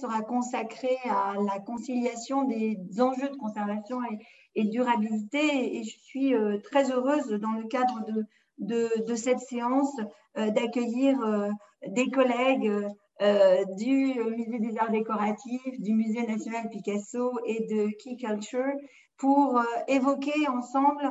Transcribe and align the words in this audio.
sera 0.00 0.22
consacrée 0.22 0.98
à 1.04 1.34
la 1.34 1.58
conciliation 1.58 2.44
des 2.44 2.78
enjeux 3.00 3.28
de 3.28 3.36
conservation 3.36 3.98
et, 4.54 4.64
durabilité. 4.64 5.76
Et 5.76 5.82
je 5.82 5.98
suis 5.98 6.34
euh, 6.34 6.58
très 6.62 6.92
heureuse 6.92 7.28
dans 7.40 7.52
le 7.52 7.64
cadre 7.64 8.00
de, 8.58 9.14
cette 9.16 9.40
séance 9.40 9.92
euh, 10.38 10.50
d'accueillir 10.50 11.20
euh, 11.20 11.50
des 11.88 12.10
collègues 12.10 12.72
du 13.78 14.14
Musée 14.36 14.58
des 14.58 14.76
Arts 14.78 14.90
Décoratifs, 14.90 15.80
du 15.80 15.94
Musée 15.94 16.26
national 16.26 16.68
Picasso 16.68 17.38
et 17.46 17.66
de 17.66 17.88
Key 17.96 18.16
Culture 18.16 18.72
pour 19.16 19.58
évoquer 19.88 20.46
ensemble 20.48 21.10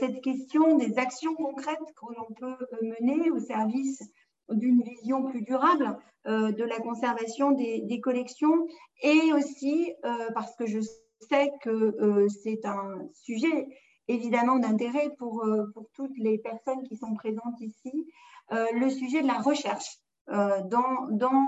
cette 0.00 0.20
question 0.20 0.76
des 0.78 0.98
actions 0.98 1.36
concrètes 1.36 1.78
que 1.78 2.06
l'on 2.16 2.34
peut 2.34 2.66
mener 3.00 3.30
au 3.30 3.38
service 3.38 4.02
d'une 4.50 4.82
vision 4.82 5.24
plus 5.24 5.42
durable 5.42 5.98
euh, 6.26 6.52
de 6.52 6.64
la 6.64 6.78
conservation 6.80 7.52
des, 7.52 8.00
collections. 8.02 8.66
Et 9.02 9.32
aussi 9.32 9.94
euh, 10.04 10.30
parce 10.34 10.54
que 10.56 10.66
je 10.66 10.80
sais 11.20 11.50
que 11.62 11.70
euh, 11.70 12.28
c'est 12.42 12.64
un 12.66 12.98
sujet 13.14 13.68
évidemment 14.08 14.58
d'intérêt 14.58 15.10
pour, 15.18 15.46
toutes 15.94 16.16
les 16.18 16.38
personnes 16.38 16.82
qui 16.82 16.96
sont 16.96 17.14
présentes 17.14 17.60
ici, 17.60 18.06
le 18.50 18.88
sujet 18.88 19.20
de 19.20 19.26
la 19.26 19.38
recherche 19.38 19.98
dans, 20.26 21.08
dans 21.10 21.46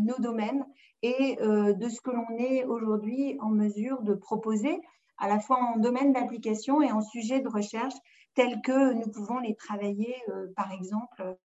nos 0.00 0.18
domaines 0.18 0.64
et 1.02 1.36
de 1.36 1.88
ce 1.90 2.00
que 2.00 2.10
l'on 2.10 2.38
est 2.38 2.64
aujourd'hui 2.64 3.36
en 3.40 3.50
mesure 3.50 4.00
de 4.00 4.14
proposer 4.14 4.80
à 5.18 5.28
la 5.28 5.40
fois 5.40 5.58
en 5.58 5.76
domaine 5.76 6.14
d'application 6.14 6.80
et 6.80 6.90
en 6.90 7.02
sujet 7.02 7.40
de 7.40 7.48
recherche 7.48 7.96
tels 8.34 8.62
que 8.62 8.94
nous 8.94 9.10
pouvons 9.10 9.38
les 9.38 9.54
travailler, 9.54 10.16
par 10.56 10.72
exemple, 10.72 11.36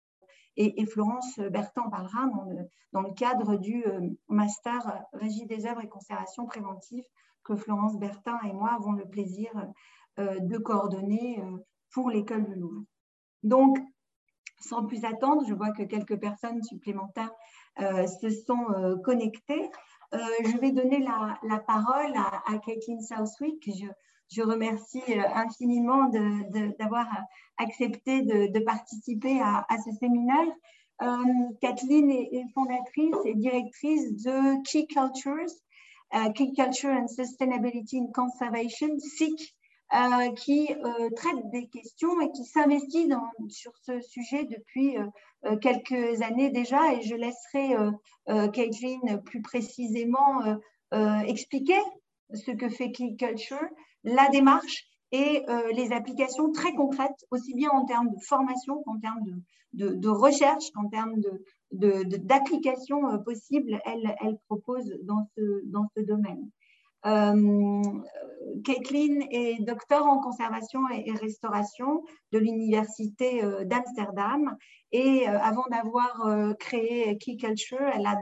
et, 0.58 0.86
Florence 0.86 1.40
Bertin 1.40 1.90
parlera 1.90 2.27
dans 2.91 3.02
le, 3.02 3.14
cadre 3.14 3.58
du 3.58 3.86
euh, 3.86 4.09
master 4.30 5.04
Régie 5.14 5.45
des 5.45 5.66
œuvres 5.66 5.81
et 5.84 5.90
conservation 5.90 6.45
préventive 6.45 7.04
que 7.44 7.55
Florence 7.55 7.98
Bertin 8.00 8.39
et 8.45 8.53
moi 8.53 8.72
avons 8.73 8.94
le 8.94 9.06
plaisir 9.06 9.52
euh, 10.20 10.39
de 10.39 10.58
coordonner 10.58 11.42
euh, 11.42 11.58
pour 11.92 12.09
l'école 12.09 12.45
du 12.45 12.56
Louvre. 12.56 12.84
Donc, 13.44 13.78
sans 14.59 14.86
plus 14.86 15.03
attendre, 15.03 15.45
je 15.47 15.53
vois 15.53 15.72
que 15.72 15.84
quelques 15.84 16.20
personnes 16.20 16.64
supplémentaires 16.64 17.31
se 17.78 18.30
sont 18.30 18.66
connectées. 19.03 19.69
je 20.14 20.58
vais 20.59 20.72
donner 20.72 21.00
la, 21.00 21.59
parole 21.59 22.14
à, 22.16 22.58
Caitlin 22.59 23.00
Southwick. 23.02 23.69
Je 24.31 24.42
remercie 24.42 25.04
euh, 25.09 25.23
infiniment 25.34 26.09
d'avoir 26.80 27.08
accepté 27.58 28.22
de, 28.23 28.59
participer 28.59 29.40
à, 29.42 29.66
ce 29.86 29.92
séminaire. 29.98 30.48
Euh, 31.02 31.18
Kathleen 31.62 32.09
est, 32.09 32.46
fondatrice 32.53 33.16
et 33.26 33.36
directrice 33.36 34.23
de 34.23 34.64
Key 34.64 34.88
Cultures, 34.88 35.53
euh, 36.16 36.31
Key 36.31 36.52
Culture 36.56 36.92
and 36.92 37.08
Sustainability 37.08 38.00
in 38.00 38.08
Conservation, 38.14 38.98
SIC, 39.00 39.56
qui 40.38 40.68
traite 41.16 41.50
des 41.52 41.68
questions 41.68 42.20
et 42.20 42.31
qui 42.31 42.44
s'investit 42.44 43.09
sur 43.50 43.72
ce 43.84 44.02
sujet 44.02 44.44
depuis 44.46 44.96
quelques 45.62 46.22
années 46.22 46.50
déjà. 46.50 46.94
Et 46.94 47.03
je 47.03 47.16
laisserai 47.16 47.76
Kathleen 48.26 49.22
plus 49.23 49.42
précisément 49.42 50.42
expliquer 51.28 51.80
ce 52.34 52.52
que 52.52 52.68
fait 52.68 52.92
Key 52.92 53.16
Culture 53.18 53.70
la 54.06 54.30
démarche 54.30 54.86
et 55.11 55.44
euh, 55.50 55.72
les 55.72 55.92
applications 55.92 56.52
très 56.52 56.73
concrètes, 56.73 57.25
aussi 57.31 57.53
bien 57.53 57.70
en 57.72 57.86
termes 57.86 58.09
de 58.09 58.20
formation 58.22 58.81
qu'en 58.84 59.00
termes 59.00 59.22
de, 59.73 60.09
recherche, 60.09 60.72
qu'en 60.73 60.88
termes 60.89 61.22
d'application 61.72 63.02
de, 63.02 63.16
euh, 63.16 63.17
possible, 63.20 63.80
elle, 63.86 64.16
elle, 64.22 64.38
propose 64.47 64.86
dans 65.03 65.28
ce, 65.36 65.62
dans 65.66 65.88
ce 65.95 66.02
domaine. 66.02 66.50
Euh, 67.06 67.81
est 69.31 69.64
docteur 69.64 70.06
en 70.08 70.19
conservation 70.19 70.80
et, 70.90 71.12
restauration 71.12 72.03
de 72.31 72.40
l'Université 72.40 73.44
euh, 73.44 73.63
d'Amsterdam 73.63 74.58
et 74.91 75.28
avant 75.28 75.66
d'avoir 75.69 76.56
créé 76.58 77.18
Key 77.18 77.35
Culture, 77.35 77.81
elle 77.94 78.06
a 78.06 78.16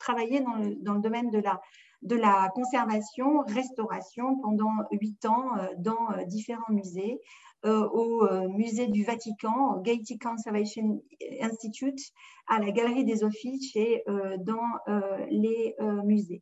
travaillé 0.00 0.40
dans 0.40 0.54
le, 0.54 0.74
dans 0.82 0.94
le 0.94 1.00
domaine 1.00 1.30
de 1.30 1.38
la 1.38 1.60
de 2.02 2.16
la 2.16 2.50
conservation, 2.54 3.40
restauration 3.46 4.38
pendant 4.40 4.72
huit 4.92 5.24
ans 5.26 5.56
euh, 5.58 5.66
dans 5.78 6.10
euh, 6.12 6.24
différents 6.24 6.70
musées, 6.70 7.20
euh, 7.66 7.88
au 7.88 8.48
musée 8.48 8.86
du 8.86 9.02
Vatican, 9.02 9.74
au 9.74 9.80
Gaiety 9.80 10.16
Conservation 10.16 11.02
Institute, 11.40 12.00
à 12.46 12.60
la 12.60 12.70
Galerie 12.70 13.04
des 13.04 13.24
Offices 13.24 13.74
et 13.74 14.04
dans 14.38 14.62
les 15.28 15.74
musées. 16.04 16.40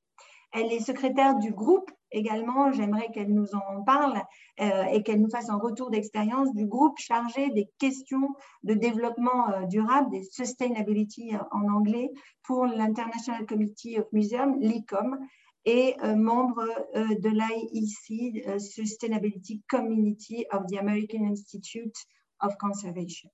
Elle 0.53 0.71
est 0.71 0.81
secrétaire 0.81 1.37
du 1.37 1.53
groupe 1.53 1.91
également, 2.11 2.71
j'aimerais 2.71 3.09
qu'elle 3.15 3.33
nous 3.33 3.55
en 3.55 3.83
parle 3.83 4.21
et 4.59 5.03
qu'elle 5.03 5.23
nous 5.23 5.31
fasse 5.31 5.49
un 5.49 5.57
retour 5.57 5.89
d'expérience 5.89 6.53
du 6.53 6.67
groupe 6.67 6.99
chargé 6.99 7.49
des 7.49 7.67
questions 7.79 8.29
de 8.63 8.75
développement 8.75 9.67
durable, 9.69 10.11
des 10.11 10.23
sustainability 10.25 11.33
en 11.51 11.67
anglais, 11.73 12.11
pour 12.43 12.67
l'International 12.67 13.47
Committee 13.47 13.99
of 13.99 14.07
Museums, 14.13 14.61
l'ICOM, 14.61 15.19
et 15.67 15.97
euh, 16.03 16.15
membre 16.15 16.65
euh, 16.95 17.15
de 17.17 17.29
l'IEC, 17.29 18.47
euh, 18.47 18.59
Sustainability 18.59 19.63
Community 19.69 20.47
of 20.53 20.67
the 20.69 20.79
American 20.79 21.27
Institute 21.27 21.97
of 22.41 22.57
Conservation. 22.59 23.31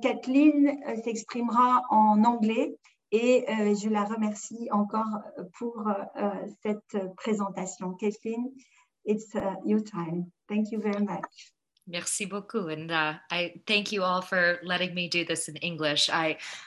Kathleen 0.00 0.78
s'exprimera 1.02 1.82
en 1.90 2.24
anglais 2.24 2.78
et 3.10 3.44
je 3.48 3.88
la 3.88 4.04
remercie 4.04 4.68
encore 4.70 5.20
pour 5.58 5.84
cette 6.62 6.96
présentation. 7.16 7.94
Kathleen, 7.94 8.52
it's 9.04 9.34
your 9.66 9.82
time. 9.82 10.30
Thank 10.48 10.70
you 10.70 10.80
very 10.80 11.04
much. 11.04 11.52
Merci 11.88 12.26
beaucoup. 12.26 12.68
And 12.68 12.92
uh, 12.92 13.14
I 13.30 13.60
thank 13.66 13.90
you 13.90 14.04
all 14.04 14.22
for 14.22 14.60
letting 14.62 14.94
me 14.94 15.08
do 15.08 15.24
this 15.24 15.48
in 15.48 15.56
English. 15.56 16.08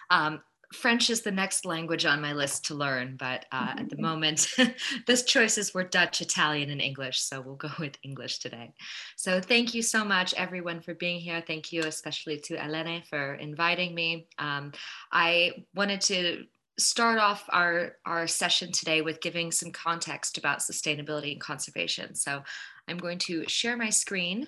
Um, 0.10 0.42
French 0.74 1.10
is 1.10 1.22
the 1.22 1.32
next 1.32 1.66
language 1.66 2.06
on 2.06 2.22
my 2.22 2.34
list 2.34 2.66
to 2.66 2.76
learn, 2.76 3.16
but 3.18 3.46
uh, 3.52 3.74
at 3.78 3.90
the 3.90 3.96
mm-hmm. 3.96 4.06
moment, 4.06 4.48
this 5.08 5.24
choices 5.24 5.74
were 5.74 5.84
Dutch, 5.84 6.22
Italian, 6.22 6.70
and 6.70 6.82
English. 6.82 7.20
So 7.22 7.42
we'll 7.42 7.56
go 7.56 7.70
with 7.80 7.98
English 8.04 8.40
today. 8.40 8.72
So 9.18 9.42
thank 9.42 9.74
you 9.74 9.82
so 9.82 10.06
much, 10.06 10.34
everyone, 10.36 10.82
for 10.82 10.94
being 10.94 11.20
here. 11.20 11.44
Thank 11.46 11.72
you 11.74 11.82
especially 11.82 12.40
to 12.46 12.56
Elene 12.56 13.06
for 13.08 13.36
inviting 13.36 13.94
me. 13.94 14.28
Um, 14.40 14.72
I 15.12 15.66
wanted 15.76 16.02
to 16.02 16.46
start 16.80 17.20
off 17.20 17.44
our, 17.50 17.98
our 18.06 18.26
session 18.26 18.72
today 18.72 19.02
with 19.02 19.22
giving 19.22 19.52
some 19.52 19.72
context 19.72 20.38
about 20.38 20.60
sustainability 20.60 21.34
and 21.34 21.42
conservation. 21.42 22.16
So 22.16 22.42
I'm 22.88 22.98
going 22.98 23.20
to 23.20 23.48
share 23.48 23.76
my 23.78 23.90
screen. 23.90 24.48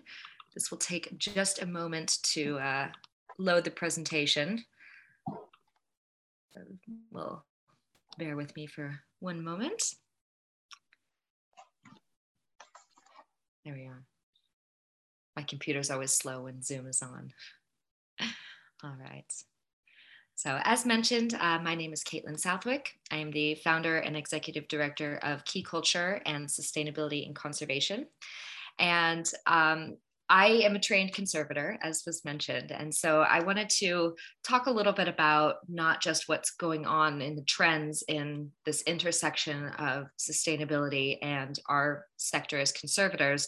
This 0.54 0.72
will 0.72 0.78
take 0.78 1.18
just 1.18 1.62
a 1.62 1.66
moment 1.66 2.20
to 2.24 2.58
uh, 2.60 2.88
load 3.38 3.66
the 3.66 3.72
presentation 3.72 4.64
will 7.12 7.46
bear 8.18 8.36
with 8.36 8.56
me 8.56 8.68
for 8.68 9.00
one 9.20 9.44
moment. 9.44 9.96
There 13.66 13.74
we 13.74 13.86
are. 13.86 14.04
My 15.36 15.44
computer's 15.44 15.90
always 15.90 16.14
slow 16.14 16.44
when 16.44 16.62
Zoom 16.62 16.88
is 16.88 17.02
on. 17.02 17.32
All 18.84 18.96
right. 19.00 19.32
So, 20.36 20.60
as 20.64 20.86
mentioned, 20.86 21.36
uh, 21.40 21.60
my 21.60 21.76
name 21.76 21.94
is 21.94 22.04
Caitlin 22.04 22.40
Southwick. 22.40 22.90
I 23.12 23.18
am 23.18 23.32
the 23.32 23.56
founder 23.56 23.98
and 23.98 24.18
executive 24.18 24.68
director 24.68 25.20
of 25.24 25.46
Key 25.46 25.64
Culture 25.64 26.22
and 26.26 26.48
Sustainability 26.48 27.26
and 27.26 27.36
Conservation. 27.36 28.08
And 28.80 29.30
um, 29.46 29.98
I 30.30 30.48
am 30.48 30.76
a 30.76 30.80
trained 30.80 31.14
conservator, 31.14 31.78
as 31.84 32.04
was 32.06 32.24
mentioned. 32.24 32.72
And 32.72 32.94
so 32.94 33.22
I 33.22 33.44
wanted 33.44 33.70
to 33.80 34.16
talk 34.48 34.68
a 34.68 34.72
little 34.72 34.94
bit 34.94 35.08
about 35.08 35.56
not 35.68 36.02
just 36.02 36.30
what's 36.30 36.52
going 36.52 36.86
on 36.86 37.22
in 37.22 37.36
the 37.36 37.44
trends 37.44 38.04
in 38.08 38.52
this 38.66 38.82
intersection 38.84 39.68
of 39.78 40.06
sustainability 40.18 41.18
and 41.22 41.60
our 41.68 42.06
sector 42.18 42.58
as 42.60 42.72
conservators, 42.72 43.48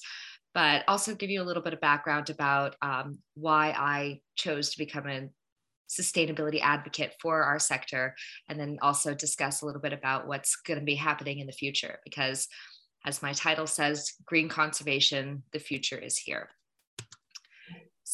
but 0.54 0.84
also 0.88 1.16
give 1.16 1.30
you 1.30 1.42
a 1.42 1.46
little 1.46 1.64
bit 1.64 1.74
of 1.74 1.82
background 1.82 2.30
about 2.30 2.76
um, 2.82 3.20
why 3.36 3.70
I 3.70 4.20
chose 4.36 4.70
to 4.72 4.78
become 4.78 5.08
a 5.08 5.30
sustainability 5.90 6.62
advocate 6.62 7.14
for 7.22 7.44
our 7.44 7.60
sector, 7.60 8.16
and 8.50 8.60
then 8.60 8.78
also 8.82 9.14
discuss 9.14 9.62
a 9.62 9.66
little 9.66 9.82
bit 9.82 9.94
about 9.94 10.28
what's 10.28 10.56
going 10.56 10.80
to 10.80 10.86
be 10.86 10.96
happening 10.96 11.40
in 11.40 11.48
the 11.48 11.54
future. 11.54 12.00
Because 12.04 12.48
as 13.06 13.22
my 13.22 13.34
title 13.34 13.68
says, 13.68 14.14
green 14.26 14.50
conservation, 14.50 15.44
the 15.54 15.60
future 15.60 15.98
is 15.98 16.18
here. 16.18 16.50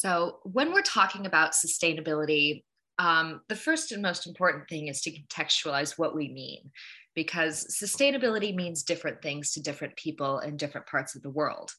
So, 0.02 0.38
when 0.42 0.72
we're 0.72 0.82
talking 0.82 1.26
about 1.26 1.52
sustainability, 1.52 2.64
um, 2.98 3.42
the 3.48 3.54
first 3.54 3.92
and 3.92 4.02
most 4.02 4.26
important 4.26 4.68
thing 4.68 4.88
is 4.88 5.00
to 5.02 5.12
contextualize 5.12 5.96
what 5.96 6.12
we 6.12 6.28
mean, 6.28 6.72
because 7.14 7.68
sustainability 7.80 8.52
means 8.52 8.82
different 8.82 9.22
things 9.22 9.52
to 9.52 9.62
different 9.62 9.94
people 9.94 10.40
in 10.40 10.56
different 10.56 10.88
parts 10.88 11.14
of 11.14 11.22
the 11.22 11.30
world. 11.30 11.70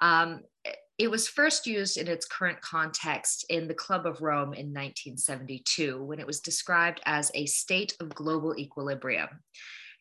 Um, 0.00 0.40
it 0.98 1.08
was 1.08 1.28
first 1.28 1.68
used 1.68 1.98
in 1.98 2.08
its 2.08 2.26
current 2.26 2.60
context 2.62 3.46
in 3.48 3.68
the 3.68 3.74
Club 3.74 4.06
of 4.06 4.22
Rome 4.22 4.54
in 4.54 4.74
1972 4.74 6.02
when 6.02 6.18
it 6.18 6.26
was 6.26 6.40
described 6.40 7.00
as 7.06 7.30
a 7.32 7.46
state 7.46 7.94
of 8.00 8.12
global 8.12 8.58
equilibrium. 8.58 9.28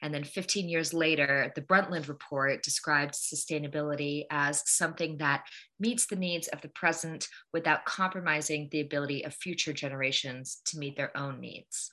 And 0.01 0.13
then 0.13 0.23
15 0.23 0.69
years 0.69 0.93
later, 0.93 1.51
the 1.55 1.61
Brundtland 1.61 2.07
Report 2.07 2.61
described 2.63 3.15
sustainability 3.15 4.25
as 4.29 4.63
something 4.69 5.17
that 5.17 5.45
meets 5.79 6.05
the 6.05 6.15
needs 6.15 6.47
of 6.49 6.61
the 6.61 6.69
present 6.69 7.27
without 7.51 7.85
compromising 7.85 8.69
the 8.71 8.81
ability 8.81 9.25
of 9.25 9.33
future 9.33 9.73
generations 9.73 10.61
to 10.65 10.77
meet 10.77 10.95
their 10.97 11.15
own 11.17 11.39
needs. 11.39 11.91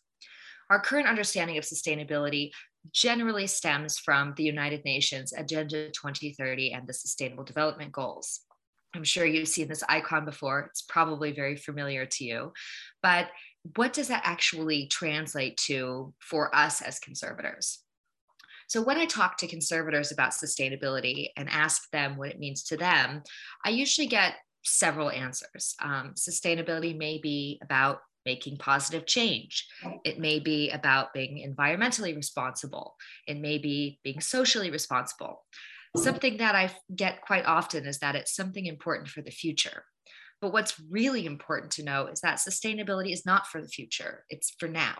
Our 0.70 0.80
current 0.80 1.08
understanding 1.08 1.58
of 1.58 1.64
sustainability 1.64 2.50
generally 2.92 3.46
stems 3.46 3.98
from 3.98 4.34
the 4.36 4.44
United 4.44 4.84
Nations 4.84 5.32
Agenda 5.32 5.90
2030 5.90 6.72
and 6.72 6.86
the 6.86 6.92
Sustainable 6.92 7.44
Development 7.44 7.92
Goals. 7.92 8.40
I'm 8.94 9.04
sure 9.04 9.26
you've 9.26 9.48
seen 9.48 9.68
this 9.68 9.82
icon 9.88 10.24
before. 10.24 10.60
It's 10.70 10.82
probably 10.82 11.32
very 11.32 11.56
familiar 11.56 12.06
to 12.06 12.24
you. 12.24 12.52
But 13.02 13.28
what 13.76 13.92
does 13.92 14.08
that 14.08 14.22
actually 14.24 14.86
translate 14.86 15.56
to 15.66 16.12
for 16.18 16.54
us 16.54 16.82
as 16.82 16.98
conservators? 16.98 17.83
So, 18.68 18.82
when 18.82 18.98
I 18.98 19.06
talk 19.06 19.38
to 19.38 19.46
conservators 19.46 20.12
about 20.12 20.32
sustainability 20.32 21.28
and 21.36 21.48
ask 21.48 21.90
them 21.90 22.16
what 22.16 22.30
it 22.30 22.38
means 22.38 22.62
to 22.64 22.76
them, 22.76 23.22
I 23.64 23.70
usually 23.70 24.06
get 24.06 24.34
several 24.64 25.10
answers. 25.10 25.74
Um, 25.80 26.14
sustainability 26.16 26.96
may 26.96 27.18
be 27.18 27.60
about 27.62 28.00
making 28.24 28.56
positive 28.56 29.06
change. 29.06 29.66
It 30.04 30.18
may 30.18 30.38
be 30.38 30.70
about 30.70 31.12
being 31.12 31.46
environmentally 31.46 32.16
responsible. 32.16 32.96
It 33.28 33.38
may 33.38 33.58
be 33.58 33.98
being 34.02 34.20
socially 34.20 34.70
responsible. 34.70 35.44
Something 35.96 36.38
that 36.38 36.54
I 36.54 36.74
get 36.96 37.20
quite 37.20 37.44
often 37.44 37.86
is 37.86 37.98
that 37.98 38.16
it's 38.16 38.34
something 38.34 38.66
important 38.66 39.08
for 39.08 39.22
the 39.22 39.30
future. 39.30 39.84
But 40.40 40.52
what's 40.52 40.80
really 40.90 41.24
important 41.24 41.70
to 41.72 41.84
know 41.84 42.06
is 42.06 42.20
that 42.22 42.38
sustainability 42.38 43.12
is 43.12 43.24
not 43.24 43.46
for 43.46 43.62
the 43.62 43.68
future, 43.68 44.24
it's 44.28 44.54
for 44.58 44.68
now. 44.68 44.96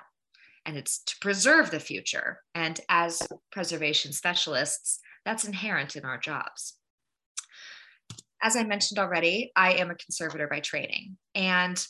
And 0.66 0.76
it's 0.76 1.02
to 1.04 1.16
preserve 1.20 1.70
the 1.70 1.80
future. 1.80 2.40
And 2.54 2.80
as 2.88 3.26
preservation 3.52 4.12
specialists, 4.12 5.00
that's 5.24 5.44
inherent 5.44 5.96
in 5.96 6.04
our 6.04 6.18
jobs. 6.18 6.74
As 8.42 8.56
I 8.56 8.64
mentioned 8.64 8.98
already, 8.98 9.52
I 9.56 9.74
am 9.74 9.90
a 9.90 9.94
conservator 9.94 10.46
by 10.48 10.60
training. 10.60 11.16
And 11.34 11.84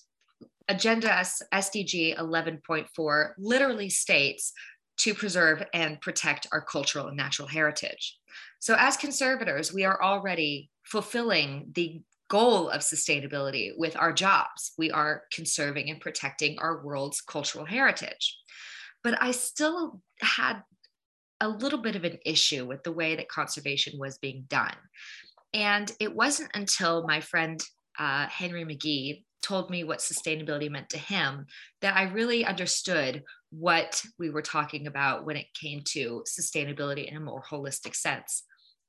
Agenda 0.69 1.09
SDG 1.09 2.17
11.4 2.17 3.33
literally 3.39 3.91
states 3.91 4.53
to 4.99 5.15
preserve 5.15 5.65
and 5.75 6.01
protect 6.01 6.47
our 6.53 6.61
cultural 6.61 7.09
and 7.09 7.17
natural 7.17 7.49
heritage. 7.49 8.17
So, 8.61 8.77
as 8.79 8.97
conservators, 8.97 9.73
we 9.73 9.85
are 9.85 10.03
already 10.03 10.71
fulfilling 10.85 11.71
the 11.75 12.01
goal 12.29 12.69
of 12.69 12.81
sustainability 12.81 13.73
with 13.77 13.97
our 13.97 14.13
jobs. 14.13 14.73
We 14.79 14.91
are 14.91 15.25
conserving 15.33 15.91
and 15.91 16.01
protecting 16.01 16.59
our 16.59 16.85
world's 16.85 17.21
cultural 17.21 17.65
heritage. 17.65 18.39
But 19.03 19.23
I 19.23 19.33
still 19.33 20.01
had 20.21 20.63
a 21.41 21.49
little 21.49 21.81
bit 21.81 21.97
of 21.97 22.05
an 22.05 22.19
issue 22.25 22.65
with 22.65 22.83
the 22.83 22.93
way 22.93 23.17
that 23.17 23.29
conservation 23.29 23.99
was 23.99 24.19
being 24.19 24.47
done. 24.49 24.77
And 25.53 25.91
it 26.01 26.15
wasn't 26.15 26.51
until 26.55 27.07
my 27.07 27.21
friend 27.21 27.63
uh, 27.99 28.27
Henry 28.27 28.65
McGee 28.65 29.25
told 29.43 29.71
me 29.71 29.85
what 29.85 29.99
sustainability 29.99 30.71
meant 30.71 30.89
to 30.89 30.99
him 30.99 31.47
that 31.83 31.95
I 31.95 32.05
really 32.05 32.47
understood 32.47 33.23
what 33.51 34.03
we 34.19 34.31
were 34.31 34.43
talking 34.43 34.87
about 34.87 35.27
when 35.27 35.37
it 35.37 35.47
came 35.55 35.83
to 35.91 36.25
sustainability 36.27 37.09
in 37.09 37.17
a 37.17 37.21
more 37.21 37.43
holistic 37.43 37.95
sense. 37.95 38.45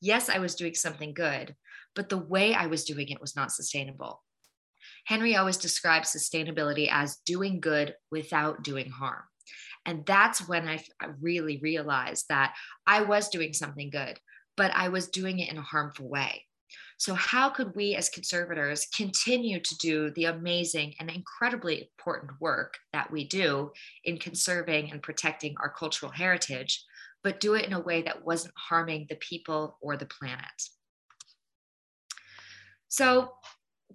Yes, 0.05 0.29
I 0.29 0.37
was 0.37 0.53
doing 0.53 0.75
something 0.75 1.15
good, 1.15 1.55
but 1.95 2.09
the 2.09 2.19
way 2.19 2.53
I 2.53 2.67
was 2.67 2.85
doing 2.85 3.09
it 3.09 3.19
was 3.19 3.35
not 3.35 3.51
sustainable. 3.51 4.21
Henry 5.05 5.35
always 5.35 5.57
described 5.57 6.05
sustainability 6.05 6.89
as 6.91 7.17
doing 7.25 7.59
good 7.59 7.95
without 8.11 8.63
doing 8.63 8.91
harm. 8.91 9.23
And 9.83 10.05
that's 10.05 10.47
when 10.47 10.69
I 10.69 10.79
really 11.19 11.57
realized 11.57 12.25
that 12.29 12.53
I 12.85 13.01
was 13.01 13.29
doing 13.29 13.51
something 13.51 13.89
good, 13.89 14.19
but 14.55 14.69
I 14.75 14.89
was 14.89 15.07
doing 15.07 15.39
it 15.39 15.49
in 15.49 15.57
a 15.57 15.63
harmful 15.63 16.07
way. 16.07 16.45
So, 16.97 17.15
how 17.15 17.49
could 17.49 17.75
we 17.75 17.95
as 17.95 18.07
conservators 18.09 18.85
continue 18.95 19.59
to 19.59 19.77
do 19.77 20.11
the 20.11 20.25
amazing 20.25 20.93
and 20.99 21.09
incredibly 21.09 21.81
important 21.81 22.33
work 22.39 22.77
that 22.93 23.09
we 23.09 23.27
do 23.27 23.71
in 24.03 24.19
conserving 24.19 24.91
and 24.91 25.01
protecting 25.01 25.55
our 25.59 25.69
cultural 25.69 26.11
heritage, 26.11 26.85
but 27.25 27.39
do 27.39 27.55
it 27.55 27.65
in 27.65 27.73
a 27.73 27.79
way 27.79 28.03
that 28.03 28.23
wasn't 28.23 28.53
harming 28.55 29.07
the 29.09 29.15
people 29.15 29.79
or 29.81 29.97
the 29.97 30.05
planet? 30.05 30.69
So, 32.87 33.31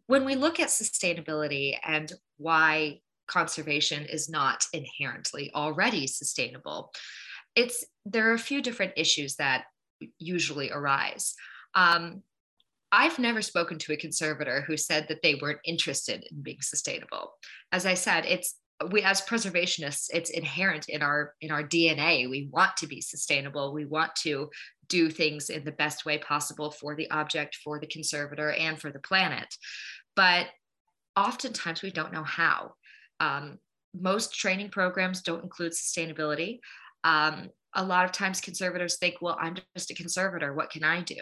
when 0.06 0.24
we 0.24 0.34
look 0.34 0.58
at 0.58 0.68
sustainability 0.68 1.78
and 1.86 2.12
why 2.38 3.02
conservation 3.28 4.04
is 4.04 4.28
not 4.28 4.64
inherently 4.72 5.52
already 5.54 6.08
sustainable, 6.08 6.92
it's 7.54 7.84
there 8.04 8.28
are 8.30 8.34
a 8.34 8.38
few 8.38 8.60
different 8.60 8.94
issues 8.96 9.36
that 9.36 9.66
usually 10.18 10.72
arise. 10.72 11.34
Um, 11.76 12.24
I've 12.90 13.20
never 13.20 13.42
spoken 13.42 13.78
to 13.78 13.92
a 13.92 13.96
conservator 13.96 14.62
who 14.62 14.76
said 14.76 15.06
that 15.08 15.22
they 15.22 15.36
weren't 15.36 15.60
interested 15.64 16.26
in 16.32 16.42
being 16.42 16.62
sustainable. 16.62 17.34
As 17.70 17.86
I 17.86 17.94
said, 17.94 18.24
it's 18.26 18.56
we 18.88 19.02
as 19.02 19.20
preservationists, 19.20 20.08
it's 20.12 20.30
inherent 20.30 20.88
in 20.88 21.02
our 21.02 21.34
in 21.40 21.50
our 21.50 21.62
DNA. 21.62 22.28
We 22.28 22.48
want 22.50 22.76
to 22.78 22.86
be 22.86 23.00
sustainable. 23.00 23.72
We 23.72 23.84
want 23.84 24.14
to 24.16 24.50
do 24.88 25.10
things 25.10 25.50
in 25.50 25.64
the 25.64 25.72
best 25.72 26.04
way 26.04 26.18
possible 26.18 26.70
for 26.70 26.94
the 26.94 27.10
object, 27.10 27.56
for 27.62 27.78
the 27.78 27.86
conservator, 27.86 28.52
and 28.52 28.80
for 28.80 28.90
the 28.90 28.98
planet. 28.98 29.54
But 30.16 30.46
oftentimes 31.16 31.82
we 31.82 31.90
don't 31.90 32.12
know 32.12 32.24
how. 32.24 32.74
Um, 33.20 33.58
most 33.94 34.34
training 34.34 34.70
programs 34.70 35.22
don't 35.22 35.42
include 35.42 35.72
sustainability. 35.72 36.60
Um, 37.04 37.50
a 37.74 37.84
lot 37.84 38.04
of 38.04 38.12
times 38.12 38.40
conservators 38.40 38.96
think, 38.96 39.16
well, 39.20 39.36
I'm 39.40 39.56
just 39.76 39.90
a 39.90 39.94
conservator. 39.94 40.54
What 40.54 40.70
can 40.70 40.84
I 40.84 41.02
do? 41.02 41.20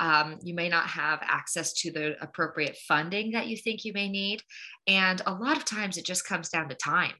Um, 0.00 0.38
you 0.42 0.54
may 0.54 0.68
not 0.68 0.86
have 0.86 1.20
access 1.22 1.72
to 1.74 1.90
the 1.90 2.22
appropriate 2.22 2.76
funding 2.86 3.32
that 3.32 3.48
you 3.48 3.56
think 3.56 3.84
you 3.84 3.92
may 3.92 4.08
need. 4.08 4.42
And 4.86 5.20
a 5.26 5.34
lot 5.34 5.56
of 5.56 5.64
times 5.64 5.96
it 5.96 6.06
just 6.06 6.26
comes 6.26 6.48
down 6.48 6.68
to 6.68 6.74
time. 6.74 7.14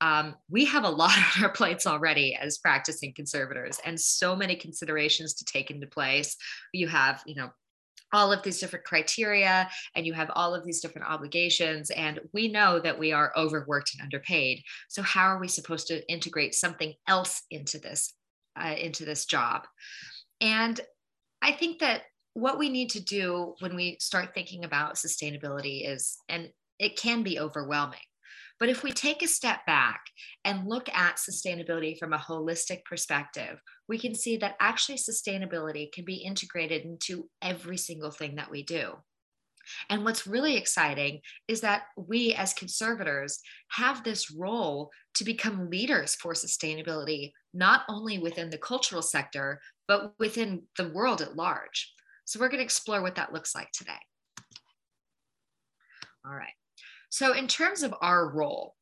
Um, 0.00 0.34
we 0.50 0.64
have 0.66 0.84
a 0.84 0.88
lot 1.02 1.16
on 1.16 1.44
our 1.44 1.50
plates 1.50 1.86
already 1.86 2.34
as 2.34 2.58
practicing 2.58 3.14
conservators 3.14 3.80
and 3.84 3.98
so 3.98 4.36
many 4.36 4.56
considerations 4.56 5.34
to 5.34 5.44
take 5.44 5.70
into 5.70 5.86
place. 5.86 6.36
You 6.72 6.88
have, 6.88 7.22
you 7.26 7.36
know, 7.36 7.50
all 8.12 8.32
of 8.32 8.42
these 8.42 8.60
different 8.60 8.84
criteria 8.84 9.68
and 9.94 10.06
you 10.06 10.12
have 10.12 10.30
all 10.34 10.54
of 10.54 10.64
these 10.64 10.80
different 10.80 11.08
obligations 11.08 11.90
and 11.90 12.20
we 12.32 12.48
know 12.48 12.78
that 12.78 12.98
we 12.98 13.12
are 13.12 13.32
overworked 13.36 13.94
and 13.94 14.02
underpaid 14.02 14.62
so 14.88 15.02
how 15.02 15.26
are 15.26 15.38
we 15.38 15.48
supposed 15.48 15.86
to 15.86 16.06
integrate 16.12 16.54
something 16.54 16.92
else 17.08 17.42
into 17.50 17.78
this 17.78 18.14
uh, 18.62 18.74
into 18.78 19.04
this 19.04 19.24
job 19.24 19.62
and 20.40 20.80
i 21.40 21.52
think 21.52 21.78
that 21.78 22.02
what 22.34 22.58
we 22.58 22.68
need 22.68 22.90
to 22.90 23.00
do 23.00 23.54
when 23.60 23.76
we 23.76 23.96
start 24.00 24.34
thinking 24.34 24.64
about 24.64 24.94
sustainability 24.94 25.88
is 25.88 26.16
and 26.28 26.50
it 26.78 26.96
can 26.96 27.22
be 27.22 27.38
overwhelming 27.38 28.00
but 28.62 28.68
if 28.68 28.84
we 28.84 28.92
take 28.92 29.24
a 29.24 29.26
step 29.26 29.66
back 29.66 30.04
and 30.44 30.68
look 30.68 30.88
at 30.90 31.16
sustainability 31.16 31.98
from 31.98 32.12
a 32.12 32.16
holistic 32.16 32.84
perspective, 32.84 33.60
we 33.88 33.98
can 33.98 34.14
see 34.14 34.36
that 34.36 34.54
actually 34.60 34.98
sustainability 34.98 35.90
can 35.90 36.04
be 36.04 36.14
integrated 36.14 36.84
into 36.84 37.28
every 37.42 37.76
single 37.76 38.12
thing 38.12 38.36
that 38.36 38.52
we 38.52 38.62
do. 38.62 38.92
And 39.90 40.04
what's 40.04 40.28
really 40.28 40.56
exciting 40.56 41.22
is 41.48 41.60
that 41.62 41.86
we 41.96 42.34
as 42.34 42.54
conservators 42.54 43.40
have 43.70 44.04
this 44.04 44.30
role 44.30 44.92
to 45.14 45.24
become 45.24 45.68
leaders 45.68 46.14
for 46.14 46.32
sustainability, 46.32 47.32
not 47.52 47.82
only 47.88 48.20
within 48.20 48.50
the 48.50 48.58
cultural 48.58 49.02
sector, 49.02 49.60
but 49.88 50.14
within 50.20 50.62
the 50.78 50.88
world 50.90 51.20
at 51.20 51.34
large. 51.34 51.92
So 52.24 52.40
we're 52.40 52.48
going 52.48 52.58
to 52.58 52.64
explore 52.64 53.02
what 53.02 53.16
that 53.16 53.32
looks 53.32 53.54
like 53.54 53.70
today. 53.72 53.92
All 56.24 56.34
right. 56.34 56.54
So, 57.10 57.32
in 57.32 57.48
terms 57.48 57.82
of 57.82 57.94
our 58.00 58.30
role, 58.30 58.74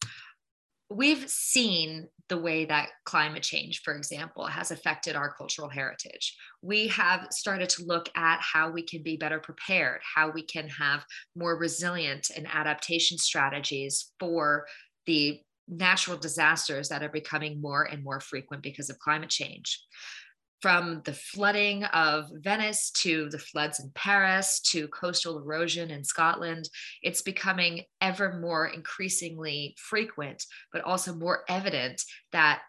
we've 0.91 1.29
seen 1.29 2.09
the 2.29 2.39
way 2.39 2.65
that 2.65 2.91
climate 3.05 3.43
change, 3.43 3.83
for 3.83 3.95
example, 3.95 4.47
has 4.47 4.71
affected 4.71 5.17
our 5.17 5.33
cultural 5.33 5.69
heritage. 5.69 6.37
We 6.63 6.89
have 6.89 7.29
started 7.31 7.69
to 7.71 7.85
look 7.85 8.09
at 8.15 8.41
how 8.41 8.71
we 8.71 8.83
can 8.83 9.03
be 9.03 9.17
better 9.17 9.41
prepared, 9.41 10.01
how 10.15 10.31
we 10.31 10.43
can 10.43 10.69
have 10.69 11.05
more 11.35 11.57
resilient 11.57 12.31
and 12.37 12.47
adaptation 12.53 13.19
strategies 13.19 14.13
for 14.21 14.67
the 15.07 15.41
natural 15.67 16.17
disasters 16.17 16.89
that 16.89 17.03
are 17.03 17.09
becoming 17.09 17.61
more 17.61 17.85
and 17.85 18.03
more 18.03 18.21
frequent 18.21 18.63
because 18.63 18.91
of 18.91 18.99
climate 18.99 19.31
change 19.31 19.81
from 20.61 21.01
the 21.05 21.13
flooding 21.13 21.85
of 21.85 22.27
Venice 22.33 22.91
to 22.91 23.29
the 23.31 23.39
floods 23.39 23.81
in 23.81 23.91
Paris 23.95 24.61
to 24.61 24.89
coastal 24.89 25.39
erosion 25.39 25.91
in 25.91 26.05
Scotland, 26.05 26.69
it's 27.03 27.23
becoming 27.23 27.83
ever 28.01 28.39
more 28.39 28.67
increasingly 28.67 29.75
frequent, 29.79 30.45
but 30.73 30.83
also 30.83 31.15
more 31.15 31.45
evident 31.49 32.03
that 32.33 32.61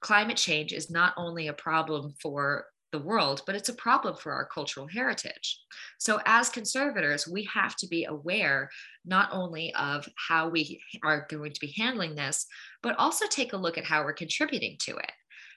climate 0.00 0.36
change 0.36 0.72
is 0.72 0.90
not 0.90 1.14
only 1.16 1.48
a 1.48 1.52
problem 1.52 2.14
for 2.20 2.66
the 2.92 2.98
world, 2.98 3.42
but 3.46 3.54
it's 3.54 3.68
a 3.68 3.74
problem 3.74 4.16
for 4.16 4.32
our 4.32 4.46
cultural 4.46 4.86
heritage. 4.86 5.60
So, 5.98 6.20
as 6.24 6.48
conservators, 6.48 7.26
we 7.26 7.48
have 7.52 7.76
to 7.76 7.88
be 7.88 8.04
aware 8.04 8.70
not 9.04 9.28
only 9.32 9.74
of 9.74 10.08
how 10.28 10.48
we 10.48 10.80
are 11.02 11.26
going 11.28 11.52
to 11.52 11.60
be 11.60 11.74
handling 11.76 12.14
this, 12.14 12.46
but 12.82 12.96
also 12.98 13.26
take 13.26 13.52
a 13.52 13.58
look 13.58 13.76
at 13.76 13.84
how 13.84 14.04
we're 14.04 14.12
contributing 14.12 14.76
to 14.82 14.96
it. 14.96 15.12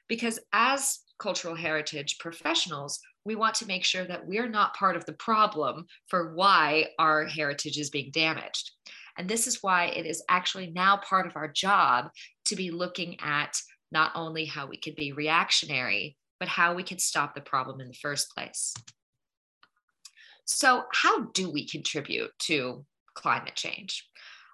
Because 0.08 0.40
as 0.52 1.00
cultural 1.20 1.56
heritage 1.56 2.18
professionals, 2.20 3.00
we 3.26 3.36
want 3.36 3.56
to 3.56 3.66
make 3.66 3.84
sure 3.84 4.06
that 4.06 4.26
we're 4.26 4.50
not 4.50 4.76
part 4.76 4.96
of 4.96 5.06
the 5.06 5.14
problem 5.14 5.86
for 6.08 6.34
why 6.34 6.88
our 6.98 7.26
heritage 7.26 7.78
is 7.78 7.90
being 7.90 8.10
damaged. 8.12 8.72
And 9.18 9.30
this 9.30 9.46
is 9.46 9.62
why 9.62 9.88
it 9.88 10.06
is 10.06 10.24
actually 10.30 10.72
now 10.72 10.98
part 10.98 11.28
of 11.28 11.36
our 11.36 11.48
job 11.48 12.10
to 12.46 12.56
be 12.56 12.72
looking 12.72 13.20
at 13.20 13.60
not 13.92 14.12
only 14.16 14.46
how 14.46 14.66
we 14.68 14.78
can 14.78 14.94
be 14.96 15.12
reactionary, 15.12 16.16
but 16.40 16.48
how 16.48 16.74
we 16.74 16.84
can 16.84 17.00
stop 17.00 17.36
the 17.36 17.42
problem 17.42 17.82
in 17.82 17.90
the 17.90 17.94
first 17.94 18.34
place. 18.34 18.74
So, 20.46 20.86
how 20.92 21.26
do 21.34 21.52
we 21.52 21.68
contribute 21.68 22.32
to 22.48 22.86
climate 23.14 23.56
change? 23.56 24.08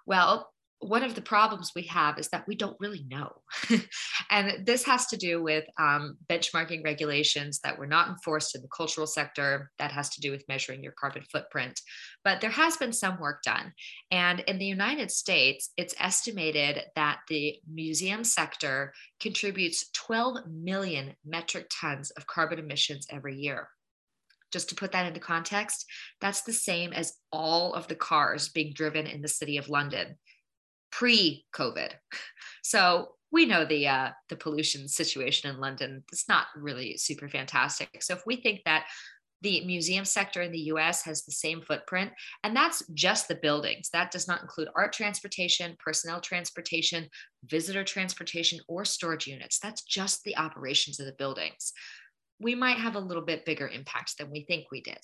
Well, 0.04 0.52
one 0.80 1.02
of 1.02 1.14
the 1.14 1.22
problems 1.22 1.72
we 1.74 1.84
have 1.84 2.18
is 2.18 2.28
that 2.28 2.46
we 2.46 2.54
don't 2.54 2.76
really 2.78 3.04
know. 3.08 3.32
and 4.30 4.66
this 4.66 4.84
has 4.84 5.06
to 5.06 5.16
do 5.16 5.42
with 5.42 5.64
um, 5.78 6.18
benchmarking 6.30 6.84
regulations 6.84 7.60
that 7.60 7.78
were 7.78 7.86
not 7.86 8.08
enforced 8.08 8.54
in 8.54 8.60
the 8.60 8.68
cultural 8.68 9.06
sector. 9.06 9.70
That 9.78 9.92
has 9.92 10.10
to 10.10 10.20
do 10.20 10.30
with 10.30 10.44
measuring 10.48 10.82
your 10.82 10.92
carbon 10.92 11.22
footprint. 11.32 11.80
But 12.24 12.40
there 12.40 12.50
has 12.50 12.76
been 12.76 12.92
some 12.92 13.18
work 13.18 13.42
done. 13.42 13.72
And 14.10 14.40
in 14.40 14.58
the 14.58 14.66
United 14.66 15.10
States, 15.10 15.70
it's 15.78 15.94
estimated 15.98 16.82
that 16.94 17.20
the 17.28 17.56
museum 17.72 18.22
sector 18.22 18.92
contributes 19.18 19.90
12 19.92 20.46
million 20.46 21.14
metric 21.24 21.70
tons 21.70 22.10
of 22.12 22.26
carbon 22.26 22.58
emissions 22.58 23.06
every 23.10 23.36
year 23.36 23.68
just 24.52 24.68
to 24.68 24.76
put 24.76 24.92
that 24.92 25.06
into 25.06 25.18
context, 25.18 25.84
that's 26.20 26.42
the 26.42 26.52
same 26.52 26.92
as 26.92 27.14
all 27.32 27.74
of 27.74 27.88
the 27.88 27.94
cars 27.96 28.48
being 28.48 28.72
driven 28.72 29.04
in 29.04 29.20
the 29.20 29.28
city 29.28 29.58
of 29.58 29.68
London 29.68 30.16
pre-COVID. 30.96 31.90
So 32.62 33.10
we 33.30 33.46
know 33.46 33.64
the 33.64 33.86
uh, 33.86 34.10
the 34.28 34.34
pollution 34.34 34.88
situation 34.88 35.48
in 35.48 35.60
London. 35.60 36.02
It's 36.10 36.28
not 36.28 36.46
really 36.56 36.96
super 36.96 37.28
fantastic. 37.28 38.02
So 38.02 38.14
if 38.14 38.22
we 38.26 38.34
think 38.34 38.62
that 38.64 38.86
the 39.42 39.64
museum 39.64 40.04
sector 40.04 40.42
in 40.42 40.50
the 40.50 40.66
US 40.72 41.04
has 41.04 41.24
the 41.24 41.30
same 41.30 41.60
footprint, 41.60 42.10
and 42.42 42.56
that's 42.56 42.82
just 42.92 43.28
the 43.28 43.36
buildings. 43.36 43.88
That 43.92 44.10
does 44.10 44.26
not 44.26 44.42
include 44.42 44.66
art 44.74 44.92
transportation, 44.92 45.76
personnel 45.78 46.20
transportation, 46.20 47.08
visitor 47.44 47.84
transportation, 47.84 48.58
or 48.66 48.84
storage 48.84 49.28
units. 49.28 49.60
That's 49.60 49.84
just 49.84 50.24
the 50.24 50.36
operations 50.36 50.98
of 50.98 51.06
the 51.06 51.12
buildings. 51.12 51.72
We 52.40 52.56
might 52.56 52.78
have 52.78 52.96
a 52.96 53.00
little 53.00 53.24
bit 53.24 53.44
bigger 53.44 53.68
impact 53.68 54.18
than 54.18 54.32
we 54.32 54.44
think 54.44 54.72
we 54.72 54.80
did. 54.80 54.98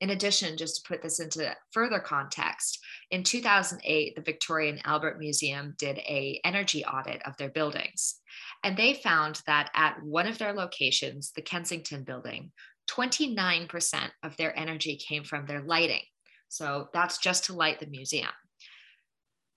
In 0.00 0.10
addition, 0.10 0.56
just 0.56 0.76
to 0.76 0.88
put 0.88 1.02
this 1.02 1.18
into 1.18 1.54
further 1.72 1.98
context, 1.98 2.78
in 3.10 3.24
2008, 3.24 4.14
the 4.14 4.22
Victoria 4.22 4.70
and 4.70 4.80
Albert 4.84 5.18
Museum 5.18 5.74
did 5.76 5.98
a 5.98 6.40
energy 6.44 6.84
audit 6.84 7.20
of 7.26 7.36
their 7.36 7.48
buildings. 7.48 8.20
And 8.62 8.76
they 8.76 8.94
found 8.94 9.42
that 9.46 9.70
at 9.74 10.00
one 10.02 10.28
of 10.28 10.38
their 10.38 10.52
locations, 10.52 11.32
the 11.32 11.42
Kensington 11.42 12.04
building, 12.04 12.52
29% 12.88 14.10
of 14.22 14.36
their 14.36 14.56
energy 14.56 14.96
came 14.96 15.24
from 15.24 15.46
their 15.46 15.62
lighting. 15.62 16.02
So 16.48 16.88
that's 16.92 17.18
just 17.18 17.44
to 17.44 17.52
light 17.52 17.80
the 17.80 17.86
museum. 17.86 18.30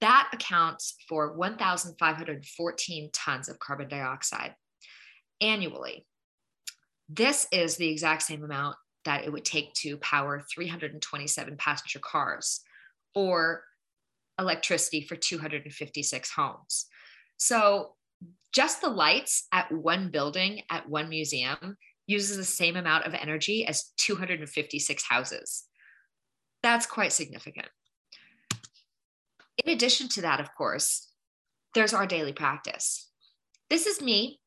That 0.02 0.30
accounts 0.34 0.96
for 1.08 1.38
1,514 1.38 3.10
tons 3.14 3.48
of 3.48 3.60
carbon 3.60 3.88
dioxide 3.88 4.56
annually. 5.40 6.06
This 7.08 7.48
is 7.52 7.78
the 7.78 7.90
exact 7.90 8.24
same 8.24 8.44
amount 8.44 8.78
that 9.06 9.26
it 9.26 9.32
would 9.32 9.46
take 9.46 9.74
to 9.74 9.98
power 9.98 10.44
327 10.54 11.58
passenger 11.58 12.00
cars 12.00 12.62
or 13.16 13.64
electricity 14.40 15.02
for 15.02 15.16
256 15.16 16.32
homes. 16.32 16.86
So 17.38 17.96
just 18.54 18.82
the 18.82 18.90
lights 18.90 19.48
at 19.52 19.72
one 19.72 20.12
building 20.12 20.62
at 20.70 20.90
one 20.90 21.10
museum 21.10 21.78
uses 22.08 22.38
the 22.38 22.44
same 22.44 22.76
amount 22.76 23.06
of 23.06 23.14
energy 23.14 23.66
as 23.66 23.92
256 23.98 25.04
houses. 25.08 25.64
That's 26.62 26.86
quite 26.86 27.14
significant. 27.14 27.68
In 29.66 29.74
addition 29.74 30.08
to 30.10 30.22
that, 30.22 30.40
of 30.40 30.54
course, 30.56 31.10
there's 31.74 31.94
our 31.94 32.06
daily 32.06 32.34
practice. 32.34 33.10
This 33.70 33.88
is 33.88 34.02
me. 34.02 34.40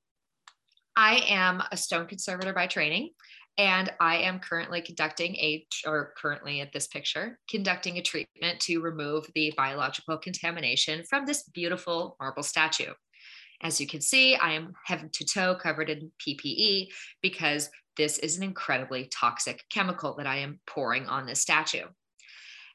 I 0.96 1.25
am 1.28 1.62
a 1.73 1.76
stone 1.76 2.06
conservator 2.06 2.52
by 2.52 2.66
training. 2.66 3.11
And 3.56 3.92
I 4.00 4.16
am 4.16 4.40
currently 4.40 4.80
conducting 4.82 5.37
a, 5.37 5.64
or 5.87 6.12
currently 6.16 6.61
at 6.61 6.73
this 6.73 6.88
picture, 6.88 7.38
conducting 7.49 7.99
a 7.99 8.02
treatment 8.02 8.58
to 8.61 8.80
remove 8.80 9.26
the 9.34 9.54
biological 9.56 10.18
contamination 10.18 11.04
from 11.08 11.25
this 11.25 11.44
beautiful 11.44 12.16
marble 12.18 12.42
statue. 12.42 12.92
As 13.62 13.80
you 13.80 13.87
can 13.87 14.00
see, 14.00 14.34
I 14.34 14.52
am 14.52 14.75
head 14.84 15.12
to 15.12 15.25
toe 15.25 15.54
covered 15.54 15.88
in 15.88 16.11
PPE 16.20 16.88
because 17.23 17.70
this 17.96 18.18
is 18.18 18.37
an 18.37 18.42
incredibly 18.42 19.06
toxic 19.06 19.62
chemical 19.70 20.16
that 20.16 20.26
I 20.26 20.38
am 20.38 20.58
pouring 20.66 21.06
on 21.06 21.26
this 21.26 21.40
statue. 21.40 21.87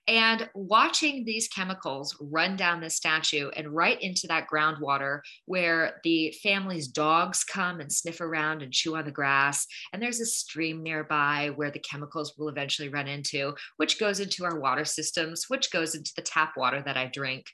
And 0.10 0.50
watching 0.56 1.24
these 1.24 1.48
chemicals 1.48 2.18
run 2.20 2.56
down 2.56 2.82
the 2.82 2.90
statue 2.90 3.52
and 3.56 3.70
right 3.70 4.02
into 4.02 4.26
that 4.26 4.48
groundwater 4.52 5.20
where 5.46 6.02
the 6.04 6.34
family's 6.42 6.88
dogs 6.88 7.44
come 7.44 7.80
and 7.80 7.92
sniff 7.92 8.20
around 8.20 8.64
and 8.64 8.74
chew 8.74 8.96
on 8.96 9.06
the 9.06 9.12
grass. 9.12 9.68
And 9.94 10.02
there's 10.02 10.20
a 10.20 10.26
stream 10.26 10.82
nearby 10.82 11.52
where 11.56 11.70
the 11.70 11.78
chemicals 11.78 12.34
will 12.36 12.50
eventually 12.50 12.90
run 12.90 13.08
into, 13.08 13.54
which 13.78 14.00
goes 14.00 14.20
into 14.20 14.46
our 14.46 14.60
water 14.60 14.84
systems, 14.84 15.46
which 15.48 15.72
goes 15.72 15.94
into 15.94 16.12
the 16.16 16.24
tap 16.24 16.58
water 16.58 16.82
that 16.84 16.98
I 16.98 17.06
drink. 17.06 17.46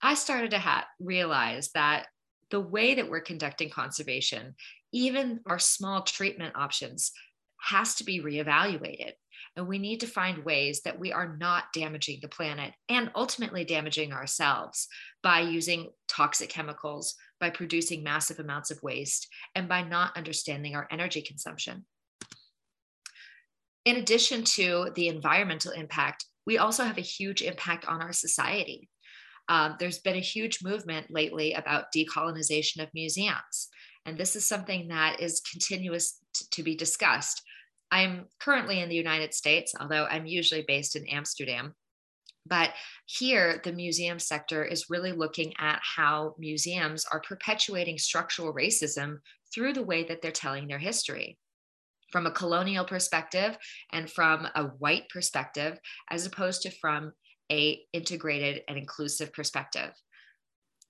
I 0.00 0.14
started 0.14 0.52
to 0.52 0.58
ha- 0.60 0.86
realize 0.98 1.72
that 1.74 2.06
the 2.50 2.60
way 2.60 2.94
that 2.94 3.10
we're 3.10 3.20
conducting 3.20 3.68
conservation, 3.68 4.54
even 4.94 5.40
our 5.44 5.58
small 5.58 6.00
treatment 6.00 6.56
options, 6.56 7.12
has 7.60 7.96
to 7.96 8.04
be 8.04 8.22
reevaluated. 8.22 9.12
And 9.56 9.68
we 9.68 9.78
need 9.78 10.00
to 10.00 10.06
find 10.06 10.44
ways 10.44 10.80
that 10.82 10.98
we 10.98 11.12
are 11.12 11.36
not 11.36 11.64
damaging 11.74 12.20
the 12.22 12.28
planet 12.28 12.72
and 12.88 13.10
ultimately 13.14 13.64
damaging 13.64 14.12
ourselves 14.12 14.88
by 15.22 15.40
using 15.40 15.90
toxic 16.08 16.48
chemicals, 16.48 17.14
by 17.38 17.50
producing 17.50 18.02
massive 18.02 18.38
amounts 18.38 18.70
of 18.70 18.82
waste, 18.82 19.28
and 19.54 19.68
by 19.68 19.82
not 19.82 20.16
understanding 20.16 20.74
our 20.74 20.88
energy 20.90 21.20
consumption. 21.20 21.84
In 23.84 23.96
addition 23.96 24.44
to 24.44 24.90
the 24.94 25.08
environmental 25.08 25.72
impact, 25.72 26.24
we 26.46 26.58
also 26.58 26.84
have 26.84 26.98
a 26.98 27.02
huge 27.02 27.42
impact 27.42 27.86
on 27.86 28.00
our 28.00 28.12
society. 28.12 28.88
Um, 29.48 29.76
there's 29.78 29.98
been 29.98 30.16
a 30.16 30.20
huge 30.20 30.62
movement 30.62 31.08
lately 31.10 31.52
about 31.52 31.92
decolonization 31.94 32.82
of 32.82 32.88
museums. 32.94 33.68
And 34.06 34.16
this 34.16 34.34
is 34.34 34.44
something 34.44 34.88
that 34.88 35.20
is 35.20 35.40
continuous 35.40 36.18
to 36.52 36.62
be 36.62 36.74
discussed. 36.74 37.42
I'm 37.92 38.24
currently 38.40 38.80
in 38.80 38.88
the 38.88 38.96
United 38.96 39.34
States, 39.34 39.74
although 39.78 40.06
I'm 40.06 40.26
usually 40.26 40.64
based 40.66 40.96
in 40.96 41.06
Amsterdam. 41.06 41.74
But 42.46 42.70
here, 43.06 43.60
the 43.62 43.72
museum 43.72 44.18
sector 44.18 44.64
is 44.64 44.90
really 44.90 45.12
looking 45.12 45.52
at 45.58 45.78
how 45.82 46.34
museums 46.38 47.04
are 47.12 47.20
perpetuating 47.20 47.98
structural 47.98 48.52
racism 48.52 49.18
through 49.54 49.74
the 49.74 49.84
way 49.84 50.02
that 50.04 50.22
they're 50.22 50.32
telling 50.32 50.66
their 50.66 50.78
history 50.78 51.38
from 52.10 52.26
a 52.26 52.30
colonial 52.30 52.84
perspective 52.84 53.56
and 53.92 54.10
from 54.10 54.46
a 54.54 54.64
white 54.78 55.08
perspective, 55.08 55.78
as 56.10 56.26
opposed 56.26 56.62
to 56.62 56.70
from 56.70 57.12
a 57.50 57.80
integrated 57.92 58.62
and 58.68 58.76
inclusive 58.76 59.32
perspective. 59.32 59.92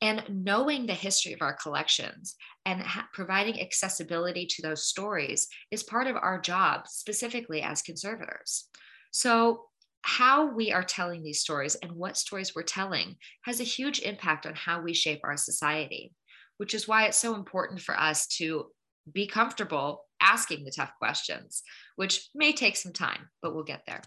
And 0.02 0.24
knowing 0.28 0.86
the 0.86 0.94
history 0.94 1.32
of 1.32 1.42
our 1.42 1.54
collections 1.54 2.34
and 2.66 2.82
ha- 2.82 3.08
providing 3.12 3.62
accessibility 3.62 4.46
to 4.46 4.60
those 4.60 4.88
stories 4.88 5.46
is 5.70 5.84
part 5.84 6.08
of 6.08 6.16
our 6.16 6.40
job, 6.40 6.88
specifically 6.88 7.62
as 7.62 7.82
conservators. 7.82 8.68
So, 9.12 9.66
how 10.04 10.52
we 10.52 10.72
are 10.72 10.82
telling 10.82 11.22
these 11.22 11.38
stories 11.38 11.76
and 11.76 11.92
what 11.92 12.16
stories 12.16 12.56
we're 12.56 12.64
telling 12.64 13.14
has 13.44 13.60
a 13.60 13.64
huge 13.64 14.00
impact 14.00 14.44
on 14.44 14.54
how 14.56 14.82
we 14.82 14.92
shape 14.92 15.20
our 15.22 15.36
society, 15.36 16.12
which 16.56 16.74
is 16.74 16.88
why 16.88 17.04
it's 17.04 17.16
so 17.16 17.36
important 17.36 17.80
for 17.80 17.96
us 17.96 18.26
to 18.38 18.66
be 19.12 19.28
comfortable 19.28 20.04
asking 20.20 20.64
the 20.64 20.72
tough 20.72 20.90
questions, 20.98 21.62
which 21.94 22.28
may 22.34 22.52
take 22.52 22.76
some 22.76 22.92
time, 22.92 23.28
but 23.40 23.54
we'll 23.54 23.62
get 23.62 23.82
there. 23.86 24.02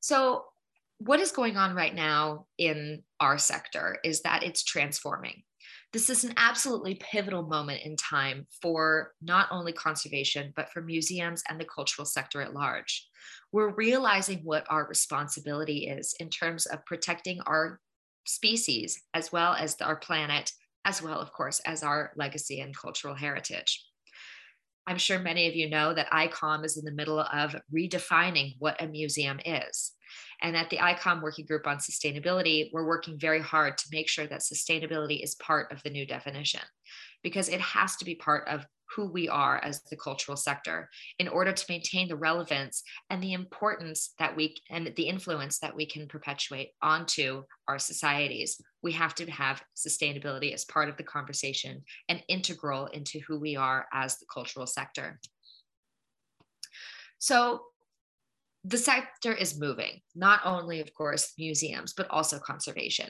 So, 0.00 0.46
what 1.00 1.18
is 1.18 1.32
going 1.32 1.56
on 1.56 1.74
right 1.74 1.94
now 1.94 2.44
in 2.58 3.02
our 3.20 3.38
sector 3.38 3.98
is 4.04 4.20
that 4.20 4.42
it's 4.42 4.62
transforming. 4.62 5.42
This 5.94 6.10
is 6.10 6.24
an 6.24 6.34
absolutely 6.36 6.96
pivotal 6.96 7.42
moment 7.42 7.80
in 7.84 7.96
time 7.96 8.46
for 8.60 9.12
not 9.22 9.48
only 9.50 9.72
conservation, 9.72 10.52
but 10.54 10.70
for 10.70 10.82
museums 10.82 11.42
and 11.48 11.58
the 11.58 11.64
cultural 11.64 12.04
sector 12.04 12.42
at 12.42 12.52
large. 12.52 13.08
We're 13.50 13.74
realizing 13.74 14.40
what 14.44 14.66
our 14.68 14.86
responsibility 14.86 15.88
is 15.88 16.14
in 16.20 16.28
terms 16.28 16.66
of 16.66 16.84
protecting 16.84 17.40
our 17.46 17.80
species 18.26 19.02
as 19.14 19.32
well 19.32 19.54
as 19.54 19.76
our 19.80 19.96
planet, 19.96 20.52
as 20.84 21.02
well, 21.02 21.18
of 21.18 21.32
course, 21.32 21.60
as 21.60 21.82
our 21.82 22.12
legacy 22.14 22.60
and 22.60 22.76
cultural 22.76 23.14
heritage. 23.14 23.84
I'm 24.86 24.98
sure 24.98 25.18
many 25.18 25.48
of 25.48 25.56
you 25.56 25.70
know 25.70 25.94
that 25.94 26.10
ICOM 26.10 26.64
is 26.64 26.76
in 26.76 26.84
the 26.84 26.92
middle 26.92 27.20
of 27.20 27.56
redefining 27.74 28.56
what 28.58 28.82
a 28.82 28.86
museum 28.86 29.40
is. 29.46 29.92
And 30.42 30.56
at 30.56 30.70
the 30.70 30.78
ICOM 30.78 31.22
Working 31.22 31.46
Group 31.46 31.66
on 31.66 31.78
Sustainability, 31.78 32.70
we're 32.72 32.86
working 32.86 33.18
very 33.18 33.40
hard 33.40 33.78
to 33.78 33.88
make 33.92 34.08
sure 34.08 34.26
that 34.26 34.40
sustainability 34.40 35.22
is 35.22 35.34
part 35.36 35.70
of 35.72 35.82
the 35.82 35.90
new 35.90 36.06
definition 36.06 36.62
because 37.22 37.48
it 37.48 37.60
has 37.60 37.96
to 37.96 38.04
be 38.04 38.14
part 38.14 38.48
of 38.48 38.66
who 38.96 39.06
we 39.06 39.28
are 39.28 39.62
as 39.62 39.82
the 39.84 39.96
cultural 39.96 40.36
sector 40.36 40.88
in 41.18 41.28
order 41.28 41.52
to 41.52 41.66
maintain 41.68 42.08
the 42.08 42.16
relevance 42.16 42.82
and 43.08 43.22
the 43.22 43.32
importance 43.32 44.14
that 44.18 44.34
we 44.34 44.56
and 44.68 44.92
the 44.96 45.08
influence 45.08 45.58
that 45.60 45.74
we 45.74 45.86
can 45.86 46.08
perpetuate 46.08 46.70
onto 46.82 47.44
our 47.68 47.78
societies. 47.78 48.60
We 48.82 48.92
have 48.92 49.14
to 49.16 49.30
have 49.30 49.62
sustainability 49.76 50.52
as 50.52 50.64
part 50.64 50.88
of 50.88 50.96
the 50.96 51.04
conversation 51.04 51.82
and 52.08 52.22
integral 52.28 52.86
into 52.86 53.20
who 53.20 53.38
we 53.38 53.56
are 53.56 53.86
as 53.92 54.18
the 54.18 54.26
cultural 54.32 54.66
sector. 54.66 55.20
So 57.18 57.64
the 58.64 58.78
sector 58.78 59.32
is 59.32 59.58
moving, 59.58 60.00
not 60.14 60.40
only, 60.44 60.80
of 60.80 60.92
course, 60.92 61.32
museums, 61.38 61.94
but 61.94 62.10
also 62.10 62.38
conservation. 62.38 63.08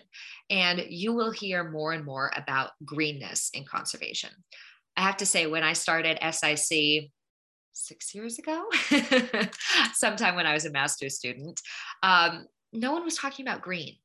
And 0.49 0.85
you 0.89 1.13
will 1.13 1.33
hear 1.33 1.69
more 1.69 1.93
and 1.93 2.05
more 2.05 2.31
about 2.37 2.71
greenness 2.85 3.51
in 3.53 3.65
conservation. 3.65 4.31
I 4.97 5.03
have 5.03 5.17
to 5.19 5.27
say, 5.27 5.47
when 5.47 5.65
I 5.65 5.73
started 5.73 6.19
SIC 6.33 7.11
six 7.73 8.15
years 8.15 8.39
ago, 8.39 8.65
sometime 9.95 10.37
when 10.37 10.47
I 10.47 10.55
was 10.55 10.67
a 10.67 10.71
master's 10.71 11.17
student, 11.17 11.61
um, 12.03 12.47
no 12.73 12.93
one 12.93 13.05
was 13.05 13.17
talking 13.17 13.47
about 13.47 13.63
green. 13.63 13.97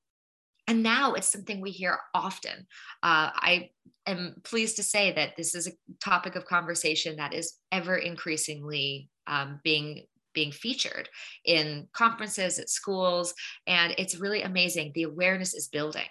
And 0.68 0.82
now 0.82 1.14
it's 1.14 1.32
something 1.32 1.62
we 1.62 1.70
hear 1.70 2.00
often. 2.16 2.66
Uh, 3.04 3.30
I 3.36 3.70
am 4.08 4.36
pleased 4.44 4.78
to 4.78 4.84
say 4.84 5.12
that 5.12 5.36
this 5.38 5.54
is 5.54 5.68
a 5.68 5.72
topic 6.04 6.36
of 6.36 6.46
conversation 6.46 7.18
that 7.18 7.36
is 7.36 7.54
ever 7.72 7.96
increasingly 7.98 9.10
um, 9.28 9.60
being 9.64 10.06
being 10.36 10.52
featured 10.52 11.10
in 11.46 11.88
conferences 11.94 12.60
at 12.60 12.70
schools 12.70 13.34
and 13.66 13.96
it's 13.98 14.18
really 14.20 14.44
amazing 14.44 14.92
the 14.94 15.04
awareness 15.04 15.54
is 15.54 15.68
building 15.68 16.06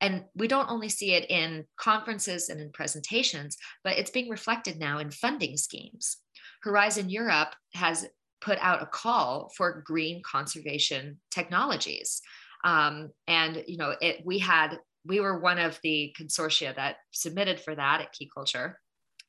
and 0.00 0.24
we 0.34 0.48
don't 0.48 0.70
only 0.70 0.88
see 0.88 1.14
it 1.14 1.30
in 1.30 1.64
conferences 1.76 2.48
and 2.48 2.60
in 2.60 2.70
presentations, 2.72 3.56
but 3.82 3.96
it's 3.96 4.10
being 4.10 4.28
reflected 4.28 4.78
now 4.78 4.98
in 4.98 5.10
funding 5.10 5.56
schemes. 5.56 6.18
Horizon 6.62 7.08
Europe 7.08 7.54
has 7.74 8.06
put 8.40 8.58
out 8.60 8.82
a 8.82 8.86
call 8.86 9.50
for 9.56 9.82
green 9.86 10.22
conservation 10.22 11.18
technologies. 11.30 12.20
Um, 12.64 13.10
and 13.26 13.62
you 13.66 13.76
know, 13.76 13.94
it, 14.00 14.24
we 14.24 14.38
had 14.38 14.78
we 15.06 15.20
were 15.20 15.38
one 15.38 15.58
of 15.58 15.78
the 15.82 16.14
consortia 16.18 16.74
that 16.76 16.96
submitted 17.12 17.60
for 17.60 17.74
that 17.74 18.00
at 18.00 18.12
Key 18.12 18.30
Culture, 18.32 18.80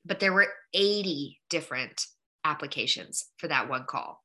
but 0.06 0.20
there 0.20 0.34
were 0.34 0.48
80 0.74 1.40
different 1.50 2.06
applications 2.46 3.26
for 3.38 3.48
that 3.48 3.70
one 3.70 3.86
call. 3.86 4.25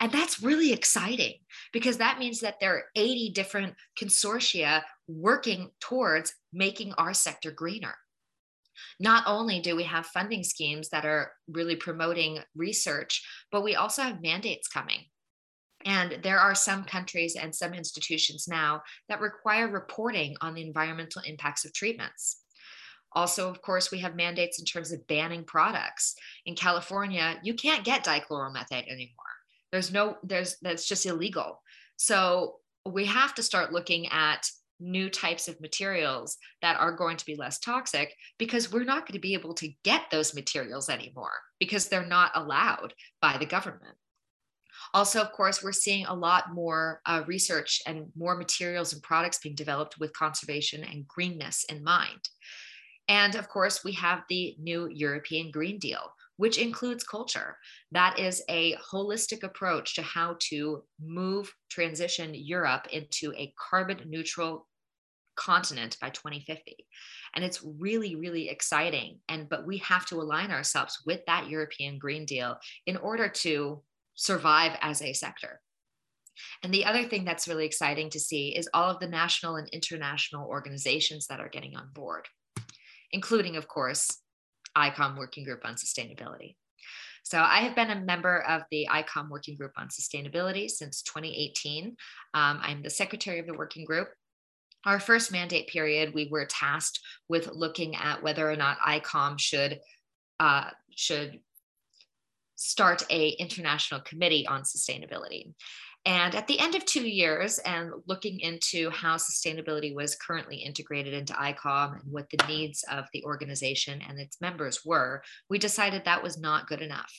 And 0.00 0.10
that's 0.10 0.42
really 0.42 0.72
exciting 0.72 1.34
because 1.72 1.98
that 1.98 2.18
means 2.18 2.40
that 2.40 2.58
there 2.58 2.74
are 2.74 2.84
80 2.96 3.32
different 3.34 3.74
consortia 4.00 4.82
working 5.06 5.70
towards 5.80 6.34
making 6.52 6.94
our 6.94 7.12
sector 7.12 7.50
greener. 7.50 7.94
Not 8.98 9.24
only 9.26 9.60
do 9.60 9.76
we 9.76 9.84
have 9.84 10.06
funding 10.06 10.42
schemes 10.42 10.88
that 10.88 11.04
are 11.04 11.32
really 11.48 11.76
promoting 11.76 12.40
research, 12.56 13.22
but 13.52 13.62
we 13.62 13.74
also 13.74 14.02
have 14.02 14.22
mandates 14.22 14.68
coming. 14.68 15.04
And 15.84 16.18
there 16.22 16.38
are 16.38 16.54
some 16.54 16.84
countries 16.84 17.36
and 17.36 17.54
some 17.54 17.74
institutions 17.74 18.46
now 18.48 18.82
that 19.08 19.20
require 19.20 19.68
reporting 19.68 20.36
on 20.40 20.54
the 20.54 20.62
environmental 20.62 21.22
impacts 21.26 21.64
of 21.64 21.72
treatments. 21.72 22.42
Also, 23.12 23.50
of 23.50 23.60
course, 23.60 23.90
we 23.90 23.98
have 23.98 24.14
mandates 24.14 24.58
in 24.58 24.64
terms 24.64 24.92
of 24.92 25.06
banning 25.08 25.44
products. 25.44 26.14
In 26.46 26.54
California, 26.54 27.40
you 27.42 27.54
can't 27.54 27.84
get 27.84 28.04
dichloromethane 28.04 28.88
anymore. 28.88 29.29
There's 29.72 29.92
no, 29.92 30.16
there's, 30.22 30.56
that's 30.62 30.86
just 30.86 31.06
illegal. 31.06 31.62
So 31.96 32.56
we 32.84 33.04
have 33.06 33.34
to 33.34 33.42
start 33.42 33.72
looking 33.72 34.08
at 34.08 34.48
new 34.80 35.10
types 35.10 35.46
of 35.46 35.60
materials 35.60 36.38
that 36.62 36.78
are 36.80 36.92
going 36.92 37.16
to 37.18 37.26
be 37.26 37.36
less 37.36 37.58
toxic 37.58 38.14
because 38.38 38.72
we're 38.72 38.84
not 38.84 39.06
going 39.06 39.14
to 39.14 39.20
be 39.20 39.34
able 39.34 39.54
to 39.54 39.70
get 39.84 40.04
those 40.10 40.34
materials 40.34 40.88
anymore 40.88 41.32
because 41.58 41.88
they're 41.88 42.06
not 42.06 42.32
allowed 42.34 42.94
by 43.20 43.36
the 43.36 43.46
government. 43.46 43.96
Also, 44.94 45.20
of 45.20 45.32
course, 45.32 45.62
we're 45.62 45.72
seeing 45.72 46.06
a 46.06 46.14
lot 46.14 46.54
more 46.54 47.00
uh, 47.06 47.22
research 47.26 47.82
and 47.86 48.06
more 48.16 48.36
materials 48.36 48.92
and 48.92 49.02
products 49.02 49.38
being 49.38 49.54
developed 49.54 49.96
with 50.00 50.12
conservation 50.14 50.82
and 50.82 51.06
greenness 51.06 51.64
in 51.64 51.84
mind. 51.84 52.20
And 53.06 53.34
of 53.34 53.48
course, 53.48 53.84
we 53.84 53.92
have 53.92 54.22
the 54.28 54.56
new 54.58 54.88
European 54.90 55.50
Green 55.50 55.78
Deal, 55.78 56.12
which 56.40 56.56
includes 56.56 57.04
culture. 57.04 57.58
That 57.92 58.18
is 58.18 58.42
a 58.48 58.74
holistic 58.76 59.42
approach 59.42 59.94
to 59.96 60.02
how 60.02 60.36
to 60.48 60.82
move, 60.98 61.52
transition 61.68 62.30
Europe 62.34 62.86
into 62.90 63.34
a 63.34 63.52
carbon 63.58 63.98
neutral 64.08 64.66
continent 65.36 65.98
by 66.00 66.08
2050 66.10 66.76
and 67.34 67.44
it's 67.44 67.62
really 67.78 68.14
really 68.14 68.48
exciting. 68.48 69.18
And 69.28 69.48
but 69.50 69.66
we 69.66 69.78
have 69.78 70.06
to 70.06 70.16
align 70.16 70.50
ourselves 70.50 70.98
with 71.06 71.20
that 71.26 71.48
european 71.48 71.98
green 71.98 72.24
deal 72.24 72.58
in 72.86 72.96
order 72.96 73.28
to 73.44 73.82
survive 74.14 74.78
as 74.80 75.02
a 75.02 75.12
sector. 75.12 75.60
And 76.62 76.72
the 76.72 76.86
other 76.86 77.04
thing 77.04 77.24
that's 77.24 77.48
really 77.48 77.66
exciting 77.66 78.10
to 78.10 78.20
see 78.20 78.56
is 78.56 78.68
all 78.74 78.90
of 78.90 79.00
the 79.00 79.08
national 79.08 79.56
and 79.56 79.68
international 79.68 80.48
organizations 80.48 81.26
that 81.26 81.40
are 81.40 81.50
getting 81.50 81.76
on 81.76 81.88
board 81.94 82.26
including 83.12 83.56
of 83.56 83.68
course 83.68 84.20
icom 84.76 85.16
working 85.16 85.44
group 85.44 85.60
on 85.64 85.74
sustainability 85.74 86.54
so 87.22 87.38
I 87.38 87.58
have 87.58 87.76
been 87.76 87.90
a 87.90 88.00
member 88.00 88.42
of 88.44 88.62
the 88.70 88.88
ICOM 88.90 89.28
Working 89.28 89.54
Group 89.54 89.72
on 89.76 89.88
Sustainability 89.88 90.70
since 90.70 91.02
2018. 91.02 91.88
Um, 91.88 91.94
I'm 92.32 92.82
the 92.82 92.88
secretary 92.88 93.38
of 93.38 93.46
the 93.46 93.52
working 93.52 93.84
group, 93.84 94.08
our 94.86 94.98
first 94.98 95.30
mandate 95.30 95.68
period, 95.68 96.14
we 96.14 96.28
were 96.30 96.46
tasked 96.46 97.00
with 97.28 97.50
looking 97.52 97.96
at 97.96 98.22
whether 98.22 98.50
or 98.50 98.56
not 98.56 98.78
ICOM 98.78 99.38
should 99.38 99.80
uh, 100.38 100.70
should 100.96 101.40
start 102.56 103.02
a 103.10 103.30
international 103.30 104.00
committee 104.00 104.46
on 104.46 104.62
sustainability. 104.62 105.52
And 106.06 106.34
at 106.34 106.46
the 106.46 106.58
end 106.58 106.74
of 106.74 106.86
two 106.86 107.06
years, 107.06 107.58
and 107.58 107.90
looking 108.06 108.40
into 108.40 108.88
how 108.90 109.16
sustainability 109.16 109.94
was 109.94 110.16
currently 110.16 110.56
integrated 110.56 111.12
into 111.12 111.34
ICOM 111.34 112.00
and 112.00 112.10
what 112.10 112.30
the 112.30 112.46
needs 112.48 112.82
of 112.90 113.04
the 113.12 113.22
organization 113.24 114.00
and 114.08 114.18
its 114.18 114.40
members 114.40 114.80
were, 114.84 115.22
we 115.50 115.58
decided 115.58 116.04
that 116.04 116.22
was 116.22 116.38
not 116.38 116.68
good 116.68 116.80
enough. 116.80 117.12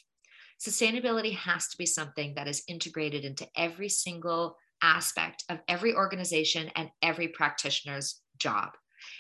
Sustainability 0.60 1.36
has 1.36 1.68
to 1.70 1.78
be 1.78 1.86
something 1.86 2.34
that 2.36 2.48
is 2.48 2.64
integrated 2.68 3.24
into 3.24 3.48
every 3.56 3.90
single 3.90 4.58
aspect 4.82 5.44
of 5.50 5.60
every 5.68 5.94
organization 5.94 6.72
and 6.76 6.90
every 7.04 7.28
practitioner's 7.28 8.20
job. 8.40 8.70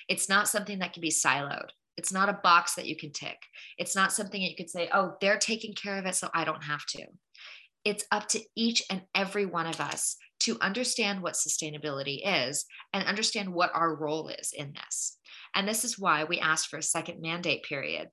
It's 0.07 0.27
not 0.27 0.47
something 0.47 0.79
that 0.79 0.93
can 0.93 1.01
be 1.01 1.11
siloed. 1.11 1.69
It's 1.97 2.13
not 2.13 2.29
a 2.29 2.39
box 2.41 2.75
that 2.75 2.87
you 2.87 2.95
can 2.95 3.11
tick. 3.11 3.37
It's 3.77 3.95
not 3.95 4.11
something 4.11 4.41
that 4.41 4.49
you 4.49 4.55
could 4.55 4.69
say, 4.69 4.89
oh, 4.91 5.15
they're 5.21 5.37
taking 5.37 5.73
care 5.73 5.97
of 5.97 6.05
it, 6.05 6.15
so 6.15 6.29
I 6.33 6.45
don't 6.45 6.63
have 6.63 6.85
to. 6.87 7.05
It's 7.83 8.05
up 8.11 8.27
to 8.29 8.41
each 8.55 8.83
and 8.89 9.01
every 9.15 9.45
one 9.45 9.65
of 9.65 9.81
us 9.81 10.17
to 10.41 10.57
understand 10.59 11.21
what 11.21 11.33
sustainability 11.33 12.21
is 12.23 12.65
and 12.93 13.05
understand 13.05 13.53
what 13.53 13.71
our 13.73 13.95
role 13.95 14.27
is 14.27 14.53
in 14.55 14.73
this. 14.73 15.17
And 15.55 15.67
this 15.67 15.83
is 15.83 15.99
why 15.99 16.23
we 16.23 16.39
asked 16.39 16.69
for 16.69 16.77
a 16.77 16.83
second 16.83 17.21
mandate 17.21 17.63
period 17.63 18.09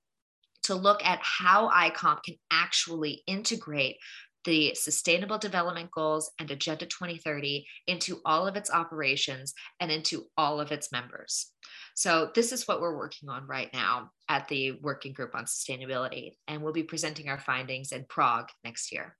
to 0.63 0.75
look 0.75 1.03
at 1.03 1.19
how 1.21 1.69
ICOM 1.69 2.21
can 2.23 2.35
actually 2.51 3.23
integrate 3.25 3.97
the 4.45 4.73
Sustainable 4.73 5.37
Development 5.37 5.89
Goals 5.91 6.31
and 6.39 6.49
Agenda 6.49 6.85
2030 6.85 7.65
into 7.87 8.21
all 8.25 8.47
of 8.47 8.55
its 8.55 8.71
operations 8.71 9.53
and 9.79 9.91
into 9.91 10.25
all 10.37 10.61
of 10.61 10.71
its 10.71 10.91
members. 10.91 11.51
So, 11.95 12.31
this 12.33 12.51
is 12.51 12.67
what 12.67 12.79
we're 12.79 12.97
working 12.97 13.29
on 13.29 13.45
right 13.47 13.69
now 13.73 14.11
at 14.29 14.47
the 14.47 14.73
Working 14.81 15.13
Group 15.13 15.35
on 15.35 15.45
Sustainability, 15.45 16.31
and 16.47 16.61
we'll 16.61 16.73
be 16.73 16.83
presenting 16.83 17.27
our 17.29 17.39
findings 17.39 17.91
in 17.91 18.05
Prague 18.07 18.47
next 18.63 18.91
year. 18.93 19.17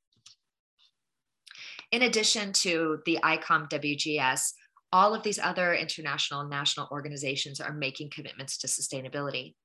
In 1.91 2.03
addition 2.03 2.53
to 2.53 2.99
the 3.05 3.19
ICOM 3.23 3.69
WGS, 3.69 4.53
all 4.91 5.13
of 5.13 5.23
these 5.23 5.39
other 5.39 5.73
international 5.73 6.41
and 6.41 6.49
national 6.49 6.87
organizations 6.91 7.59
are 7.59 7.73
making 7.73 8.09
commitments 8.09 8.57
to 8.59 8.67
sustainability. 8.67 9.55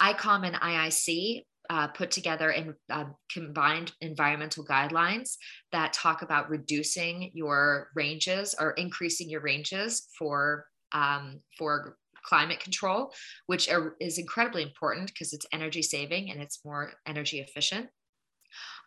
ICOM 0.00 0.46
and 0.46 0.56
IIC 0.56 1.44
uh, 1.70 1.88
put 1.88 2.10
together 2.10 2.50
in 2.50 2.74
uh, 2.90 3.04
combined 3.32 3.92
environmental 4.00 4.64
guidelines 4.64 5.36
that 5.72 5.92
talk 5.92 6.22
about 6.22 6.50
reducing 6.50 7.30
your 7.32 7.88
ranges 7.94 8.54
or 8.58 8.72
increasing 8.72 9.30
your 9.30 9.40
ranges 9.40 10.08
for 10.18 10.66
um, 10.92 11.40
for 11.58 11.96
climate 12.24 12.60
control, 12.60 13.12
which 13.46 13.68
are, 13.68 13.96
is 14.00 14.18
incredibly 14.18 14.62
important 14.62 15.08
because 15.08 15.32
it's 15.32 15.46
energy 15.52 15.82
saving 15.82 16.30
and 16.30 16.40
it's 16.40 16.64
more 16.64 16.92
energy 17.06 17.40
efficient. 17.40 17.88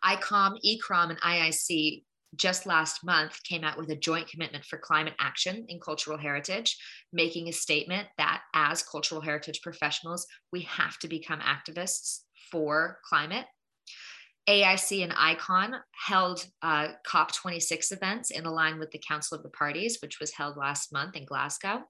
ICOM, 0.04 0.58
ECROM, 0.66 1.10
and 1.10 1.22
IIC 1.22 2.04
just 2.36 2.66
last 2.66 3.04
month 3.06 3.42
came 3.44 3.64
out 3.64 3.78
with 3.78 3.90
a 3.90 3.96
joint 3.96 4.28
commitment 4.28 4.66
for 4.66 4.78
climate 4.78 5.16
action 5.20 5.66
in 5.70 5.80
cultural 5.80 6.18
heritage, 6.18 6.78
making 7.14 7.48
a 7.48 7.54
statement 7.54 8.08
that 8.18 8.42
as 8.54 8.84
cultural 8.84 9.22
heritage 9.22 9.62
professionals, 9.62 10.28
we 10.52 10.62
have 10.62 10.98
to 11.00 11.08
become 11.08 11.40
activists 11.40 12.20
for 12.52 13.00
climate. 13.08 13.46
AIC 14.50 15.04
and 15.04 15.14
ICON 15.18 15.76
held 15.92 16.46
uh, 16.62 16.90
COP26 17.06 17.92
events 17.92 18.32
in 18.32 18.46
line 18.46 18.80
with 18.80 18.92
the 18.92 19.02
Council 19.06 19.36
of 19.36 19.44
the 19.44 19.50
Parties, 19.50 19.98
which 20.02 20.20
was 20.22 20.32
held 20.32 20.56
last 20.56 20.94
month 20.94 21.16
in 21.18 21.26
Glasgow. 21.26 21.84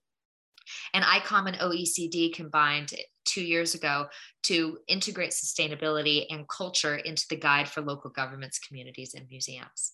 And 0.94 1.06
ICOM 1.06 1.48
and 1.48 1.58
OECD 1.58 2.34
combined 2.34 2.94
two 3.26 3.42
years 3.42 3.76
ago 3.76 4.08
to 4.44 4.80
integrate 4.88 5.32
sustainability 5.32 6.26
and 6.30 6.48
culture 6.50 6.96
into 6.96 7.26
the 7.30 7.36
guide 7.36 7.68
for 7.68 7.82
local 7.82 8.10
governments, 8.10 8.60
communities, 8.60 9.14
and 9.14 9.28
museums. 9.30 9.94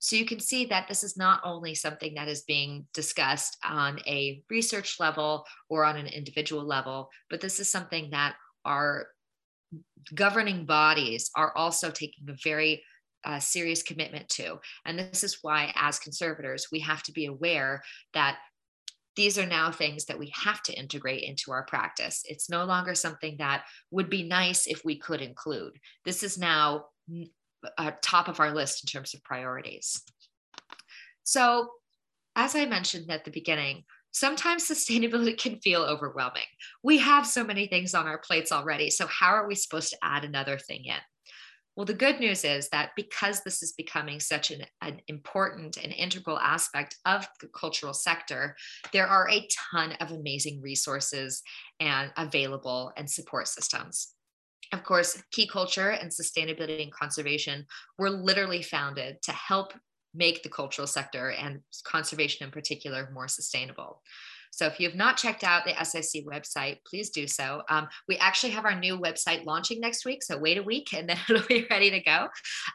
So 0.00 0.16
you 0.16 0.24
can 0.24 0.40
see 0.40 0.64
that 0.66 0.88
this 0.88 1.04
is 1.04 1.16
not 1.16 1.42
only 1.44 1.74
something 1.74 2.14
that 2.14 2.26
is 2.26 2.42
being 2.42 2.86
discussed 2.94 3.58
on 3.62 4.00
a 4.06 4.42
research 4.50 4.98
level 4.98 5.46
or 5.68 5.84
on 5.84 5.96
an 5.96 6.06
individual 6.06 6.64
level, 6.64 7.10
but 7.28 7.40
this 7.40 7.60
is 7.60 7.70
something 7.70 8.10
that 8.10 8.34
our 8.64 9.08
governing 10.14 10.64
bodies 10.64 11.30
are 11.36 11.56
also 11.56 11.90
taking 11.90 12.28
a 12.28 12.36
very 12.42 12.82
uh, 13.24 13.38
serious 13.38 13.82
commitment 13.82 14.28
to. 14.30 14.58
And 14.86 14.98
this 14.98 15.22
is 15.22 15.38
why, 15.42 15.72
as 15.76 15.98
conservators, 15.98 16.68
we 16.72 16.80
have 16.80 17.02
to 17.04 17.12
be 17.12 17.26
aware 17.26 17.82
that 18.14 18.38
these 19.16 19.38
are 19.38 19.46
now 19.46 19.70
things 19.70 20.06
that 20.06 20.18
we 20.18 20.32
have 20.34 20.62
to 20.62 20.72
integrate 20.72 21.24
into 21.24 21.52
our 21.52 21.64
practice. 21.64 22.22
It's 22.24 22.48
no 22.48 22.64
longer 22.64 22.94
something 22.94 23.36
that 23.38 23.64
would 23.90 24.08
be 24.08 24.22
nice 24.22 24.66
if 24.66 24.82
we 24.82 24.98
could 24.98 25.20
include. 25.20 25.74
This 26.06 26.22
is 26.22 26.38
now 26.38 26.86
uh, 27.78 27.92
top 28.02 28.28
of 28.28 28.40
our 28.40 28.54
list 28.54 28.84
in 28.84 28.88
terms 28.88 29.14
of 29.14 29.22
priorities. 29.22 30.02
So, 31.24 31.70
as 32.36 32.54
I 32.54 32.66
mentioned 32.66 33.10
at 33.10 33.24
the 33.24 33.30
beginning, 33.30 33.84
sometimes 34.12 34.68
sustainability 34.68 35.38
can 35.40 35.60
feel 35.60 35.82
overwhelming. 35.82 36.46
We 36.82 36.98
have 36.98 37.26
so 37.26 37.44
many 37.44 37.66
things 37.66 37.94
on 37.94 38.06
our 38.06 38.18
plates 38.18 38.52
already. 38.52 38.90
So, 38.90 39.06
how 39.06 39.30
are 39.30 39.46
we 39.46 39.54
supposed 39.54 39.90
to 39.90 39.98
add 40.02 40.24
another 40.24 40.58
thing 40.58 40.84
in? 40.86 41.00
Well, 41.76 41.86
the 41.86 41.94
good 41.94 42.18
news 42.20 42.44
is 42.44 42.68
that 42.70 42.90
because 42.96 43.40
this 43.40 43.62
is 43.62 43.72
becoming 43.72 44.20
such 44.20 44.50
an, 44.50 44.62
an, 44.82 45.00
important 45.06 45.78
and 45.82 45.92
integral 45.92 46.38
aspect 46.38 46.96
of 47.06 47.26
the 47.40 47.48
cultural 47.48 47.94
sector, 47.94 48.56
there 48.92 49.06
are 49.06 49.28
a 49.30 49.48
ton 49.70 49.92
of 49.92 50.10
amazing 50.10 50.60
resources 50.60 51.42
and 51.78 52.10
available 52.16 52.92
and 52.96 53.08
support 53.08 53.48
systems. 53.48 54.14
Of 54.72 54.84
course, 54.84 55.22
Key 55.32 55.46
Culture 55.46 55.90
and 55.90 56.10
Sustainability 56.10 56.82
and 56.82 56.92
Conservation 56.92 57.66
were 57.98 58.10
literally 58.10 58.62
founded 58.62 59.20
to 59.22 59.32
help 59.32 59.72
make 60.14 60.42
the 60.42 60.48
cultural 60.48 60.86
sector 60.86 61.30
and 61.30 61.60
conservation 61.84 62.44
in 62.44 62.50
particular 62.50 63.10
more 63.12 63.28
sustainable. 63.28 64.02
So 64.50 64.66
if 64.66 64.78
you 64.78 64.88
have 64.88 64.96
not 64.96 65.16
checked 65.16 65.44
out 65.44 65.64
the 65.64 65.84
SIC 65.84 66.26
website, 66.26 66.78
please 66.86 67.10
do 67.10 67.26
so. 67.26 67.62
Um, 67.68 67.88
we 68.08 68.16
actually 68.18 68.50
have 68.50 68.64
our 68.64 68.78
new 68.78 68.98
website 68.98 69.44
launching 69.44 69.80
next 69.80 70.04
week. 70.04 70.22
So 70.22 70.38
wait 70.38 70.58
a 70.58 70.62
week 70.62 70.92
and 70.92 71.08
then 71.08 71.18
it'll 71.28 71.46
be 71.46 71.66
ready 71.70 71.90
to 71.90 72.00
go. 72.00 72.28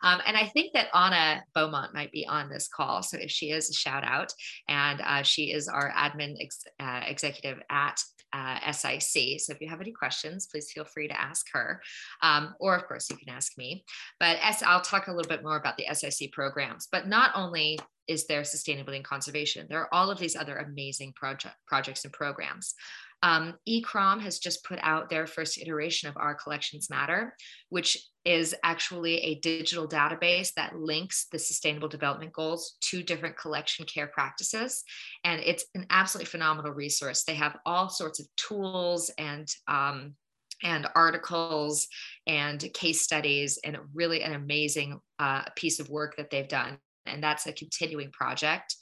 Um, 0.04 0.22
and 0.26 0.36
I 0.38 0.46
think 0.48 0.74
that 0.74 0.88
Anna 0.96 1.44
Beaumont 1.54 1.94
might 1.94 2.12
be 2.12 2.26
on 2.28 2.50
this 2.50 2.68
call. 2.68 3.04
So 3.04 3.18
if 3.18 3.32
she 3.32 3.52
is, 3.52 3.70
a 3.70 3.74
shout 3.74 4.04
out. 4.04 4.34
And 4.68 5.02
uh, 5.02 5.24
she 5.24 5.52
is 5.52 5.68
our 5.68 5.92
admin 5.92 6.36
ex- 6.40 6.66
uh, 6.80 7.02
executive 7.06 7.60
at 7.70 8.00
uh, 8.34 8.72
SIC. 8.72 9.40
So 9.40 9.54
if 9.54 9.62
you 9.62 9.70
have 9.70 9.82
any 9.82 9.92
questions, 9.92 10.48
please 10.48 10.72
feel 10.72 10.84
free 10.84 11.08
to 11.08 11.20
ask 11.20 11.46
her. 11.54 11.82
Um, 12.22 12.54
or, 12.60 12.76
of 12.76 12.86
course, 12.88 13.10
you 13.10 13.18
can 13.18 13.30
ask 13.30 13.58
me. 13.58 13.86
But 14.20 14.38
as 14.42 14.62
I'll 14.62 14.82
talk 14.82 15.08
a 15.08 15.14
little 15.14 15.30
bit 15.30 15.44
more 15.44 15.58
about 15.58 15.78
the 15.78 15.86
SIC 15.94 16.32
programs. 16.32 16.88
But 16.92 17.08
not 17.08 17.32
only 17.36 17.80
is 18.08 18.28
there 18.28 18.42
sustainability 18.42 18.98
and 18.98 19.06
conservation, 19.06 19.68
there 19.70 19.82
are 19.82 19.94
all 19.94 20.12
of 20.12 20.20
these 20.20 20.36
other 20.36 20.58
amazing 20.58 21.14
project, 21.14 21.56
projects 21.68 22.04
and 22.04 22.14
programs. 22.14 22.76
Um, 23.24 23.56
ECROM 23.68 24.22
has 24.22 24.38
just 24.40 24.64
put 24.64 24.78
out 24.84 25.10
their 25.10 25.26
first 25.26 25.58
iteration 25.58 26.10
of 26.10 26.18
Our 26.18 26.36
Collections 26.36 26.90
Matter, 26.90 27.36
which 27.70 27.98
is 28.24 28.54
actually 28.64 29.18
a 29.22 29.40
digital 29.40 29.88
database 29.88 30.54
that 30.56 30.76
links 30.76 31.28
the 31.32 31.40
Sustainable 31.40 31.88
Development 31.88 32.32
Goals 32.34 32.78
to 32.82 33.02
different 33.02 33.38
collection 33.38 33.86
care 33.86 34.08
practices. 34.08 34.84
And 35.24 35.42
it's 35.42 35.66
an 35.74 35.88
absolutely 35.90 36.30
phenomenal 36.30 36.72
resource. 36.72 37.24
They 37.24 37.36
have 37.36 37.58
all 37.66 37.90
sorts 37.90 38.20
of 38.20 38.28
tools 38.38 39.10
and 39.18 39.48
um, 39.68 40.16
and 40.64 40.88
articles 40.96 41.88
and 42.28 42.60
case 42.74 43.02
studies 43.02 43.60
and 43.64 43.78
really 43.94 44.22
an 44.24 44.34
amazing 44.34 45.00
uh, 45.20 45.44
piece 45.56 45.80
of 45.80 45.90
work 45.90 46.16
that 46.16 46.30
they've 46.30 46.48
done 46.48 46.78
and 47.06 47.24
that's 47.24 47.48
a 47.48 47.54
continuing 47.54 48.12
project 48.12 48.76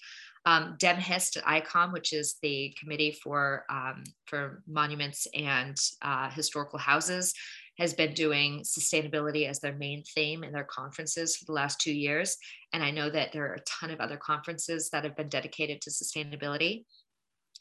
um, 0.46 0.76
ICOM, 0.80 1.94
which 1.94 2.14
is 2.14 2.36
the 2.42 2.76
Committee 2.80 3.18
for, 3.24 3.66
um, 3.70 4.04
for 4.26 4.62
Monuments 4.68 5.28
and 5.34 5.78
uh, 6.02 6.30
Historical 6.30 6.80
Houses, 6.80 7.34
has 7.80 7.94
been 7.94 8.14
doing 8.14 8.62
sustainability 8.62 9.50
as 9.50 9.60
their 9.60 9.76
main 9.76 10.04
theme 10.14 10.44
in 10.44 10.52
their 10.52 10.66
conferences 10.66 11.36
for 11.36 11.46
the 11.46 11.54
last 11.54 11.80
two 11.80 11.94
years. 11.94 12.38
And 12.72 12.84
I 12.84 12.92
know 12.92 13.10
that 13.10 13.32
there 13.32 13.46
are 13.48 13.56
a 13.56 13.62
ton 13.62 13.90
of 13.90 14.00
other 14.00 14.18
conferences 14.18 14.90
that 14.92 15.04
have 15.06 15.16
been 15.16 15.30
dedicated 15.30 15.82
to 15.82 15.90
sustainability. 15.90 16.84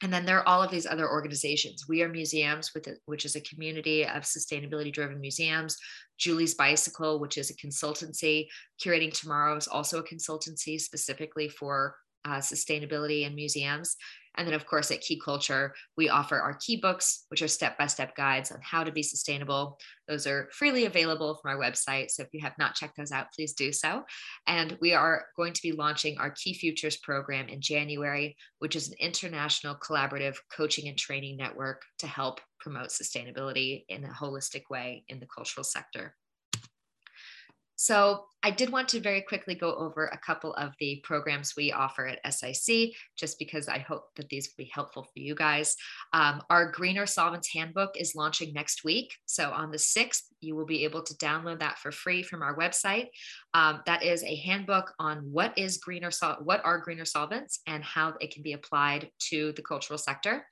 And 0.02 0.12
then 0.12 0.24
there 0.26 0.38
are 0.38 0.48
all 0.48 0.62
of 0.62 0.70
these 0.70 0.86
other 0.86 1.08
organizations. 1.08 1.86
We 1.88 2.02
are 2.02 2.08
museums, 2.08 2.72
with 2.74 2.88
which 3.06 3.24
is 3.24 3.36
a 3.36 3.40
community 3.40 4.04
of 4.04 4.24
sustainability 4.24 4.92
driven 4.92 5.20
museums. 5.20 5.76
Julie's 6.18 6.54
Bicycle, 6.54 7.20
which 7.20 7.38
is 7.38 7.50
a 7.50 7.54
consultancy. 7.54 8.48
Curating 8.84 9.12
Tomorrow 9.12 9.56
is 9.56 9.68
also 9.68 10.00
a 10.00 10.04
consultancy 10.04 10.80
specifically 10.80 11.48
for 11.48 11.94
uh, 12.24 12.38
sustainability 12.38 13.26
in 13.26 13.34
museums. 13.34 13.96
And 14.36 14.46
then, 14.46 14.54
of 14.54 14.66
course, 14.66 14.90
at 14.90 15.00
Key 15.00 15.20
Culture, 15.22 15.74
we 15.96 16.08
offer 16.08 16.38
our 16.38 16.54
key 16.54 16.76
books, 16.76 17.26
which 17.28 17.42
are 17.42 17.48
step 17.48 17.76
by 17.78 17.86
step 17.86 18.16
guides 18.16 18.50
on 18.50 18.58
how 18.62 18.84
to 18.84 18.92
be 18.92 19.02
sustainable. 19.02 19.78
Those 20.08 20.26
are 20.26 20.48
freely 20.52 20.86
available 20.86 21.38
from 21.40 21.50
our 21.50 21.60
website. 21.60 22.10
So 22.10 22.22
if 22.22 22.28
you 22.32 22.40
have 22.40 22.56
not 22.58 22.74
checked 22.74 22.96
those 22.96 23.12
out, 23.12 23.32
please 23.34 23.52
do 23.52 23.72
so. 23.72 24.04
And 24.46 24.78
we 24.80 24.94
are 24.94 25.26
going 25.36 25.52
to 25.52 25.62
be 25.62 25.72
launching 25.72 26.18
our 26.18 26.30
Key 26.30 26.54
Futures 26.54 26.96
program 26.98 27.48
in 27.48 27.60
January, 27.60 28.36
which 28.58 28.76
is 28.76 28.88
an 28.88 28.96
international 28.98 29.76
collaborative 29.76 30.36
coaching 30.54 30.88
and 30.88 30.98
training 30.98 31.36
network 31.36 31.82
to 31.98 32.06
help 32.06 32.40
promote 32.58 32.88
sustainability 32.88 33.84
in 33.88 34.04
a 34.04 34.08
holistic 34.08 34.62
way 34.70 35.04
in 35.08 35.20
the 35.20 35.26
cultural 35.26 35.64
sector. 35.64 36.14
So 37.76 38.26
I 38.44 38.50
did 38.50 38.70
want 38.70 38.88
to 38.88 39.00
very 39.00 39.22
quickly 39.22 39.54
go 39.54 39.74
over 39.74 40.06
a 40.06 40.18
couple 40.18 40.52
of 40.54 40.72
the 40.80 41.00
programs 41.04 41.54
we 41.56 41.70
offer 41.70 42.06
at 42.06 42.34
SIC, 42.34 42.90
just 43.16 43.38
because 43.38 43.68
I 43.68 43.78
hope 43.78 44.06
that 44.16 44.28
these 44.28 44.48
will 44.48 44.64
be 44.64 44.70
helpful 44.72 45.04
for 45.04 45.20
you 45.20 45.34
guys. 45.34 45.76
Um, 46.12 46.42
our 46.50 46.70
Greener 46.72 47.06
Solvents 47.06 47.52
Handbook 47.52 47.90
is 47.96 48.16
launching 48.16 48.52
next 48.52 48.84
week. 48.84 49.14
So 49.26 49.50
on 49.50 49.70
the 49.70 49.78
6th, 49.78 50.22
you 50.40 50.56
will 50.56 50.66
be 50.66 50.84
able 50.84 51.02
to 51.02 51.14
download 51.14 51.60
that 51.60 51.78
for 51.78 51.92
free 51.92 52.24
from 52.24 52.42
our 52.42 52.56
website. 52.56 53.06
Um, 53.54 53.80
that 53.86 54.02
is 54.02 54.24
a 54.24 54.36
handbook 54.36 54.92
on 54.98 55.18
what 55.30 55.56
is 55.56 55.78
greener 55.78 56.10
sol- 56.10 56.38
what 56.42 56.64
are 56.64 56.78
greener 56.78 57.04
solvents 57.04 57.60
and 57.68 57.84
how 57.84 58.14
it 58.20 58.32
can 58.32 58.42
be 58.42 58.54
applied 58.54 59.10
to 59.30 59.52
the 59.52 59.62
cultural 59.62 59.98
sector. 59.98 60.46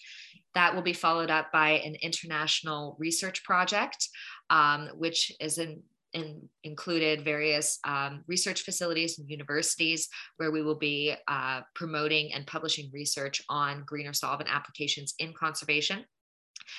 That 0.54 0.74
will 0.74 0.83
be 0.83 0.92
followed 0.92 1.30
up 1.30 1.50
by 1.52 1.70
an 1.70 1.96
international 1.96 2.96
research 2.98 3.42
project, 3.42 4.09
um, 4.48 4.90
which 4.94 5.33
is 5.40 5.59
in 5.59 5.83
in, 6.12 6.49
included 6.64 7.25
various 7.25 7.79
um, 7.85 8.23
research 8.27 8.62
facilities 8.62 9.18
and 9.18 9.31
universities 9.31 10.09
where 10.37 10.51
we 10.51 10.62
will 10.62 10.79
be 10.79 11.14
uh, 11.29 11.61
promoting 11.75 12.33
and 12.33 12.46
publishing 12.46 12.90
research 12.92 13.42
on 13.49 13.85
greener 13.87 14.12
solvent 14.12 14.53
applications 14.53 15.14
in 15.18 15.33
conservation. 15.33 16.05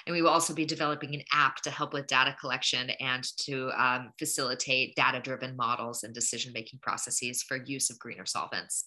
And 0.06 0.15
we 0.15 0.22
will 0.22 0.30
also 0.30 0.54
be 0.54 0.65
developing 0.65 1.13
an 1.15 1.24
app 1.34 1.58
to 1.63 1.70
help 1.70 1.94
with 1.94 2.08
data 2.08 2.36
collection 2.39 2.91
and 3.00 3.24
to 3.41 3.72
um, 3.78 4.12
facilitate 4.17 4.96
data 4.96 5.20
driven 5.20 5.56
models 5.56 6.04
and 6.04 6.13
decision 6.13 6.54
making 6.54 6.80
processes 6.82 7.44
for 7.44 7.58
use 7.58 7.89
of 7.89 8.00
greener 8.00 8.26
solvents. 8.26 8.86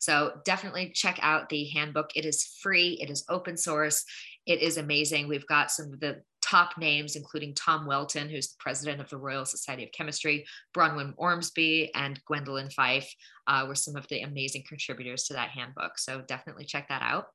So 0.00 0.40
definitely 0.44 0.92
check 0.94 1.18
out 1.22 1.48
the 1.48 1.64
handbook. 1.66 2.10
It 2.16 2.24
is 2.24 2.56
free, 2.60 2.98
it 3.00 3.10
is 3.10 3.24
open 3.28 3.56
source, 3.56 4.04
it 4.50 4.60
is 4.62 4.78
amazing. 4.78 5.28
We've 5.28 5.46
got 5.46 5.70
some 5.70 5.92
of 5.92 6.00
the 6.00 6.22
top 6.42 6.76
names, 6.76 7.14
including 7.14 7.54
Tom 7.54 7.86
Welton, 7.86 8.28
who's 8.28 8.48
the 8.48 8.56
president 8.58 9.00
of 9.00 9.08
the 9.08 9.16
Royal 9.16 9.44
Society 9.44 9.84
of 9.84 9.92
Chemistry, 9.92 10.44
Bronwyn 10.76 11.14
Ormsby, 11.16 11.92
and 11.94 12.20
Gwendolyn 12.24 12.68
Fife 12.70 13.14
uh, 13.46 13.64
were 13.68 13.76
some 13.76 13.94
of 13.94 14.08
the 14.08 14.22
amazing 14.22 14.64
contributors 14.68 15.22
to 15.24 15.34
that 15.34 15.50
handbook. 15.50 15.98
So 15.98 16.22
definitely 16.26 16.64
check 16.64 16.88
that 16.88 17.00
out. 17.00 17.26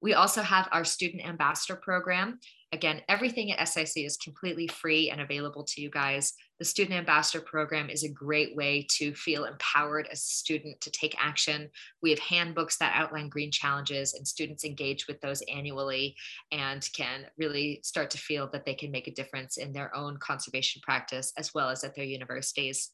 We 0.00 0.14
also 0.14 0.42
have 0.42 0.68
our 0.70 0.84
student 0.84 1.26
ambassador 1.26 1.76
program. 1.76 2.38
Again, 2.72 3.00
everything 3.08 3.50
at 3.50 3.66
SIC 3.66 4.04
is 4.04 4.16
completely 4.18 4.68
free 4.68 5.10
and 5.10 5.20
available 5.20 5.64
to 5.64 5.80
you 5.80 5.90
guys. 5.90 6.34
The 6.58 6.64
student 6.64 6.98
ambassador 6.98 7.42
program 7.42 7.88
is 7.88 8.04
a 8.04 8.12
great 8.12 8.54
way 8.54 8.86
to 8.98 9.14
feel 9.14 9.44
empowered 9.44 10.06
as 10.12 10.20
a 10.20 10.34
student 10.34 10.80
to 10.82 10.90
take 10.90 11.16
action. 11.18 11.70
We 12.02 12.10
have 12.10 12.18
handbooks 12.18 12.76
that 12.76 12.94
outline 12.94 13.28
green 13.28 13.50
challenges, 13.50 14.14
and 14.14 14.28
students 14.28 14.64
engage 14.64 15.08
with 15.08 15.20
those 15.20 15.42
annually 15.52 16.14
and 16.52 16.86
can 16.94 17.26
really 17.38 17.80
start 17.82 18.10
to 18.10 18.18
feel 18.18 18.48
that 18.52 18.66
they 18.66 18.74
can 18.74 18.90
make 18.90 19.08
a 19.08 19.14
difference 19.14 19.56
in 19.56 19.72
their 19.72 19.94
own 19.96 20.18
conservation 20.18 20.82
practice 20.84 21.32
as 21.38 21.54
well 21.54 21.70
as 21.70 21.84
at 21.84 21.94
their 21.94 22.04
universities. 22.04 22.92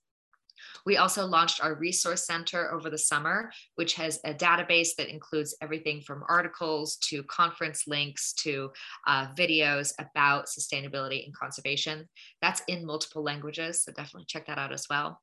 We 0.86 0.96
also 0.96 1.26
launched 1.26 1.62
our 1.62 1.74
resource 1.74 2.26
center 2.26 2.72
over 2.72 2.90
the 2.90 2.98
summer, 2.98 3.50
which 3.76 3.94
has 3.94 4.20
a 4.24 4.34
database 4.34 4.90
that 4.98 5.08
includes 5.08 5.56
everything 5.60 6.00
from 6.00 6.24
articles 6.28 6.96
to 7.08 7.22
conference 7.24 7.86
links 7.86 8.32
to 8.34 8.70
uh, 9.06 9.28
videos 9.34 9.92
about 9.98 10.46
sustainability 10.46 11.24
and 11.24 11.34
conservation. 11.34 12.08
That's 12.42 12.62
in 12.68 12.86
multiple 12.86 13.22
languages, 13.22 13.84
so 13.84 13.92
definitely 13.92 14.26
check 14.26 14.46
that 14.46 14.58
out 14.58 14.72
as 14.72 14.86
well. 14.88 15.20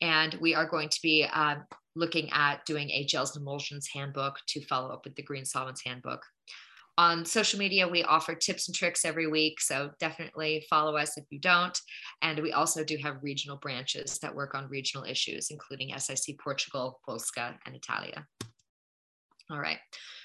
And 0.00 0.34
we 0.34 0.54
are 0.54 0.66
going 0.66 0.88
to 0.88 0.98
be 1.02 1.24
um, 1.24 1.64
looking 1.94 2.30
at 2.32 2.64
doing 2.64 2.90
a 2.90 3.04
gels 3.04 3.36
and 3.36 3.42
emulsions 3.42 3.88
handbook 3.92 4.38
to 4.48 4.64
follow 4.64 4.90
up 4.90 5.04
with 5.04 5.14
the 5.14 5.22
Green 5.22 5.44
Solvents 5.44 5.82
handbook. 5.84 6.22
On 6.98 7.24
social 7.24 7.58
media, 7.58 7.88
we 7.88 8.02
offer 8.04 8.34
tips 8.34 8.68
and 8.68 8.76
tricks 8.76 9.04
every 9.04 9.26
week. 9.26 9.60
So 9.60 9.90
definitely 9.98 10.66
follow 10.68 10.96
us 10.96 11.16
if 11.16 11.24
you 11.30 11.38
don't. 11.38 11.78
And 12.20 12.40
we 12.40 12.52
also 12.52 12.84
do 12.84 12.98
have 13.02 13.22
regional 13.22 13.56
branches 13.56 14.18
that 14.18 14.34
work 14.34 14.54
on 14.54 14.68
regional 14.68 15.06
issues, 15.06 15.50
including 15.50 15.96
SIC 15.98 16.38
Portugal, 16.38 17.00
Polska, 17.06 17.58
and 17.64 17.74
Italia. 17.74 18.26
All 19.50 19.58
right. 19.58 19.78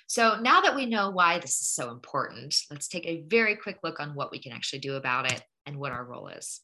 So 0.08 0.40
now 0.42 0.62
that 0.62 0.76
we 0.76 0.86
know 0.86 1.10
why 1.10 1.40
this 1.40 1.60
is 1.62 1.70
so 1.70 1.90
important, 1.92 2.56
let's 2.70 2.88
take 2.88 3.06
a 3.06 3.24
very 3.28 3.56
quick 3.56 3.80
look 3.84 4.00
on 4.00 4.16
what 4.16 4.32
we 4.32 4.40
can 4.40 4.52
actually 4.52 4.80
do 4.80 4.96
about 4.96 5.32
it 5.32 5.42
and 5.66 5.78
what 5.78 5.92
our 5.92 6.06
role 6.06 6.28
is. 6.28 6.62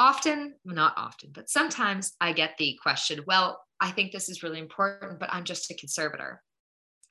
Often, 0.00 0.54
not 0.64 0.94
often, 0.96 1.30
but 1.32 1.50
sometimes 1.50 2.12
I 2.20 2.32
get 2.32 2.54
the 2.58 2.78
question, 2.80 3.20
well, 3.26 3.60
I 3.80 3.90
think 3.90 4.12
this 4.12 4.28
is 4.28 4.42
really 4.42 4.60
important, 4.60 5.18
but 5.18 5.32
I'm 5.32 5.44
just 5.44 5.70
a 5.70 5.74
conservator. 5.74 6.42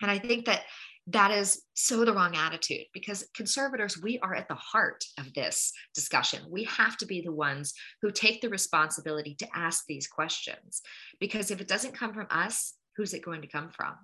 And 0.01 0.11
I 0.11 0.19
think 0.19 0.45
that 0.45 0.63
that 1.07 1.31
is 1.31 1.61
so 1.73 2.03
the 2.03 2.13
wrong 2.13 2.35
attitude 2.35 2.85
because 2.93 3.27
conservators, 3.33 4.01
we 4.01 4.19
are 4.19 4.35
at 4.35 4.49
the 4.49 4.55
heart 4.55 5.05
of 5.17 5.33
this 5.33 5.71
discussion. 5.95 6.41
We 6.49 6.65
have 6.65 6.97
to 6.97 7.05
be 7.05 7.21
the 7.21 7.31
ones 7.31 7.73
who 8.01 8.11
take 8.11 8.41
the 8.41 8.49
responsibility 8.49 9.35
to 9.35 9.47
ask 9.55 9.85
these 9.87 10.07
questions 10.07 10.81
because 11.19 11.49
if 11.49 11.61
it 11.61 11.67
doesn't 11.69 11.95
come 11.95 12.13
from 12.13 12.27
us, 12.29 12.73
who's 12.97 13.13
it 13.13 13.23
going 13.23 13.41
to 13.41 13.47
come 13.47 13.69
from? 13.69 13.95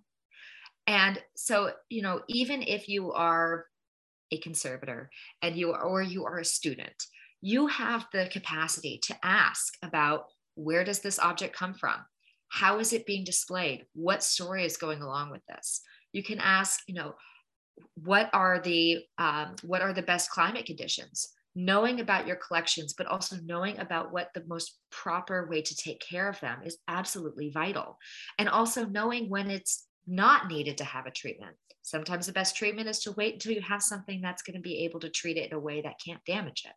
And 0.87 1.21
so, 1.35 1.71
you 1.89 2.01
know, 2.01 2.21
even 2.29 2.61
if 2.61 2.87
you 2.87 3.11
are 3.11 3.65
a 4.31 4.37
conservator 4.37 5.09
and 5.41 5.57
you 5.57 5.75
or 5.75 6.01
you 6.01 6.25
are 6.25 6.39
a 6.39 6.45
student, 6.45 6.95
you 7.41 7.67
have 7.67 8.07
the 8.13 8.29
capacity 8.31 8.99
to 9.03 9.15
ask 9.23 9.73
about 9.83 10.25
where 10.55 10.85
does 10.85 10.99
this 10.99 11.19
object 11.19 11.53
come 11.53 11.73
from? 11.73 11.95
How 12.47 12.79
is 12.79 12.93
it 12.93 13.05
being 13.05 13.25
displayed? 13.25 13.85
What 13.93 14.23
story 14.23 14.65
is 14.65 14.77
going 14.77 15.01
along 15.01 15.31
with 15.31 15.41
this? 15.49 15.81
You 16.13 16.23
can 16.23 16.39
ask 16.39 16.81
you 16.87 16.95
know 16.95 17.15
what 17.95 18.29
are 18.33 18.59
the 18.59 19.03
um, 19.17 19.55
what 19.63 19.81
are 19.81 19.93
the 19.93 20.01
best 20.01 20.29
climate 20.29 20.65
conditions? 20.65 21.29
Knowing 21.55 21.99
about 21.99 22.27
your 22.27 22.35
collections 22.37 22.93
but 22.93 23.07
also 23.07 23.37
knowing 23.43 23.77
about 23.79 24.11
what 24.11 24.29
the 24.33 24.43
most 24.47 24.79
proper 24.91 25.47
way 25.49 25.61
to 25.61 25.75
take 25.75 25.99
care 25.99 26.27
of 26.27 26.39
them 26.39 26.59
is 26.65 26.77
absolutely 26.87 27.51
vital. 27.51 27.97
And 28.39 28.49
also 28.49 28.85
knowing 28.85 29.29
when 29.29 29.49
it's 29.49 29.87
not 30.07 30.47
needed 30.47 30.77
to 30.77 30.83
have 30.83 31.05
a 31.05 31.11
treatment. 31.11 31.55
Sometimes 31.81 32.25
the 32.25 32.33
best 32.33 32.55
treatment 32.55 32.87
is 32.87 32.99
to 32.99 33.11
wait 33.13 33.35
until 33.35 33.51
you 33.51 33.61
have 33.61 33.83
something 33.83 34.21
that's 34.21 34.41
going 34.41 34.55
to 34.55 34.61
be 34.61 34.85
able 34.85 34.99
to 35.01 35.09
treat 35.09 35.37
it 35.37 35.51
in 35.51 35.53
a 35.53 35.59
way 35.59 35.81
that 35.81 35.99
can't 36.03 36.23
damage 36.25 36.63
it. 36.65 36.73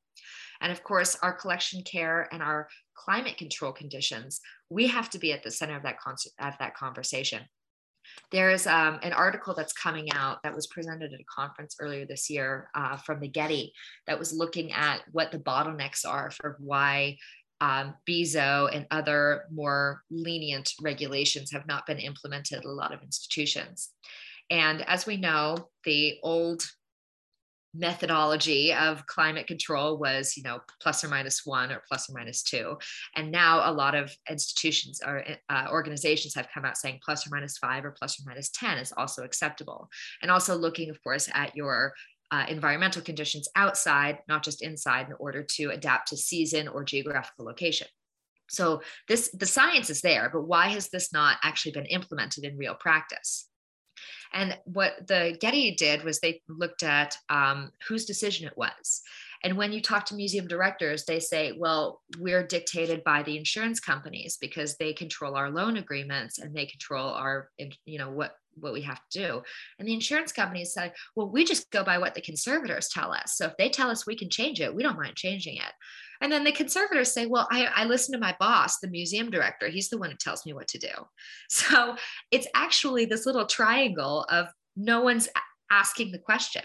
And 0.61 0.73
of 0.73 0.83
course 0.83 1.17
our 1.23 1.33
collection 1.33 1.83
care 1.83 2.29
and 2.33 2.43
our 2.43 2.69
climate 2.95 3.37
control 3.37 3.73
conditions 3.73 4.41
we 4.69 4.89
have 4.89 5.09
to 5.11 5.19
be 5.19 5.33
at 5.33 5.43
the 5.45 5.51
center 5.51 5.77
of 5.77 5.85
that, 5.85 6.01
con- 6.01 6.17
of 6.41 6.55
that 6.59 6.75
conversation 6.75 7.43
there's 8.31 8.67
um, 8.67 8.99
an 9.03 9.13
article 9.13 9.55
that's 9.55 9.73
coming 9.73 10.13
out 10.13 10.43
that 10.43 10.55
was 10.55 10.67
presented 10.67 11.13
at 11.13 11.21
a 11.21 11.25
conference 11.25 11.77
earlier 11.81 12.07
this 12.07 12.29
year 12.29 12.69
uh, 12.75 12.97
from 12.97 13.21
the 13.21 13.29
Getty 13.29 13.73
that 14.07 14.19
was 14.19 14.33
looking 14.33 14.73
at 14.73 15.01
what 15.13 15.33
the 15.33 15.39
bottlenecks 15.39 16.07
are 16.07 16.31
for 16.31 16.57
why 16.59 17.17
um, 17.61 17.95
and 18.07 18.87
other 18.91 19.45
more 19.51 20.03
lenient 20.11 20.73
regulations 20.83 21.51
have 21.53 21.67
not 21.67 21.87
been 21.87 21.99
implemented 21.99 22.59
at 22.59 22.65
a 22.65 22.71
lot 22.71 22.93
of 22.93 23.03
institutions. 23.03 23.91
And 24.51 24.83
as 24.83 25.07
we 25.07 25.17
know, 25.17 25.71
the 25.85 26.19
old 26.23 26.65
methodology 27.79 28.73
of 28.73 29.07
climate 29.07 29.47
control 29.47 29.99
was 29.99 30.37
you 30.37 30.43
know 30.43 30.61
plus 30.81 31.05
or 31.05 31.09
minus 31.09 31.45
one 31.45 31.71
or 31.71 31.83
plus 31.89 32.09
or 32.09 32.15
minus 32.15 32.43
two. 32.43 32.77
And 33.15 33.31
now 33.31 33.71
a 33.71 33.73
lot 33.73 33.95
of 33.95 34.15
institutions 34.31 35.01
or 35.05 35.25
uh, 35.49 35.67
organizations 35.71 36.35
have 36.35 36.49
come 36.53 36.65
out 36.65 36.77
saying 36.77 37.01
plus 37.05 37.27
or 37.27 37.31
minus 37.31 37.59
five 37.59 37.85
or 37.85 37.93
plus 37.93 38.21
or 38.21 38.25
minus 38.27 38.51
10 38.51 38.79
is 38.79 38.93
also 38.97 39.23
acceptable. 39.23 39.89
And 40.23 40.31
also 40.31 40.57
looking 40.57 40.91
of 40.91 41.03
course 41.03 41.29
at 41.33 41.57
your 41.57 41.95
uh, 42.33 42.45
environmental 42.49 43.03
conditions 43.03 43.49
outside 43.55 44.19
not 44.29 44.43
just 44.43 44.63
inside 44.63 45.07
in 45.07 45.15
order 45.19 45.45
to 45.45 45.71
adapt 45.71 46.09
to 46.09 46.17
season 46.17 46.67
or 46.69 46.85
geographical 46.85 47.45
location. 47.45 47.87
So 48.49 48.83
this 49.09 49.31
the 49.31 49.47
science 49.47 49.91
is 49.91 50.01
there 50.01 50.31
but 50.33 50.43
why 50.43 50.69
has 50.69 50.89
this 50.89 51.13
not 51.13 51.39
actually 51.43 51.73
been 51.73 51.87
implemented 51.87 52.45
in 52.45 52.57
real 52.57 52.75
practice 52.75 53.49
and 54.33 54.59
what 54.65 55.07
the 55.07 55.37
Getty 55.41 55.75
did 55.75 56.05
was 56.05 56.21
they 56.21 56.43
looked 56.49 56.83
at 56.83 57.17
um, 57.29 57.73
whose 57.89 58.05
decision 58.05 58.47
it 58.47 58.57
was. 58.57 59.03
And 59.45 59.57
when 59.57 59.73
you 59.73 59.81
talk 59.81 60.07
to 60.07 60.15
museum 60.15 60.49
directors, 60.49 61.05
they 61.05 61.21
say, 61.21 61.53
well, 61.57 62.03
we're 62.19 62.47
dictated 62.47 63.05
by 63.05 63.23
the 63.23 63.37
insurance 63.37 63.81
companies 63.81 64.39
because 64.41 64.77
they 64.77 64.93
control 64.93 65.37
our 65.37 65.51
loan 65.51 65.77
agreements 65.77 66.39
and 66.39 66.55
they 66.55 66.67
control 66.67 67.11
our, 67.11 67.51
you 67.85 67.99
know, 67.99 68.11
what 68.11 68.37
what 68.59 68.73
we 68.73 68.81
have 68.83 69.01
to 69.11 69.19
do. 69.19 69.43
And 69.79 69.87
the 69.87 69.93
insurance 69.93 70.33
companies 70.33 70.73
say, 70.73 70.93
well, 71.15 71.29
we 71.29 71.45
just 71.45 71.71
go 71.71 71.85
by 71.85 71.99
what 71.99 72.15
the 72.15 72.23
conservators 72.23 72.89
tell 72.89 73.13
us. 73.13 73.37
So 73.37 73.47
if 73.47 73.57
they 73.59 73.69
tell 73.69 73.91
us 73.91 74.07
we 74.07 74.17
can 74.17 74.31
change 74.31 74.61
it, 74.61 74.75
we 74.75 74.83
don't 74.83 74.97
mind 74.97 75.15
changing 75.15 75.57
it. 75.57 75.73
And 76.21 76.33
then 76.33 76.45
the 76.45 76.53
conservators 76.53 77.13
say, 77.13 77.27
well, 77.27 77.49
I, 77.51 77.67
I 77.75 77.85
listen 77.85 78.13
to 78.13 78.19
my 78.19 78.35
boss, 78.39 78.79
the 78.79 78.89
museum 78.89 79.31
director. 79.31 79.69
He's 79.69 79.89
the 79.89 79.99
one 79.99 80.11
who 80.11 80.17
tells 80.17 80.47
me 80.47 80.53
what 80.53 80.69
to 80.69 80.79
do. 80.79 80.89
So 81.49 81.97
it's 82.31 82.47
actually 82.55 83.07
this 83.07 83.27
little 83.27 83.47
triangle 83.47 84.25
of 84.31 84.49
no 84.77 85.01
one's 85.01 85.29
asking 85.71 86.13
the 86.13 86.19
question. 86.19 86.63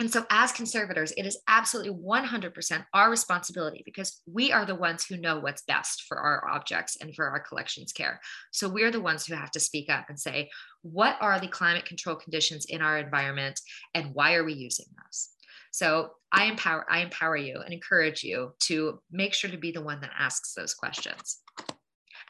And 0.00 0.10
so, 0.10 0.24
as 0.30 0.52
conservators, 0.52 1.12
it 1.12 1.26
is 1.26 1.38
absolutely 1.48 1.92
100% 1.92 2.84
our 2.94 3.10
responsibility 3.10 3.82
because 3.84 4.20
we 4.26 4.50
are 4.50 4.64
the 4.64 4.74
ones 4.74 5.04
who 5.04 5.16
know 5.16 5.38
what's 5.38 5.62
best 5.62 6.04
for 6.08 6.18
our 6.18 6.48
objects 6.48 6.96
and 7.00 7.14
for 7.14 7.28
our 7.28 7.40
collections 7.40 7.92
care. 7.92 8.20
So, 8.52 8.68
we're 8.68 8.90
the 8.90 9.00
ones 9.00 9.26
who 9.26 9.34
have 9.34 9.50
to 9.52 9.60
speak 9.60 9.90
up 9.90 10.06
and 10.08 10.18
say, 10.18 10.50
what 10.80 11.18
are 11.20 11.38
the 11.38 11.46
climate 11.46 11.84
control 11.84 12.16
conditions 12.16 12.64
in 12.68 12.80
our 12.80 12.98
environment 12.98 13.60
and 13.94 14.14
why 14.14 14.34
are 14.34 14.44
we 14.44 14.54
using 14.54 14.86
those? 14.96 15.28
So 15.72 16.10
I 16.30 16.44
empower, 16.44 16.86
I 16.88 17.00
empower 17.00 17.36
you 17.36 17.60
and 17.64 17.74
encourage 17.74 18.22
you 18.22 18.52
to 18.64 19.00
make 19.10 19.34
sure 19.34 19.50
to 19.50 19.56
be 19.56 19.72
the 19.72 19.82
one 19.82 20.00
that 20.02 20.12
asks 20.16 20.54
those 20.54 20.74
questions. 20.74 21.40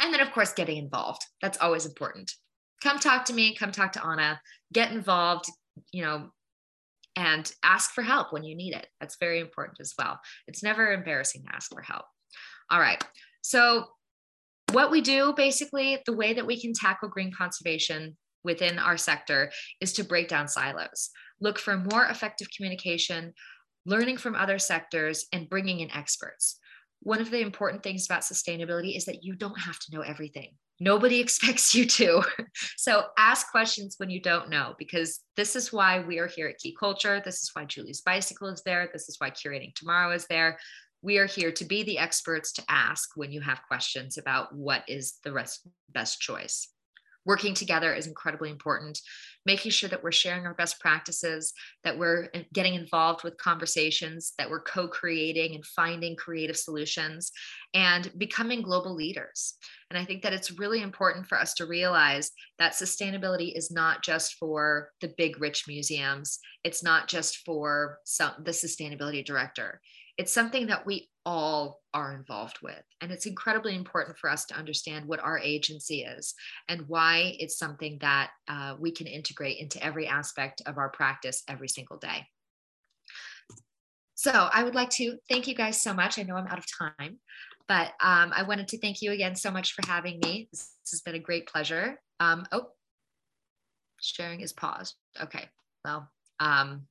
And 0.01 0.13
then 0.13 0.21
of 0.21 0.33
course, 0.33 0.53
getting 0.53 0.79
involved. 0.79 1.23
That's 1.43 1.59
always 1.59 1.85
important. 1.85 2.33
Come 2.83 2.99
talk 2.99 3.25
to 3.27 3.35
me, 3.35 3.55
come 3.55 3.71
talk 3.71 3.93
to 3.93 4.05
Anna, 4.05 4.41
get 4.73 4.93
involved, 4.93 5.47
you 5.93 6.03
know, 6.03 6.31
and 7.15 7.53
ask 7.63 7.93
for 7.93 8.03
help 8.03 8.33
when 8.33 8.43
you 8.43 8.57
need 8.57 8.75
it. 8.75 8.87
That's 9.01 9.17
very 9.21 9.39
important 9.39 9.79
as 9.81 9.93
well. 9.99 10.19
It's 10.49 10.63
never 10.63 10.93
embarrassing 10.93 11.45
to 11.45 11.55
ask 11.55 11.71
for 11.71 11.83
help. 11.83 12.07
All 12.71 12.81
right. 12.81 13.03
So, 13.43 13.87
what 14.73 14.91
we 14.91 15.03
do 15.03 15.35
basically, 15.37 15.99
the 16.07 16.17
way 16.17 16.33
that 16.33 16.47
we 16.47 16.61
can 16.61 16.73
tackle 16.73 17.11
green 17.11 17.33
conservation 17.37 18.17
within 18.43 18.79
our 18.79 18.97
sector 18.97 19.53
is 19.81 19.93
to 19.95 20.05
break 20.05 20.29
down 20.29 20.49
silos 20.49 21.11
look 21.43 21.59
for 21.59 21.77
more 21.77 22.07
effective 22.07 22.49
communication, 22.57 23.35
learning 23.85 24.17
from 24.17 24.35
other 24.35 24.59
sectors, 24.59 25.27
and 25.33 25.51
bringing 25.51 25.81
in 25.81 25.91
experts. 25.91 26.59
One 27.01 27.21
of 27.21 27.31
the 27.31 27.41
important 27.41 27.83
things 27.83 28.07
about 28.07 28.23
sustainability 28.23 28.97
is 28.97 29.05
that 29.07 29.25
you 29.25 29.35
don't 29.35 29.59
have 29.59 29.79
to 29.81 29.97
know 29.97 30.03
everything. 30.03 30.53
Nobody 30.79 31.21
expects 31.21 31.75
you 31.75 31.85
to. 31.87 32.23
So 32.77 33.05
ask 33.19 33.51
questions 33.51 33.97
when 33.99 34.09
you 34.09 34.21
don't 34.21 34.51
know, 34.51 34.75
because 34.79 35.21
this 35.37 35.57
is 35.57 35.73
why 35.73 36.01
we 36.01 36.19
are 36.19 36.29
here 36.29 36.47
at 36.47 36.59
Key 36.59 36.77
Culture. 36.79 37.21
This 37.25 37.43
is 37.43 37.51
why 37.53 37.65
Julie's 37.65 38.01
Bicycle 38.03 38.49
is 38.49 38.63
there. 38.65 38.89
This 38.93 39.09
is 39.09 39.17
why 39.19 39.31
Curating 39.31 39.75
Tomorrow 39.75 40.13
is 40.13 40.27
there. 40.27 40.59
We 41.03 41.19
are 41.19 41.27
here 41.27 41.51
to 41.51 41.65
be 41.65 41.83
the 41.83 41.99
experts 41.99 42.53
to 42.53 42.63
ask 42.69 43.11
when 43.17 43.33
you 43.33 43.41
have 43.41 43.67
questions 43.67 44.19
about 44.19 44.55
what 44.55 44.85
is 44.87 45.15
the 45.25 45.33
rest, 45.33 45.67
best 45.93 46.21
choice 46.21 46.72
working 47.25 47.55
together 47.55 47.95
is 47.95 48.07
incredibly 48.07 48.51
important. 48.51 49.01
Making 49.45 49.71
sure 49.71 49.89
that 49.89 50.03
we're 50.03 50.13
sharing 50.13 50.47
our 50.47 50.55
best 50.55 50.81
practices 50.81 51.53
that 51.85 51.99
we're 51.99 52.29
getting 52.53 52.75
involved 52.75 53.25
with 53.25 53.37
conversations 53.39 54.35
that 54.39 54.49
we're 54.49 54.63
co-creating 54.63 55.55
and 55.55 55.67
finding 55.67 56.15
creative 56.17 56.57
solutions 56.57 57.33
and 57.75 58.13
becoming 58.19 58.63
global 58.63 58.95
leaders. 58.95 59.55
And 59.91 59.99
i 59.99 60.05
think 60.05 60.23
that 60.23 60.33
it's 60.33 60.59
really 60.59 60.81
important 60.81 61.27
for 61.27 61.39
us 61.39 61.55
to 61.55 61.67
realize 61.67 62.31
that 62.59 62.73
sustainability 62.73 63.57
is 63.57 63.71
not 63.71 64.03
just 64.03 64.35
for 64.35 64.91
the 65.01 65.13
big 65.17 65.41
rich 65.41 65.65
museums. 65.67 66.39
It's 66.65 66.83
not 66.83 67.09
just 67.09 67.39
for 67.45 67.99
some, 68.05 68.33
the 68.45 68.53
sustainability 68.53 69.25
director. 69.25 69.81
It's 70.19 70.33
something 70.33 70.67
that 70.67 70.87
we 70.87 71.09
all 71.25 71.81
are 71.95 72.15
involved 72.15 72.59
with. 72.63 72.83
And 73.01 73.13
it's 73.13 73.27
incredibly 73.27 73.77
important 73.77 74.19
for 74.19 74.31
us 74.31 74.45
to 74.47 74.55
understand 74.55 75.07
what 75.07 75.21
our 75.21 75.39
agency 75.39 76.03
is 76.03 76.35
and 76.69 76.89
why 76.89 77.37
it's 77.39 77.59
something 77.59 77.99
that 78.01 78.31
uh, 78.49 78.75
we 78.79 78.91
can 78.91 79.07
integrate 79.07 79.59
into 79.59 79.83
every 79.85 80.07
aspect 80.07 80.63
of 80.67 80.79
our 80.79 80.89
practice 80.89 81.43
every 81.49 81.69
single 81.69 81.99
day. 81.99 82.27
So 84.15 84.31
I 84.31 84.63
would 84.63 84.75
like 84.75 84.91
to 84.91 85.17
thank 85.29 85.49
you 85.49 85.55
guys 85.55 85.83
so 85.83 85.93
much. 85.93 86.19
I 86.19 86.23
know 86.23 86.37
I'm 86.37 86.47
out 86.47 86.59
of 86.59 86.67
time. 86.79 87.19
But 87.69 87.89
um, 88.01 88.33
I 88.35 88.43
wanted 88.47 88.69
to 88.69 88.79
thank 88.79 89.03
you 89.03 89.13
again 89.13 89.35
so 89.35 89.51
much 89.51 89.73
for 89.73 89.87
having 89.87 90.21
me. 90.25 90.49
This, 90.53 90.77
has 90.91 91.01
been 91.01 91.15
a 91.15 91.19
great 91.19 91.47
pleasure. 91.47 91.99
Um, 92.21 92.45
oh, 92.53 92.67
sharing 94.01 94.41
is 94.41 94.53
paused. 94.53 94.95
Okay, 95.23 95.49
well, 95.85 96.11
um, 96.39 96.83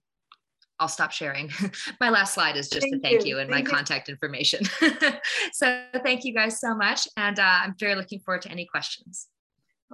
I'll 0.81 0.87
stop 0.87 1.11
sharing. 1.11 1.51
my 2.01 2.09
last 2.09 2.33
slide 2.33 2.57
is 2.57 2.67
just 2.67 2.81
thank 2.81 2.95
a 2.95 2.99
thank 2.99 3.21
you, 3.23 3.35
you 3.35 3.39
and 3.39 3.51
thank 3.51 3.67
my 3.67 3.69
you. 3.69 3.75
contact 3.77 4.09
information. 4.09 4.65
so 5.53 5.85
thank 6.03 6.25
you 6.25 6.33
guys 6.33 6.59
so 6.59 6.75
much. 6.75 7.07
And 7.17 7.39
uh, 7.39 7.59
I'm 7.63 7.75
very 7.79 7.93
looking 7.93 8.19
forward 8.19 8.41
to 8.43 8.51
any 8.51 8.65
questions. 8.65 9.27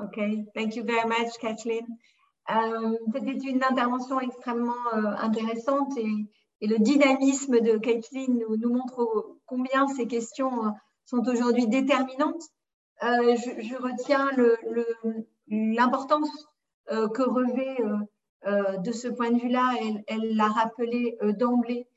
Okay, 0.01 0.45
thank 0.55 0.77
you 0.77 0.83
very 0.83 1.07
much, 1.07 1.33
Kathleen. 1.41 1.85
Euh, 2.49 2.97
C'était 3.13 3.49
une 3.49 3.61
intervention 3.61 4.21
extrêmement 4.21 4.87
euh, 4.93 5.11
intéressante 5.19 5.97
et, 5.97 6.07
et, 6.61 6.67
le 6.67 6.79
dynamisme 6.79 7.59
de 7.59 7.77
Kathleen 7.77 8.39
nous, 8.39 8.55
nous, 8.55 8.73
montre 8.73 9.35
combien 9.45 9.87
ces 9.89 10.07
questions 10.07 10.67
euh, 10.67 10.69
sont 11.03 11.27
aujourd'hui 11.27 11.67
déterminantes. 11.67 12.43
Euh, 13.03 13.35
je, 13.35 13.61
je, 13.61 13.75
retiens 13.75 14.31
l'importance 15.49 16.29
que 16.89 17.21
revêt 17.21 17.77
de 18.45 18.91
ce 18.91 19.07
point 19.07 19.31
de 19.31 19.39
vue-là, 19.39 19.73
elle 20.07 20.35
l'a 20.35 20.47
rappelé 20.47 21.17
d'emblée, 21.37 21.87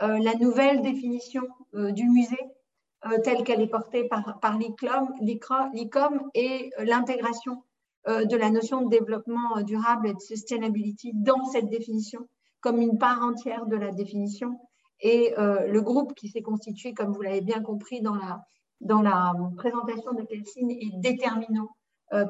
la 0.00 0.34
nouvelle 0.34 0.82
définition 0.82 1.42
du 1.74 2.04
musée 2.08 2.36
telle 3.24 3.44
qu'elle 3.44 3.60
est 3.60 3.68
portée 3.68 4.04
par, 4.08 4.38
par 4.40 4.58
l'ICOM 4.58 6.30
et 6.34 6.70
l'intégration 6.78 7.62
de 8.06 8.36
la 8.36 8.50
notion 8.50 8.82
de 8.82 8.90
développement 8.90 9.60
durable 9.62 10.08
et 10.08 10.14
de 10.14 10.20
sustainability 10.20 11.12
dans 11.14 11.44
cette 11.46 11.68
définition 11.68 12.28
comme 12.60 12.80
une 12.80 12.98
part 12.98 13.22
entière 13.22 13.66
de 13.66 13.76
la 13.76 13.90
définition. 13.90 14.58
Et 15.00 15.34
le 15.36 15.80
groupe 15.80 16.14
qui 16.14 16.28
s'est 16.28 16.42
constitué, 16.42 16.94
comme 16.94 17.12
vous 17.12 17.22
l'avez 17.22 17.40
bien 17.40 17.60
compris 17.60 18.00
dans 18.00 18.14
la, 18.14 18.40
dans 18.80 19.02
la 19.02 19.34
présentation 19.56 20.12
de 20.12 20.22
Kelsine, 20.22 20.70
est 20.70 20.96
déterminant 21.00 21.68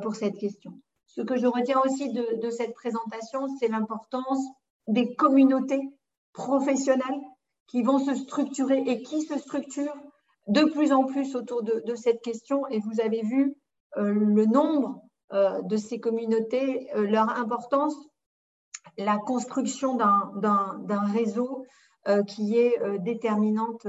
pour 0.03 0.17
cette 0.17 0.39
question. 0.39 0.73
Ce 1.19 1.25
que 1.25 1.37
je 1.37 1.49
retiens 1.49 1.81
aussi 1.85 2.13
de, 2.13 2.51
cette 2.51 2.75
présentation, 2.75 3.49
c'est 3.59 3.67
l'importance 3.67 4.39
des 4.87 5.17
communautés 5.17 5.83
professionnelles 6.33 7.21
qui 7.67 7.83
vont 7.83 7.99
se 7.99 8.15
structurer 8.15 8.85
et 8.87 9.03
qui 9.03 9.23
se 9.23 9.37
structurent 9.37 10.01
de 10.47 10.63
plus 10.63 10.93
en 10.93 11.07
plus 11.07 11.35
autour 11.35 11.65
de, 11.65 11.95
cette 11.97 12.23
question. 12.23 12.69
Et 12.69 12.79
vous 12.79 13.01
avez 13.01 13.23
vu 13.23 13.57
euh, 13.97 14.13
le 14.13 14.47
nombre 14.47 15.03
euh, 15.33 15.61
de 15.63 15.77
ces 15.77 15.99
communautés, 15.99 16.89
euh, 16.95 17.05
leur 17.05 17.29
importance, 17.31 17.97
la 18.97 19.17
construction 19.17 19.97
d'un 19.97 21.13
réseau 21.13 21.67
qui 22.27 22.57
est 22.57 22.79
déterminante 23.01 23.87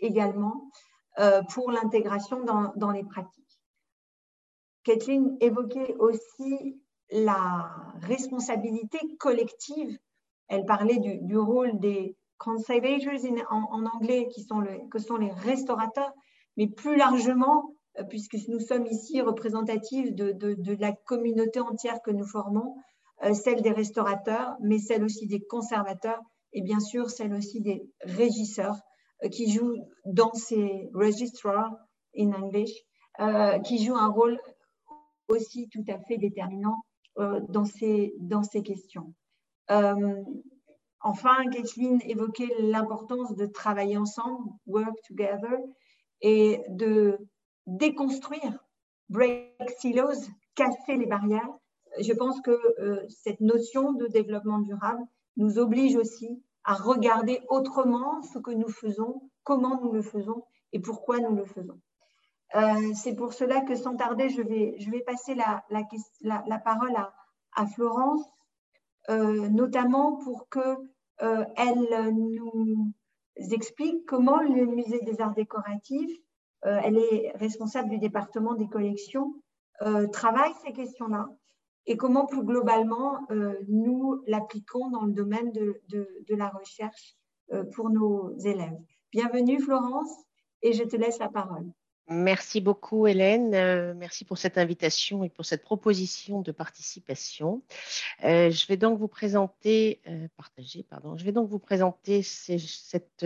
également 0.00 0.70
pour 1.52 1.72
l'intégration 1.72 2.44
dans 2.44 2.90
les 2.92 3.02
pratiques. 3.02 3.45
Kathleen 4.86 5.36
évoquait 5.40 5.96
aussi 5.98 6.80
la 7.10 7.68
responsabilité 8.02 8.98
collective. 9.18 9.98
Elle 10.46 10.64
parlait 10.64 11.00
du, 11.00 11.36
rôle 11.36 11.80
des 11.80 12.16
conservators 12.38 13.18
en, 13.50 13.84
anglais, 13.84 14.28
qui 14.32 14.44
sont 14.44 14.62
que 14.88 15.00
sont 15.00 15.16
les 15.16 15.32
restaurateurs, 15.32 16.12
mais 16.56 16.68
plus 16.68 16.96
largement, 16.96 17.72
euh, 17.98 18.04
puisque 18.04 18.36
nous 18.46 18.60
sommes 18.60 18.86
ici 18.86 19.20
représentatifs 19.20 20.14
de, 20.14 20.76
la 20.80 20.92
communauté 20.92 21.58
entière 21.58 22.00
que 22.00 22.12
nous 22.12 22.26
formons, 22.26 22.76
euh, 23.24 23.34
celle 23.34 23.62
des 23.62 23.72
restaurateurs, 23.72 24.54
mais 24.60 24.78
celle 24.78 25.02
aussi 25.02 25.26
des 25.26 25.40
conservateurs 25.40 26.20
et 26.52 26.62
bien 26.62 26.78
sûr 26.78 27.10
celle 27.10 27.34
aussi 27.34 27.60
des 27.60 27.82
régisseurs 28.02 28.76
euh, 29.24 29.28
qui 29.30 29.50
jouent 29.50 29.78
dans 30.04 30.32
ces 30.32 30.88
registrars 30.94 31.74
in 32.16 32.30
English, 32.32 32.70
qui 33.64 33.82
jouent 33.82 33.96
un 33.96 34.10
rôle 34.10 34.38
aussi 35.28 35.68
tout 35.68 35.84
à 35.88 35.98
fait 36.00 36.18
déterminant 36.18 36.82
euh, 37.18 37.40
dans, 37.48 37.64
ces, 37.64 38.14
dans 38.18 38.42
ces 38.42 38.62
questions. 38.62 39.14
Euh, 39.70 40.22
enfin, 41.00 41.44
Kathleen 41.50 42.00
évoquait 42.04 42.54
l'importance 42.58 43.34
de 43.34 43.46
travailler 43.46 43.96
ensemble, 43.96 44.50
work 44.66 44.96
together, 45.08 45.58
et 46.22 46.62
de 46.68 47.18
déconstruire, 47.66 48.64
break 49.08 49.70
silos, 49.78 50.28
casser 50.54 50.96
les 50.96 51.06
barrières. 51.06 51.48
Je 52.00 52.12
pense 52.12 52.40
que 52.40 52.50
euh, 52.80 53.04
cette 53.08 53.40
notion 53.40 53.92
de 53.92 54.06
développement 54.06 54.58
durable 54.58 55.02
nous 55.36 55.58
oblige 55.58 55.96
aussi 55.96 56.42
à 56.64 56.74
regarder 56.74 57.40
autrement 57.48 58.22
ce 58.22 58.38
que 58.38 58.50
nous 58.50 58.68
faisons, 58.68 59.22
comment 59.44 59.80
nous 59.80 59.92
le 59.92 60.02
faisons 60.02 60.44
et 60.72 60.80
pourquoi 60.80 61.20
nous 61.20 61.34
le 61.34 61.44
faisons. 61.44 61.80
Euh, 62.56 62.94
c'est 62.94 63.14
pour 63.14 63.34
cela 63.34 63.60
que 63.60 63.74
sans 63.74 63.96
tarder, 63.96 64.30
je 64.30 64.40
vais, 64.40 65.00
passer 65.00 65.34
la, 65.34 66.58
parole 66.64 66.94
à, 67.52 67.66
Florence, 67.66 68.24
euh, 69.10 69.48
notamment 69.48 70.16
pour 70.16 70.48
qu'elle 70.48 70.76
euh, 71.22 71.44
elle 71.56 72.14
nous 72.14 72.92
explique 73.36 74.06
comment 74.06 74.40
le 74.40 74.64
musée 74.64 75.00
des 75.00 75.20
arts 75.20 75.34
décoratifs, 75.34 76.16
elle 76.62 76.96
est 76.98 77.30
responsable 77.36 77.90
du 77.90 77.98
département 77.98 78.54
des 78.54 78.66
collections, 78.66 79.34
travaille 80.10 80.52
ces 80.64 80.72
questions-là 80.72 81.28
et 81.84 81.96
comment 81.96 82.26
plus 82.26 82.42
globalement 82.42 83.20
nous 83.68 84.20
l'appliquons 84.26 84.90
dans 84.90 85.02
le 85.02 85.12
domaine 85.12 85.52
de, 85.52 85.80
de 85.88 86.34
la 86.34 86.48
recherche 86.48 87.14
pour 87.74 87.90
nos 87.90 88.36
élèves. 88.38 88.78
Bienvenue 89.12 89.60
Florence 89.60 90.10
et 90.62 90.72
je 90.72 90.82
te 90.82 90.96
laisse 90.96 91.18
la 91.18 91.28
parole. 91.28 91.70
Merci 92.08 92.60
beaucoup, 92.60 93.08
Hélène. 93.08 93.52
Euh, 93.54 93.92
merci 93.96 94.24
pour 94.24 94.38
cette 94.38 94.58
invitation 94.58 95.24
et 95.24 95.28
pour 95.28 95.44
cette 95.44 95.64
proposition 95.64 96.40
de 96.40 96.52
participation. 96.52 97.62
Euh, 98.22 98.48
je 98.50 98.66
vais 98.68 98.76
donc 98.76 98.96
vous 98.98 99.08
présenter, 99.08 100.00
euh, 100.06 100.28
partager, 100.36 100.84
pardon, 100.88 101.16
je 101.16 101.24
vais 101.24 101.32
donc 101.32 101.48
vous 101.48 101.58
présenter 101.58 102.22
cette, 102.22 103.24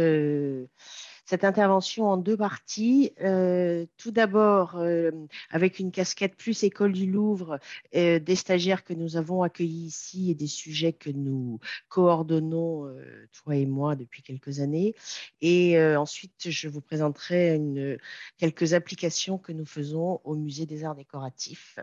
cette 1.31 1.45
intervention 1.45 2.09
en 2.09 2.17
deux 2.17 2.37
parties. 2.37 3.13
Euh, 3.21 3.87
tout 3.99 4.11
d'abord, 4.11 4.75
euh, 4.79 5.13
avec 5.51 5.79
une 5.79 5.93
casquette 5.93 6.35
plus 6.35 6.65
école 6.65 6.93
du 6.93 7.07
Louvre, 7.07 7.61
euh, 7.95 8.19
des 8.19 8.35
stagiaires 8.35 8.83
que 8.83 8.95
nous 8.95 9.17
avons 9.17 9.45
accueillis 9.45 9.87
ici 9.87 10.33
et 10.33 10.35
des 10.35 10.49
sujets 10.49 10.93
que 10.93 11.09
nous 11.09 11.61
coordonnons, 11.89 12.93
toi 13.33 13.55
et 13.55 13.67
moi, 13.67 13.95
depuis 13.95 14.23
quelques 14.23 14.59
années. 14.59 14.97
Et 15.41 15.81
ensuite, 15.81 16.51
je 16.51 16.69
vous 16.69 16.81
présenterai 16.81 17.61
quelques 18.37 18.75
applications 18.75 19.39
que 19.39 19.53
nous 19.53 19.67
faisons 19.67 20.21
au 20.25 20.35
Musée 20.35 20.67
des 20.67 20.83
Arts 20.83 20.97
Décoratifs. 20.97 21.79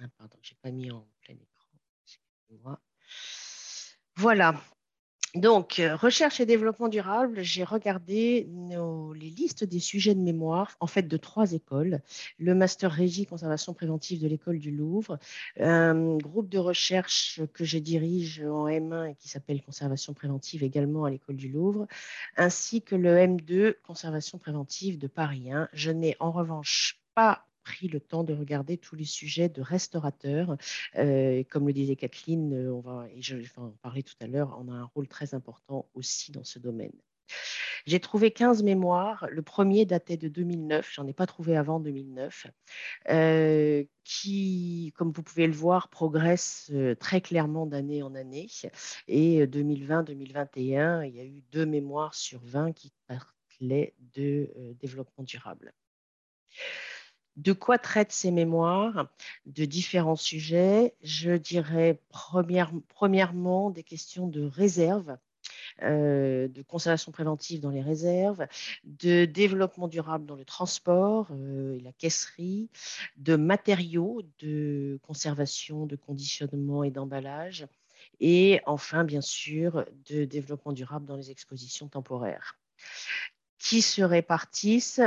Ah, 0.00 0.06
pardon, 0.16 0.38
je 0.40 0.52
n'ai 0.52 0.58
pas 0.62 0.70
mis 0.70 0.90
en 0.90 1.06
plein 1.20 1.34
écran. 1.34 2.78
Voilà, 4.16 4.54
donc, 5.36 5.78
euh, 5.78 5.96
recherche 5.96 6.40
et 6.40 6.46
développement 6.46 6.88
durable, 6.88 7.42
j'ai 7.42 7.62
regardé 7.62 8.48
les 9.14 9.30
listes 9.30 9.64
des 9.64 9.80
sujets 9.80 10.14
de 10.14 10.20
mémoire, 10.20 10.76
en 10.80 10.86
fait, 10.86 11.02
de 11.02 11.16
trois 11.16 11.52
écoles. 11.52 12.00
Le 12.38 12.54
Master 12.54 12.90
Régie 12.90 13.26
Conservation 13.26 13.74
Préventive 13.74 14.20
de 14.20 14.28
l'École 14.28 14.58
du 14.58 14.70
Louvre, 14.70 15.18
un 15.60 16.16
groupe 16.16 16.48
de 16.48 16.58
recherche 16.58 17.40
que 17.52 17.64
je 17.64 17.78
dirige 17.78 18.42
en 18.42 18.66
M1 18.66 19.10
et 19.10 19.14
qui 19.14 19.28
s'appelle 19.28 19.62
Conservation 19.62 20.14
Préventive 20.14 20.62
également 20.62 21.04
à 21.04 21.10
l'École 21.10 21.36
du 21.36 21.48
Louvre, 21.48 21.86
ainsi 22.36 22.82
que 22.82 22.96
le 22.96 23.16
M2 23.16 23.74
Conservation 23.82 24.38
Préventive 24.38 24.98
de 24.98 25.06
Paris 25.06 25.52
1. 25.52 25.68
Je 25.72 25.90
n'ai 25.90 26.16
en 26.18 26.30
revanche 26.32 27.00
pas 27.14 27.46
pris 27.66 27.88
le 27.88 27.98
temps 27.98 28.22
de 28.22 28.32
regarder 28.32 28.78
tous 28.78 28.94
les 28.94 29.04
sujets 29.04 29.48
de 29.48 29.60
restaurateurs. 29.60 30.56
Euh, 30.96 31.42
comme 31.50 31.66
le 31.66 31.72
disait 31.72 31.96
Kathleen, 31.96 32.54
euh, 32.54 32.72
on 32.72 32.80
va, 32.80 33.08
et 33.12 33.20
je 33.20 33.36
vais 33.36 33.48
en 33.56 33.70
parler 33.82 34.04
tout 34.04 34.14
à 34.20 34.28
l'heure, 34.28 34.56
on 34.60 34.70
a 34.70 34.76
un 34.76 34.84
rôle 34.94 35.08
très 35.08 35.34
important 35.34 35.88
aussi 35.94 36.30
dans 36.30 36.44
ce 36.44 36.60
domaine. 36.60 36.92
J'ai 37.84 37.98
trouvé 37.98 38.30
15 38.30 38.62
mémoires. 38.62 39.26
Le 39.30 39.42
premier 39.42 39.84
datait 39.84 40.16
de 40.16 40.28
2009, 40.28 40.88
j'en 40.92 41.08
ai 41.08 41.12
pas 41.12 41.26
trouvé 41.26 41.56
avant 41.56 41.80
2009, 41.80 42.46
euh, 43.10 43.84
qui, 44.04 44.92
comme 44.96 45.10
vous 45.10 45.24
pouvez 45.24 45.48
le 45.48 45.52
voir, 45.52 45.88
progresse 45.88 46.70
très 47.00 47.20
clairement 47.20 47.66
d'année 47.66 48.04
en 48.04 48.14
année. 48.14 48.48
Et 49.08 49.44
2020-2021, 49.44 51.08
il 51.08 51.16
y 51.16 51.20
a 51.20 51.24
eu 51.24 51.42
deux 51.50 51.66
mémoires 51.66 52.14
sur 52.14 52.40
20 52.44 52.72
qui 52.72 52.92
parlaient 53.08 53.94
de 54.14 54.52
développement 54.80 55.24
durable. 55.24 55.74
De 57.36 57.52
quoi 57.52 57.78
traitent 57.78 58.12
ces 58.12 58.30
mémoires 58.30 59.08
De 59.44 59.64
différents 59.64 60.16
sujets? 60.16 60.94
Je 61.02 61.32
dirais 61.32 62.00
premièrement 62.08 63.70
des 63.70 63.82
questions 63.82 64.26
de 64.26 64.42
réserve, 64.42 65.18
euh, 65.82 66.48
de 66.48 66.62
conservation 66.62 67.12
préventive 67.12 67.60
dans 67.60 67.70
les 67.70 67.82
réserves, 67.82 68.46
de 68.84 69.26
développement 69.26 69.88
durable 69.88 70.24
dans 70.24 70.34
le 70.34 70.44
transport 70.46 71.28
euh, 71.32 71.76
et 71.76 71.80
la 71.80 71.92
caisserie, 71.92 72.70
de 73.18 73.36
matériaux 73.36 74.22
de 74.38 74.98
conservation, 75.02 75.84
de 75.84 75.96
conditionnement 75.96 76.82
et 76.84 76.90
d'emballage, 76.90 77.66
et 78.20 78.60
enfin, 78.64 79.04
bien 79.04 79.20
sûr, 79.20 79.84
de 80.08 80.24
développement 80.24 80.72
durable 80.72 81.04
dans 81.04 81.16
les 81.16 81.30
expositions 81.30 81.88
temporaires. 81.88 82.58
Qui 83.58 83.82
se 83.82 84.02
répartissent 84.02 85.00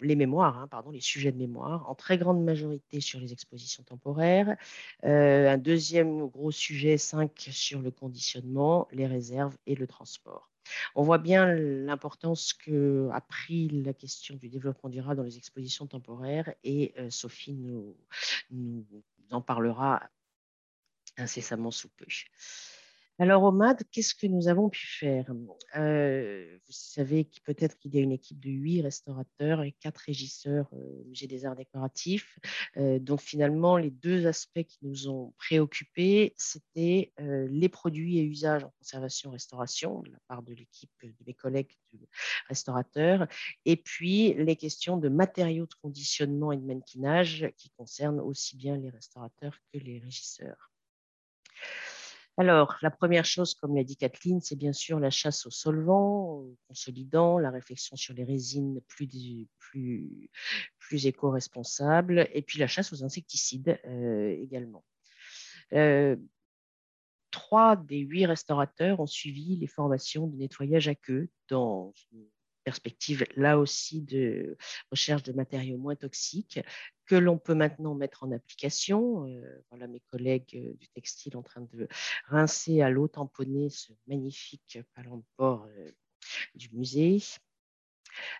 les 0.00 0.16
mémoires, 0.16 0.58
hein, 0.58 0.68
pardon, 0.68 0.90
les 0.90 1.00
sujets 1.00 1.32
de 1.32 1.38
mémoire, 1.38 1.88
en 1.88 1.94
très 1.94 2.18
grande 2.18 2.42
majorité 2.44 3.00
sur 3.00 3.20
les 3.20 3.32
expositions 3.32 3.82
temporaires. 3.84 4.56
Euh, 5.04 5.48
un 5.48 5.58
deuxième 5.58 6.26
gros 6.26 6.50
sujet, 6.50 6.98
5 6.98 7.48
sur 7.52 7.80
le 7.80 7.90
conditionnement, 7.90 8.88
les 8.92 9.06
réserves 9.06 9.56
et 9.66 9.74
le 9.74 9.86
transport. 9.86 10.50
On 10.94 11.02
voit 11.02 11.18
bien 11.18 11.46
l'importance 11.54 12.52
qu'a 12.52 13.20
pris 13.26 13.68
la 13.68 13.94
question 13.94 14.36
du 14.36 14.48
développement 14.48 14.90
durable 14.90 15.16
dans 15.16 15.22
les 15.22 15.38
expositions 15.38 15.86
temporaires 15.86 16.52
et 16.64 16.92
euh, 16.98 17.10
Sophie 17.10 17.54
nous 17.54 17.96
en 19.30 19.40
parlera 19.40 20.02
incessamment 21.16 21.70
sous 21.70 21.88
peu. 21.88 22.06
Alors, 23.20 23.42
au 23.42 23.50
MAD, 23.50 23.82
qu'est-ce 23.90 24.14
que 24.14 24.28
nous 24.28 24.46
avons 24.46 24.68
pu 24.68 24.86
faire? 24.86 25.26
Euh, 25.74 26.56
Vous 26.66 26.72
savez 26.72 27.28
peut-être 27.44 27.76
qu'il 27.76 27.92
y 27.92 27.98
a 27.98 28.00
une 28.00 28.12
équipe 28.12 28.38
de 28.38 28.48
huit 28.48 28.80
restaurateurs 28.80 29.64
et 29.64 29.72
quatre 29.80 29.98
régisseurs 29.98 30.68
euh, 30.72 31.02
musée 31.04 31.26
des 31.26 31.44
arts 31.44 31.56
décoratifs. 31.56 32.38
Euh, 32.76 33.00
donc, 33.00 33.20
finalement, 33.20 33.76
les 33.76 33.90
deux 33.90 34.28
aspects 34.28 34.62
qui 34.62 34.78
nous 34.82 35.08
ont 35.08 35.34
préoccupés, 35.36 36.32
c'était 36.36 37.12
les 37.18 37.68
produits 37.68 38.18
et 38.18 38.22
usages 38.22 38.62
en 38.62 38.72
conservation-restauration 38.78 40.02
de 40.02 40.12
la 40.12 40.18
part 40.28 40.42
de 40.42 40.54
l'équipe 40.54 40.90
de 41.02 41.12
mes 41.26 41.34
collègues 41.34 41.72
de 41.92 42.06
restaurateurs, 42.48 43.26
et 43.64 43.76
puis 43.76 44.34
les 44.34 44.54
questions 44.54 44.96
de 44.96 45.08
matériaux 45.08 45.66
de 45.66 45.74
conditionnement 45.82 46.52
et 46.52 46.56
de 46.56 46.64
mannequinage 46.64 47.50
qui 47.56 47.70
concernent 47.70 48.20
aussi 48.20 48.56
bien 48.56 48.76
les 48.76 48.90
restaurateurs 48.90 49.58
que 49.72 49.78
les 49.78 49.98
régisseurs. 49.98 50.70
Alors, 52.38 52.76
la 52.82 52.92
première 52.92 53.24
chose, 53.24 53.54
comme 53.54 53.74
l'a 53.74 53.82
dit 53.82 53.96
Kathleen, 53.96 54.40
c'est 54.40 54.54
bien 54.54 54.72
sûr 54.72 55.00
la 55.00 55.10
chasse 55.10 55.44
aux 55.46 55.50
solvants, 55.50 56.36
aux 56.36 56.56
consolidants, 56.68 57.40
la 57.40 57.50
réflexion 57.50 57.96
sur 57.96 58.14
les 58.14 58.22
résines 58.22 58.80
plus, 58.86 59.48
éco-responsables, 60.92 62.28
et 62.32 62.42
puis 62.42 62.60
la 62.60 62.68
chasse 62.68 62.92
aux 62.92 63.02
insecticides 63.02 63.80
euh, 63.86 64.30
également. 64.40 64.84
Euh, 65.72 66.14
trois 67.32 67.74
des 67.74 67.98
huit 67.98 68.26
restaurateurs 68.26 69.00
ont 69.00 69.06
suivi 69.08 69.56
les 69.56 69.66
formations 69.66 70.28
de 70.28 70.36
nettoyage 70.36 70.86
à 70.86 70.94
queue 70.94 71.28
dans 71.48 71.92
perspective 72.62 73.24
là 73.36 73.58
aussi 73.58 74.02
de 74.02 74.56
recherche 74.90 75.22
de 75.22 75.32
matériaux 75.32 75.78
moins 75.78 75.96
toxiques 75.96 76.60
que 77.08 77.16
l'on 77.16 77.38
peut 77.38 77.54
maintenant 77.54 77.94
mettre 77.94 78.22
en 78.22 78.30
application. 78.30 79.26
Euh, 79.26 79.64
voilà 79.70 79.88
mes 79.88 80.00
collègues 80.00 80.54
euh, 80.54 80.74
du 80.74 80.88
textile 80.88 81.36
en 81.36 81.42
train 81.42 81.62
de 81.72 81.88
rincer 82.26 82.82
à 82.82 82.90
l'eau 82.90 83.08
tamponnée 83.08 83.70
ce 83.70 83.92
magnifique 84.06 84.78
palon 84.94 85.16
de 85.16 85.24
porc 85.36 85.66
euh, 85.66 85.90
du 86.54 86.68
musée. 86.72 87.18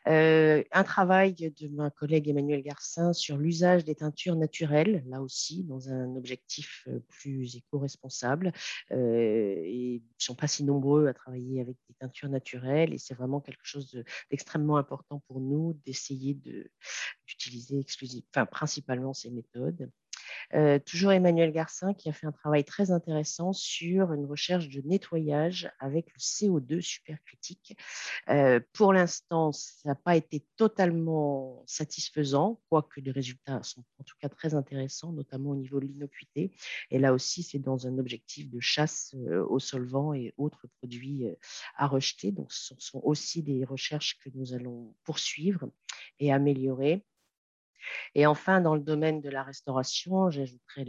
Euh, 0.07 0.63
un 0.73 0.85
travail 0.85 1.35
de 1.35 1.69
ma 1.69 1.91
collègue 1.91 2.29
Emmanuel 2.29 2.63
Garcin 2.63 3.13
sur 3.13 3.37
l'usage 3.37 3.85
des 3.85 3.95
teintures 3.95 4.37
naturelles, 4.37 5.05
là 5.09 5.23
aussi, 5.23 5.65
dans 5.65 5.89
un 5.91 6.17
objectif 6.17 6.85
euh, 6.89 7.01
plus 7.09 7.57
éco-responsable. 7.57 8.53
Euh, 8.93 9.63
ils 9.67 10.03
ne 10.03 10.19
sont 10.19 10.35
pas 10.35 10.47
si 10.47 10.65
nombreux 10.65 11.07
à 11.07 11.15
travailler 11.15 11.61
avec 11.61 11.77
des 11.89 11.95
teintures 11.95 12.29
naturelles 12.29 12.93
et 12.93 12.99
c'est 12.99 13.15
vraiment 13.15 13.41
quelque 13.41 13.65
chose 13.65 14.03
d'extrêmement 14.31 14.77
important 14.77 15.23
pour 15.27 15.41
nous 15.41 15.79
d'essayer 15.85 16.35
d'utiliser 17.27 17.85
enfin, 18.35 18.47
principalement 18.47 19.15
ces 19.15 19.31
méthodes. 19.31 19.91
Euh, 20.55 20.79
toujours 20.79 21.13
Emmanuel 21.13 21.53
Garcin 21.53 21.95
qui 21.95 22.09
a 22.09 22.13
fait 22.13 22.27
un 22.27 22.33
travail 22.33 22.65
très 22.65 22.91
intéressant 22.91 23.53
sur 23.53 24.13
une 24.13 24.27
recherche 24.27 24.69
de 24.69 24.81
nettoyage 24.83 25.71
avec 25.79 26.07
le 26.13 26.19
CO2 26.19 26.81
supercritique. 26.81 27.77
Euh, 28.29 28.61
pour 28.73 28.93
l'instant, 28.93 29.53
ça 29.53 29.91
n'a 29.91 29.95
pas 29.95 30.17
été 30.17 30.45
totalement 30.57 31.63
satisfaisant, 31.67 32.61
quoique 32.69 33.01
les 33.01 33.11
résultats 33.11 33.63
sont 33.63 33.85
en 33.99 34.05
tout 34.05 34.17
cas 34.21 34.29
très 34.29 34.55
intéressants, 34.55 35.13
notamment 35.13 35.51
au 35.51 35.57
niveau 35.57 35.81
de 35.81 35.87
l'innocuité. 35.87 36.53
Et 36.91 36.99
là 36.99 37.13
aussi, 37.13 37.43
c'est 37.43 37.59
dans 37.59 37.87
un 37.87 37.99
objectif 37.99 38.51
de 38.51 38.61
chasse 38.61 39.15
euh, 39.17 39.45
aux 39.47 39.59
solvants 39.59 40.15
et 40.15 40.35
autres 40.37 40.67
produits 40.79 41.27
à 41.77 41.87
rejeter. 41.87 42.33
Donc, 42.33 42.53
ce 42.53 42.75
sont 42.79 43.01
aussi 43.05 43.43
des 43.43 43.65
recherches 43.65 44.19
que 44.19 44.31
nous 44.35 44.55
allons 44.55 44.95
poursuivre 45.05 45.71
et 46.19 46.33
améliorer. 46.33 47.05
Et 48.15 48.27
enfin, 48.27 48.61
dans 48.61 48.75
le 48.75 48.81
domaine 48.81 49.21
de 49.21 49.29
la 49.29 49.43
restauration, 49.43 50.31
j'ajouterai 50.31 50.85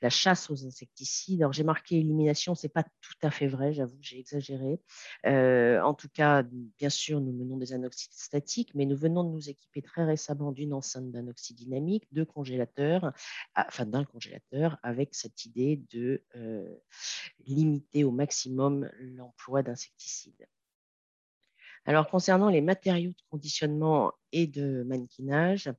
la, 0.00 0.10
chasse 0.10 0.50
aux 0.50 0.66
insecticides. 0.66 1.42
Alors, 1.42 1.52
j'ai 1.52 1.62
marqué 1.64 1.98
élimination, 1.98 2.54
ce 2.54 2.66
n'est 2.66 2.70
pas 2.70 2.82
tout 2.82 3.14
à 3.22 3.30
fait 3.30 3.46
vrai, 3.46 3.72
j'avoue, 3.72 3.98
j'ai 4.00 4.18
exagéré. 4.18 4.80
Euh, 5.26 5.80
en 5.82 5.94
tout 5.94 6.08
cas, 6.08 6.42
bien 6.42 6.90
sûr, 6.90 7.20
nous 7.20 7.32
menons 7.32 7.56
des 7.56 7.72
anoxides 7.72 8.12
statiques, 8.12 8.74
mais 8.74 8.86
nous 8.86 8.96
venons 8.96 9.24
de 9.24 9.30
nous 9.30 9.48
équiper 9.48 9.82
très 9.82 10.04
récemment 10.04 10.52
d'une 10.52 10.72
enceinte 10.72 11.10
d'anoxyde 11.10 11.56
dynamique, 11.56 12.06
de 12.12 12.24
congélateurs, 12.24 13.12
enfin 13.54 13.86
d'un 13.86 14.04
congélateur, 14.04 14.78
avec 14.82 15.14
cette 15.14 15.44
idée 15.44 15.82
de 15.90 16.24
euh, 16.36 16.74
limiter 17.46 18.04
au 18.04 18.10
maximum 18.10 18.90
l'emploi 18.98 19.62
d'insecticides. 19.62 20.46
Alors, 21.86 22.08
concernant 22.08 22.50
les 22.50 22.60
matériaux 22.60 23.10
de 23.10 23.22
conditionnement 23.30 24.12
et 24.32 24.46
de 24.46 24.82
mannequinage, 24.84 25.70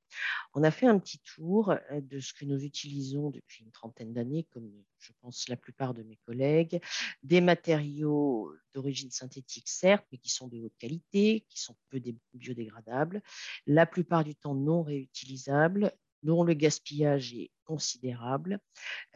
on 0.54 0.64
a 0.64 0.72
fait 0.72 0.88
un 0.88 0.97
petit 0.99 1.20
tour 1.20 1.72
euh, 1.72 2.02
de 2.02 2.20
ce 2.20 2.34
que 2.34 2.45
nous 2.45 2.62
utilisons 2.64 3.30
depuis 3.30 3.64
une 3.64 3.72
trentaine 3.72 4.12
d'années, 4.12 4.47
comme 4.52 4.70
je 4.99 5.12
pense 5.22 5.47
la 5.47 5.58
plupart 5.58 5.93
de 5.93 6.04
mes 6.04 6.18
collègues, 6.26 6.82
des 7.24 7.39
matériaux 7.39 8.52
d'origine 8.74 9.12
synthétique, 9.12 9.70
certes, 9.70 10.06
mais 10.12 10.18
qui 10.18 10.30
sont 10.30 10.47
de 10.47 10.60
haute 10.60 10.78
qualité, 10.80 11.45
qui 11.49 11.62
sont 11.62 11.76
peu 11.89 12.02
biodégradables, 12.34 13.22
la 13.68 13.86
plupart 13.86 14.24
du 14.24 14.36
temps 14.36 14.56
non 14.56 14.84
réutilisables, 14.84 15.93
dont 16.24 16.43
le 16.43 16.54
gaspillage 16.54 17.34
est 17.34 17.52
considérable, 17.64 18.60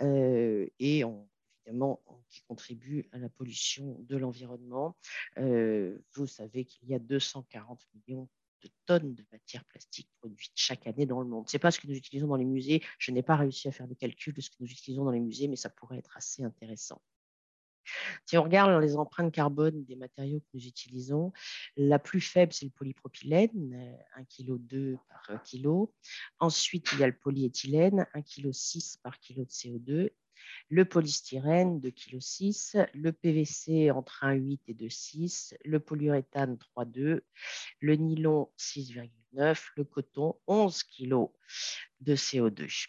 euh, 0.02 0.68
et 0.80 1.04
on 1.04 1.28
qui 2.30 2.42
contribuent 2.48 3.08
à 3.12 3.18
la 3.18 3.30
pollution 3.30 3.98
de 4.08 4.18
l'environnement. 4.18 4.96
Euh, 5.38 5.98
vous 6.14 6.28
savez 6.28 6.66
qu'il 6.66 6.88
y 6.90 6.94
a 6.94 7.00
240 7.00 7.82
millions 7.94 8.30
de 8.62 8.70
tonnes 8.86 9.14
de 9.14 9.26
matières 9.32 9.66
plastiques 9.66 10.10
produites 10.20 10.54
chaque 10.56 10.88
année 10.88 11.06
dans 11.06 11.22
le 11.22 11.28
monde. 11.28 11.48
Ce 11.50 11.56
n'est 11.56 11.60
pas 11.60 11.72
ce 11.72 11.80
que 11.80 11.88
nous 11.88 11.96
utilisons 11.96 12.28
dans 12.28 12.36
les 12.36 12.46
musées. 12.46 12.84
Je 12.98 13.12
n'ai 13.12 13.24
pas 13.24 13.36
réussi 13.36 13.68
à 13.68 13.72
faire 13.72 13.88
le 13.88 13.96
calcul 13.96 14.34
de 14.34 14.42
ce 14.42 14.50
que 14.50 14.56
nous 14.60 14.70
utilisons 14.70 15.06
dans 15.06 15.12
les 15.12 15.20
musées, 15.20 15.48
mais 15.48 15.56
ça 15.56 15.70
pourrait 15.70 15.98
être 15.98 16.18
assez 16.18 16.44
intéressant. 16.44 17.02
Si 18.26 18.38
on 18.38 18.44
regarde 18.44 18.82
les 18.82 18.96
empreintes 18.96 19.32
carbone 19.32 19.84
des 19.86 19.96
matériaux 19.96 20.40
que 20.40 20.46
nous 20.56 20.66
utilisons, 20.66 21.32
la 21.78 22.00
plus 22.00 22.22
faible, 22.22 22.52
c'est 22.52 22.66
le 22.66 22.72
polypropylène, 22.72 23.98
1,2 24.18 24.96
kg 24.96 24.98
par 25.08 25.44
kilo. 25.44 25.94
Ensuite, 26.40 26.88
il 26.94 27.00
y 27.00 27.04
a 27.04 27.08
le 27.08 27.16
polyéthylène, 27.16 28.08
1,6 28.16 28.96
kg 28.96 29.02
par 29.04 29.20
kilo 29.20 29.44
de 29.46 29.50
CO2 29.50 30.10
le 30.70 30.86
polystyrène 30.86 31.80
2,6 31.80 32.72
kg, 32.72 32.90
le 32.94 33.12
PVC 33.12 33.92
entre 33.92 34.24
1,8 34.24 34.60
et 34.68 34.74
2,6 34.74 35.56
le 35.64 35.80
polyuréthane 35.80 36.58
3,2 36.76 37.22
le 37.80 37.96
nylon 37.96 38.50
6,9 38.58 39.62
le 39.76 39.84
coton 39.84 40.36
11 40.48 40.84
kg 40.84 41.28
de 42.02 42.16
CO2. 42.16 42.88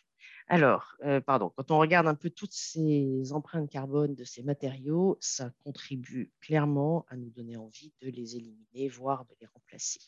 Alors, 0.49 0.95
euh, 1.05 1.21
pardon, 1.21 1.53
quand 1.57 1.73
on 1.73 1.79
regarde 1.79 2.07
un 2.07 2.15
peu 2.15 2.31
toutes 2.31 2.53
ces 2.53 3.33
empreintes 3.33 3.69
carbone 3.69 4.15
de 4.15 4.23
ces 4.23 4.45
matériaux, 4.45 5.19
ça 5.21 5.51
contribue 5.65 6.31
clairement 6.41 7.05
à 7.09 7.17
nous 7.17 7.31
donner 7.31 7.57
envie 7.57 7.93
de 8.01 8.11
les 8.11 8.37
éliminer, 8.37 8.89
voire 8.89 9.25
de 9.25 9.35
les 9.41 9.49
remplacer. 9.49 9.99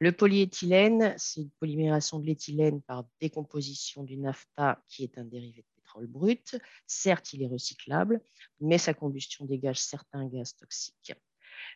Le 0.00 0.10
polyéthylène, 0.12 1.14
c'est 1.18 1.42
une 1.42 1.50
polymération 1.50 2.18
de 2.18 2.26
l'éthylène 2.26 2.80
par 2.82 3.04
décomposition 3.20 4.04
du 4.04 4.16
naphtha 4.16 4.82
qui 4.88 5.04
est 5.04 5.18
un 5.18 5.24
dérivé 5.24 5.62
de 5.62 5.77
brut. 6.06 6.56
Certes, 6.86 7.32
il 7.32 7.42
est 7.42 7.48
recyclable, 7.48 8.20
mais 8.60 8.78
sa 8.78 8.94
combustion 8.94 9.44
dégage 9.44 9.80
certains 9.80 10.26
gaz 10.26 10.54
toxiques. 10.56 11.12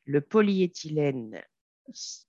Le 0.04 0.20
polyéthylène, 0.20 1.42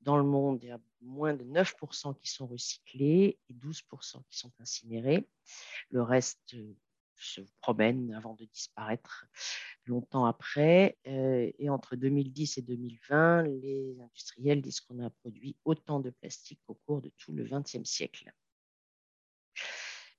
dans 0.01 0.17
le 0.17 0.23
monde, 0.23 0.59
il 0.63 0.69
y 0.69 0.71
a 0.71 0.79
moins 1.01 1.33
de 1.33 1.43
9% 1.43 2.17
qui 2.19 2.29
sont 2.29 2.47
recyclés 2.47 3.37
et 3.49 3.53
12% 3.53 4.23
qui 4.29 4.37
sont 4.37 4.51
incinérés. 4.59 5.27
Le 5.89 6.01
reste 6.01 6.55
euh, 6.55 6.75
se 7.17 7.41
promène 7.61 8.13
avant 8.13 8.33
de 8.33 8.45
disparaître 8.45 9.25
longtemps 9.85 10.25
après. 10.25 10.97
Euh, 11.07 11.51
et 11.57 11.69
entre 11.69 11.95
2010 11.95 12.57
et 12.57 12.61
2020, 12.61 13.43
les 13.43 13.95
industriels 13.99 14.61
disent 14.61 14.81
qu'on 14.81 14.99
a 14.99 15.09
produit 15.09 15.55
autant 15.65 15.99
de 15.99 16.09
plastique 16.09 16.61
au 16.67 16.75
cours 16.85 17.01
de 17.01 17.11
tout 17.17 17.31
le 17.33 17.43
XXe 17.43 17.83
siècle. 17.83 18.31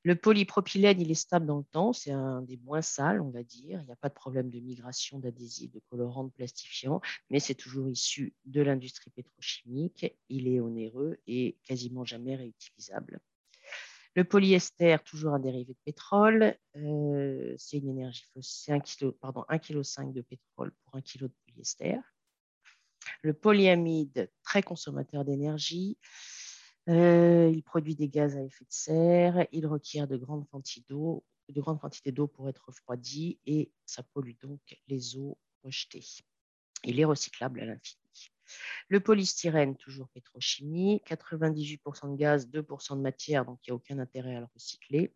Le 0.04 0.14
polypropylène, 0.14 1.00
il 1.00 1.10
est 1.10 1.14
stable 1.14 1.46
dans 1.46 1.56
le 1.56 1.64
temps, 1.64 1.94
c'est 1.94 2.12
un 2.12 2.42
des 2.42 2.58
moins 2.58 2.82
sales, 2.82 3.22
on 3.22 3.30
va 3.30 3.42
dire. 3.42 3.80
Il 3.80 3.86
n'y 3.86 3.92
a 3.92 3.96
pas 3.96 4.10
de 4.10 4.14
problème 4.14 4.50
de 4.50 4.60
migration 4.60 5.18
d'adhésifs, 5.18 5.72
de 5.72 5.80
colorants, 5.90 6.24
de 6.24 6.30
plastifiants, 6.30 7.00
mais 7.30 7.40
c'est 7.40 7.54
toujours 7.54 7.88
issu 7.88 8.34
de 8.44 8.60
l'industrie 8.60 9.10
pétrochimique. 9.10 10.14
Il 10.28 10.46
est 10.46 10.60
onéreux 10.60 11.16
et 11.26 11.56
quasiment 11.64 12.04
jamais 12.04 12.36
réutilisable. 12.36 13.18
Le 14.14 14.24
polyester, 14.24 14.98
toujours 15.06 15.32
un 15.32 15.40
dérivé 15.40 15.72
de 15.72 15.78
pétrole, 15.86 16.54
euh, 16.76 17.54
c'est 17.56 17.78
une 17.78 17.88
énergie 17.88 18.24
fossile, 18.34 18.80
c'est 18.84 19.04
1,5 19.06 19.58
kg 19.58 20.12
de 20.12 20.20
pétrole 20.20 20.72
pour 20.84 20.96
1 20.96 21.00
kg 21.00 21.22
de 21.22 21.32
polyester. 21.46 21.96
Le 23.22 23.32
polyamide, 23.32 24.30
très 24.42 24.62
consommateur 24.62 25.24
d'énergie. 25.24 25.98
Euh, 26.88 27.50
il 27.52 27.62
produit 27.62 27.94
des 27.94 28.08
gaz 28.08 28.36
à 28.36 28.42
effet 28.42 28.64
de 28.64 28.72
serre. 28.72 29.46
Il 29.52 29.66
requiert 29.66 30.06
de 30.06 30.16
grandes 30.16 30.48
quantités 30.48 30.92
d'eau, 32.12 32.26
pour 32.26 32.48
être 32.48 32.64
refroidi 32.66 33.38
et 33.46 33.70
ça 33.86 34.02
pollue 34.02 34.36
donc 34.42 34.60
les 34.88 35.16
eaux 35.16 35.38
rejetées. 35.62 36.04
Il 36.84 37.00
est 37.00 37.04
recyclable 37.04 37.60
à 37.60 37.66
l'infini. 37.66 38.00
Le 38.88 39.00
polystyrène, 39.00 39.76
toujours 39.76 40.08
pétrochimie, 40.10 41.02
98% 41.06 42.12
de 42.12 42.16
gaz, 42.16 42.46
2% 42.48 42.96
de 42.96 43.00
matière, 43.00 43.46
donc 43.46 43.58
il 43.66 43.70
n'y 43.70 43.72
a 43.72 43.76
aucun 43.76 43.98
intérêt 43.98 44.36
à 44.36 44.40
le 44.40 44.48
recycler. 44.52 45.14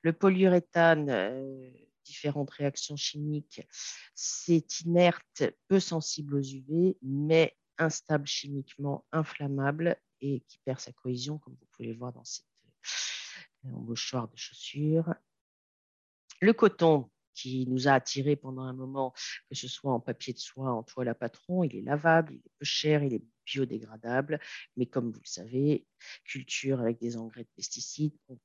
Le 0.00 0.14
polyuréthane, 0.14 1.10
euh, 1.10 1.70
différentes 2.04 2.50
réactions 2.50 2.96
chimiques, 2.96 3.66
c'est 4.14 4.80
inerte, 4.80 5.44
peu 5.68 5.78
sensible 5.78 6.36
aux 6.36 6.42
UV, 6.42 6.96
mais 7.02 7.54
instable 7.78 8.26
chimiquement, 8.26 9.04
inflammable 9.12 9.98
et 10.22 10.40
qui 10.48 10.58
perd 10.64 10.80
sa 10.80 10.92
cohésion, 10.92 11.38
comme 11.38 11.54
vous 11.54 11.66
pouvez 11.72 11.88
le 11.88 11.98
voir 11.98 12.12
dans 12.12 12.24
cette 12.24 12.46
euh, 13.66 13.72
embauchoir 13.72 14.28
de 14.28 14.36
chaussures. 14.36 15.14
Le 16.40 16.52
coton, 16.52 17.10
qui 17.34 17.66
nous 17.66 17.88
a 17.88 17.92
attirés 17.92 18.36
pendant 18.36 18.62
un 18.62 18.72
moment, 18.72 19.12
que 19.48 19.54
ce 19.54 19.68
soit 19.68 19.92
en 19.92 20.00
papier 20.00 20.32
de 20.32 20.38
soie, 20.38 20.70
en 20.72 20.82
toile 20.82 21.08
à 21.08 21.14
patron. 21.14 21.64
Il 21.64 21.76
est 21.76 21.82
lavable, 21.82 22.34
il 22.34 22.38
est 22.38 22.52
peu 22.58 22.64
cher, 22.64 23.02
il 23.02 23.14
est 23.14 23.24
biodégradable. 23.46 24.40
Mais 24.76 24.86
comme 24.86 25.10
vous 25.10 25.20
le 25.20 25.28
savez, 25.28 25.86
culture 26.24 26.80
avec 26.80 26.98
des 26.98 27.16
engrais 27.16 27.44
de 27.44 27.50
pesticides, 27.56 28.16
on 28.28 28.38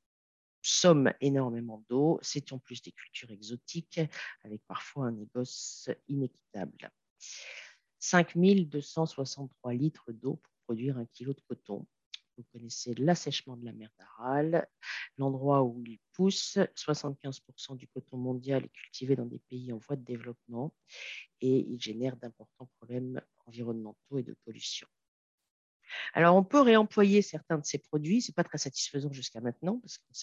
consomme 0.62 1.14
énormément 1.22 1.84
d'eau. 1.90 2.20
C'est 2.22 2.52
en 2.54 2.60
plus 2.60 2.82
des 2.82 2.92
cultures 2.92 3.32
exotiques 3.32 4.02
avec 4.44 4.62
parfois 4.68 5.08
un 5.08 5.12
négoce 5.12 5.90
inéquitable. 6.08 6.92
5263 8.00 9.74
litres 9.74 10.12
d'eau 10.12 10.36
pour 10.36 10.54
produire 10.68 10.98
un 10.98 11.06
kilo 11.06 11.34
de 11.34 11.42
coton. 11.48 11.88
Vous 12.38 12.44
connaissez 12.52 12.94
l'assèchement 12.96 13.56
de 13.58 13.66
la 13.66 13.72
mer 13.72 13.90
d'Aral, 13.98 14.68
l'endroit 15.18 15.64
où 15.64 15.82
il 15.88 15.98
pousse. 16.14 16.60
75% 16.76 17.78
du 17.78 17.88
coton 17.88 18.18
mondial 18.18 18.66
est 18.66 18.70
cultivé 18.70 19.16
dans 19.16 19.26
des 19.26 19.40
pays 19.50 19.72
en 19.72 19.78
voie 19.78 19.96
de 19.96 20.04
développement 20.04 20.76
et 21.42 21.66
il 21.68 21.82
génère 21.82 22.16
d'importants 22.18 22.70
problèmes 22.78 23.22
environnementaux 23.48 24.18
et 24.20 24.24
de 24.24 24.36
pollution. 24.46 24.88
Alors, 26.14 26.36
on 26.36 26.44
peut 26.44 26.62
réemployer 26.62 27.22
certains 27.22 27.58
de 27.58 27.66
ces 27.66 27.80
produits. 27.80 28.22
Ce 28.22 28.30
n'est 28.30 28.36
pas 28.36 28.44
très 28.44 28.58
satisfaisant 28.58 29.12
jusqu'à 29.12 29.40
maintenant 29.42 29.80
parce 29.80 29.98
qu'on 29.98 30.14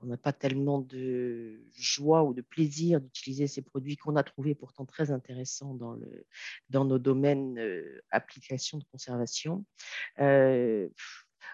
on 0.00 0.06
n'a 0.06 0.16
pas 0.16 0.32
tellement 0.32 0.80
de 0.80 1.60
joie 1.76 2.22
ou 2.24 2.34
de 2.34 2.42
plaisir 2.42 3.00
d'utiliser 3.00 3.46
ces 3.46 3.62
produits 3.62 3.96
qu'on 3.96 4.16
a 4.16 4.22
trouvés 4.22 4.54
pourtant 4.54 4.84
très 4.84 5.10
intéressants 5.10 5.74
dans, 5.74 5.92
le, 5.92 6.26
dans 6.70 6.84
nos 6.84 6.98
domaines 6.98 7.58
euh, 7.58 8.00
applications 8.10 8.78
de 8.78 8.84
conservation. 8.90 9.64
Euh, 10.20 10.88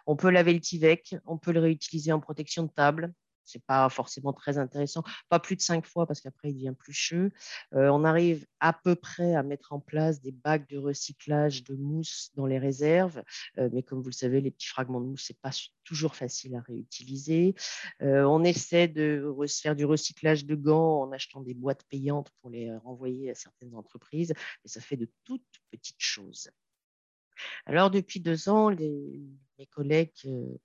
on 0.06 0.16
peut 0.16 0.30
laver 0.30 0.52
le 0.52 0.60
Tivec, 0.60 1.16
on 1.24 1.38
peut 1.38 1.52
le 1.52 1.60
réutiliser 1.60 2.12
en 2.12 2.20
protection 2.20 2.64
de 2.64 2.70
table 2.70 3.12
c'est 3.44 3.62
pas 3.64 3.88
forcément 3.88 4.32
très 4.32 4.58
intéressant. 4.58 5.02
Pas 5.28 5.38
plus 5.38 5.56
de 5.56 5.60
cinq 5.60 5.86
fois 5.86 6.06
parce 6.06 6.20
qu'après 6.20 6.50
il 6.50 6.54
devient 6.54 6.74
plus 6.78 6.92
cheux. 6.92 7.30
Euh, 7.74 7.88
on 7.88 8.04
arrive 8.04 8.46
à 8.60 8.72
peu 8.72 8.94
près 8.94 9.34
à 9.34 9.42
mettre 9.42 9.72
en 9.72 9.80
place 9.80 10.20
des 10.20 10.32
bacs 10.32 10.68
de 10.68 10.78
recyclage 10.78 11.64
de 11.64 11.74
mousse 11.74 12.30
dans 12.34 12.46
les 12.46 12.58
réserves, 12.58 13.22
euh, 13.58 13.68
mais 13.72 13.82
comme 13.82 14.00
vous 14.00 14.10
le 14.10 14.12
savez, 14.12 14.40
les 14.40 14.50
petits 14.50 14.68
fragments 14.68 15.00
de 15.00 15.06
mousse 15.06 15.24
c'est 15.26 15.40
pas 15.40 15.50
toujours 15.84 16.14
facile 16.16 16.54
à 16.56 16.60
réutiliser. 16.60 17.54
Euh, 18.02 18.24
on 18.24 18.44
essaie 18.44 18.88
de 18.88 19.34
faire 19.48 19.76
du 19.76 19.84
recyclage 19.84 20.44
de 20.44 20.54
gants 20.54 21.02
en 21.02 21.12
achetant 21.12 21.40
des 21.40 21.54
boîtes 21.54 21.84
payantes 21.88 22.30
pour 22.40 22.50
les 22.50 22.74
renvoyer 22.76 23.30
à 23.30 23.34
certaines 23.34 23.74
entreprises, 23.74 24.32
mais 24.64 24.70
ça 24.70 24.80
fait 24.80 24.96
de 24.96 25.10
toutes 25.24 25.42
petites 25.70 25.96
choses. 25.98 26.50
Alors, 27.66 27.90
depuis 27.90 28.20
deux 28.20 28.48
ans, 28.48 28.70
mes 29.58 29.66
collègues, 29.66 30.10
euh, 30.26 30.56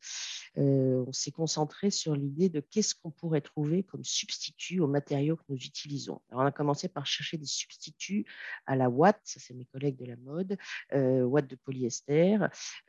euh, 0.58 1.06
on 1.08 1.14
s'est 1.14 1.32
concentré 1.32 1.92
sur 1.92 2.16
l'idée 2.16 2.50
de 2.50 2.60
qu'est-ce 2.60 2.96
qu'on 2.96 3.12
pourrait 3.12 3.42
trouver 3.42 3.84
comme 3.84 4.04
substitut 4.04 4.80
aux 4.80 4.88
matériaux 4.88 5.36
que 5.36 5.44
nous 5.50 5.58
utilisons. 5.58 6.22
On 6.32 6.40
a 6.40 6.52
commencé 6.52 6.88
par 6.88 7.06
chercher 7.06 7.38
des 7.38 7.46
substituts 7.46 8.26
à 8.66 8.76
la 8.76 8.90
ouate, 8.90 9.22
ça 9.24 9.40
c'est 9.40 9.54
mes 9.54 9.66
collègues 9.66 9.98
de 9.98 10.06
la 10.06 10.16
mode, 10.18 10.58
euh, 10.94 11.24
ouate 11.24 11.48
de 11.48 11.56
polyester, 11.56 12.38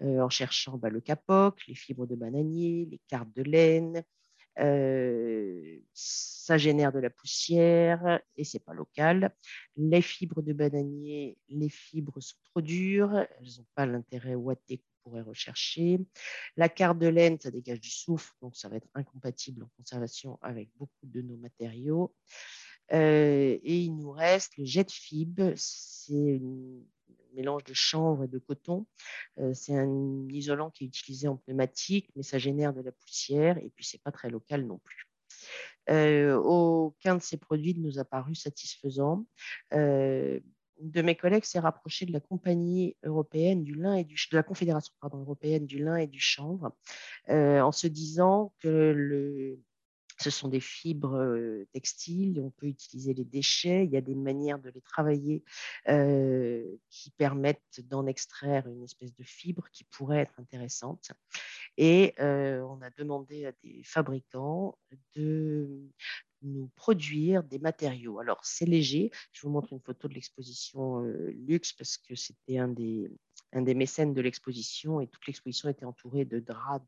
en 0.00 0.28
cherchant 0.30 0.78
bah, 0.78 0.88
le 0.88 1.00
capoc, 1.00 1.66
les 1.66 1.74
fibres 1.74 2.06
de 2.06 2.14
bananier, 2.14 2.86
les 2.90 3.00
cartes 3.08 3.34
de 3.34 3.42
laine, 3.42 4.02
euh, 4.58 5.78
ça 5.94 6.58
génère 6.58 6.92
de 6.92 6.98
la 6.98 7.10
poussière 7.10 8.20
et 8.36 8.44
c'est 8.44 8.58
pas 8.58 8.74
local. 8.74 9.34
Les 9.76 10.02
fibres 10.02 10.42
de 10.42 10.52
bananier, 10.52 11.38
les 11.48 11.68
fibres 11.68 12.20
sont 12.20 12.36
trop 12.44 12.60
dures, 12.60 13.14
elles 13.14 13.56
n'ont 13.58 13.66
pas 13.74 13.86
l'intérêt 13.86 14.34
ouaté 14.34 14.78
qu'on 14.78 15.10
pourrait 15.10 15.22
rechercher. 15.22 16.00
La 16.56 16.68
carte 16.68 16.98
de 16.98 17.06
laine, 17.06 17.38
ça 17.38 17.50
dégage 17.50 17.80
du 17.80 17.90
soufre, 17.90 18.34
donc 18.42 18.56
ça 18.56 18.68
va 18.68 18.76
être 18.76 18.88
incompatible 18.94 19.62
en 19.62 19.70
conservation 19.76 20.38
avec 20.42 20.70
beaucoup 20.76 21.06
de 21.06 21.22
nos 21.22 21.36
matériaux. 21.36 22.14
Euh, 22.92 23.58
et 23.62 23.78
il 23.78 23.96
nous 23.96 24.10
reste 24.10 24.56
le 24.58 24.64
jet 24.64 24.84
de 24.84 24.90
fibre, 24.90 25.52
c'est 25.54 26.12
une 26.12 26.84
mélange 27.34 27.64
de 27.64 27.74
chanvre 27.74 28.24
et 28.24 28.28
de 28.28 28.38
coton. 28.38 28.86
Euh, 29.38 29.52
c'est 29.54 29.76
un 29.76 30.28
isolant 30.28 30.70
qui 30.70 30.84
est 30.84 30.86
utilisé 30.86 31.28
en 31.28 31.36
pneumatique, 31.36 32.10
mais 32.16 32.22
ça 32.22 32.38
génère 32.38 32.72
de 32.72 32.82
la 32.82 32.92
poussière 32.92 33.58
et 33.58 33.70
puis 33.74 33.84
c'est 33.84 34.02
pas 34.02 34.12
très 34.12 34.30
local 34.30 34.66
non 34.66 34.78
plus. 34.78 35.06
Euh, 35.88 36.36
aucun 36.36 37.16
de 37.16 37.22
ces 37.22 37.36
produits 37.36 37.74
ne 37.74 37.82
nous 37.82 37.98
a 37.98 38.04
paru 38.04 38.34
satisfaisant. 38.34 39.26
Euh, 39.72 40.40
de 40.80 41.02
mes 41.02 41.14
collègues 41.14 41.44
s'est 41.44 41.58
rapproché 41.58 42.06
de 42.06 42.12
la 42.12 42.20
compagnie 42.20 42.96
européenne 43.04 43.64
du 43.64 43.74
lin 43.74 43.94
et 43.94 44.04
de 44.04 44.14
la 44.32 44.42
confédération 44.42 44.94
européenne 45.02 45.66
du 45.66 45.78
lin 45.78 45.96
et 45.96 46.06
du 46.06 46.20
chanvre 46.20 46.74
en 47.28 47.70
se 47.70 47.86
disant 47.86 48.54
que 48.60 48.92
le, 48.96 49.60
ce 50.20 50.30
sont 50.30 50.48
des 50.48 50.60
fibres 50.60 51.64
textiles, 51.72 52.40
on 52.40 52.50
peut 52.50 52.66
utiliser 52.66 53.14
les 53.14 53.24
déchets, 53.24 53.84
il 53.84 53.90
y 53.90 53.96
a 53.96 54.00
des 54.00 54.14
manières 54.14 54.58
de 54.58 54.70
les 54.70 54.80
travailler 54.80 55.42
qui 55.86 57.10
permettent 57.16 57.80
d'en 57.88 58.06
extraire 58.06 58.68
une 58.68 58.82
espèce 58.82 59.14
de 59.14 59.24
fibre 59.24 59.68
qui 59.72 59.84
pourrait 59.84 60.20
être 60.20 60.38
intéressante. 60.38 61.12
Et 61.76 62.14
on 62.18 62.80
a 62.82 62.90
demandé 62.96 63.46
à 63.46 63.52
des 63.62 63.82
fabricants 63.84 64.78
de 65.14 65.88
nous 66.42 66.68
produire 66.74 67.42
des 67.42 67.58
matériaux. 67.58 68.18
Alors, 68.18 68.40
c'est 68.44 68.66
léger. 68.66 69.10
Je 69.32 69.42
vous 69.42 69.50
montre 69.50 69.72
une 69.72 69.80
photo 69.80 70.08
de 70.08 70.14
l'exposition 70.14 71.00
luxe 71.00 71.72
parce 71.72 71.96
que 71.98 72.14
c'était 72.14 72.58
un 72.58 72.68
des, 72.68 73.10
un 73.52 73.62
des 73.62 73.74
mécènes 73.74 74.14
de 74.14 74.20
l'exposition 74.20 75.00
et 75.00 75.06
toute 75.06 75.26
l'exposition 75.26 75.68
était 75.68 75.84
entourée 75.84 76.24
de 76.24 76.38
draps 76.38 76.86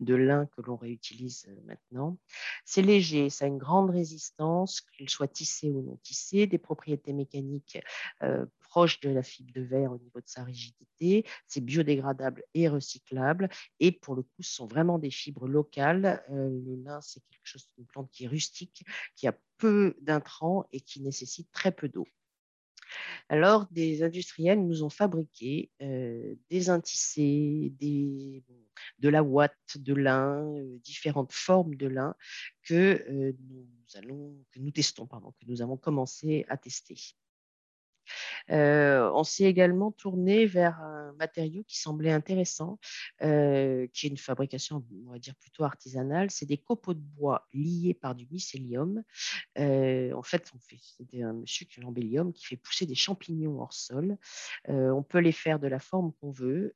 de, 0.00 0.14
lin 0.14 0.46
que 0.46 0.62
l'on 0.62 0.76
réutilise 0.76 1.46
euh, 1.48 1.60
maintenant. 1.64 2.18
C'est 2.64 2.82
léger, 2.82 3.30
ça 3.30 3.44
a 3.44 3.48
une 3.48 3.58
grande 3.58 3.90
résistance, 3.90 4.80
qu'il 4.80 5.08
soit 5.08 5.28
tissé 5.28 5.70
ou 5.70 5.82
non 5.82 5.96
tissé, 6.02 6.46
des 6.46 6.58
propriétés 6.58 7.12
mécaniques 7.12 7.78
euh, 8.22 8.46
proches 8.60 9.00
de 9.00 9.10
la 9.10 9.22
fibre 9.22 9.52
de 9.54 9.62
verre 9.62 9.92
au 9.92 9.98
niveau 9.98 10.20
de 10.20 10.28
sa 10.28 10.44
rigidité, 10.44 11.24
c'est 11.46 11.60
biodégradable 11.60 12.42
et 12.54 12.68
recyclable 12.68 13.48
et 13.80 13.92
pour 13.92 14.14
le 14.14 14.22
coup, 14.22 14.42
ce 14.42 14.54
sont 14.54 14.66
vraiment 14.66 14.98
des 14.98 15.10
fibres 15.10 15.48
locales. 15.48 16.22
Euh, 16.30 16.48
le 16.48 16.82
lin, 16.82 17.00
c'est 17.00 17.20
quelque 17.30 17.46
chose, 17.46 17.68
une 17.78 17.86
plante 17.86 18.10
qui 18.10 18.24
est 18.24 18.28
rustique, 18.28 18.84
qui 19.14 19.26
a 19.26 19.34
peu 19.58 19.96
d'intrants 20.00 20.66
et 20.72 20.80
qui 20.80 21.00
nécessite 21.00 21.50
très 21.52 21.72
peu 21.72 21.88
d'eau. 21.88 22.06
Alors, 23.28 23.66
des 23.70 24.02
industriels 24.02 24.64
nous 24.64 24.82
ont 24.82 24.90
fabriqué 24.90 25.70
euh, 25.82 26.34
des 26.50 26.70
intissés, 26.70 27.72
de 27.80 29.08
la 29.08 29.22
ouate, 29.22 29.54
de 29.76 29.94
lin, 29.94 30.44
euh, 30.56 30.78
différentes 30.78 31.32
formes 31.32 31.74
de 31.74 31.88
lin 31.88 32.14
que, 32.62 33.04
euh, 33.08 33.32
nous 33.48 33.66
allons, 33.94 34.36
que 34.52 34.60
nous 34.60 34.70
testons, 34.70 35.06
pardon, 35.06 35.32
que 35.32 35.46
nous 35.46 35.62
avons 35.62 35.76
commencé 35.76 36.44
à 36.48 36.56
tester. 36.56 36.96
On 38.48 39.24
s'est 39.24 39.44
également 39.44 39.92
tourné 39.92 40.46
vers 40.46 40.80
un 40.80 41.12
matériau 41.18 41.62
qui 41.64 41.78
semblait 41.78 42.12
intéressant, 42.12 42.78
qui 43.20 43.26
est 43.26 44.08
une 44.08 44.16
fabrication, 44.16 44.84
on 45.06 45.12
va 45.12 45.18
dire, 45.18 45.34
plutôt 45.36 45.64
artisanale. 45.64 46.30
C'est 46.30 46.46
des 46.46 46.58
copeaux 46.58 46.94
de 46.94 47.00
bois 47.00 47.46
liés 47.52 47.94
par 47.94 48.14
du 48.14 48.26
mycélium. 48.30 49.02
En 49.58 50.22
fait, 50.22 50.52
c'est 50.68 51.22
un 51.22 51.32
monsieur 51.32 51.66
qui 51.66 51.80
l'embellium 51.80 52.32
qui 52.32 52.46
fait 52.46 52.56
pousser 52.56 52.86
des 52.86 52.94
champignons 52.94 53.60
hors 53.60 53.72
sol. 53.72 54.16
on 54.68 55.02
peut 55.02 55.18
les 55.18 55.32
faire 55.32 55.58
de 55.58 55.68
la 55.68 55.78
forme 55.78 56.12
qu'on 56.20 56.30
veut. 56.30 56.74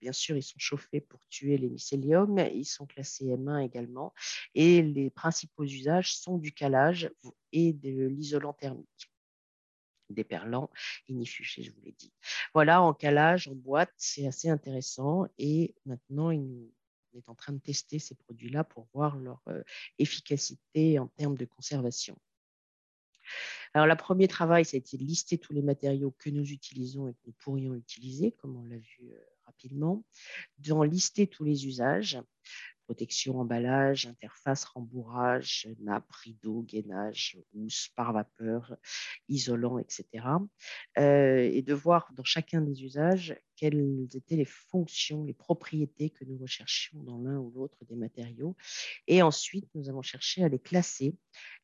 bien 0.00 0.12
sûr, 0.12 0.36
ils 0.36 0.42
sont 0.42 0.58
chauffés 0.58 1.00
pour 1.00 1.20
tuer 1.28 1.58
les 1.58 1.68
mycéliums. 1.68 2.38
Ils 2.54 2.64
sont 2.64 2.86
classés 2.86 3.26
M1 3.26 3.64
également. 3.64 4.12
Et 4.54 4.82
les 4.82 5.10
principaux 5.10 5.64
usages 5.64 6.16
sont 6.16 6.38
du 6.38 6.52
calage 6.52 7.10
et 7.52 7.72
de 7.72 8.06
l'isolant 8.06 8.52
thermique 8.52 9.10
déperlant, 10.12 10.70
ignifuché, 11.08 11.62
je 11.62 11.70
vous 11.72 11.80
l'ai 11.82 11.92
dit. 11.92 12.12
Voilà, 12.54 12.82
en 12.82 12.94
calage, 12.94 13.48
en 13.48 13.54
boîte, 13.54 13.92
c'est 13.96 14.26
assez 14.26 14.48
intéressant. 14.48 15.26
Et 15.38 15.74
maintenant, 15.84 16.30
on 16.30 17.18
est 17.18 17.28
en 17.28 17.34
train 17.34 17.52
de 17.52 17.58
tester 17.58 17.98
ces 17.98 18.14
produits-là 18.14 18.64
pour 18.64 18.86
voir 18.92 19.16
leur 19.16 19.40
euh, 19.48 19.62
efficacité 19.98 20.98
en 20.98 21.08
termes 21.08 21.36
de 21.36 21.44
conservation. 21.44 22.18
Alors, 23.74 23.86
le 23.86 23.96
premier 23.96 24.28
travail, 24.28 24.64
ça 24.64 24.76
a 24.76 24.78
été 24.78 24.96
de 24.96 25.02
lister 25.02 25.38
tous 25.38 25.52
les 25.52 25.62
matériaux 25.62 26.14
que 26.18 26.30
nous 26.30 26.52
utilisons 26.52 27.08
et 27.08 27.12
que 27.12 27.26
nous 27.26 27.32
pourrions 27.32 27.74
utiliser, 27.74 28.32
comme 28.32 28.56
on 28.56 28.62
l'a 28.62 28.78
vu 28.78 29.12
rapidement, 29.44 30.04
d'en 30.58 30.82
lister 30.82 31.26
tous 31.26 31.44
les 31.44 31.66
usages, 31.66 32.18
protection, 32.86 33.40
emballage, 33.40 34.06
interface, 34.06 34.64
rembourrage, 34.64 35.68
nappe, 35.80 36.10
rideau, 36.12 36.62
gainage, 36.62 37.38
housse, 37.52 37.90
par 37.96 38.12
vapeur, 38.12 38.76
isolant, 39.28 39.78
etc. 39.78 40.04
Euh, 40.98 41.38
et 41.38 41.62
de 41.62 41.74
voir 41.74 42.12
dans 42.14 42.24
chacun 42.24 42.60
des 42.60 42.84
usages 42.84 43.36
quelles 43.56 44.06
étaient 44.14 44.36
les 44.36 44.44
fonctions, 44.44 45.24
les 45.24 45.34
propriétés 45.34 46.10
que 46.10 46.24
nous 46.24 46.38
recherchions 46.38 47.02
dans 47.02 47.18
l'un 47.18 47.38
ou 47.38 47.50
l'autre 47.50 47.84
des 47.88 47.96
matériaux. 47.96 48.56
Et 49.08 49.20
ensuite, 49.20 49.68
nous 49.74 49.88
avons 49.88 50.02
cherché 50.02 50.44
à 50.44 50.48
les 50.48 50.60
classer 50.60 51.16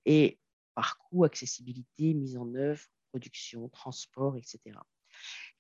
et 0.05 0.41
par 0.75 0.99
coût, 0.99 1.25
accessibilité, 1.25 2.15
mise 2.15 2.37
en 2.37 2.53
œuvre, 2.55 2.83
production, 3.11 3.69
transport, 3.69 4.37
etc. 4.37 4.59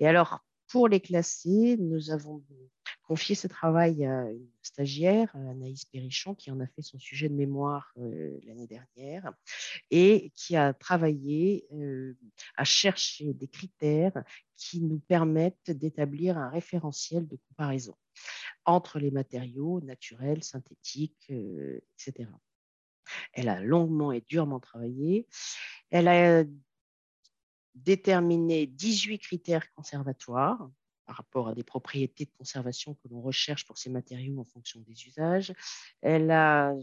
Et 0.01 0.07
alors, 0.07 0.41
pour 0.69 0.89
les 0.89 1.01
classer, 1.01 1.77
nous 1.79 2.11
avons 2.11 2.43
confié 3.13 3.35
ce 3.35 3.47
travail 3.47 4.07
à 4.07 4.31
une 4.31 4.49
stagiaire, 4.63 5.37
Anaïs 5.37 5.85
Perrichon, 5.85 6.35
qui 6.35 6.51
en 6.51 6.59
a 6.61 6.67
fait 6.67 6.81
son 6.81 6.99
sujet 6.99 7.29
de 7.29 7.35
mémoire 7.35 7.93
euh, 7.99 8.41
l'année 8.45 8.67
dernière 8.67 9.35
et 9.91 10.33
qui 10.35 10.57
a 10.57 10.73
travaillé 10.73 11.67
euh, 11.75 12.17
à 12.57 12.65
chercher 12.65 13.35
des 13.35 13.49
critères 13.49 14.25
qui 14.57 14.81
nous 14.81 14.99
permettent 14.99 15.71
d'établir 15.71 16.39
un 16.39 16.49
référentiel 16.49 17.29
de 17.29 17.39
comparaison 17.49 17.95
entre 18.65 18.99
les 18.99 19.11
matériaux 19.11 19.83
naturels, 19.83 20.43
synthétiques, 20.43 21.27
euh, 21.31 21.85
etc. 21.99 22.31
Elle 23.35 23.51
a 23.51 23.61
longuement 23.61 24.13
et 24.13 24.23
durement 24.23 24.59
travaillé. 24.59 25.29
Elle 25.91 26.09
a 26.09 26.45
déterminer 27.75 28.67
18 28.67 29.19
critères 29.19 29.71
conservatoires 29.75 30.71
par 31.13 31.19
rapport 31.19 31.49
à 31.49 31.55
des 31.55 31.63
propriétés 31.63 32.25
de 32.25 32.31
conservation 32.39 32.95
que 32.95 33.09
l'on 33.09 33.21
recherche 33.21 33.67
pour 33.67 33.77
ces 33.77 33.91
matériaux 33.91 34.41
en 34.41 34.45
fonction 34.45 34.81
des 34.81 35.07
usages. 35.07 35.53
Elle 36.01 36.31
a 36.31 36.75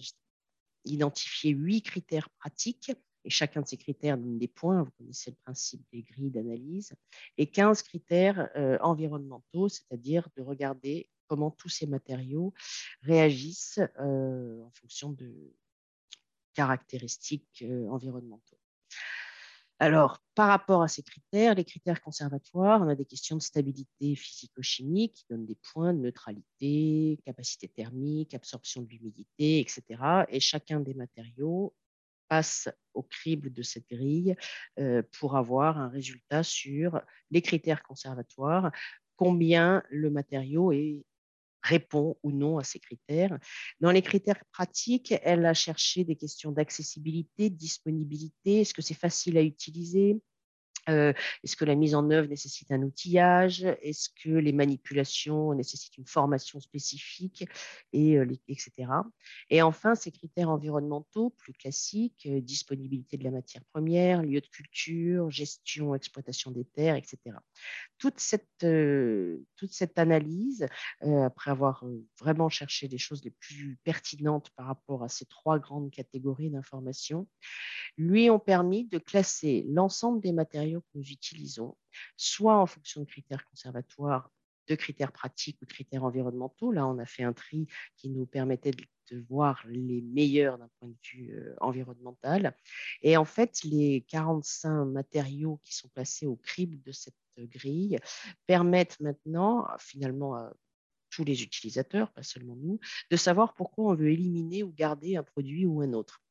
identifié 0.86 1.50
huit 1.50 1.82
critères 1.82 2.30
pratiques 2.30 2.92
et 3.26 3.32
chacun 3.32 3.62
de 3.62 3.68
ces 3.68 3.78
critères 3.78 4.20
donne 4.20 4.38
des 4.38 4.48
points, 4.48 4.84
vous 4.84 4.92
connaissez 4.92 5.32
le 5.32 5.38
principe 5.38 5.84
des 5.92 6.04
grilles 6.04 6.30
d'analyse, 6.30 6.94
et 7.38 7.48
15 7.48 7.82
critères 7.82 8.52
euh, 8.56 8.78
environnementaux, 8.82 9.68
c'est-à-dire 9.68 10.30
de 10.38 10.44
regarder 10.44 11.10
comment 11.26 11.50
tous 11.50 11.70
ces 11.70 11.88
matériaux 11.88 12.54
réagissent 13.02 13.82
euh, 14.00 14.62
en 14.64 14.70
fonction 14.70 15.12
de 15.12 15.56
caractéristiques 16.54 17.64
euh, 17.64 17.88
environnementaux. 17.90 18.60
Alors, 19.82 20.20
par 20.36 20.50
rapport 20.50 20.82
à 20.82 20.90
ces 20.90 21.04
critères, 21.04 21.56
les 21.56 21.64
critères 21.64 22.02
conservatoires, 22.02 22.82
on 22.82 22.90
a 22.90 22.96
des 22.96 23.06
questions 23.06 23.38
de 23.38 23.42
stabilité 23.42 24.14
physico-chimique 24.14 25.14
qui 25.14 25.26
donnent 25.30 25.46
des 25.46 25.58
points 25.72 25.94
de 25.94 26.00
neutralité, 26.00 27.18
capacité 27.26 27.70
thermique, 27.70 28.34
absorption 28.34 28.82
de 28.82 28.90
l'humidité, 28.90 29.60
etc. 29.60 30.26
Et 30.28 30.42
chacun 30.42 30.82
des 30.82 30.94
matériaux 30.94 31.74
passe 32.28 32.68
au 32.94 33.04
crible 33.04 33.54
de 33.54 33.62
cette 33.64 33.90
grille 33.90 34.36
euh, 34.80 35.02
pour 35.18 35.38
avoir 35.38 35.78
un 35.78 35.88
résultat 35.88 36.44
sur 36.44 37.02
les 37.32 37.42
critères 37.42 37.82
conservatoires, 37.82 38.72
combien 39.16 39.82
le 39.90 40.10
matériau 40.10 40.74
est 40.74 41.06
répond 41.62 42.18
ou 42.24 42.32
non 42.32 42.58
à 42.58 42.64
ces 42.64 42.80
critères. 42.80 43.38
Dans 43.80 43.92
les 43.92 44.02
critères 44.02 44.44
pratiques, 44.52 45.14
elle 45.24 45.46
a 45.46 45.54
cherché 45.54 46.04
des 46.04 46.16
questions 46.16 46.52
d'accessibilité, 46.52 47.50
disponibilité, 47.50 48.62
est-ce 48.62 48.74
que 48.74 48.82
c'est 48.82 48.94
facile 48.94 49.38
à 49.38 49.42
utiliser? 49.42 50.22
Euh, 50.90 51.14
est-ce 51.44 51.56
que 51.56 51.66
la 51.66 51.76
mise 51.76 51.96
en 51.96 52.10
œuvre 52.12 52.28
nécessite 52.28 52.72
un 52.72 52.82
outillage? 52.82 53.64
Est-ce 53.82 54.10
que 54.10 54.30
les 54.30 54.52
manipulations 54.52 55.54
nécessitent 55.54 55.98
une 55.98 56.08
formation 56.08 56.60
spécifique? 56.60 57.46
Et, 57.94 58.18
euh, 58.18 58.28
etc. 58.48 58.72
Et 59.50 59.62
enfin, 59.62 59.96
ces 59.96 60.12
critères 60.12 60.50
environnementaux 60.50 61.32
plus 61.32 61.54
classiques, 61.54 62.28
euh, 62.28 62.42
disponibilité 62.42 63.18
de 63.18 63.24
la 63.24 63.32
matière 63.32 63.64
première, 63.72 64.24
lieu 64.24 64.42
de 64.42 64.48
culture, 64.48 65.30
gestion, 65.30 65.96
exploitation 65.96 66.52
des 66.52 66.66
terres, 66.66 66.96
etc. 66.96 67.18
Toute 67.98 68.20
cette, 68.20 68.48
toute 68.60 69.74
cette 69.74 70.00
analyse, 70.00 70.66
après 71.02 71.52
avoir 71.52 71.84
vraiment 72.20 72.50
cherché 72.50 72.88
les 72.88 72.98
choses 72.98 73.24
les 73.24 73.32
plus 73.32 73.78
pertinentes 73.84 74.50
par 74.56 74.68
rapport 74.68 75.04
à 75.04 75.10
ces 75.10 75.26
trois 75.26 75.60
grandes 75.60 75.92
catégories 75.92 76.50
d'informations, 76.50 77.28
lui 77.98 78.30
ont 78.30 78.40
permis 78.40 78.86
de 78.86 78.98
classer 78.98 79.66
l'ensemble 79.68 80.22
des 80.22 80.32
matériaux 80.32 80.79
que 80.82 80.88
nous 80.96 81.10
utilisons, 81.10 81.78
soit 82.18 82.58
en 82.58 82.66
fonction 82.66 83.02
de 83.02 83.06
critères 83.06 83.46
conservatoires, 83.46 84.32
de 84.68 84.76
critères 84.76 85.12
pratiques 85.12 85.58
ou 85.62 85.66
de 85.66 85.72
critères 85.72 86.04
environnementaux. 86.04 86.72
Là, 86.72 86.88
on 86.88 87.00
a 87.00 87.06
fait 87.06 87.24
un 87.24 87.34
tri 87.34 87.68
qui 87.96 88.10
nous 88.10 88.26
permettait 88.26 88.72
de, 88.72 88.86
voir 89.28 89.66
les 89.68 90.02
meilleurs 90.04 90.60
d'un 90.60 90.70
point 90.80 90.90
de 90.90 90.96
vue 91.12 91.34
euh, 91.34 91.56
environnemental. 91.62 92.56
Et 93.02 93.18
en 93.18 93.26
fait, 93.26 93.64
les 93.64 94.06
45 94.08 94.86
matériaux 94.86 95.60
qui 95.64 95.74
sont 95.74 95.90
placés 95.90 96.28
au 96.28 96.36
crible 96.36 96.80
de 96.84 96.92
cette 96.92 97.16
grille 97.40 97.98
permettent 98.46 99.00
maintenant, 99.00 99.68
finalement, 99.80 100.36
à 100.36 100.54
tous 101.10 101.24
les 101.24 101.42
utilisateurs, 101.42 102.12
pas 102.12 102.22
seulement 102.22 102.56
nous, 102.56 102.80
de 103.10 103.18
savoir 103.18 103.56
pourquoi 103.56 103.92
on 103.92 103.96
veut 103.96 104.12
éliminer 104.12 104.62
ou 104.62 104.72
garder 104.72 105.16
un 105.16 105.24
produit 105.24 105.66
ou 105.66 105.82
un 105.82 105.94
autre. 105.94 106.22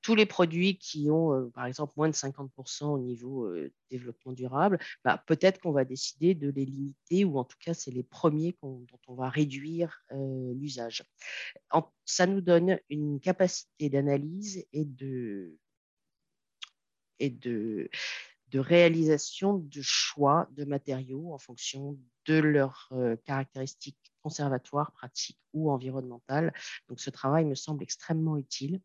Tous 0.00 0.14
les 0.14 0.26
produits 0.26 0.78
qui 0.78 1.10
ont, 1.10 1.32
euh, 1.34 1.50
par 1.50 1.66
exemple, 1.66 1.92
moins 1.96 2.08
de 2.08 2.14
50% 2.14 2.86
au 2.86 2.98
niveau 2.98 3.46
euh, 3.46 3.72
développement 3.90 4.32
durable, 4.32 4.78
bah, 5.04 5.22
peut-être 5.26 5.60
qu'on 5.60 5.72
va 5.72 5.84
décider 5.84 6.34
de 6.34 6.50
les 6.50 6.64
limiter 6.64 7.24
ou 7.24 7.38
en 7.38 7.44
tout 7.44 7.56
cas, 7.60 7.74
c'est 7.74 7.90
les 7.90 8.02
premiers 8.02 8.56
dont 8.62 8.86
on 9.08 9.14
va 9.14 9.28
réduire 9.28 10.02
euh, 10.12 10.52
l'usage. 10.54 11.04
Ça 12.04 12.26
nous 12.26 12.40
donne 12.40 12.78
une 12.90 13.20
capacité 13.20 13.88
d'analyse 13.88 14.66
et 14.72 14.84
de, 14.84 15.56
et 17.18 17.30
de, 17.30 17.88
de 18.52 18.58
réalisation 18.60 19.54
de 19.54 19.82
choix 19.82 20.48
de 20.52 20.64
matériaux 20.64 21.32
en 21.32 21.38
fonction 21.38 21.98
de 22.26 22.34
leurs 22.34 22.92
caractéristiques 23.24 24.12
conservatoire, 24.22 24.92
pratique 24.92 25.38
ou 25.52 25.70
environnementale. 25.70 26.54
Donc 26.88 27.00
ce 27.00 27.10
travail 27.10 27.44
me 27.44 27.54
semble 27.54 27.82
extrêmement 27.82 28.36
utile. 28.36 28.80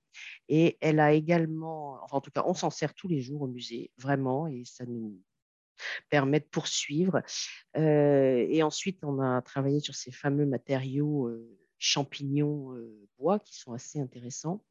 Et 0.49 0.77
elle 0.81 0.99
a 0.99 1.13
également, 1.13 2.03
enfin 2.03 2.17
en 2.17 2.21
tout 2.21 2.31
cas, 2.31 2.43
on 2.45 2.53
s'en 2.53 2.69
sert 2.69 2.93
tous 2.93 3.07
les 3.07 3.21
jours 3.21 3.43
au 3.43 3.47
musée, 3.47 3.91
vraiment, 3.97 4.47
et 4.47 4.63
ça 4.65 4.85
nous 4.85 5.21
permet 6.09 6.39
de 6.39 6.45
poursuivre. 6.45 7.21
Euh, 7.77 8.45
et 8.49 8.63
ensuite, 8.63 9.03
on 9.03 9.21
a 9.21 9.41
travaillé 9.41 9.79
sur 9.79 9.95
ces 9.95 10.11
fameux 10.11 10.45
matériaux. 10.45 11.27
Euh, 11.27 11.57
champignons 11.79 12.73
euh, 12.73 13.07
bois 13.17 13.39
qui 13.39 13.57
sont 13.57 13.73
assez 13.73 13.99
intéressants. 13.99 14.63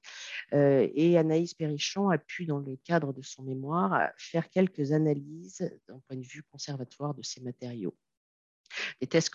et 0.53 1.19
Anaïs 1.19 1.55
Perrichon 1.55 2.11
a 2.11 2.19
pu, 2.19 2.47
dans 2.47 2.59
le 2.59 2.77
cadre 2.77 3.13
de 3.13 3.23
son 3.23 3.43
mémoire, 3.43 4.11
faire 4.17 4.49
quelques 4.51 4.93
analyses 4.93 5.71
d'un 5.89 5.99
point 6.01 6.17
de 6.17 6.27
vue 6.27 6.43
conservatoire 6.45 7.15
de 7.15 7.23
ces 7.23 7.41
matériaux 7.41 7.97
des 9.01 9.07
tests 9.07 9.31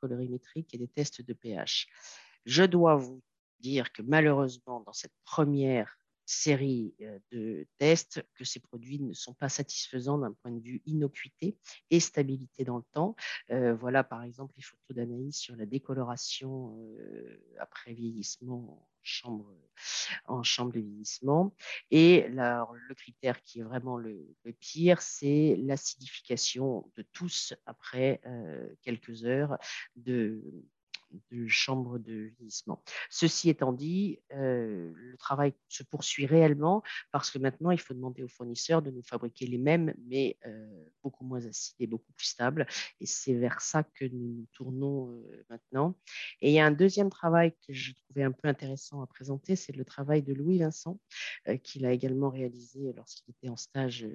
colorimétriques 0.00 0.74
et 0.74 0.78
des 0.78 0.88
tests 0.88 1.22
de 1.22 1.32
pH. 1.32 1.88
Je 2.44 2.64
dois 2.64 2.96
vous 2.96 3.22
dire 3.60 3.92
que 3.92 4.02
malheureusement, 4.02 4.80
dans 4.80 4.92
cette 4.92 5.14
première 5.24 5.98
série 6.26 6.94
de 7.30 7.66
tests 7.78 8.24
que 8.34 8.44
ces 8.44 8.60
produits 8.60 9.00
ne 9.00 9.12
sont 9.12 9.34
pas 9.34 9.48
satisfaisants 9.48 10.18
d'un 10.18 10.32
point 10.32 10.52
de 10.52 10.60
vue 10.60 10.82
innocuité 10.86 11.56
et 11.90 12.00
stabilité 12.00 12.64
dans 12.64 12.78
le 12.78 12.84
temps. 12.92 13.16
Voilà 13.48 14.04
par 14.04 14.22
exemple 14.22 14.54
les 14.56 14.62
photos 14.62 14.96
d'analyse 14.96 15.36
sur 15.36 15.56
la 15.56 15.66
décoloration 15.66 16.76
après 17.58 17.92
vieillissement 17.92 18.88
chambre, 19.04 19.54
en 20.26 20.42
chambre 20.42 20.72
de 20.72 20.80
vieillissement. 20.80 21.54
Et 21.90 22.26
le 22.28 22.94
critère 22.94 23.42
qui 23.42 23.60
est 23.60 23.64
vraiment 23.64 23.96
le, 23.96 24.26
pire, 24.60 25.00
c'est 25.02 25.56
l'acidification 25.60 26.90
de 26.96 27.02
tous 27.12 27.54
après 27.66 28.20
quelques 28.82 29.24
heures 29.24 29.58
de, 29.96 30.42
de 31.30 31.46
chambre 31.46 31.98
de 31.98 32.32
vieillissement. 32.36 32.82
Ceci 33.10 33.50
étant 33.50 33.72
dit, 33.72 34.20
euh, 34.32 34.92
le 34.94 35.16
travail 35.16 35.54
se 35.68 35.82
poursuit 35.82 36.26
réellement 36.26 36.82
parce 37.12 37.30
que 37.30 37.38
maintenant, 37.38 37.70
il 37.70 37.80
faut 37.80 37.94
demander 37.94 38.22
aux 38.22 38.28
fournisseurs 38.28 38.82
de 38.82 38.90
nous 38.90 39.02
fabriquer 39.02 39.46
les 39.46 39.58
mêmes, 39.58 39.94
mais 40.06 40.38
euh, 40.46 40.84
beaucoup 41.02 41.24
moins 41.24 41.44
acides 41.46 41.76
et 41.80 41.86
beaucoup 41.86 42.12
plus 42.12 42.26
stables. 42.26 42.66
Et 43.00 43.06
c'est 43.06 43.34
vers 43.34 43.60
ça 43.60 43.82
que 43.82 44.04
nous 44.04 44.28
nous 44.34 44.46
tournons 44.52 45.10
euh, 45.12 45.44
maintenant. 45.50 45.96
Et 46.40 46.50
il 46.50 46.54
y 46.54 46.60
a 46.60 46.66
un 46.66 46.70
deuxième 46.70 47.10
travail 47.10 47.52
que 47.66 47.72
je 47.72 47.92
trouvais 47.92 48.22
un 48.22 48.32
peu 48.32 48.48
intéressant 48.48 49.02
à 49.02 49.06
présenter, 49.06 49.56
c'est 49.56 49.74
le 49.74 49.84
travail 49.84 50.22
de 50.22 50.32
Louis 50.32 50.58
Vincent, 50.58 51.00
qu'il 51.62 51.84
a 51.86 51.92
également 51.92 52.30
réalisé 52.30 52.92
lorsqu'il 52.94 53.34
était 53.34 53.48
en 53.48 53.56
stage 53.56 54.06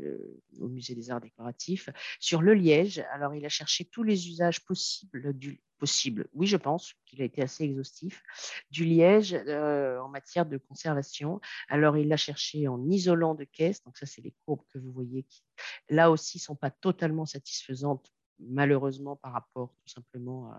au 0.59 0.67
Musée 0.67 0.95
des 0.95 1.11
Arts 1.11 1.21
décoratifs, 1.21 1.89
sur 2.19 2.41
le 2.41 2.53
liège. 2.53 2.99
Alors, 3.11 3.35
il 3.35 3.45
a 3.45 3.49
cherché 3.49 3.85
tous 3.85 4.03
les 4.03 4.29
usages 4.29 4.63
possibles 4.63 5.33
du, 5.33 5.61
possible 5.79 6.27
Oui, 6.33 6.45
je 6.45 6.57
pense 6.57 6.93
qu'il 7.05 7.21
a 7.21 7.25
été 7.25 7.41
assez 7.41 7.63
exhaustif. 7.63 8.23
Du 8.69 8.85
liège 8.85 9.33
euh, 9.33 9.99
en 9.99 10.09
matière 10.09 10.45
de 10.45 10.57
conservation. 10.57 11.39
Alors, 11.69 11.97
il 11.97 12.07
l'a 12.07 12.17
cherché 12.17 12.67
en 12.67 12.89
isolant 12.89 13.33
de 13.33 13.45
caisse. 13.45 13.83
Donc, 13.83 13.97
ça, 13.97 14.05
c'est 14.05 14.21
les 14.21 14.33
courbes 14.45 14.63
que 14.71 14.77
vous 14.77 14.91
voyez 14.91 15.23
qui, 15.23 15.43
là 15.89 16.11
aussi, 16.11 16.37
ne 16.37 16.41
sont 16.41 16.55
pas 16.55 16.69
totalement 16.69 17.25
satisfaisantes, 17.25 18.13
malheureusement, 18.39 19.15
par 19.15 19.33
rapport 19.33 19.73
tout 19.81 19.87
simplement 19.87 20.53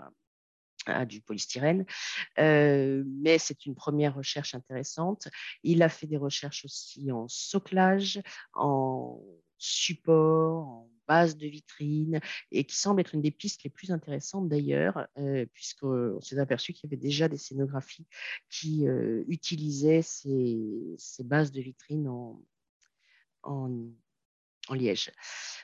à, 0.86 1.04
du 1.04 1.20
polystyrène. 1.20 1.84
Euh, 2.38 3.04
mais 3.06 3.38
c'est 3.38 3.66
une 3.66 3.74
première 3.74 4.14
recherche 4.14 4.54
intéressante. 4.54 5.28
Il 5.62 5.82
a 5.82 5.88
fait 5.88 6.06
des 6.06 6.16
recherches 6.16 6.64
aussi 6.64 7.12
en 7.12 7.28
soclage, 7.28 8.20
en 8.54 9.22
support, 9.60 10.66
en 10.66 10.90
base 11.06 11.36
de 11.36 11.46
vitrine, 11.46 12.20
et 12.50 12.64
qui 12.64 12.76
semble 12.76 13.00
être 13.00 13.14
une 13.14 13.20
des 13.20 13.30
pistes 13.30 13.62
les 13.64 13.70
plus 13.70 13.90
intéressantes 13.90 14.48
d'ailleurs, 14.48 15.06
euh, 15.18 15.44
puisqu'on 15.52 16.20
s'est 16.20 16.38
aperçu 16.38 16.72
qu'il 16.72 16.88
y 16.88 16.94
avait 16.94 17.00
déjà 17.00 17.28
des 17.28 17.36
scénographies 17.36 18.06
qui 18.48 18.88
euh, 18.88 19.24
utilisaient 19.28 20.02
ces, 20.02 20.96
bases 21.24 21.52
de 21.52 21.60
vitrine 21.60 22.08
en, 22.08 22.42
en, 23.42 23.92
liège. 24.72 25.12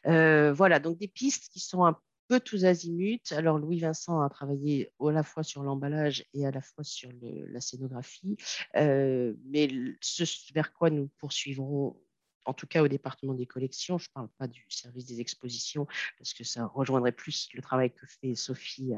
Euh, 0.07 0.53
voilà, 0.53 0.81
donc 0.81 0.99
des 0.99 1.09
pistes 1.09 1.49
qui 1.49 1.61
sont 1.61 1.85
un 1.85 1.97
peu 2.29 2.41
tous 2.41 2.65
azimuts. 2.65 3.31
Alors, 3.31 3.59
Louis 3.59 3.79
Vincent 3.79 4.21
a 4.21 4.29
travaillé 4.29 4.91
à 5.01 5.13
la 5.13 5.23
fois 5.23 5.45
sur 5.45 5.63
l'emballage 5.63 6.25
et 6.35 6.45
à 6.45 6.51
la 6.51 6.61
fois 6.61 6.83
sur 6.83 7.09
la 7.23 7.61
scénographie. 7.61 8.37
mais 8.75 9.69
ce 10.01 10.25
vers 10.53 10.73
quoi 10.73 10.91
nous 10.91 11.09
poursuivrons 11.19 11.97
en 12.47 12.55
tout 12.55 12.67
cas 12.67 12.83
au 12.83 12.89
département 12.89 13.35
des 13.35 13.47
collections. 13.47 13.99
Je 13.99 14.09
ne 14.09 14.15
parle 14.15 14.29
pas 14.39 14.47
du 14.47 14.65
service 14.69 15.07
des 15.07 15.21
expositions 15.21 15.87
parce 16.19 16.33
que 16.33 16.45
ça 16.45 16.67
rejoindrait 16.67 17.13
plus 17.13 17.49
le 17.55 17.63
travail 17.63 17.91
que 17.91 18.07
fait 18.07 18.35
Sophie 18.35 18.93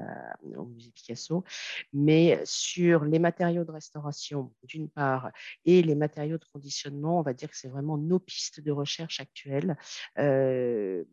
au 0.57 0.67
musée 0.67 0.91
Picasso, 0.91 1.45
mais 1.93 2.41
sur 2.45 3.05
les 3.05 3.19
matériaux 3.19 3.65
de 3.65 3.71
restauration 3.71 4.53
d'une 4.65 4.89
part 4.89 5.31
et 5.65 5.83
les 5.83 5.95
matériaux 5.95 6.39
de 6.39 6.45
conditionnement, 6.53 7.19
on 7.19 7.23
va 7.23 7.33
dire 7.33 7.51
que 7.51 7.57
c'est 7.57 7.69
vraiment 7.69 7.99
nos 7.99 8.19
pistes 8.19 8.61
de 8.61 8.71
recherche 8.71 9.21
actuelles. 9.21 9.77
Euh, 10.19 11.05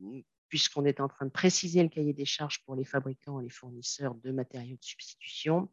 puisqu'on 0.50 0.86
est 0.86 1.00
en 1.00 1.08
train 1.08 1.26
de 1.26 1.32
préciser 1.32 1.82
le 1.84 1.90
cahier 1.90 2.14
des 2.14 2.26
charges 2.26 2.64
pour 2.66 2.76
les 2.76 2.86
fabricants 2.86 3.40
et 3.40 3.44
les 3.44 3.50
fournisseurs 3.50 4.16
de 4.16 4.32
matériaux 4.32 4.78
de 4.78 4.84
substitution. 4.84 5.70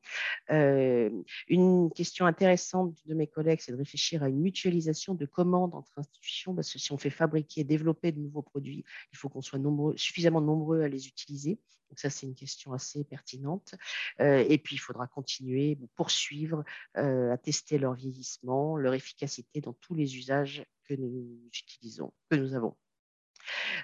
Euh, 0.50 1.10
une 1.48 1.90
question 1.92 2.26
intéressante 2.26 2.96
de 3.06 3.14
mes 3.14 3.26
collègues, 3.26 3.60
c'est 3.60 3.72
de 3.72 3.76
réfléchir 3.76 4.22
à 4.22 4.28
une 4.28 4.40
mutualisation 4.40 5.14
de 5.14 5.26
commandes 5.26 5.74
entre 5.74 5.92
institutions, 5.96 6.54
parce 6.54 6.72
que 6.72 6.78
si 6.78 6.92
on 6.92 6.98
fait 6.98 7.10
fabriquer 7.10 7.62
et 7.62 7.64
développer 7.64 8.12
de 8.12 8.20
nouveaux 8.20 8.42
produits, 8.42 8.84
il 9.12 9.18
faut 9.18 9.28
qu'on 9.28 9.42
soit 9.42 9.60
suffisamment 9.96 10.40
nombreux 10.40 10.82
à 10.82 10.88
les 10.88 11.06
utiliser. 11.06 11.58
Donc 11.92 11.98
ça, 11.98 12.08
c'est 12.08 12.26
une 12.26 12.34
question 12.34 12.72
assez 12.72 13.04
pertinente. 13.04 13.74
Euh, 14.20 14.42
et 14.48 14.56
puis, 14.56 14.76
il 14.76 14.78
faudra 14.78 15.06
continuer, 15.06 15.78
poursuivre 15.94 16.64
euh, 16.96 17.30
à 17.30 17.36
tester 17.36 17.76
leur 17.76 17.92
vieillissement, 17.92 18.78
leur 18.78 18.94
efficacité 18.94 19.60
dans 19.60 19.74
tous 19.74 19.94
les 19.94 20.16
usages 20.16 20.64
que 20.84 20.94
nous 20.94 21.38
utilisons, 21.52 22.14
que 22.30 22.36
nous 22.36 22.54
avons. 22.54 22.74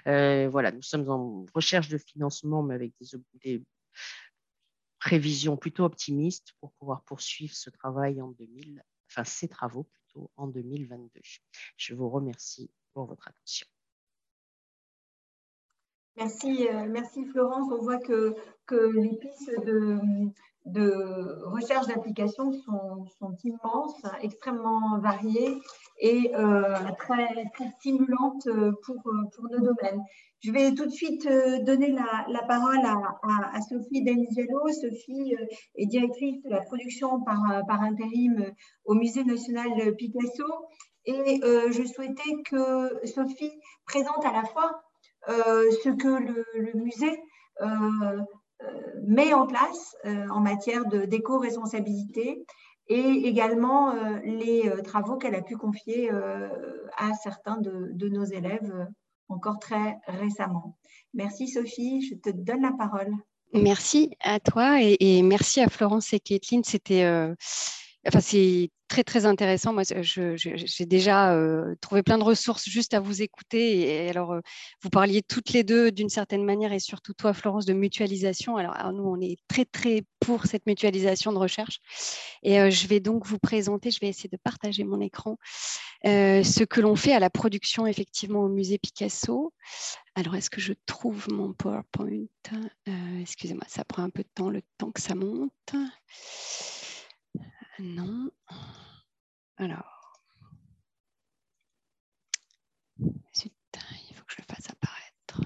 Euh, 0.07 0.49
voilà, 0.49 0.71
nous 0.71 0.81
sommes 0.81 1.09
en 1.09 1.45
recherche 1.53 1.89
de 1.89 1.97
financement, 1.97 2.63
mais 2.63 2.75
avec 2.75 2.93
des, 3.43 3.63
prévisions 4.99 5.55
plutôt 5.55 5.85
optimistes 5.85 6.53
pour 6.59 6.73
pouvoir 6.73 7.03
poursuivre 7.03 7.55
ce 7.55 7.69
travail 7.69 8.21
en 8.21 8.31
2000, 8.31 8.83
enfin 9.09 9.23
ces 9.23 9.47
travaux 9.47 9.83
plutôt 9.83 10.29
en 10.35 10.47
2022. 10.47 11.09
Je 11.77 11.93
vous 11.93 12.09
remercie 12.09 12.69
pour 12.93 13.05
votre 13.05 13.27
attention. 13.29 13.65
Merci, 16.17 16.67
euh, 16.67 16.85
merci 16.89 17.25
Florence. 17.27 17.71
On 17.71 17.81
voit 17.81 17.99
que, 17.99 18.35
que 18.65 18.75
les 18.75 19.17
pistes 19.17 19.65
de, 19.65 19.97
de 20.71 21.41
recherche 21.45 21.87
d'application 21.87 22.51
sont, 22.51 23.05
sont, 23.19 23.35
immenses, 23.43 24.01
extrêmement 24.21 24.99
variées 24.99 25.59
et 25.99 26.31
euh, 26.35 26.75
très, 26.97 27.27
stimulantes 27.77 28.47
pour, 28.83 28.95
pour, 29.03 29.49
nos 29.51 29.59
domaines. 29.59 30.03
Je 30.41 30.51
vais 30.51 30.73
tout 30.73 30.85
de 30.85 30.91
suite 30.91 31.25
euh, 31.25 31.63
donner 31.63 31.91
la, 31.91 32.25
la 32.29 32.43
parole 32.43 32.79
à, 32.85 33.61
Sophie 33.61 34.03
Denigello. 34.03 34.69
Sophie 34.69 35.35
euh, 35.35 35.45
est 35.75 35.85
directrice 35.85 36.41
de 36.43 36.49
la 36.49 36.61
production 36.61 37.21
par, 37.21 37.41
par 37.67 37.81
intérim 37.81 38.51
au 38.85 38.93
Musée 38.93 39.23
national 39.23 39.95
Picasso. 39.97 40.45
Et 41.05 41.41
je 41.43 41.83
souhaitais 41.87 42.43
que 42.45 43.05
Sophie 43.07 43.51
présente 43.87 44.23
à 44.25 44.31
la 44.31 44.43
fois 44.43 44.83
ce 45.27 45.89
que 45.89 46.07
le 46.07 46.73
musée 46.75 47.17
met 49.05 49.33
en 49.33 49.47
place 49.47 49.95
euh, 50.05 50.27
en 50.29 50.39
matière 50.39 50.85
d'éco-responsabilité 50.85 52.45
et 52.87 52.97
également 52.97 53.91
euh, 53.91 54.19
les 54.23 54.67
euh, 54.67 54.81
travaux 54.81 55.17
qu'elle 55.17 55.35
a 55.35 55.41
pu 55.41 55.57
confier 55.57 56.09
à 56.97 57.13
certains 57.13 57.57
de, 57.57 58.09
nos 58.09 58.25
élèves 58.25 58.87
encore 59.27 59.59
très 59.59 59.97
récemment. 60.07 60.77
Merci 61.13 61.47
Sophie, 61.47 62.01
je 62.01 62.15
te 62.15 62.29
donne 62.29 62.61
la 62.61 62.73
parole. 62.73 63.11
Merci 63.53 64.11
à 64.21 64.39
toi 64.39 64.79
et, 64.81 65.21
merci 65.23 65.59
à 65.61 65.69
Florence 65.69 66.13
et 66.13 66.19
Kathleen. 66.19 66.63
C'était 66.63 67.03
c'est 68.19 68.69
très 68.89 69.03
très 69.03 69.25
intéressant. 69.25 69.71
Moi, 69.71 69.83
j'ai 69.83 70.85
déjà 70.85 71.33
euh, 71.33 71.75
trouvé 71.79 72.03
plein 72.03 72.17
de 72.17 72.23
ressources 72.23 72.67
juste 72.67 72.93
à 72.93 72.99
vous 72.99 73.21
écouter. 73.21 74.05
Et, 74.05 74.09
alors, 74.09 74.33
euh, 74.33 74.41
vous 74.81 74.89
parliez 74.89 75.21
toutes 75.21 75.51
les 75.51 75.63
deux 75.63 75.91
d'une 75.91 76.09
certaine 76.09 76.43
manière, 76.43 76.73
et 76.73 76.79
surtout 76.79 77.13
toi, 77.13 77.33
Florence, 77.33 77.65
de 77.65 77.73
mutualisation. 77.73 78.57
Alors, 78.57 78.75
nous, 78.91 79.03
on 79.03 79.21
est 79.21 79.37
très 79.47 79.65
très 79.65 80.03
pour 80.19 80.45
cette 80.45 80.65
mutualisation 80.65 81.31
de 81.31 81.37
recherche. 81.37 81.79
Et 82.43 82.59
euh, 82.59 82.69
je 82.69 82.87
vais 82.87 82.99
donc 82.99 83.25
vous 83.25 83.39
présenter. 83.39 83.91
Je 83.91 83.99
vais 83.99 84.07
essayer 84.07 84.29
de 84.29 84.37
partager 84.37 84.83
mon 84.83 84.99
écran. 84.99 85.37
ce 86.03 86.63
que 86.63 86.81
l'on 86.81 86.95
fait 86.95 87.13
à 87.13 87.19
la 87.19 87.29
production 87.29 87.85
effectivement 87.85 88.41
au 88.41 88.49
musée 88.49 88.79
Picasso. 88.79 89.53
Alors, 90.15 90.35
est-ce 90.35 90.49
que 90.49 90.59
je 90.59 90.73
trouve 90.85 91.29
mon 91.29 91.53
PowerPoint? 91.53 92.25
Excusez-moi, 93.21 93.65
ça 93.67 93.85
prend 93.85 94.03
un 94.03 94.09
peu 94.09 94.23
de 94.23 94.29
temps, 94.33 94.49
le 94.49 94.63
temps 94.77 94.91
que 94.91 95.01
ça 95.01 95.15
monte. 95.15 95.51
Non. 97.79 98.29
Alors. 99.57 99.99
il 104.09 104.15
faut 104.15 104.23
que 104.25 104.33
je 104.33 104.37
le 104.41 104.45
fasse 104.53 104.69
apparaître. 104.69 105.41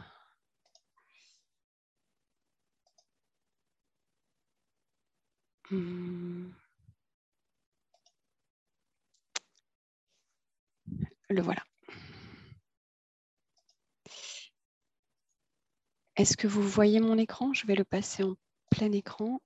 Hmm. 5.70 6.52
Le 11.30 11.42
voilà. 11.42 11.64
Est-ce 16.16 16.38
que 16.38 16.48
vous 16.48 16.62
voyez 16.62 17.00
mon 17.00 17.18
écran? 17.18 17.54
Je 17.54 17.66
vais 17.66 17.76
le 17.76 17.84
passer 17.84 18.24
en 18.24 18.36
plein 18.70 18.92
écran. 18.92 19.42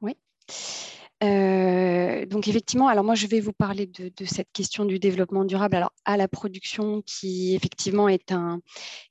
Oui. 0.00 0.16
Euh, 1.22 2.24
donc 2.24 2.48
effectivement, 2.48 2.88
alors 2.88 3.04
moi 3.04 3.14
je 3.14 3.26
vais 3.26 3.40
vous 3.40 3.52
parler 3.52 3.86
de, 3.86 4.24
cette 4.24 4.50
question 4.52 4.86
du 4.86 4.98
développement 4.98 5.44
durable 5.44 5.76
alors 5.76 5.92
à 6.06 6.16
la 6.16 6.28
production 6.28 7.02
qui 7.02 7.54
effectivement 7.54 8.08
est 8.08 8.32
un, 8.32 8.60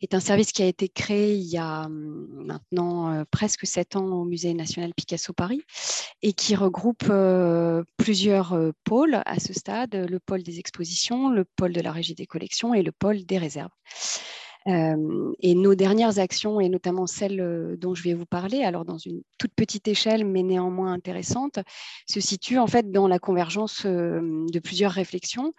est 0.01 0.15
un 0.15 0.19
service 0.19 0.51
qui 0.51 0.63
a 0.63 0.65
été 0.65 0.89
créé 0.89 1.35
il 1.35 1.45
y 1.45 1.57
a 1.57 1.85
hum, 1.85 2.27
maintenant 2.45 3.13
euh, 3.13 3.23
presque 3.29 3.67
sept 3.67 3.95
ans 3.95 4.07
au 4.07 4.25
Musée 4.25 4.55
national 4.55 4.91
Picasso 4.95 5.33
Paris 5.33 5.61
et 6.23 6.33
qui 6.33 6.55
regroupe 6.55 7.05
euh, 7.11 7.83
plusieurs 7.97 8.57
pôles 8.83 9.21
à 9.25 9.39
ce 9.39 9.53
stade, 9.53 9.93
le 9.93 10.19
pôle 10.19 10.41
des 10.41 10.57
expositions, 10.57 11.29
le 11.29 11.45
pôle 11.45 11.73
de 11.73 11.81
la 11.81 11.91
régie 11.91 12.15
des 12.15 12.25
collections 12.25 12.73
et 12.73 12.81
le 12.81 12.91
pôle 12.91 13.23
des 13.23 13.37
réserves. 13.37 13.69
Et 14.65 15.55
nos 15.55 15.73
dernières 15.73 16.19
actions, 16.19 16.59
et 16.59 16.69
notamment 16.69 17.07
celles 17.07 17.39
euh, 17.41 17.77
dont 17.77 17.95
je 17.95 18.03
vais 18.03 18.13
vous 18.13 18.25
parler, 18.25 18.63
alors 18.63 18.85
dans 18.85 18.97
une 18.97 19.21
toute 19.37 19.53
petite 19.55 19.87
échelle, 19.87 20.25
mais 20.25 20.43
néanmoins 20.43 20.91
intéressante, 20.91 21.59
se 22.07 22.19
situent 22.19 22.59
en 22.59 22.67
fait 22.67 22.91
dans 22.91 23.07
la 23.07 23.19
convergence 23.19 23.85
de 23.85 24.59
plusieurs 24.59 24.91
réflexions. 24.91 25.53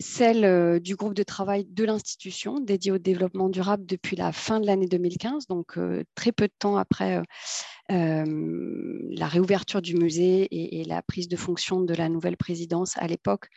Celle 0.00 0.80
du 0.80 0.96
groupe 0.96 1.14
de 1.14 1.22
travail 1.22 1.66
de 1.68 1.84
l'institution 1.84 2.58
dédié 2.60 2.92
au 2.92 2.98
développement 2.98 3.48
durable 3.48 3.84
depuis 3.86 4.16
la 4.16 4.32
fin 4.32 4.58
de 4.58 4.66
l'année 4.66 4.86
2015, 4.86 5.46
donc 5.46 5.78
très 6.14 6.32
peu 6.32 6.46
de 6.46 6.54
temps 6.58 6.76
après 6.76 7.22
la 7.88 9.26
réouverture 9.26 9.82
du 9.82 9.94
musée 9.94 10.48
et, 10.50 10.84
la 10.84 11.02
prise 11.02 11.28
de 11.28 11.36
fonction 11.36 11.80
de 11.80 11.94
la 11.94 12.08
nouvelle 12.08 12.36
présidence 12.36 12.96
à 12.96 13.06
l'époque, 13.06 13.48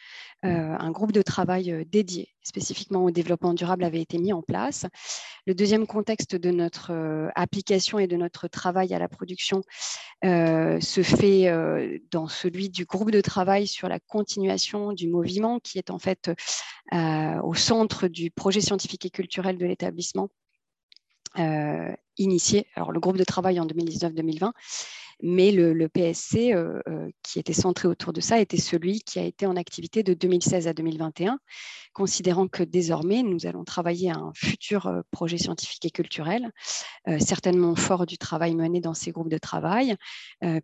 un 0.43 0.91
groupe 0.91 1.11
de 1.11 1.21
travail 1.21 1.85
dédié 1.87 2.29
spécifiquement 2.41 3.03
au 3.05 3.11
développement 3.11 3.53
durable 3.53 3.83
avait 3.83 4.01
été 4.01 4.17
mis 4.17 4.33
en 4.33 4.41
place. 4.41 4.85
Le 5.45 5.53
deuxième 5.53 5.85
contexte 5.87 6.35
de 6.35 6.51
notre 6.51 7.31
application 7.35 7.99
et 7.99 8.07
de 8.07 8.15
notre 8.15 8.47
travail 8.47 8.93
à 8.93 8.99
la 8.99 9.07
production 9.07 9.61
se 10.23 11.01
fait 11.03 11.99
dans 12.11 12.27
celui 12.27 12.69
du 12.69 12.85
groupe 12.85 13.11
de 13.11 13.21
travail 13.21 13.67
sur 13.67 13.89
la 13.89 13.99
continuation 13.99 14.93
du 14.93 15.07
mouvement 15.07 15.59
qui 15.59 15.77
est 15.77 15.89
en 15.89 15.99
fait 15.99 16.31
au 16.91 17.53
centre 17.55 18.07
du 18.07 18.31
projet 18.31 18.61
scientifique 18.61 19.05
et 19.05 19.09
culturel 19.09 19.57
de 19.57 19.65
l'établissement 19.65 20.29
euh, 21.37 21.93
initié, 22.19 22.67
alors 22.75 22.91
le 22.91 22.99
groupe 22.99 23.17
de 23.17 23.23
travail 23.23 23.59
en 23.59 23.65
2019-2020, 23.65 24.51
Mais 25.21 25.51
le, 25.51 25.89
PSC 25.89 26.55
qui 27.23 27.39
était 27.39 27.53
centré 27.53 27.87
autour 27.87 28.13
de 28.13 28.21
ça 28.21 28.39
était 28.39 28.57
celui 28.57 29.01
qui 29.01 29.19
a 29.19 29.23
été 29.23 29.45
en 29.45 29.57
activité 29.57 30.01
de 30.03 30.13
2016 30.13 30.67
à 30.67 30.73
2021, 30.73 31.39
considérant 31.93 32.47
que 32.47 32.63
désormais, 32.63 33.21
nous 33.23 33.45
allons 33.45 33.65
travailler 33.65 34.11
à 34.11 34.15
un 34.17 34.31
futur 34.33 34.89
projet 35.11 35.37
scientifique 35.37 35.85
et 35.85 35.91
culturel, 35.91 36.51
certainement 37.19 37.75
fort 37.75 38.05
du 38.05 38.17
travail 38.17 38.55
mené 38.55 38.79
dans 38.79 38.93
ces 38.93 39.11
groupes 39.11 39.29
de 39.29 39.37
travail, 39.37 39.95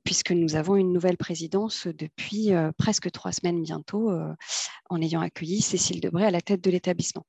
puisque 0.05 0.31
nous 0.31 0.55
avons 0.55 0.77
une 0.77 0.93
nouvelle 0.93 1.17
présidence 1.17 1.87
depuis 1.87 2.51
presque 2.77 3.11
trois 3.11 3.33
semaines 3.33 3.61
bientôt, 3.61 4.09
en 4.89 5.01
ayant 5.01 5.21
accueilli 5.21 5.61
Cécile 5.61 5.99
Debray 5.99 6.25
à 6.25 6.31
la 6.31 6.41
tête 6.41 6.61
de 6.61 6.69
l'établissement. 6.69 7.25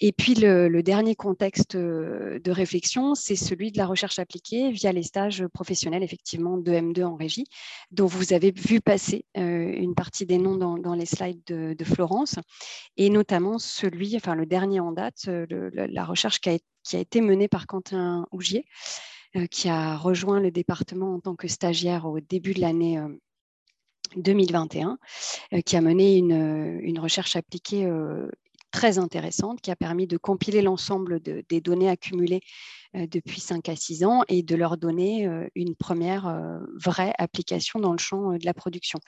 Et 0.00 0.12
puis 0.12 0.34
le, 0.34 0.82
dernier 0.82 1.14
contexte 1.14 1.74
euh, 1.74 2.38
de 2.38 2.50
réflexion, 2.50 3.14
c'est 3.14 3.36
celui 3.36 3.72
de 3.72 3.78
la 3.78 3.86
recherche 3.86 4.18
appliquée 4.18 4.70
via 4.70 4.92
les 4.92 5.02
stages 5.02 5.46
professionnels, 5.48 6.02
effectivement, 6.02 6.56
de 6.56 6.72
M2 6.72 7.04
en 7.04 7.16
régie, 7.16 7.46
dont 7.90 8.06
vous 8.06 8.32
avez 8.32 8.52
vu 8.52 8.80
passer 8.80 9.24
euh, 9.36 9.72
une 9.72 9.94
partie 9.94 10.24
des 10.24 10.38
noms 10.38 10.56
dans, 10.56 10.94
les 10.94 11.06
slides 11.06 11.44
de, 11.44 11.84
Florence, 11.84 12.36
et 12.96 13.10
notamment 13.10 13.58
celui, 13.58 14.16
enfin 14.16 14.34
le 14.34 14.46
dernier 14.46 14.80
en 14.80 14.92
date, 14.92 15.24
euh, 15.28 15.46
la 15.72 16.04
recherche 16.04 16.40
qui 16.40 16.50
a, 16.50 16.98
été 16.98 17.20
menée 17.20 17.48
par 17.48 17.66
Quentin 17.66 18.26
Ougier, 18.32 18.64
qui 19.50 19.68
a 19.68 19.96
rejoint 19.96 20.40
le 20.40 20.50
département 20.50 21.14
en 21.14 21.20
tant 21.20 21.36
que 21.36 21.48
stagiaire 21.48 22.06
au 22.06 22.20
début 22.20 22.54
de 22.54 22.60
l'année 22.60 22.98
2021, 24.16 24.98
qui 25.64 25.76
a 25.76 25.80
mené 25.80 26.16
une, 26.16 26.98
recherche 26.98 27.36
appliquée 27.36 27.86
très 28.70 28.98
intéressante 28.98 29.60
qui 29.60 29.70
a 29.70 29.76
permis 29.76 30.06
de 30.06 30.16
compiler 30.16 30.62
l'ensemble 30.62 31.20
des 31.20 31.60
données 31.60 31.88
accumulées 31.88 32.40
euh, 32.87 32.87
depuis 32.94 33.40
5 33.40 33.68
à 33.68 33.76
6 33.76 34.04
ans 34.04 34.22
et 34.28 34.42
de 34.42 34.56
leur 34.56 34.76
donner 34.76 35.26
euh, 35.26 35.46
une 35.54 35.74
première 35.74 36.26
euh, 36.26 36.58
vraie 36.74 37.12
application 37.18 37.80
dans 37.80 37.92
le 37.92 37.98
champ 37.98 38.32
de 38.32 38.44
la 38.44 38.54
production. 38.54 38.98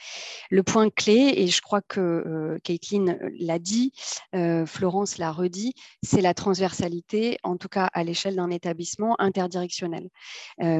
Le 0.50 0.62
point 0.62 0.90
clé, 0.90 1.32
et 1.36 1.46
je 1.46 1.60
crois 1.62 1.80
que 1.80 2.58
Caitlin 2.62 3.16
l'a 3.38 3.58
dit, 3.58 3.92
Florence 4.66 5.18
l'a 5.18 5.32
redit, 5.32 5.74
c'est 6.02 6.20
la 6.20 6.34
transversalité, 6.34 7.38
en 7.42 7.56
tout 7.56 7.68
cas 7.68 7.88
à 7.92 8.04
l'échelle 8.04 8.36
d'un 8.36 8.50
établissement 8.50 9.16
interdirectionnel. 9.20 10.08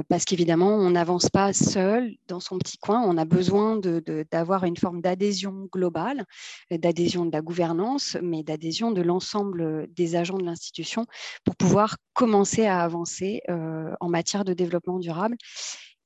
Parce 0.09 0.25
qu'évidemment, 0.25 0.75
on 0.75 0.91
n'avance 0.91 1.29
pas 1.29 1.53
seul 1.53 2.15
dans 2.29 2.41
son 2.41 2.59
petit 2.59 2.79
coin, 2.79 3.03
on 3.03 3.17
a 3.17 3.25
besoin 3.25 3.79
d'avoir 4.31 4.65
une 4.65 4.77
forme 4.77 5.01
d'adhésion 5.01 5.69
globale, 5.73 6.25
d'adhésion 6.71 7.25
de 7.25 7.33
la 7.33 7.41
gouvernance, 7.41 8.17
mais 8.23 8.43
d'adhésion 8.43 8.91
de 8.91 9.03
l'ensemble 9.03 9.87
des 9.95 10.17
agents 10.17 10.39
de 10.39 10.45
l'institution 10.45 11.07
pour 11.45 11.57
pouvoir 11.57 11.97
commencer 12.15 12.67
à 12.67 12.83
euh, 13.49 13.95
en 14.01 14.09
matière 14.09 14.45
de 14.45 14.55
développement 14.55 14.99
durable. 14.99 15.36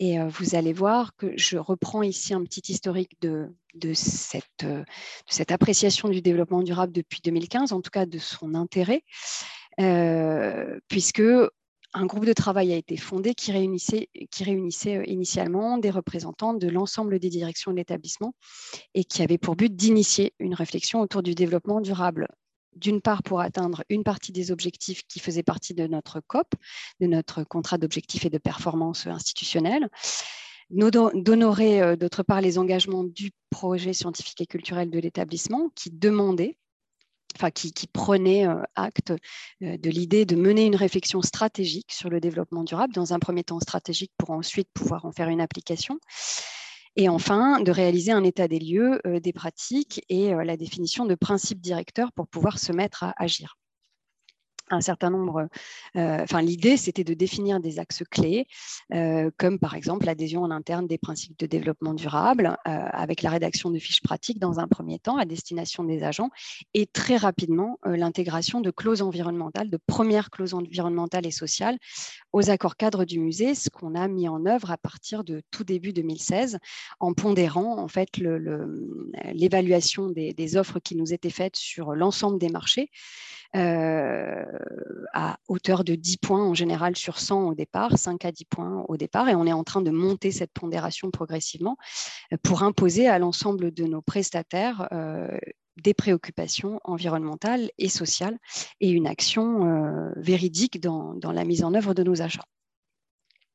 Et 0.00 0.18
euh, 0.18 0.28
vous 0.28 0.54
allez 0.54 0.72
voir 0.72 1.14
que 1.16 1.32
je 1.36 1.56
reprends 1.56 2.02
ici 2.02 2.34
un 2.34 2.42
petit 2.42 2.72
historique 2.72 3.12
de, 3.20 3.50
euh, 3.84 4.84
cette 5.28 5.52
appréciation 5.52 6.08
du 6.08 6.20
développement 6.20 6.62
durable 6.62 6.92
depuis 6.92 7.20
2015, 7.22 7.72
en 7.72 7.80
tout 7.80 7.90
cas 7.90 8.06
de 8.06 8.18
son 8.18 8.54
intérêt, 8.54 9.02
puisque 10.88 11.22
un 11.96 12.06
groupe 12.06 12.26
de 12.26 12.32
travail 12.32 12.72
a 12.72 12.76
été 12.76 12.96
fondé 12.96 13.34
qui 13.34 13.52
réunissait, 13.52 14.08
qui 14.30 14.44
réunissait 14.44 15.04
initialement 15.06 15.78
des 15.78 15.90
représentants 15.90 16.54
de 16.54 16.68
l'ensemble 16.68 17.20
des 17.20 17.28
directions 17.28 17.70
de 17.70 17.76
l'établissement 17.76 18.34
et 18.94 19.04
qui 19.04 19.22
avait 19.22 19.38
pour 19.38 19.54
but 19.54 19.74
d'initier 19.74 20.34
une 20.40 20.54
réflexion 20.54 21.00
autour 21.00 21.22
du 21.22 21.36
développement 21.36 21.80
durable 21.80 22.26
d'une 22.76 23.00
part 23.00 23.22
pour 23.22 23.40
atteindre 23.40 23.82
une 23.88 24.04
partie 24.04 24.32
des 24.32 24.50
objectifs 24.50 25.02
qui 25.08 25.20
faisaient 25.20 25.42
partie 25.42 25.74
de 25.74 25.86
notre 25.86 26.20
COP, 26.26 26.54
de 27.00 27.06
notre 27.06 27.44
contrat 27.44 27.78
d'objectifs 27.78 28.24
et 28.24 28.30
de 28.30 28.38
performance 28.38 29.06
institutionnelle, 29.06 29.88
d'honorer 30.70 31.82
euh, 31.82 31.96
d'autre 31.96 32.22
part 32.22 32.40
les 32.40 32.58
engagements 32.58 33.04
du 33.04 33.32
projet 33.50 33.92
scientifique 33.92 34.40
et 34.40 34.46
culturel 34.46 34.90
de 34.90 34.98
l'établissement 34.98 35.70
qui 35.74 35.90
demandait 35.90 36.56
Enfin, 37.36 37.50
qui, 37.50 37.72
prenait 37.88 38.46
euh, 38.46 38.62
acte 38.76 39.12
euh, 39.62 39.76
de 39.76 39.90
l'idée 39.90 40.24
de 40.24 40.36
mener 40.36 40.66
une 40.66 40.76
réflexion 40.76 41.20
stratégique 41.20 41.90
sur 41.90 42.08
le 42.08 42.20
développement 42.20 42.62
durable, 42.62 42.94
dans 42.94 43.12
un 43.12 43.18
premier 43.18 43.42
temps 43.42 43.58
stratégique 43.58 44.12
pour 44.16 44.30
ensuite 44.30 44.68
pouvoir 44.72 45.04
en 45.04 45.10
faire 45.10 45.28
une 45.28 45.40
application, 45.40 45.98
et 46.96 47.08
enfin, 47.08 47.60
de 47.60 47.70
réaliser 47.70 48.12
un 48.12 48.24
état 48.24 48.48
des 48.48 48.58
lieux, 48.58 49.00
euh, 49.06 49.20
des 49.20 49.32
pratiques 49.32 50.04
et 50.08 50.32
euh, 50.32 50.44
la 50.44 50.56
définition 50.56 51.06
de 51.06 51.14
principes 51.14 51.60
directeurs 51.60 52.12
pour 52.12 52.28
pouvoir 52.28 52.58
se 52.58 52.72
mettre 52.72 53.02
à 53.02 53.14
agir 53.16 53.56
un 54.70 54.80
certain 54.80 55.10
nombre, 55.10 55.48
euh, 55.96 56.18
enfin 56.22 56.40
l'idée 56.40 56.76
c'était 56.76 57.04
de 57.04 57.14
définir 57.14 57.60
des 57.60 57.78
axes 57.78 58.02
clés, 58.10 58.46
euh, 58.92 59.30
comme 59.36 59.58
par 59.58 59.74
exemple 59.74 60.06
l'adhésion 60.06 60.42
en 60.42 60.50
interne 60.50 60.86
des 60.86 60.98
principes 60.98 61.38
de 61.38 61.46
développement 61.46 61.94
durable, 61.94 62.56
euh, 62.66 62.70
avec 62.92 63.22
la 63.22 63.30
rédaction 63.30 63.70
de 63.70 63.78
fiches 63.78 64.02
pratiques 64.02 64.38
dans 64.38 64.60
un 64.60 64.68
premier 64.68 64.98
temps 64.98 65.16
à 65.16 65.24
destination 65.24 65.84
des 65.84 66.02
agents, 66.02 66.30
et 66.72 66.86
très 66.86 67.16
rapidement 67.16 67.78
l'intégration 67.84 68.60
de 68.60 68.70
clauses 68.70 69.02
environnementales, 69.02 69.70
de 69.70 69.78
premières 69.86 70.30
clauses 70.30 70.54
environnementales 70.54 71.26
et 71.26 71.30
sociales 71.30 71.78
aux 72.32 72.50
accords 72.50 72.76
cadres 72.76 73.04
du 73.04 73.20
musée, 73.20 73.54
ce 73.54 73.70
qu'on 73.70 73.94
a 73.94 74.08
mis 74.08 74.28
en 74.28 74.46
œuvre 74.46 74.70
à 74.70 74.76
partir 74.76 75.24
de 75.24 75.42
tout 75.50 75.64
début 75.64 75.92
2016, 75.92 76.58
en 77.00 77.12
pondérant 77.12 77.78
en 77.78 77.88
fait 77.88 78.08
l'évaluation 78.16 80.08
des, 80.08 80.32
des 80.32 80.56
offres 80.56 80.80
qui 80.80 80.96
nous 80.96 81.12
étaient 81.12 81.30
faites 81.30 81.56
sur 81.56 81.94
l'ensemble 81.94 82.38
des 82.38 82.48
marchés. 82.48 82.90
Euh, 83.56 84.44
à 85.12 85.38
hauteur 85.46 85.84
de 85.84 85.94
10 85.94 86.16
points 86.16 86.44
en 86.44 86.54
général 86.54 86.96
sur 86.96 87.20
100 87.20 87.50
au 87.50 87.54
départ, 87.54 87.96
5 87.96 88.24
à 88.24 88.32
10 88.32 88.46
points 88.46 88.84
au 88.88 88.96
départ, 88.96 89.28
et 89.28 89.36
on 89.36 89.46
est 89.46 89.52
en 89.52 89.62
train 89.62 89.80
de 89.80 89.92
monter 89.92 90.32
cette 90.32 90.52
pondération 90.52 91.12
progressivement 91.12 91.76
euh, 92.32 92.36
pour 92.42 92.64
imposer 92.64 93.06
à 93.06 93.20
l'ensemble 93.20 93.70
de 93.72 93.84
nos 93.84 94.02
prestataires 94.02 94.88
euh, 94.90 95.38
des 95.76 95.94
préoccupations 95.94 96.80
environnementales 96.82 97.70
et 97.78 97.88
sociales 97.88 98.38
et 98.80 98.90
une 98.90 99.06
action 99.06 100.12
véridique 100.16 100.80
dans, 100.80 101.18
la 101.22 101.44
mise 101.44 101.64
en 101.64 101.74
œuvre 101.74 101.94
de 101.94 102.04
nos 102.04 102.22
achats. 102.22 102.46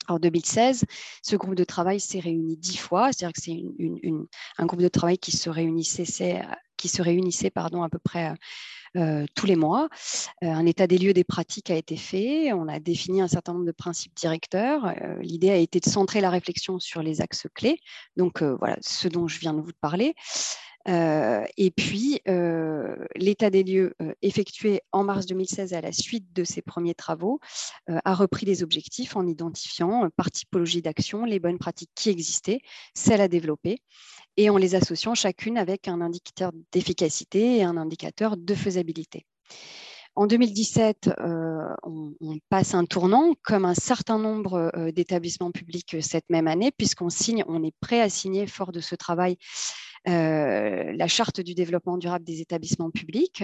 En 0.10 0.20
2016, 0.20 0.84
ce 1.24 1.36
groupe 1.38 1.56
de 1.56 1.64
travail 1.64 2.02
s'est 2.02 2.20
réuni 2.20 2.58
dix 2.58 2.76
fois, 2.76 3.12
c'est-à-dire 3.14 3.34
que 3.34 3.41
c'est 3.41 3.64
un 4.58 4.66
groupe 4.66 4.82
de 4.82 4.89
travail 4.89 5.18
qui 5.18 5.32
se 5.32 5.50
réunissait, 5.50 6.41
qui 6.76 6.89
se 6.89 7.02
réunissait 7.02 7.52
pardon, 7.52 7.84
à 7.84 7.89
peu 7.89 8.00
près 8.00 8.34
euh, 8.98 9.26
tous 9.36 9.46
les 9.46 9.56
mois. 9.56 9.90
Euh, 10.44 10.48
un 10.48 10.66
état 10.66 10.88
des 10.88 10.98
lieux 10.98 11.14
des 11.14 11.24
pratiques 11.24 11.70
a 11.70 11.76
été 11.76 11.96
fait. 11.96 12.54
On 12.54 12.68
a 12.68 12.80
défini 12.80 13.22
un 13.22 13.28
certain 13.28 13.54
nombre 13.54 13.66
de 13.66 13.72
principes 13.72 14.16
directeurs. 14.16 14.86
Euh, 14.86 15.16
l'idée 15.22 15.52
a 15.52 15.58
été 15.58 15.80
de 15.80 15.90
centrer 15.90 16.22
la 16.22 16.30
réflexion 16.30 16.80
sur 16.80 17.04
les 17.04 17.22
axes 17.22 17.48
clés. 17.54 17.80
Donc 18.18 18.42
voilà, 18.42 18.78
ce 18.82 19.08
dont 19.08 19.28
je 19.28 19.40
viens 19.40 19.54
de 19.54 19.62
vous 19.62 19.72
parler. 19.82 20.14
et 20.88 21.72
puis, 21.72 22.22
l'état 23.16 23.50
des 23.50 23.64
lieux 23.64 23.94
effectué 24.22 24.82
en 24.92 25.04
mars 25.04 25.26
2016 25.26 25.74
à 25.74 25.82
la 25.82 25.92
suite 25.92 26.34
de 26.34 26.44
ces 26.44 26.62
premiers 26.62 26.96
travaux 26.96 27.40
a 27.88 28.16
repris 28.16 28.46
les 28.46 28.64
objectifs 28.64 29.16
en 29.16 29.28
identifiant 29.28 30.10
par 30.16 30.32
typologie 30.32 30.82
d'action 30.82 31.26
les 31.26 31.40
bonnes 31.40 31.60
pratiques 31.60 31.92
qui 31.96 32.10
existaient, 32.10 32.62
celles 32.96 33.22
à 33.22 33.28
développer, 33.28 33.82
et 34.40 34.50
en 34.50 34.56
les 34.56 34.74
associant 34.74 35.16
chacune 35.16 35.58
avec 35.58 35.90
un 35.90 36.00
indicateur 36.00 36.54
d'efficacité 36.72 37.58
et 37.58 37.64
un 37.64 37.76
indicateur 37.76 38.38
de 38.38 38.56
faisabilité. 38.56 39.26
En 40.16 40.28
2017, 40.28 41.12
euh, 41.20 41.76
on, 41.84 42.38
passe 42.50 42.74
un 42.74 42.86
tournant, 42.86 43.34
comme 43.44 43.66
un 43.66 43.74
certain 43.74 44.18
nombre 44.18 44.72
euh, 44.76 44.92
d'établissements 44.92 45.52
publics 45.52 45.98
cette 46.00 46.30
même 46.30 46.48
année, 46.48 46.72
puisqu'on 46.72 47.10
signe, 47.10 47.44
on 47.50 47.64
est 47.64 47.76
prêt 47.82 48.00
à 48.00 48.08
signer, 48.08 48.48
fort 48.48 48.72
de 48.72 48.80
ce 48.80 48.96
travail, 48.96 49.36
euh, 50.08 50.94
la 50.94 51.08
charte 51.08 51.42
du 51.42 51.54
développement 51.54 51.98
durable 51.98 52.24
des 52.24 52.40
établissements 52.40 52.92
publics 52.92 53.44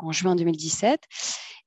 en 0.00 0.12
juin 0.12 0.34
2017. 0.34 0.98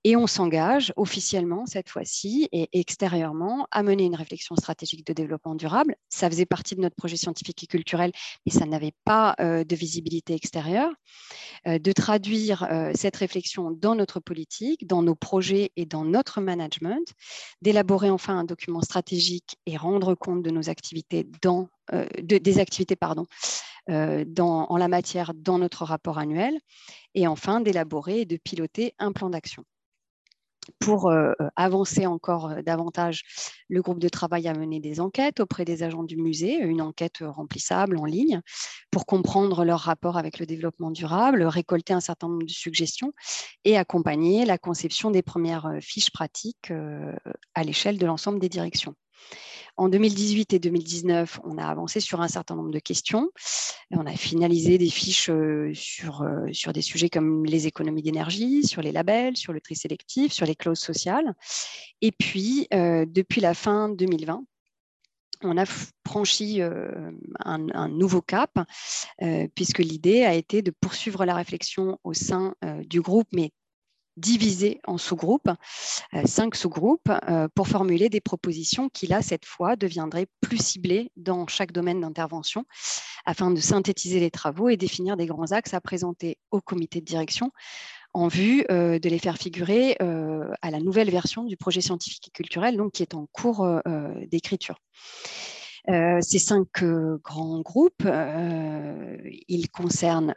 Et 0.07 0.15
on 0.15 0.27
s'engage 0.27 0.93
officiellement 0.97 1.65
cette 1.65 1.89
fois-ci 1.89 2.47
et 2.51 2.69
extérieurement 2.73 3.67
à 3.71 3.81
mener 3.81 4.03
une 4.03 4.13
réflexion 4.13 4.55
stratégique 4.55 5.03
de 5.03 5.13
développement 5.13 5.55
durable. 5.55 5.95
Ça 6.09 6.29
faisait 6.29 6.45
partie 6.45 6.75
de 6.75 6.81
notre 6.81 6.95
projet 6.95 7.17
scientifique 7.17 7.63
et 7.63 7.65
culturel, 7.65 8.11
mais 8.45 8.51
ça 8.51 8.67
n'avait 8.67 8.93
pas 9.03 9.33
euh, 9.39 9.63
de 9.63 9.75
visibilité 9.75 10.35
extérieure. 10.35 10.91
Euh, 11.65 11.79
de 11.79 11.91
traduire 11.91 12.67
euh, 12.69 12.91
cette 12.93 13.15
réflexion 13.15 13.71
dans 13.71 13.95
notre 13.95 14.19
politique, 14.19 14.85
dans 14.85 15.01
nos 15.01 15.15
projets 15.15 15.71
et 15.75 15.87
dans 15.87 16.05
notre 16.05 16.39
management, 16.39 17.11
d'élaborer 17.63 18.11
enfin 18.11 18.37
un 18.37 18.43
document 18.43 18.81
stratégique 18.81 19.57
et 19.65 19.75
rendre 19.75 20.13
compte 20.13 20.43
de 20.43 20.51
nos 20.51 20.69
activités 20.69 21.25
dans, 21.41 21.67
des 22.21 22.59
activités 22.59 22.95
pardon, 22.95 23.25
en 23.89 24.77
la 24.77 24.87
matière 24.87 25.33
dans 25.33 25.57
notre 25.57 25.83
rapport 25.83 26.19
annuel, 26.19 26.59
et 27.15 27.25
enfin 27.25 27.59
d'élaborer 27.59 28.21
et 28.21 28.25
de 28.25 28.37
piloter 28.37 28.93
un 28.99 29.11
plan 29.11 29.31
d'action 29.31 29.65
pour 30.79 31.09
euh, 31.09 31.31
euh, 31.41 31.49
avancer 31.55 32.05
encore 32.05 32.49
euh, 32.49 32.61
davantage, 32.61 33.23
le 33.69 33.81
groupe 33.81 33.99
de 33.99 34.09
travail 34.09 34.47
a 34.47 34.53
mené 34.53 34.79
des 34.79 34.99
enquêtes 34.99 35.39
auprès 35.39 35.65
des 35.65 35.83
agents 35.83 36.03
du 36.03 36.17
musée, 36.17 36.57
une 36.57 36.81
enquête 36.81 37.19
remplissable 37.21 37.97
en 37.97 38.05
ligne, 38.05 38.41
pour 38.91 39.05
comprendre 39.05 39.65
leur 39.65 39.79
rapport 39.79 40.17
avec 40.17 40.39
le 40.39 40.45
développement 40.45 40.91
durable, 40.91 41.43
récolter 41.43 41.93
un 41.93 41.99
certain 41.99 42.27
nombre 42.27 42.45
de 42.45 42.51
suggestions 42.51 43.13
et 43.63 43.77
accompagner 43.77 44.45
la 44.45 44.57
conception 44.57 45.11
des 45.11 45.21
premières 45.21 45.77
fiches 45.81 46.11
pratiques 46.11 46.71
à 47.53 47.63
l'échelle 47.63 47.97
de 47.97 48.05
l'ensemble 48.05 48.39
des 48.39 48.49
directions. 48.49 48.95
En 49.77 49.89
2018 49.89 50.53
et 50.53 50.59
2019, 50.59 51.41
on 51.43 51.57
a 51.57 51.65
avancé 51.65 51.99
sur 51.99 52.21
un 52.21 52.29
certain 52.29 52.55
nombre 52.55 52.71
de 52.71 52.79
questions. 52.79 53.29
On 53.91 54.05
a 54.05 54.15
finalisé 54.15 54.77
des 54.77 54.89
fiches 54.89 55.29
sur, 55.73 56.25
sur 56.53 56.71
des 56.71 56.81
sujets 56.81 57.09
comme 57.09 57.45
les 57.45 57.67
économies 57.67 58.01
d'énergie, 58.01 58.65
sur 58.65 58.81
les 58.81 58.93
labels, 58.93 59.35
sur 59.35 59.51
le 59.51 59.59
tri 59.59 59.75
sélectif, 59.75 60.31
sur 60.31 60.45
les 60.45 60.55
clauses 60.55 60.79
sociales. 60.79 61.33
Et 62.01 62.13
puis, 62.13 62.67
depuis 62.71 63.41
la 63.41 63.53
fin 63.53 63.89
2020, 63.89 64.45
on 65.43 65.57
a 65.57 65.65
franchi 66.07 66.61
un, 67.43 67.89
nouveau 67.89 68.21
cap, 68.21 68.57
puisque 69.55 69.79
l'idée 69.79 70.23
a 70.23 70.33
été 70.33 70.61
de 70.61 70.71
poursuivre 70.71 71.25
la 71.25 71.35
réflexion 71.35 71.99
au 72.05 72.13
sein 72.13 72.55
du 72.85 73.01
groupe, 73.01 73.27
mais 73.33 73.51
divisé 74.17 74.79
en 74.85 74.97
sous-groupes, 74.97 75.49
cinq 76.25 76.55
sous-groupes, 76.55 77.11
pour 77.53 77.67
formuler 77.67 78.09
des 78.09 78.21
propositions 78.21 78.89
qui, 78.89 79.07
là, 79.07 79.21
cette 79.21 79.45
fois, 79.45 79.75
deviendraient 79.75 80.27
plus 80.41 80.57
ciblées 80.57 81.11
dans 81.17 81.47
chaque 81.47 81.71
domaine 81.71 82.01
d'intervention, 82.01 82.65
afin 83.25 83.51
de 83.51 83.59
synthétiser 83.59 84.19
les 84.19 84.31
travaux 84.31 84.69
et 84.69 84.77
définir 84.77 85.17
des 85.17 85.25
grands 85.25 85.51
axes 85.51 85.73
à 85.73 85.81
présenter 85.81 86.37
au 86.51 86.61
comité 86.61 87.01
de 87.01 87.05
direction 87.05 87.51
en 88.15 88.29
vue 88.29 88.63
euh, 88.71 88.97
de 88.97 89.09
les 89.09 89.19
faire 89.19 89.37
figurer 89.37 89.97
euh, 90.01 90.49
à 90.61 90.71
la 90.71 90.79
nouvelle 90.79 91.11
version 91.11 91.43
du 91.43 91.57
projet 91.57 91.81
scientifique 91.81 92.29
et 92.29 92.31
culturel, 92.31 92.77
donc 92.77 92.93
qui 92.93 93.03
est 93.03 93.13
en 93.13 93.27
cours 93.31 93.63
euh, 93.65 93.79
d'écriture. 94.31 94.79
ces 95.87 96.39
cinq 96.39 96.83
grands 97.23 97.59
groupes, 97.59 98.07
ils 99.47 99.69
concernent 99.69 100.33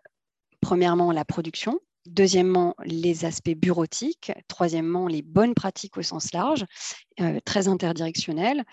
premièrement 0.61 1.13
la 1.13 1.25
production, 1.25 1.79
deuxièmement 2.09 2.75
les 2.85 3.25
aspects 3.25 3.55
bureautiques, 3.57 4.33
troisièmement 4.49 5.07
les 5.07 5.23
bonnes 5.23 5.55
pratiques 5.55 5.97
au 5.97 6.03
sens 6.03 6.33
large, 6.33 6.65
très 7.45 7.69
interdirectionnelles, 7.69 8.65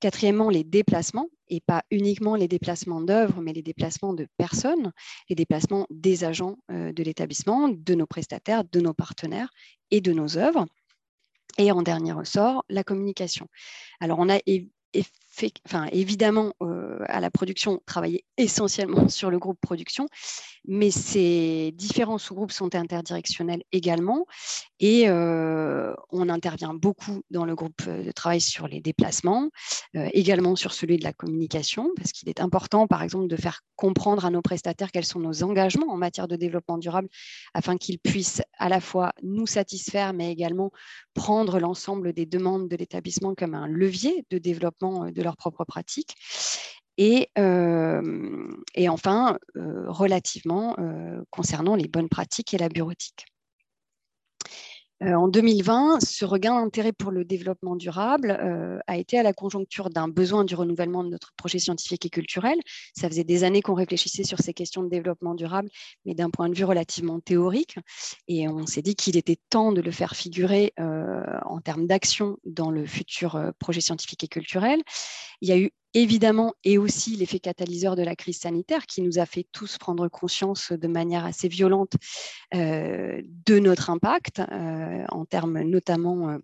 Quatrièmement, 0.00 0.48
les 0.48 0.64
déplacements, 0.64 1.28
et 1.48 1.60
pas 1.60 1.84
uniquement 1.90 2.34
les 2.34 2.48
déplacements 2.48 3.02
d'œuvres, 3.02 3.42
mais 3.42 3.52
les 3.52 3.62
déplacements 3.62 4.14
de 4.14 4.26
personnes, 4.38 4.92
les 5.28 5.36
déplacements 5.36 5.86
des 5.90 6.24
agents 6.24 6.56
euh, 6.70 6.90
de 6.92 7.02
l'établissement, 7.02 7.68
de 7.68 7.94
nos 7.94 8.06
prestataires, 8.06 8.64
de 8.64 8.80
nos 8.80 8.94
partenaires 8.94 9.50
et 9.90 10.00
de 10.00 10.12
nos 10.12 10.38
œuvres. 10.38 10.64
Et 11.58 11.70
en 11.70 11.82
dernier 11.82 12.12
ressort, 12.12 12.64
la 12.70 12.82
communication. 12.82 13.46
Alors, 14.00 14.18
on 14.20 14.30
a 14.30 14.38
évidemment, 15.92 16.52
à 17.06 17.20
la 17.20 17.30
production, 17.30 17.80
travailler 17.86 18.24
essentiellement 18.36 19.08
sur 19.08 19.30
le 19.30 19.38
groupe 19.38 19.58
production, 19.60 20.06
mais 20.66 20.90
ces 20.90 21.72
différents 21.74 22.18
sous-groupes 22.18 22.52
sont 22.52 22.74
interdirectionnels 22.74 23.62
également. 23.72 24.26
Et 24.78 25.08
on 25.10 26.28
intervient 26.28 26.74
beaucoup 26.74 27.22
dans 27.30 27.44
le 27.44 27.54
groupe 27.54 27.86
de 27.86 28.10
travail 28.12 28.40
sur 28.40 28.68
les 28.68 28.80
déplacements, 28.80 29.48
également 29.94 30.56
sur 30.56 30.72
celui 30.72 30.98
de 30.98 31.04
la 31.04 31.12
communication, 31.12 31.90
parce 31.96 32.12
qu'il 32.12 32.28
est 32.28 32.40
important, 32.40 32.86
par 32.86 33.02
exemple, 33.02 33.28
de 33.28 33.36
faire 33.36 33.60
comprendre 33.76 34.26
à 34.26 34.30
nos 34.30 34.42
prestataires 34.42 34.90
quels 34.92 35.06
sont 35.06 35.20
nos 35.20 35.42
engagements 35.42 35.90
en 35.90 35.96
matière 35.96 36.28
de 36.28 36.36
développement 36.36 36.76
durable, 36.76 37.08
afin 37.54 37.76
qu'ils 37.76 37.98
puissent 37.98 38.42
à 38.58 38.68
la 38.68 38.80
fois 38.80 39.12
nous 39.22 39.46
satisfaire, 39.46 40.12
mais 40.12 40.30
également 40.30 40.70
prendre 41.14 41.58
l'ensemble 41.58 42.12
des 42.12 42.26
demandes 42.26 42.68
de 42.68 42.76
l'établissement 42.76 43.34
comme 43.34 43.54
un 43.54 43.66
levier 43.66 44.26
de 44.30 44.38
développement 44.38 45.10
de 45.10 45.19
leur 45.22 45.36
propre 45.36 45.64
pratique. 45.64 46.14
Et, 46.98 47.30
euh, 47.38 48.48
et 48.74 48.88
enfin, 48.88 49.38
euh, 49.56 49.84
relativement 49.88 50.76
euh, 50.78 51.22
concernant 51.30 51.74
les 51.74 51.88
bonnes 51.88 52.08
pratiques 52.08 52.52
et 52.52 52.58
la 52.58 52.68
bureautique. 52.68 53.26
Euh, 55.02 55.14
en 55.14 55.28
2020, 55.28 56.00
ce 56.00 56.24
regain 56.24 56.60
d'intérêt 56.60 56.92
pour 56.92 57.10
le 57.10 57.24
développement 57.24 57.74
durable 57.74 58.36
euh, 58.38 58.78
a 58.86 58.98
été 58.98 59.18
à 59.18 59.22
la 59.22 59.32
conjoncture 59.32 59.88
d'un 59.88 60.08
besoin 60.08 60.44
du 60.44 60.54
renouvellement 60.54 61.02
de 61.02 61.08
notre 61.08 61.32
projet 61.36 61.58
scientifique 61.58 62.04
et 62.04 62.10
culturel. 62.10 62.58
Ça 62.94 63.08
faisait 63.08 63.24
des 63.24 63.44
années 63.44 63.62
qu'on 63.62 63.74
réfléchissait 63.74 64.24
sur 64.24 64.38
ces 64.40 64.52
questions 64.52 64.82
de 64.82 64.90
développement 64.90 65.34
durable, 65.34 65.70
mais 66.04 66.14
d'un 66.14 66.28
point 66.28 66.50
de 66.50 66.54
vue 66.54 66.64
relativement 66.64 67.18
théorique. 67.18 67.76
Et 68.28 68.46
on 68.48 68.66
s'est 68.66 68.82
dit 68.82 68.94
qu'il 68.94 69.16
était 69.16 69.38
temps 69.48 69.72
de 69.72 69.80
le 69.80 69.90
faire 69.90 70.14
figurer 70.14 70.74
euh, 70.78 71.22
en 71.46 71.60
termes 71.60 71.86
d'action 71.86 72.36
dans 72.44 72.70
le 72.70 72.84
futur 72.84 73.40
projet 73.58 73.80
scientifique 73.80 74.24
et 74.24 74.28
culturel. 74.28 74.80
Il 75.40 75.48
y 75.48 75.52
a 75.52 75.58
eu 75.58 75.70
évidemment, 75.94 76.54
et 76.64 76.78
aussi 76.78 77.16
l'effet 77.16 77.40
catalyseur 77.40 77.96
de 77.96 78.02
la 78.02 78.16
crise 78.16 78.38
sanitaire 78.38 78.86
qui 78.86 79.02
nous 79.02 79.18
a 79.18 79.26
fait 79.26 79.46
tous 79.52 79.78
prendre 79.78 80.08
conscience 80.08 80.72
de 80.72 80.88
manière 80.88 81.24
assez 81.24 81.48
violente 81.48 81.94
euh, 82.54 83.20
de 83.46 83.58
notre 83.58 83.90
impact, 83.90 84.40
euh, 84.40 85.04
en 85.08 85.24
termes 85.24 85.60
notamment 85.62 86.38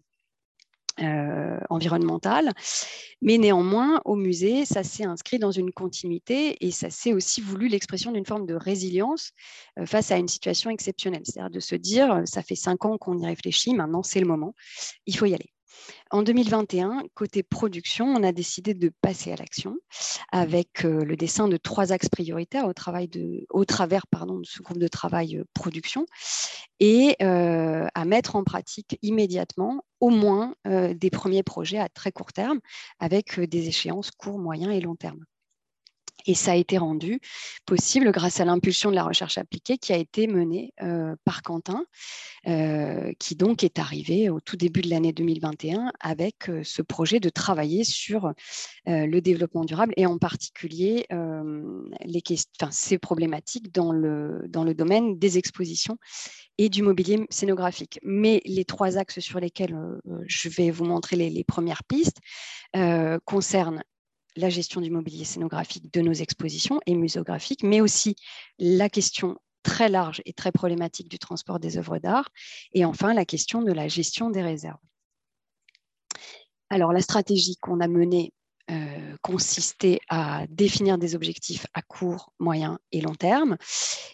euh, 1.01 1.59
environnemental. 1.71 2.53
Mais 3.23 3.39
néanmoins, 3.39 4.01
au 4.05 4.17
musée, 4.17 4.65
ça 4.65 4.83
s'est 4.83 5.05
inscrit 5.05 5.39
dans 5.39 5.53
une 5.53 5.71
continuité 5.71 6.57
et 6.65 6.71
ça 6.71 6.91
s'est 6.91 7.13
aussi 7.13 7.41
voulu 7.41 7.69
l'expression 7.69 8.13
d'une 8.13 8.27
forme 8.27 8.47
de 8.47 8.55
résilience 8.55 9.33
face 9.85 10.11
à 10.11 10.17
une 10.17 10.29
situation 10.29 10.71
exceptionnelle. 10.71 11.23
C'est-à-dire 11.25 11.51
de 11.51 11.61
se 11.61 11.77
dire, 11.77 12.23
ça 12.25 12.43
fait 12.43 12.57
cinq 12.57 12.85
ans 12.85 12.99
qu'on 12.99 13.19
y 13.19 13.27
réfléchit, 13.27 13.75
maintenant 13.75 14.03
c'est 14.03 14.21
le 14.21 14.27
moment, 14.27 14.55
il 15.07 15.17
faut 15.17 15.27
y 15.27 15.35
aller. 15.35 15.51
En 16.11 16.23
2021, 16.23 17.05
côté 17.15 17.43
production, 17.43 18.07
on 18.07 18.23
a 18.23 18.33
décidé 18.33 18.75
de 18.75 18.93
passer 19.01 19.33
à 19.33 19.37
l'action 19.37 19.77
avec 20.31 20.85
euh, 20.85 21.05
le 21.05 21.17
dessin 21.17 21.49
de 21.49 21.57
trois 21.57 21.93
axes 21.93 22.09
prioritaires 22.09 22.67
au, 22.67 23.65
travers 23.65 24.07
pardon, 24.07 24.39
de 24.39 24.47
ce 24.47 24.63
groupe 24.63 24.79
de 24.79 24.89
travail 24.89 25.37
euh, 25.37 25.45
production 25.53 26.07
et 26.79 27.17
euh, 27.23 27.87
à 27.95 28.05
mettre 28.05 28.37
en 28.37 28.45
pratique 28.45 28.99
immédiatement 29.03 29.83
au 30.01 30.11
moins 30.11 30.55
des 30.67 31.11
premiers 31.11 31.43
projets 31.43 31.79
à 31.79 31.89
très 31.89 32.13
court 32.13 32.33
terme 32.33 32.61
avec 32.99 33.41
des 33.41 33.69
échéances 33.69 34.11
court, 34.11 34.39
moyen 34.39 34.71
et 34.71 34.81
long 34.81 34.95
terme. 34.95 35.25
Et 36.27 36.35
ça 36.35 36.53
a 36.53 36.55
été 36.57 36.77
rendu 36.77 37.21
possible 37.67 38.11
grâce 38.11 38.41
à 38.41 38.45
l'impulsion 38.45 38.91
de 38.91 38.97
la 38.97 39.05
recherche 39.05 39.39
appliquée 39.39 39.79
qui 39.79 39.93
a 39.93 39.97
été 39.97 40.27
menée 40.27 40.73
euh, 40.83 41.15
par 41.25 41.43
Quentin, 41.43 41.85
euh, 42.49 43.13
qui 43.19 43.37
donc 43.37 43.63
est 43.63 43.79
arrivé 43.79 44.29
au 44.29 44.41
tout 44.41 44.57
début 44.57 44.83
de 44.83 44.91
l'année 44.91 45.13
2021 45.13 45.93
avec 46.01 46.49
euh, 46.49 46.63
ce 46.65 46.83
projet 46.83 47.21
de 47.21 47.29
travailler 47.29 47.85
sur 47.85 48.33
le 48.87 49.21
développement 49.21 49.65
durable 49.65 49.93
et 49.97 50.07
en 50.07 50.19
particulier 50.19 51.07
les 52.05 52.23
ces 52.71 52.99
problématiques 52.99 53.73
dans 53.73 53.93
le, 53.93 54.45
dans 54.49 54.65
le 54.65 54.75
domaine 54.75 55.19
des 55.19 55.39
expositions 55.39 55.99
et 56.59 56.69
du 56.69 56.83
mobilier 56.83 57.27
scénographique. 57.31 57.99
Mais 58.03 58.43
les 58.45 58.65
trois 58.65 58.97
axes 58.97 59.21
sur 59.21 59.41
lesquels 59.41 59.77
je 60.27 60.49
vais 60.49 60.71
vous 60.71 60.85
montrer 60.85 61.17
les, 61.17 61.31
les 61.31 61.45
premières 61.45 61.85
pistes 61.85 62.19
concernent 63.25 63.83
la 64.37 64.51
gestion 64.51 64.81
du 64.81 64.91
mobilier 64.91 65.25
scénographique 65.25 65.93
de 65.93 66.01
nos 66.01 66.13
expositions 66.13 66.81
et 66.87 66.95
muséographiques, 66.95 67.63
mais 67.63 67.81
aussi 67.81 68.17
la 68.59 68.89
question 68.89 69.39
très 69.63 69.89
large 69.89 70.23
et 70.27 70.33
très 70.33 70.53
problématique 70.53 71.09
du 71.09 71.19
transport 71.19 71.59
des 71.59 71.77
œuvres 71.77 71.99
d'art, 71.99 72.29
et 72.73 72.85
enfin 72.85 73.15
la 73.15 73.25
question 73.25 73.63
de 73.63 73.73
la 73.73 73.89
gestion 73.89 74.31
des 74.31 74.43
réserves. 74.43 74.79
Alors 76.71 76.93
la 76.93 77.01
stratégie 77.01 77.57
qu'on 77.57 77.81
a 77.81 77.89
menée 77.89 78.33
euh, 78.71 79.17
consistait 79.23 80.01
à 80.09 80.47
définir 80.49 80.99
des 80.99 81.15
objectifs 81.15 81.67
à 81.75 81.83
court, 81.83 82.33
moyen 82.39 82.79
et 82.93 83.01
long 83.01 83.15
terme, 83.15 83.57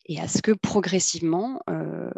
et 0.07 0.21
à 0.21 0.29
ce 0.29 0.43
que 0.43 0.53
progressivement, 0.53 1.61
euh, 1.71 2.11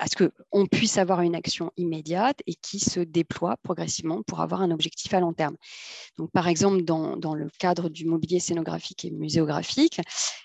à 0.00 0.06
ce 0.06 0.16
qu'on 0.16 0.66
puisse 0.66 0.96
avoir 0.96 1.20
une 1.20 1.34
action 1.34 1.70
immédiate 1.76 2.40
et 2.46 2.54
qui 2.54 2.80
se 2.80 3.00
déploie 3.00 3.58
progressivement 3.62 4.22
pour 4.22 4.40
avoir 4.40 4.62
un 4.62 4.70
objectif 4.70 5.12
à 5.12 5.20
long 5.20 5.34
terme. 5.34 5.56
Par 6.32 6.48
exemple, 6.48 6.82
dans, 6.82 7.34
le 7.34 7.48
cadre 7.58 7.90
du 7.90 8.06
mobilier 8.06 8.40
scénographique 8.40 9.04
et 9.04 9.10
muséographique, 9.10 10.00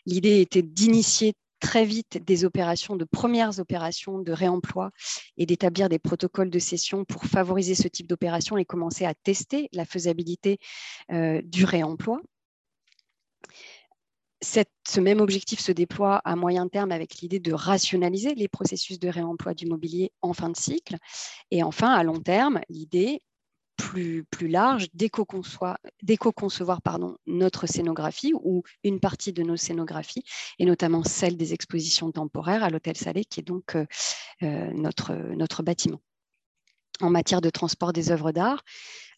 l'idée 0.05 0.41
était 0.41 0.61
d'initier 0.61 1.33
très 1.61 1.85
vite 1.85 2.23
des 2.23 2.43
opérations, 2.43 2.97
de 2.97 3.05
premières 3.05 3.59
opérations 3.59 4.19
de 4.19 4.33
réemploi 4.33 4.91
et 5.37 5.45
d'établir 5.45 5.87
des 5.87 5.99
protocoles 5.99 6.49
de 6.49 6.59
cession 6.59 7.05
pour 7.05 7.23
favoriser 7.23 7.75
ce 7.75 7.87
type 7.87 8.07
d'opération 8.07 8.57
et 8.57 8.65
commencer 8.65 9.05
à 9.05 9.13
tester 9.13 9.69
la 9.71 9.85
faisabilité 9.85 10.59
euh, 11.11 11.41
du 11.43 11.63
réemploi 11.63 12.19
ce 14.45 14.99
même 14.99 15.19
objectif 15.19 15.59
se 15.59 15.71
déploie 15.71 16.21
à 16.23 16.35
moyen 16.35 16.67
terme 16.67 16.91
avec 16.91 17.15
l'idée 17.17 17.39
de 17.39 17.53
rationaliser 17.53 18.35
les 18.35 18.47
processus 18.47 18.99
de 18.99 19.09
réemploi 19.09 19.53
du 19.53 19.65
mobilier 19.65 20.11
en 20.21 20.33
fin 20.33 20.49
de 20.49 20.57
cycle. 20.57 20.97
Et 21.51 21.63
enfin, 21.63 21.91
à 21.91 22.03
long 22.03 22.19
terme, 22.19 22.61
l'idée 22.69 23.21
plus, 23.77 24.23
plus 24.23 24.47
large 24.47 24.87
d'éco-concevoir 24.93 25.77
notre 27.25 27.67
scénographie 27.67 28.33
ou 28.33 28.63
une 28.83 28.99
partie 28.99 29.33
de 29.33 29.43
nos 29.43 29.57
scénographies, 29.57 30.23
et 30.59 30.65
notamment 30.65 31.03
celle 31.03 31.37
des 31.37 31.53
expositions 31.53 32.11
temporaires 32.11 32.63
à 32.63 32.69
l'Hôtel 32.69 32.95
Salé, 32.95 33.25
qui 33.25 33.41
est 33.41 33.43
donc 33.43 33.75
euh, 33.75 33.85
euh, 34.43 34.71
notre, 34.73 35.13
notre 35.13 35.63
bâtiment. 35.63 36.01
En 37.01 37.09
matière 37.09 37.41
de 37.41 37.49
transport 37.49 37.91
des 37.91 38.11
œuvres 38.11 38.31
d'art, 38.31 38.63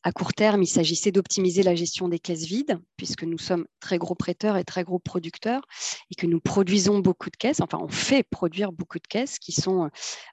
À 0.07 0.13
court 0.13 0.33
terme, 0.33 0.63
il 0.63 0.67
s'agissait 0.67 1.11
d'optimiser 1.11 1.63
la 1.63 1.75
gestion 1.75 2.07
des 2.07 2.17
caisses 2.17 2.45
vides, 2.45 2.79
puisque 2.95 3.23
nous 3.23 3.37
sommes 3.37 3.65
très 3.81 3.97
gros 3.97 4.15
prêteurs 4.15 4.55
et 4.55 4.63
très 4.63 4.85
gros 4.85 4.99
producteurs, 4.99 5.63
et 6.09 6.15
que 6.15 6.25
nous 6.25 6.39
produisons 6.39 6.99
beaucoup 6.99 7.29
de 7.29 7.35
caisses, 7.35 7.59
enfin 7.59 7.77
on 7.81 7.89
fait 7.89 8.23
produire 8.23 8.71
beaucoup 8.71 8.99
de 8.99 9.07
caisses 9.07 9.37
qui 9.37 9.51
sont 9.51 9.89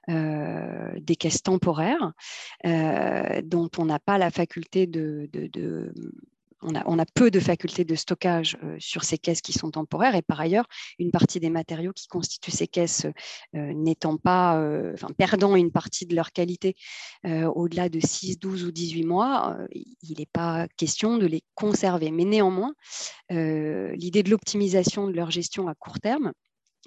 des 0.07 1.15
caisses 1.19 1.43
temporaires, 1.43 2.13
dont 2.63 3.69
on 3.77 3.83
n'a 3.83 3.99
pas 3.99 4.17
la 4.17 4.31
faculté 4.31 4.87
de 4.87 5.29
on 6.65 6.99
a, 6.99 7.05
peu 7.05 7.31
de 7.31 7.39
facultés 7.39 7.85
de 7.85 7.95
stockage 7.95 8.57
euh, 8.63 8.75
sur 8.79 9.03
ces 9.03 9.17
caisses 9.17 9.41
qui 9.41 9.53
sont 9.53 9.71
temporaires 9.71 10.15
et 10.15 10.21
par 10.21 10.39
ailleurs, 10.39 10.65
une 10.99 11.11
partie 11.11 11.39
des 11.39 11.49
matériaux 11.49 11.93
qui 11.93 12.07
constituent 12.07 12.51
ces 12.51 12.67
caisses 12.67 13.05
euh, 13.55 13.73
n'étant 13.73 14.17
pas, 14.17 14.57
euh, 14.59 14.95
perdant 15.17 15.55
une 15.55 15.71
partie 15.71 16.05
de 16.05 16.15
leur 16.15 16.31
qualité 16.31 16.75
au-delà 17.23 17.89
de 17.89 17.99
6, 17.99 18.39
12 18.39 18.65
ou 18.65 18.71
18 18.71 19.03
mois, 19.03 19.57
il 19.73 20.19
n'est 20.19 20.27
pas 20.31 20.67
question 20.77 21.17
de 21.17 21.25
les 21.25 21.41
conserver. 21.55 22.11
Mais 22.11 22.23
néanmoins, 22.23 22.73
l'idée 23.29 24.21
de 24.21 24.29
l'optimisation 24.29 25.07
de 25.07 25.13
leur 25.13 25.31
gestion 25.31 25.67
à 25.67 25.73
court 25.73 25.99
terme, 25.99 26.33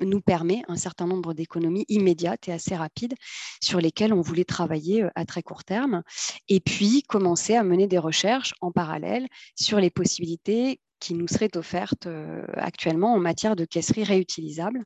nous 0.01 0.21
permet 0.21 0.63
un 0.69 0.77
certain 0.77 1.07
nombre 1.07 1.35
d'économies 1.35 1.85
immédiates 1.89 2.49
et 2.49 2.53
assez 2.53 2.75
rapides 2.77 3.15
sur 3.63 3.81
lesquelles 3.81 4.13
on 4.13 4.21
voulait 4.21 4.45
travailler 4.45 5.03
euh, 5.03 5.11
à 5.15 5.25
très 5.25 5.43
court 5.43 5.65
terme, 5.65 6.03
et 6.49 6.61
puis 6.61 7.03
commencer 7.03 7.55
à 7.55 7.63
mener 7.63 7.87
des 7.87 7.99
recherches 7.99 8.55
en 8.61 8.73
parallèle 8.73 9.27
sur 9.57 9.79
les 9.79 9.91
possibilités 9.91 10.81
qui 11.01 11.15
nous 11.15 11.29
seraient 11.29 11.57
offertes 11.57 12.07
euh, 12.07 12.45
actuellement 12.55 13.15
en 13.15 13.19
matière 13.19 13.57
de 13.57 13.65
caisserie 13.65 14.05
réutilisable. 14.05 14.85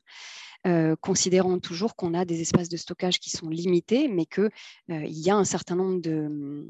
Euh, 0.65 0.95
considérant 1.01 1.59
toujours 1.59 1.93
qu'on 1.97 2.13
a 2.13 2.23
des 2.23 2.39
espaces 2.39 2.69
de 2.69 2.77
stockage 2.77 3.19
qui 3.19 3.29
sont 3.29 3.49
limités, 3.49 4.07
mais 4.07 4.25
qu'il 4.25 4.49
y 4.87 5.29
a 5.29 5.35
un 5.35 5.43
certain 5.43 5.75
nombre 5.75 5.99
de, 5.99 6.65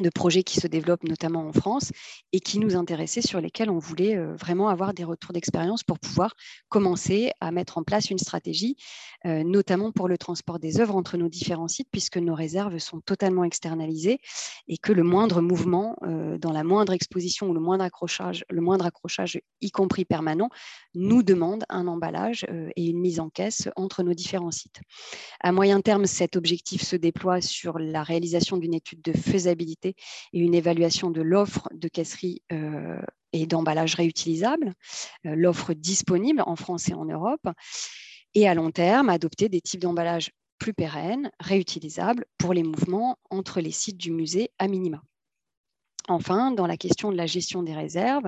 de 0.00 0.10
projets 0.10 0.42
qui 0.42 0.60
se 0.60 0.66
développent 0.66 1.04
notamment 1.04 1.46
en 1.46 1.52
France 1.52 1.92
et 2.32 2.40
qui 2.40 2.58
nous 2.58 2.76
intéressaient, 2.76 3.22
sur 3.22 3.40
lesquels 3.40 3.70
on 3.70 3.78
voulait 3.78 4.16
euh, 4.16 4.34
vraiment 4.36 4.68
avoir 4.68 4.94
des 4.94 5.04
retours 5.04 5.32
d'expérience 5.32 5.82
pour 5.82 5.98
pouvoir 5.98 6.34
commencer 6.68 7.32
à 7.40 7.50
mettre 7.50 7.78
en 7.78 7.82
place 7.82 8.10
une 8.10 8.18
stratégie, 8.18 8.76
euh, 9.24 9.42
notamment 9.44 9.92
pour 9.92 10.08
le 10.08 10.18
transport 10.18 10.58
des 10.58 10.80
œuvres 10.80 10.96
entre 10.96 11.16
nos 11.16 11.28
différents 11.28 11.68
sites, 11.68 11.88
puisque 11.90 12.18
nos 12.18 12.34
réserves 12.34 12.78
sont 12.78 13.00
totalement 13.00 13.44
externalisées 13.44 14.18
et 14.68 14.78
que 14.78 14.92
le 14.92 15.02
moindre 15.02 15.40
mouvement, 15.40 15.96
euh, 16.02 16.38
dans 16.38 16.52
la 16.52 16.64
moindre 16.64 16.92
exposition 16.92 17.48
ou 17.48 17.54
le 17.54 17.60
moindre 17.60 17.84
accrochage, 17.84 18.44
le 18.50 18.60
moindre 18.60 18.86
accrochage, 18.86 19.40
y 19.60 19.70
compris 19.70 20.04
permanent, 20.04 20.50
nous 20.94 21.22
demande 21.22 21.64
un 21.68 21.86
emballage 21.86 22.46
et 22.76 22.86
une 22.86 22.98
mise 22.98 23.20
en 23.20 23.28
caisse 23.28 23.68
entre 23.76 24.02
nos 24.02 24.14
différents 24.14 24.50
sites. 24.50 24.80
À 25.40 25.52
moyen 25.52 25.80
terme, 25.80 26.06
cet 26.06 26.36
objectif 26.36 26.82
se 26.82 26.96
déploie 26.96 27.40
sur 27.40 27.78
la 27.78 28.02
réalisation 28.02 28.56
d'une 28.56 28.74
étude 28.74 29.02
de 29.02 29.12
faisabilité 29.12 29.85
et 29.88 30.38
une 30.38 30.54
évaluation 30.54 31.10
de 31.10 31.20
l'offre 31.20 31.68
de 31.72 31.88
caisserie 31.88 32.42
euh, 32.52 33.00
et 33.32 33.46
d'emballage 33.46 33.94
réutilisable, 33.94 34.72
euh, 35.26 35.34
l'offre 35.34 35.74
disponible 35.74 36.42
en 36.46 36.56
France 36.56 36.88
et 36.88 36.94
en 36.94 37.04
Europe, 37.04 37.46
et 38.34 38.48
à 38.48 38.54
long 38.54 38.70
terme, 38.70 39.08
adopter 39.08 39.48
des 39.48 39.60
types 39.60 39.80
d'emballage 39.80 40.30
plus 40.58 40.72
pérennes, 40.72 41.30
réutilisables 41.38 42.24
pour 42.38 42.54
les 42.54 42.62
mouvements 42.62 43.18
entre 43.30 43.60
les 43.60 43.70
sites 43.70 43.98
du 43.98 44.10
musée 44.10 44.50
à 44.58 44.68
minima. 44.68 45.02
Enfin, 46.08 46.52
dans 46.52 46.66
la 46.66 46.76
question 46.76 47.10
de 47.10 47.16
la 47.16 47.26
gestion 47.26 47.62
des 47.62 47.74
réserves, 47.74 48.26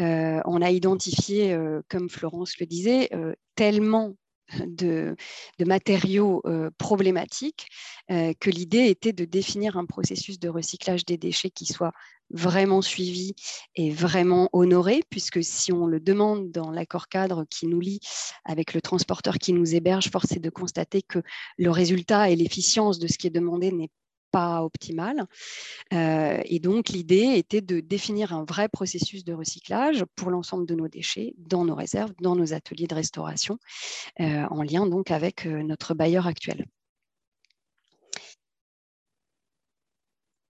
euh, 0.00 0.40
on 0.46 0.62
a 0.62 0.70
identifié, 0.70 1.56
comme 1.88 2.08
Florence 2.08 2.58
le 2.58 2.66
disait, 2.66 3.10
tellement 3.56 4.14
de, 4.66 5.16
matériaux 5.64 6.42
euh, 6.46 6.70
problématiques, 6.78 7.68
euh, 8.10 8.32
que 8.38 8.50
l'idée 8.50 8.86
était 8.86 9.12
de 9.12 9.24
définir 9.24 9.76
un 9.76 9.86
processus 9.86 10.38
de 10.38 10.48
recyclage 10.48 11.04
des 11.04 11.16
déchets 11.16 11.50
qui 11.50 11.66
soit 11.66 11.92
vraiment 12.30 12.80
suivi 12.80 13.32
et 13.74 13.90
vraiment 13.90 14.48
honoré, 14.52 15.02
puisque 15.10 15.42
si 15.42 15.72
on 15.72 15.86
le 15.86 16.00
demande 16.00 16.50
dans 16.52 16.70
l'accord 16.70 17.08
cadre 17.08 17.44
qui 17.50 17.66
nous 17.66 17.80
lie 17.80 18.00
avec 18.44 18.72
le 18.72 18.80
transporteur 18.80 19.38
qui 19.38 19.52
nous 19.52 19.74
héberge, 19.74 20.10
force 20.10 20.32
est 20.32 20.40
de 20.40 20.50
constater 20.50 21.02
que 21.02 21.20
le 21.58 21.70
résultat 21.70 22.30
et 22.30 22.36
l'efficience 22.36 22.98
de 22.98 23.08
ce 23.08 23.18
qui 23.18 23.26
est 23.26 23.30
demandé 23.30 23.72
n'est 23.72 23.90
pas 24.30 24.62
optimale. 24.62 25.26
Euh, 25.92 26.40
et 26.44 26.58
donc, 26.58 26.88
l'idée 26.88 27.34
était 27.36 27.60
de 27.60 27.80
définir 27.80 28.32
un 28.32 28.44
vrai 28.44 28.68
processus 28.68 29.24
de 29.24 29.32
recyclage 29.32 30.04
pour 30.16 30.30
l'ensemble 30.30 30.66
de 30.66 30.74
nos 30.74 30.88
déchets 30.88 31.34
dans 31.38 31.64
nos 31.64 31.74
réserves, 31.74 32.12
dans 32.20 32.36
nos 32.36 32.52
ateliers 32.52 32.86
de 32.86 32.94
restauration, 32.94 33.58
euh, 34.20 34.44
en 34.50 34.62
lien 34.62 34.86
donc 34.86 35.10
avec 35.10 35.46
euh, 35.46 35.62
notre 35.62 35.94
bailleur 35.94 36.26
actuel. 36.26 36.66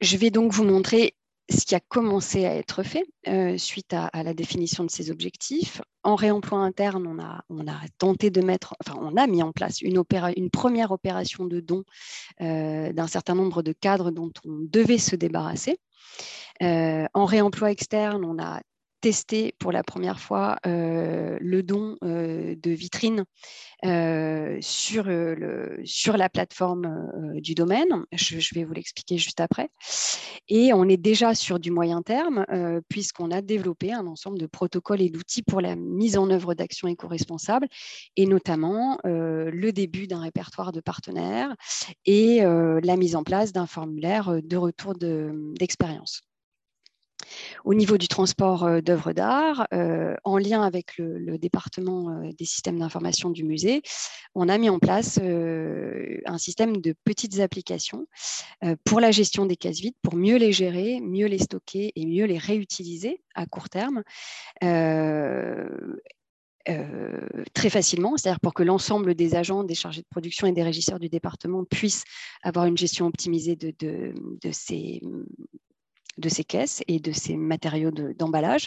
Je 0.00 0.16
vais 0.16 0.30
donc 0.30 0.52
vous 0.52 0.64
montrer 0.64 1.14
ce 1.50 1.64
qui 1.64 1.74
a 1.74 1.80
commencé 1.80 2.46
à 2.46 2.54
être 2.54 2.82
fait 2.82 3.04
euh, 3.28 3.58
suite 3.58 3.92
à, 3.92 4.10
la 4.22 4.34
définition 4.34 4.84
de 4.84 4.90
ces 4.90 5.10
objectifs. 5.10 5.82
En 6.02 6.14
réemploi 6.14 6.60
interne, 6.60 7.06
on 7.06 7.18
a, 7.66 7.80
tenté 7.98 8.30
de 8.30 8.40
mettre, 8.40 8.74
enfin, 8.84 8.98
on 9.00 9.16
a 9.16 9.26
mis 9.26 9.42
en 9.42 9.52
place 9.52 9.82
une, 9.82 10.02
une 10.36 10.50
première 10.50 10.92
opération 10.92 11.44
de 11.44 11.60
don 11.60 11.84
euh, 12.40 12.92
d'un 12.92 13.06
certain 13.06 13.34
nombre 13.34 13.62
de 13.62 13.72
cadres 13.72 14.10
dont 14.10 14.32
on 14.46 14.58
devait 14.60 14.98
se 14.98 15.16
débarrasser. 15.16 15.78
Euh, 16.62 17.06
en 17.14 17.24
réemploi 17.24 17.70
externe, 17.70 18.24
on 18.24 18.38
a 18.42 18.60
testé 19.00 19.54
pour 19.58 19.72
la 19.72 19.82
première 19.82 20.20
fois 20.20 20.58
le 20.64 21.62
don 21.62 21.96
de 22.02 22.74
le, 25.04 25.80
sur 25.84 26.16
la 26.16 26.28
plateforme 26.28 27.10
du 27.36 27.54
domaine. 27.54 28.04
Je, 28.12 28.54
vais 28.54 28.64
vous 28.64 28.72
l'expliquer 28.72 29.18
juste 29.18 29.40
après. 29.40 29.70
Et 30.48 30.72
on 30.72 30.88
est 30.88 30.96
déjà 30.96 31.34
sur 31.34 31.58
du 31.58 31.70
moyen 31.70 32.02
terme, 32.02 32.44
puisqu'on 32.88 33.30
a 33.30 33.40
développé 33.42 33.92
un 33.92 34.06
ensemble 34.06 34.38
de 34.38 34.46
protocoles 34.46 35.00
et 35.00 35.10
d'outils 35.10 35.42
pour 35.42 35.60
la 35.60 35.76
mise 35.76 36.16
en 36.16 36.30
œuvre 36.30 36.54
d'actions 36.54 36.88
éco-responsables, 36.88 37.68
et 38.16 38.26
notamment 38.26 38.98
le 39.04 39.70
début 39.70 40.06
d'un 40.06 40.20
répertoire 40.20 40.72
de 40.72 40.80
partenaires 40.80 41.54
et 42.04 42.40
la 42.40 42.96
mise 42.96 43.16
en 43.16 43.24
place 43.24 43.52
d'un 43.52 43.66
formulaire 43.66 44.40
de 44.42 44.56
retour 44.56 44.94
d'expérience. 44.94 46.22
Au 47.64 47.74
niveau 47.74 47.98
du 47.98 48.08
transport 48.08 48.64
euh, 48.64 48.80
d'œuvres 48.80 49.12
d'art, 49.12 49.66
euh, 49.72 50.16
en 50.24 50.38
lien 50.38 50.62
avec 50.62 50.98
le, 50.98 51.38
département 51.38 52.10
euh, 52.10 52.32
des 52.38 52.44
systèmes 52.44 52.78
d'information 52.78 53.30
du 53.30 53.44
musée, 53.44 53.82
on 54.34 54.48
a 54.48 54.58
mis 54.58 54.68
en 54.68 54.78
place 54.78 55.18
un 55.18 56.38
système 56.38 56.76
de 56.76 56.94
petites 57.04 57.40
applications 57.40 58.06
pour 58.84 59.00
la 59.00 59.10
gestion 59.10 59.44
des 59.46 59.56
cases 59.56 59.80
vides, 59.80 59.96
pour 60.02 60.14
mieux 60.14 60.36
les 60.36 60.52
gérer, 60.52 61.00
mieux 61.00 61.26
les 61.26 61.38
stocker 61.38 61.92
et 61.96 62.06
mieux 62.06 62.26
les 62.26 62.38
réutiliser 62.38 63.22
à 63.34 63.46
court 63.46 63.68
terme. 63.68 64.02
très 67.54 67.70
facilement, 67.70 68.16
c'est-à-dire 68.16 68.40
pour 68.40 68.54
que 68.54 68.62
l'ensemble 68.62 69.14
des 69.14 69.34
agents, 69.34 69.64
des 69.64 69.74
chargés 69.74 70.02
de 70.02 70.08
production 70.08 70.46
et 70.46 70.52
des 70.52 70.62
régisseurs 70.62 71.00
du 71.00 71.08
département 71.08 71.64
puissent 71.64 72.04
avoir 72.42 72.66
une 72.66 72.78
gestion 72.78 73.06
optimisée 73.06 73.56
de, 73.56 73.74
de 73.80 74.52
ces 74.52 75.00
de 76.20 76.28
ces 76.28 76.44
caisses 76.44 76.82
et 76.88 77.00
de 77.00 77.12
ces 77.12 77.36
matériaux 77.36 77.90
d'emballage. 77.90 78.66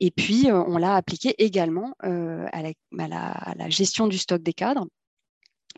et 0.00 0.10
puis, 0.10 0.50
euh, 0.50 0.62
on 0.66 0.78
l'a 0.78 0.94
appliqué 0.94 1.34
également 1.38 1.94
euh, 2.04 2.46
à 2.52 2.62
la, 3.06 3.68
gestion 3.68 4.06
du 4.06 4.18
stock 4.18 4.42
des 4.42 4.52
cadres 4.52 4.86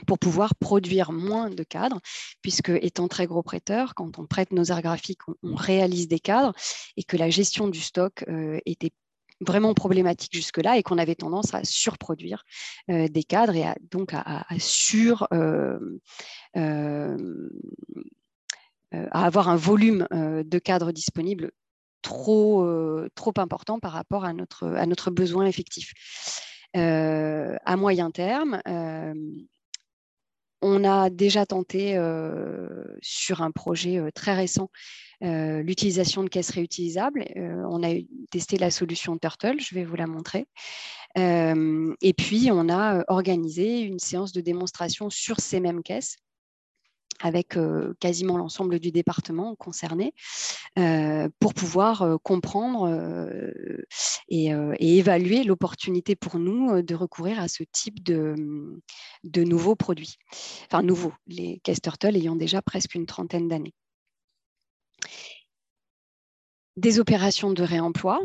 pour 0.06 0.18
pouvoir 0.18 0.54
produire 0.54 1.12
moins 1.12 1.50
de 1.50 1.62
cadres, 1.62 2.00
puisque 2.40 2.70
étant 2.70 3.08
très 3.08 3.26
gros 3.26 3.42
prêteur, 3.42 3.94
quand 3.94 4.18
on 4.18 4.26
prête 4.26 4.52
nos 4.52 4.72
arts 4.72 4.82
graphiques, 4.82 5.20
on, 5.42 5.54
réalise 5.54 6.08
des 6.08 6.20
cadres 6.20 6.54
et 6.96 7.02
que 7.02 7.16
la 7.16 7.28
gestion 7.28 7.68
du 7.68 7.80
stock 7.80 8.24
euh, 8.28 8.58
était 8.64 8.92
vraiment 9.40 9.74
problématique 9.74 10.34
jusque-là 10.34 10.78
et 10.78 10.82
qu'on 10.82 10.98
avait 10.98 11.14
tendance 11.14 11.54
à 11.54 11.64
surproduire 11.64 12.44
des 12.88 13.22
cadres 13.22 13.56
et 13.56 13.64
donc 13.90 14.12
à, 14.12 14.44
sur 14.58 15.26
euh, 16.56 17.50
à 18.92 19.26
avoir 19.26 19.48
un 19.48 19.56
volume 19.56 20.06
euh, 20.12 20.42
de 20.44 20.58
cadres 20.58 20.92
disponibles 20.92 21.52
trop, 22.02 22.64
euh, 22.64 23.08
trop 23.14 23.32
important 23.36 23.78
par 23.78 23.92
rapport 23.92 24.24
à 24.24 24.32
notre, 24.32 24.66
à 24.66 24.86
notre 24.86 25.10
besoin 25.10 25.46
effectif. 25.46 25.92
à 26.74 27.76
moyen 27.76 28.10
terme, 28.10 28.60
on 30.62 30.84
a 30.84 31.10
déjà 31.10 31.46
tenté 31.46 31.94
sur 33.02 33.42
un 33.42 33.50
projet 33.50 34.00
très 34.12 34.34
récent 34.34 34.70
l'utilisation 35.20 36.22
de 36.22 36.28
caisses 36.28 36.50
réutilisables. 36.50 37.24
on 37.36 37.82
a 37.82 37.94
testé 38.30 38.56
la 38.56 38.70
solution 38.70 39.18
Turtle, 39.18 39.60
je 39.60 39.74
vais 39.74 39.84
vous 39.84 39.96
la 39.96 40.06
montrer. 40.06 40.46
et 41.16 42.14
puis, 42.16 42.50
on 42.52 42.68
a 42.68 43.04
organisé 43.08 43.80
une 43.80 43.98
séance 43.98 44.32
de 44.32 44.40
démonstration 44.40 45.10
sur 45.10 45.40
ces 45.40 45.60
mêmes 45.60 45.82
caisses 45.82 46.16
avec 47.20 47.56
quasiment 48.00 48.36
l'ensemble 48.36 48.78
du 48.78 48.90
département 48.90 49.54
concerné 49.56 50.12
pour 51.38 51.54
pouvoir 51.54 52.18
comprendre 52.22 52.88
et, 54.28 54.50
évaluer 54.80 55.44
l'opportunité 55.44 56.16
pour 56.16 56.38
nous 56.38 56.82
de 56.82 56.94
recourir 56.94 57.40
à 57.40 57.48
ce 57.48 57.62
type 57.70 58.02
de, 58.02 58.34
mmh, 58.36 59.42
nouveaux 59.44 59.76
produits. 59.76 60.16
Enfin, 60.66 60.82
nouveaux, 60.82 61.14
les 61.26 61.60
caisse 61.62 61.80
ayant 62.04 62.36
déjà 62.36 62.62
presque 62.62 62.94
une 62.94 63.06
trentaine 63.06 63.48
d'années. 63.48 63.74
des 66.76 66.98
opérations 66.98 67.52
de 67.52 67.62
réemploi, 67.62 68.20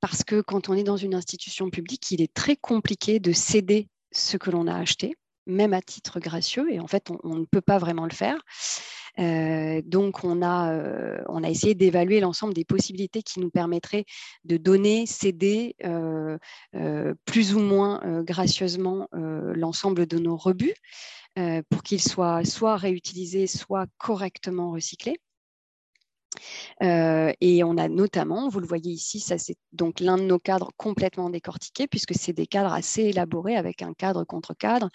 parce 0.00 0.24
que 0.24 0.40
quand 0.40 0.68
on 0.68 0.74
est 0.74 0.84
dans 0.84 0.96
une 0.96 1.14
institution 1.14 1.70
publique, 1.70 2.10
il 2.10 2.22
est 2.22 2.32
très 2.32 2.56
compliqué 2.56 3.20
de 3.20 3.32
céder 3.32 3.88
ce 4.10 4.36
que 4.36 4.50
l'on 4.50 4.66
a 4.66 4.74
acheté, 4.74 5.16
même 5.48 5.72
à 5.72 5.82
titre 5.82 6.20
gracieux, 6.20 6.72
et 6.72 6.80
en 6.80 6.86
fait, 6.86 7.10
on, 7.24 7.36
ne 7.36 7.44
peut 7.44 7.60
pas 7.60 7.78
vraiment 7.78 8.04
le 8.04 8.12
faire. 8.12 8.38
donc, 9.84 10.24
on 10.24 10.42
a, 10.42 11.22
on 11.28 11.42
a 11.42 11.50
essayé 11.50 11.74
d'évaluer 11.74 12.20
l'ensemble 12.20 12.54
des 12.54 12.64
possibilités 12.64 13.22
qui 13.22 13.40
nous 13.40 13.50
permettraient 13.50 14.04
de 14.44 14.56
donner, 14.56 15.06
céder 15.06 15.74
plus 17.24 17.54
ou 17.54 17.60
moins 17.60 18.22
gracieusement 18.22 19.08
l'ensemble 19.12 20.06
de 20.06 20.18
nos 20.18 20.36
rebuts 20.36 20.76
pour 21.70 21.82
qu'ils 21.82 22.02
soient 22.02 22.44
soit 22.44 22.76
réutilisés, 22.76 23.46
soit 23.46 23.86
correctement 23.98 24.70
recyclés. 24.70 25.16
Euh, 26.82 27.32
et 27.40 27.64
on 27.64 27.76
a 27.76 27.88
notamment, 27.88 28.48
vous 28.48 28.60
le 28.60 28.66
voyez 28.66 28.92
ici, 28.92 29.20
ça 29.20 29.38
c'est 29.38 29.56
donc 29.72 30.00
l'un 30.00 30.16
de 30.16 30.22
nos 30.22 30.38
cadres 30.38 30.70
complètement 30.76 31.30
décortiqués, 31.30 31.86
puisque 31.88 32.14
c'est 32.14 32.32
des 32.32 32.46
cadres 32.46 32.72
assez 32.72 33.02
élaborés 33.02 33.56
avec 33.56 33.82
un 33.82 33.94
cadre 33.94 34.24
contre 34.24 34.54
cadre, 34.54 34.88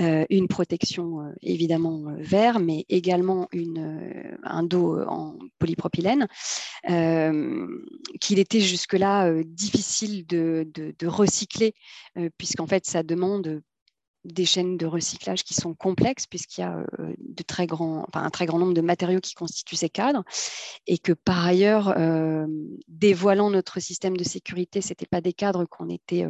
euh, 0.00 0.24
une 0.30 0.48
protection 0.48 1.20
euh, 1.20 1.32
évidemment 1.42 2.14
vert, 2.18 2.60
mais 2.60 2.84
également 2.88 3.48
une, 3.52 4.38
un 4.42 4.62
dos 4.62 5.00
en 5.06 5.38
polypropylène, 5.58 6.26
qu'il 8.20 8.38
était 8.38 8.60
jusque-là 8.60 9.32
difficile 9.44 10.26
de, 10.26 10.66
de, 10.74 10.94
de 10.98 11.06
recycler, 11.06 11.74
puisqu'en 12.38 12.66
fait 12.66 12.86
ça 12.86 13.02
demande 13.02 13.62
des 14.24 14.44
chaînes 14.44 14.76
de 14.76 14.86
recyclage 14.86 15.44
qui 15.44 15.54
sont 15.54 15.74
complexes 15.74 16.26
puisqu'il 16.26 16.62
y 16.62 16.64
a 16.64 16.78
euh, 16.98 17.14
de 17.18 17.42
très 17.42 17.66
grands, 17.66 18.06
un 18.12 18.30
très 18.30 18.46
grand 18.46 18.58
nombre 18.58 18.74
de 18.74 18.80
matériaux 18.80 19.20
qui 19.20 19.34
constituent 19.34 19.76
ces 19.76 19.88
cadres 19.88 20.24
et 20.86 20.98
que 20.98 21.12
par 21.12 21.44
ailleurs, 21.44 21.94
euh, 21.96 22.46
dévoilant 22.88 23.50
notre 23.50 23.80
système 23.80 24.16
de 24.16 24.24
sécurité, 24.24 24.80
ce 24.80 24.90
n'était 24.90 25.06
pas 25.06 25.20
des 25.20 25.32
cadres 25.32 25.64
qu'on 25.64 25.88
était 25.88 26.26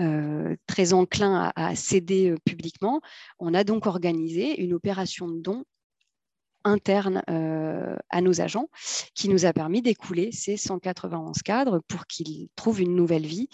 euh, 0.00 0.56
très 0.66 0.92
enclin 0.92 1.52
à, 1.56 1.74
céder 1.74 2.34
publiquement. 2.44 3.00
On 3.38 3.54
a 3.54 3.64
donc 3.64 3.86
organisé 3.86 4.60
une 4.62 4.74
opération 4.74 5.28
de 5.28 5.40
don 5.40 5.64
interne 6.64 7.22
à 7.26 8.20
nos 8.20 8.40
agents 8.40 8.68
qui 9.14 9.28
nous 9.28 9.44
a 9.46 9.52
permis 9.52 9.82
d'écouler 9.82 10.32
ces 10.32 10.56
191 10.56 11.42
cadres 11.42 11.80
pour 11.88 12.06
qu'ils 12.06 12.48
trouvent 12.56 12.80
une 12.80 12.96
nouvelle 12.96 13.26
vie 13.26 13.48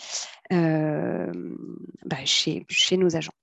bah, 0.50 2.24
chez, 2.24 2.64
chez, 2.68 2.96
nos 2.96 3.16
agents. 3.16 3.34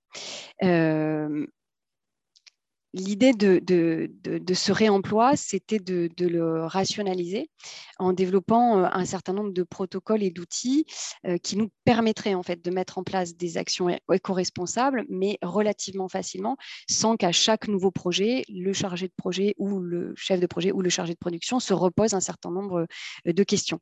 L'idée 2.94 3.34
de, 3.34 4.54
ce 4.54 4.72
réemploi, 4.72 5.36
c'était 5.36 5.78
de, 5.78 6.08
le 6.20 6.64
rationaliser 6.64 7.50
en 7.98 8.14
développant 8.14 8.78
un 8.78 9.04
certain 9.04 9.34
nombre 9.34 9.52
de 9.52 9.62
protocoles 9.62 10.22
et 10.22 10.30
d'outils 10.30 10.86
qui 11.42 11.56
nous 11.56 11.68
permettraient 11.84 12.34
en 12.34 12.42
fait 12.42 12.64
de 12.64 12.70
mettre 12.70 12.96
en 12.96 13.04
place 13.04 13.36
des 13.36 13.58
actions 13.58 13.90
éco-responsables, 14.10 15.04
mais 15.10 15.38
relativement 15.42 16.08
facilement, 16.08 16.56
sans 16.88 17.16
qu'à 17.16 17.30
chaque 17.32 17.68
nouveau 17.68 17.90
projet, 17.90 18.44
le 18.48 18.72
chargé 18.72 19.06
de 19.06 19.14
projet 19.16 19.54
ou 19.58 19.80
le 19.80 20.14
chef 20.16 20.40
de 20.40 20.46
projet 20.46 20.72
ou 20.72 20.80
le 20.80 20.88
chargé 20.88 21.12
de 21.12 21.18
production 21.18 21.60
se 21.60 21.74
repose 21.74 22.14
un 22.14 22.20
certain 22.20 22.50
nombre 22.50 22.86
de 23.26 23.42
questions. 23.42 23.80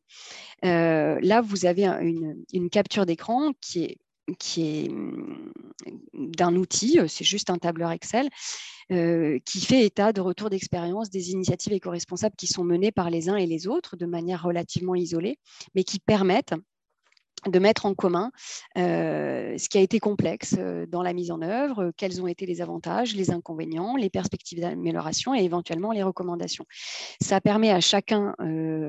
là, 0.63 1.41
vous 1.43 1.65
avez 1.65 1.85
une 1.87 2.71
capture 2.71 3.07
d'écran 3.07 3.53
qui 3.61 3.85
est 3.85 3.99
qui 4.39 4.63
est 4.63 4.89
mmh, 4.89 5.53
d'un 6.15 6.57
outil, 6.57 6.99
c'est 7.09 7.25
juste 7.25 7.51
un 7.51 7.59
tableur 7.59 7.91
Excel, 7.91 8.29
qui 8.89 9.61
fait 9.61 9.85
état 9.85 10.13
de 10.13 10.21
retour 10.21 10.51
d'expérience 10.51 11.11
des 11.11 11.31
initiatives 11.33 11.73
éco-responsables 11.73 12.37
qui 12.37 12.47
sont 12.47 12.65
menées 12.65 12.93
par 12.93 13.11
les 13.11 13.29
uns 13.29 13.37
et 13.37 13.47
les 13.47 13.67
autres 13.67 13.97
de 13.97 14.07
manière 14.07 14.43
relativement 14.43 14.95
isolée, 14.95 15.39
mais 15.75 15.85
qui 15.85 15.99
permettent 15.99 16.55
de 17.47 17.59
mettre 17.59 17.87
en 17.87 17.95
commun 17.95 18.33
euh, 18.77 19.57
ce 19.59 19.69
qui 19.69 19.79
a 19.79 19.81
été 19.81 20.01
complexe 20.01 20.57
euh, 20.59 20.87
dans 20.87 21.03
la 21.03 21.13
mise 21.13 21.31
en 21.31 21.43
œuvre, 21.43 21.85
euh, 21.85 21.91
quels 21.97 22.21
ont 22.21 22.27
été 22.27 22.47
les 22.47 22.61
avantages, 22.61 23.15
les 23.15 23.31
inconvénients, 23.31 23.97
les 23.97 24.11
perspectives 24.11 24.61
d'amélioration 24.61 25.35
et 25.35 25.45
éventuellement 25.45 25.93
les 25.93 26.03
recommandations. 26.03 26.65
Ça 27.21 27.41
permet 27.41 27.71
à 27.71 27.81
chacun 27.81 28.35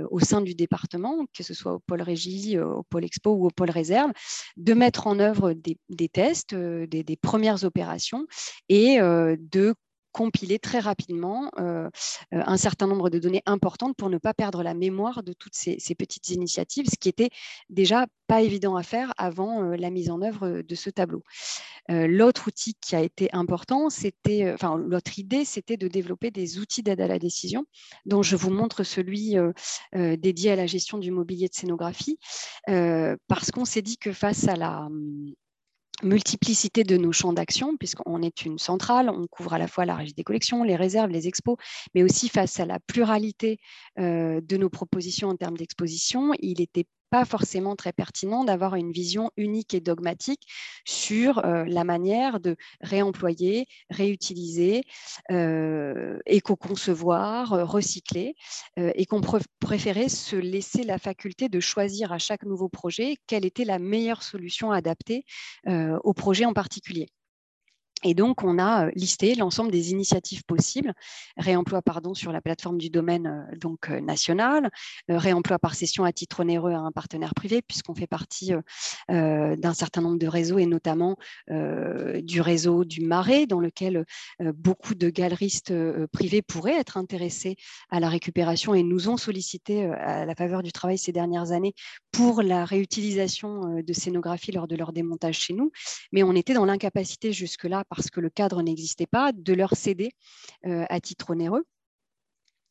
au 0.10 0.20
sein 0.20 0.42
du 0.42 0.56
département, 0.56 1.26
que 1.36 1.44
ce 1.44 1.54
soit 1.54 1.74
au 1.74 1.80
pôle 1.80 2.02
régie, 2.02 2.58
au 2.60 2.84
pôle 2.84 3.06
expo 3.06 3.32
ou 3.32 3.48
au 3.48 3.50
pôle 3.50 3.70
réserve, 3.70 4.12
de 4.58 4.74
mettre 4.74 5.08
en 5.08 5.20
œuvre 5.20 5.54
des, 5.54 6.10
tests, 6.10 6.56
des, 6.56 7.04
des, 7.04 7.16
premières 7.16 7.64
opérations 7.64 8.26
et 8.70 8.98
de 9.00 9.74
compiler 10.12 10.60
très 10.60 10.80
rapidement 10.80 11.52
euh, 11.60 11.90
euh, 12.34 12.44
un 12.46 12.58
certain 12.58 12.88
nombre 12.88 13.10
de 13.10 13.20
données 13.20 13.44
importantes 13.46 13.96
pour 13.96 14.10
ne 14.10 14.18
pas 14.18 14.34
perdre 14.34 14.64
la 14.64 14.74
mémoire 14.74 15.24
de 15.24 15.34
toutes 15.34 15.56
ces, 15.56 15.78
petites 15.96 16.30
initiatives, 16.30 16.88
ce 16.90 16.98
qui 17.00 17.10
était 17.10 17.30
déjà 17.70 18.08
pas 18.28 18.42
évident 18.42 18.76
à 18.76 18.84
faire 18.84 19.14
avant 19.18 19.64
euh, 19.64 19.76
la 19.76 19.90
mise 19.90 20.10
en 20.10 20.22
œuvre 20.22 20.62
de 20.62 20.76
ce 20.76 20.90
tableau. 20.90 21.24
l'autre 21.90 22.48
outil 22.48 22.76
qui 22.82 22.96
a 22.96 23.02
été 23.02 23.30
important, 23.34 23.90
c'était, 23.90 24.52
enfin 24.52 24.78
l'autre 24.78 25.20
idée, 25.20 25.46
c'était 25.46 25.78
de 25.78 25.88
développer 25.88 26.32
des 26.32 26.60
outils 26.60 26.84
d'aide 26.84 27.02
à 27.02 27.08
la 27.08 27.20
décision, 27.20 27.66
dont 28.06 28.24
je 28.24 28.36
vous 28.36 28.52
montre 28.52 28.84
celui 28.84 29.36
dédié 29.94 30.52
à 30.52 30.56
la 30.56 30.68
gestion 30.68 30.98
du 30.98 31.12
mobilier 31.12 31.48
de 31.48 31.54
scénographie, 31.54 32.20
parce 32.66 33.52
qu'on 33.52 33.66
s'est 33.66 33.82
dit 33.82 33.98
que 33.98 34.12
face 34.12 34.48
à 34.48 34.56
la 34.56 34.90
multiplicité 36.04 36.84
de 36.84 36.98
nos 36.98 37.12
champs 37.12 37.34
d'action, 37.34 37.76
puisqu'on 37.78 38.22
est 38.22 38.46
une 38.46 38.60
centrale, 38.60 39.10
on 39.10 39.26
couvre 39.28 39.54
à 39.54 39.58
la 39.58 39.68
fois 39.68 39.86
la 39.86 39.96
régie 39.96 40.14
des 40.14 40.24
collections, 40.24 40.64
les 40.64 40.76
réserves, 40.76 41.10
les 41.10 41.28
expos, 41.28 41.58
mais 41.96 42.04
aussi 42.04 42.30
face 42.30 42.60
à 42.60 42.66
la 42.66 42.80
pluralité 42.80 43.60
euh, 44.00 44.42
de 44.42 44.58
nos 44.58 44.70
propositions 44.70 45.30
en 45.30 45.36
termes 45.36 45.58
d'exposition, 45.58 46.34
il 46.40 46.62
était 46.62 46.86
pas 47.10 47.26
forcément 47.26 47.76
très 47.76 47.94
pertinent 47.94 48.44
d'avoir 48.44 48.76
une 48.76 48.92
vision 48.92 49.32
unique 49.38 49.74
et 49.74 49.80
dogmatique 49.80 50.48
sur 50.86 51.46
euh, 51.46 51.66
la 51.66 51.84
manière 51.84 52.40
de 52.40 52.56
réemployer, 52.82 53.66
réutiliser, 53.90 54.84
euh, 55.32 56.20
éco-concevoir, 56.26 57.54
euh, 57.54 57.66
recycler, 57.66 58.36
et 58.78 59.06
qu'on 59.06 59.22
préférait 59.60 60.10
se 60.10 60.36
laisser 60.36 60.84
la 60.84 60.98
faculté 60.98 61.50
de 61.50 61.60
choisir 61.60 62.12
à 62.12 62.18
chaque 62.18 62.44
nouveau 62.44 62.70
projet 62.70 63.16
quelle 63.28 63.46
était 63.46 63.66
la 63.66 63.80
meilleure 63.80 64.24
solution 64.24 64.72
adaptée 64.72 65.26
au 65.68 66.14
projet 66.14 66.46
en 66.46 66.54
particulier. 66.54 67.08
Et 68.04 68.14
donc, 68.14 68.44
on 68.44 68.60
a 68.60 68.88
euh, 68.88 68.92
listé 68.96 69.34
l'ensemble 69.36 69.72
des 69.72 69.92
initiatives 69.92 70.44
possibles, 70.44 70.94
réemploi 71.36 71.82
pardon, 71.82 72.14
sur 72.14 72.32
la 72.32 72.42
plateforme 72.42 72.78
du 72.78 72.90
domaine 72.90 73.48
euh, 73.66 73.70
euh, 73.90 74.02
national, 74.02 74.70
réemploi 75.10 75.58
par 75.58 75.74
session 75.74 76.04
à 76.04 76.12
titre 76.12 76.42
onéreux 76.42 76.74
à 76.74 76.78
un 76.78 76.92
partenaire 76.92 77.34
privé, 77.34 77.62
puisqu'on 77.62 77.96
fait 77.96 78.08
partie 78.08 78.52
d'un 79.10 79.74
certain 79.74 80.02
nombre 80.02 80.18
de 80.18 80.28
réseaux, 80.28 80.58
et 80.58 80.66
notamment 80.66 81.18
du 81.50 82.42
réseau 82.42 82.86
du 82.86 83.02
Marais, 83.02 83.46
dans 83.46 83.60
lequel 83.60 84.06
beaucoup 84.40 84.96
de 84.96 85.10
galeristes 85.10 85.74
privés 86.12 86.42
pourraient 86.42 86.80
être 86.80 86.98
intéressés 86.98 87.56
à 87.90 88.00
la 88.00 88.10
récupération 88.10 88.74
et 88.74 88.84
nous 88.84 89.10
ont 89.10 89.18
sollicité 89.18 89.86
à 89.86 90.26
la 90.26 90.36
faveur 90.36 90.64
du 90.64 90.72
travail 90.72 90.98
ces 90.98 91.12
dernières 91.12 91.52
années 91.52 91.74
pour 92.18 92.42
la 92.42 92.66
réutilisation 92.66 93.80
de 93.84 93.94
scénographie 93.94 94.52
lors 94.52 94.68
de 94.68 94.76
leur 94.76 94.92
démontage 94.92 95.38
chez 95.38 95.54
nous. 95.54 95.72
Mais 96.12 96.24
on 96.24 96.34
était 96.34 96.56
dans 96.56 96.66
l'incapacité 96.66 97.32
jusque-là 97.32 97.84
parce 97.90 98.10
que 98.10 98.20
le 98.20 98.32
cadre 98.32 98.64
n'existait 98.64 99.06
pas, 99.06 99.32
de 99.32 99.54
leur 99.54 99.76
céder 99.76 100.10
euh, 100.66 100.84
à 100.90 101.00
titre 101.00 101.30
onéreux. 101.30 101.64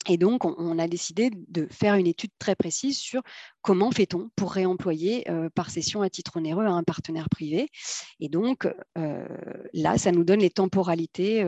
Et 0.08 0.16
donc, 0.16 0.44
on, 0.44 0.78
a 0.78 0.88
décidé 0.88 1.30
de 1.32 1.66
faire 1.70 1.94
une 1.94 2.06
étude 2.06 2.30
très 2.38 2.54
précise 2.54 2.98
sur 2.98 3.22
comment 3.62 3.90
fait-on 3.90 4.30
pour 4.36 4.52
réemployer 4.52 5.28
euh, 5.30 5.48
par 5.50 5.70
session 5.70 6.02
à 6.02 6.10
titre 6.10 6.36
onéreux 6.36 6.66
un 6.66 6.82
partenaire 6.82 7.28
privé. 7.28 7.68
Et 8.20 8.28
donc, 8.28 8.68
euh, 8.98 9.26
là, 9.72 9.98
ça 9.98 10.12
nous 10.12 10.24
donne 10.24 10.40
les 10.40 10.50
temporalités 10.50 11.44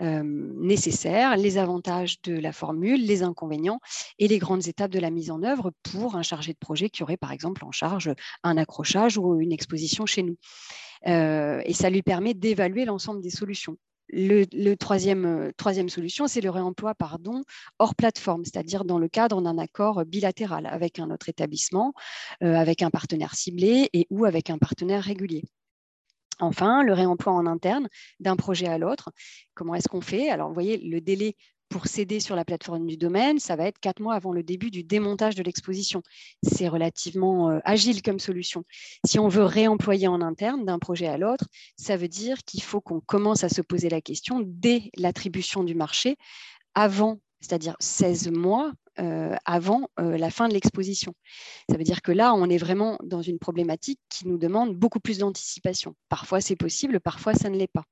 nécessaires, 0.00 1.36
les 1.36 1.58
avantages 1.58 2.20
de 2.22 2.34
la 2.34 2.52
formule, 2.52 3.04
les 3.04 3.22
inconvénients 3.22 3.80
et 4.18 4.28
les 4.28 4.38
grandes 4.38 4.66
étapes 4.66 4.90
de 4.90 4.98
la 4.98 5.10
mise 5.10 5.30
en 5.30 5.42
œuvre 5.42 5.72
pour 5.82 6.16
un 6.16 6.22
chargé 6.22 6.52
de 6.52 6.58
projet 6.58 6.90
qui 6.90 7.02
aurait, 7.02 7.16
par 7.16 7.32
exemple, 7.32 7.64
en 7.64 7.72
charge 7.72 8.12
un 8.42 8.56
accrochage 8.56 9.18
ou 9.18 9.40
une 9.40 9.52
exposition 9.52 10.06
chez 10.06 10.22
nous. 10.22 10.36
Euh, 11.06 11.62
et 11.64 11.72
ça 11.72 11.90
lui 11.90 12.02
permet 12.02 12.34
d'évaluer 12.34 12.84
l'ensemble 12.84 13.20
des 13.20 13.30
solutions. 13.30 13.76
Le, 14.12 14.74
troisième, 14.74 15.24
euh, 15.24 15.52
troisième, 15.56 15.88
solution, 15.88 16.26
c'est 16.26 16.42
le 16.42 16.50
réemploi 16.50 16.94
pardon, 16.94 17.42
hors 17.78 17.94
plateforme, 17.94 18.44
c'est-à-dire 18.44 18.84
dans 18.84 18.98
le 18.98 19.08
cadre 19.08 19.40
d'un 19.40 19.56
accord 19.56 20.04
bilatéral 20.04 20.66
avec 20.66 20.98
un 20.98 21.10
autre 21.10 21.30
établissement, 21.30 21.94
euh, 22.42 22.54
avec 22.54 22.82
un 22.82 22.90
partenaire 22.90 23.34
ciblé 23.34 23.88
et 23.94 24.06
ou 24.10 24.26
avec 24.26 24.50
un 24.50 24.58
partenaire 24.58 25.02
régulier. 25.02 25.44
Enfin, 26.40 26.82
le 26.82 26.92
réemploi 26.92 27.32
en 27.32 27.46
interne 27.46 27.88
d'un 28.20 28.36
projet 28.36 28.66
à 28.66 28.76
l'autre. 28.76 29.12
Comment 29.54 29.74
est-ce 29.74 29.88
qu'on 29.88 30.00
fait? 30.00 30.28
Alors, 30.28 30.48
vous 30.48 30.54
voyez, 30.54 30.76
le 30.76 31.00
délai 31.00 31.36
pour 31.72 31.86
céder 31.86 32.20
sur 32.20 32.36
la 32.36 32.44
plateforme 32.44 32.86
du 32.86 32.98
domaine, 32.98 33.38
ça 33.38 33.56
va 33.56 33.64
être 33.64 33.80
quatre 33.80 34.00
mois 34.00 34.14
avant 34.14 34.32
le 34.32 34.42
début 34.42 34.70
du 34.70 34.84
démontage 34.84 35.34
de 35.34 35.42
l'exposition. 35.42 36.02
C'est 36.42 36.68
relativement 36.68 37.50
euh, 37.50 37.60
agile 37.64 38.02
comme 38.02 38.18
solution. 38.18 38.64
Si 39.06 39.18
on 39.18 39.28
veut 39.28 39.44
réemployer 39.44 40.06
en 40.06 40.20
interne 40.20 40.66
d'un 40.66 40.78
projet 40.78 41.06
à 41.06 41.16
l'autre, 41.16 41.46
ça 41.76 41.96
veut 41.96 42.08
dire 42.08 42.36
qu'il 42.44 42.62
faut 42.62 42.82
qu'on 42.82 43.00
commence 43.00 43.42
à 43.42 43.48
se 43.48 43.62
poser 43.62 43.88
la 43.88 44.02
question 44.02 44.44
dès 44.44 44.90
l'attribution 44.98 45.64
du 45.64 45.74
marché, 45.74 46.16
avant 46.74 47.18
c'est-à-dire 47.40 47.74
16 47.80 48.30
mois 48.30 48.72
avant 49.44 49.88
la 49.96 50.30
fin 50.30 50.48
de 50.48 50.54
l'exposition. 50.54 51.12
Ça 51.68 51.76
veut 51.76 51.82
dire 51.82 52.02
que 52.02 52.12
là, 52.12 52.34
on 52.34 52.48
est 52.48 52.58
vraiment 52.58 52.98
dans 53.02 53.22
une 53.22 53.38
problématique 53.40 53.98
qui 54.08 54.28
nous 54.28 54.38
demande 54.38 54.76
beaucoup 54.76 55.00
plus 55.00 55.18
d'anticipation. 55.18 55.96
Parfois, 56.08 56.40
c'est 56.40 56.54
possible, 56.54 57.00
parfois, 57.00 57.34
ça 57.34 57.50
ne 57.50 57.56
l'est 57.56 57.72
pas. 57.72 57.82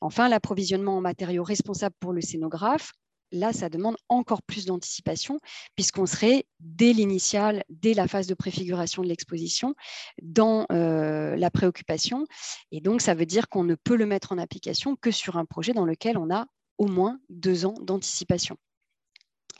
Enfin, 0.00 0.28
l'approvisionnement 0.28 0.98
en 0.98 1.00
matériaux 1.00 1.42
responsables 1.42 1.96
pour 1.98 2.12
le 2.12 2.20
scénographe, 2.20 2.92
là, 3.32 3.52
ça 3.52 3.68
demande 3.68 3.96
encore 4.08 4.42
plus 4.42 4.66
d'anticipation, 4.66 5.38
puisqu'on 5.74 6.06
serait 6.06 6.46
dès 6.60 6.92
l'initial, 6.92 7.64
dès 7.68 7.94
la 7.94 8.08
phase 8.08 8.26
de 8.26 8.34
préfiguration 8.34 9.02
de 9.02 9.08
l'exposition, 9.08 9.74
dans 10.22 10.66
euh, 10.72 11.36
la 11.36 11.50
préoccupation. 11.50 12.26
Et 12.72 12.80
donc, 12.80 13.00
ça 13.00 13.14
veut 13.14 13.26
dire 13.26 13.48
qu'on 13.48 13.64
ne 13.64 13.74
peut 13.74 13.96
le 13.96 14.06
mettre 14.06 14.32
en 14.32 14.38
application 14.38 14.96
que 14.96 15.10
sur 15.10 15.36
un 15.36 15.44
projet 15.44 15.72
dans 15.72 15.86
lequel 15.86 16.18
on 16.18 16.30
a 16.34 16.46
au 16.78 16.86
moins 16.86 17.18
deux 17.30 17.66
ans 17.66 17.74
d'anticipation. 17.80 18.56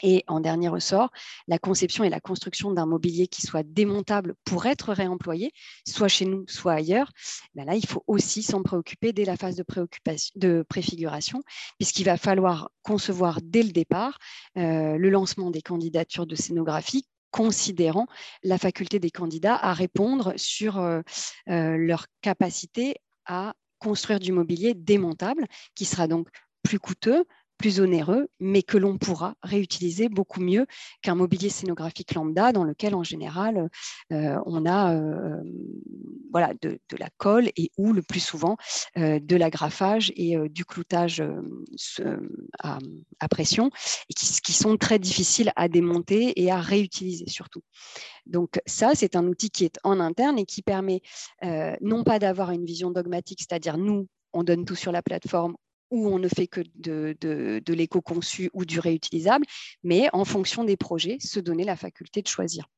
Et 0.02 0.24
en 0.27 0.40
dernier 0.40 0.68
ressort, 0.68 1.10
la 1.48 1.59
conception 1.59 2.05
et 2.05 2.10
la 2.10 2.20
construction 2.20 2.70
d'un 2.70 2.86
mobilier 2.86 3.28
qui 3.28 3.43
soit 3.43 3.62
démontable 3.62 4.35
pour 4.44 4.66
être 4.66 4.93
réemployé, 4.93 5.52
soit 5.86 6.09
chez 6.09 6.27
nous, 6.27 6.44
soit 6.48 6.74
ailleurs, 6.74 7.10
ben 7.55 7.64
là, 7.64 7.74
il 7.74 7.86
faut 7.86 8.05
aussi 8.06 8.43
s'en 8.43 8.62
préoccuper 8.62 9.12
dès 9.12 9.24
la 9.24 9.36
phase 9.36 9.56
de, 9.56 9.64
de 10.35 10.64
préfiguration, 10.68 11.43
puisqu'il 11.78 12.05
va 12.05 12.16
falloir 12.16 12.70
concevoir 12.82 13.40
dès 13.43 13.62
le 13.62 13.73
départ 13.73 14.18
euh, 14.59 14.98
le 14.98 15.10
lancement 15.10 15.51
des 15.51 15.62
candidatures 15.62 16.27
de 16.27 16.35
scénographie 16.35 17.06
considérant 17.31 18.06
la 18.43 18.59
faculté 18.59 18.98
des 18.98 19.10
candidats 19.10 19.56
à 19.56 19.74
répondre 19.74 20.32
sur 20.36 20.78
euh, 20.78 21.01
euh, 21.48 21.77
leur 21.77 22.06
capacité 22.23 22.97
à 23.27 23.55
construire 23.78 24.20
du 24.20 24.32
mobilier 24.32 24.74
démontable, 24.74 25.47
qui 25.74 25.85
sera 25.85 26.09
donc 26.09 26.28
plus 26.62 26.78
coûteux, 26.78 27.24
plus 27.58 27.80
onéreux, 27.80 28.28
mais 28.40 28.62
que 28.62 28.78
l'on 28.78 28.98
pourra 28.98 29.34
réutiliser 29.42 30.08
beaucoup 30.08 30.40
mieux 30.40 30.66
qu'un 31.02 31.14
mobilier 31.14 31.48
scénographique 31.48 32.14
lambda 32.14 32.52
dans 32.52 32.64
lequel 32.64 32.94
en 32.94 33.02
général 33.02 33.68
euh, 34.12 34.38
on 34.46 34.66
a 34.66 34.94
euh, 34.94 35.42
voilà, 36.30 36.52
de, 36.60 36.78
la 36.98 37.08
colle 37.16 37.48
et 37.56 37.70
ou 37.76 37.92
le 37.92 38.02
plus 38.02 38.20
souvent 38.20 38.56
euh, 38.98 39.18
de 39.20 39.36
l'agrafage 39.36 40.12
et 40.16 40.36
du 40.48 40.64
cloutage 40.64 41.22
à, 42.62 42.78
pression 43.28 43.70
et 44.08 44.14
qui, 44.14 44.40
qui, 44.40 44.52
sont 44.52 44.76
très 44.76 44.98
difficiles 44.98 45.52
à 45.56 45.68
démonter 45.68 46.40
et 46.40 46.50
à 46.50 46.60
réutiliser 46.60 47.26
surtout. 47.28 47.62
Donc 48.26 48.60
ça, 48.66 48.94
c'est 48.94 49.16
un 49.16 49.26
outil 49.26 49.50
qui 49.50 49.64
est 49.64 49.78
en 49.84 50.00
interne 50.00 50.38
et 50.38 50.44
qui 50.44 50.62
permet 50.62 51.00
non 51.80 52.04
pas 52.04 52.18
d'avoir 52.18 52.50
une 52.50 52.64
vision 52.64 52.90
dogmatique, 52.90 53.40
c'est-à-dire 53.40 53.78
nous, 53.78 54.08
on 54.32 54.44
donne 54.44 54.64
tout 54.64 54.74
sur 54.74 54.92
la 54.92 55.02
plateforme, 55.02 55.56
où 55.90 56.08
on 56.08 56.18
ne 56.18 56.28
fait 56.28 56.46
que 56.46 56.60
de, 56.74 57.72
l'éco-conçu 57.72 58.50
ou 58.52 58.64
du 58.64 58.80
réutilisable, 58.80 59.46
mais 59.82 60.08
en 60.12 60.24
fonction 60.24 60.64
des 60.64 60.76
projets, 60.76 61.18
se 61.20 61.40
donner 61.40 61.64
la 61.64 61.76
faculté 61.76 62.22
de 62.22 62.28
choisir. 62.28 62.68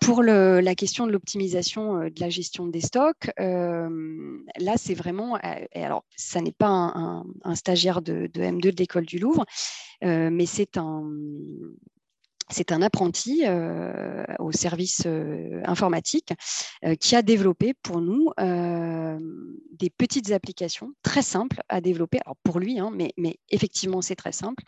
Pour 0.00 0.22
la 0.22 0.74
question 0.74 1.06
de 1.06 1.12
l'optimisation 1.12 2.02
euh, 2.02 2.10
de 2.10 2.20
la 2.20 2.28
gestion 2.28 2.66
des 2.66 2.82
stocks, 2.82 3.30
euh, 3.40 4.38
là, 4.58 4.74
c'est 4.76 4.92
vraiment, 4.92 5.36
euh, 5.36 5.64
alors, 5.74 6.04
ça 6.14 6.42
n'est 6.42 6.52
pas 6.52 6.68
un, 6.68 7.54
stagiaire 7.54 8.02
de, 8.02 8.26
M2 8.26 8.60
de 8.60 8.76
l'école 8.76 9.06
du 9.06 9.18
Louvre, 9.18 9.46
mais 10.02 10.44
c'est 10.44 10.76
un, 10.76 11.10
c'est 12.50 12.72
un 12.72 12.82
apprenti 12.82 13.44
euh, 13.46 14.24
au 14.38 14.52
service 14.52 15.02
euh, 15.06 15.62
informatique 15.64 16.32
euh, 16.84 16.94
qui 16.94 17.16
a 17.16 17.22
développé 17.22 17.74
pour 17.82 18.00
nous 18.00 18.30
des 18.36 19.90
petites 19.90 20.32
applications 20.32 20.92
très 21.02 21.22
simples 21.22 21.62
à 21.68 21.80
développer. 21.80 22.18
Alors 22.24 22.36
pour 22.42 22.58
lui, 22.60 22.78
hein, 22.78 22.90
mais, 22.94 23.12
mais, 23.16 23.36
effectivement, 23.50 24.02
c'est 24.02 24.16
très 24.16 24.32
simple. 24.32 24.62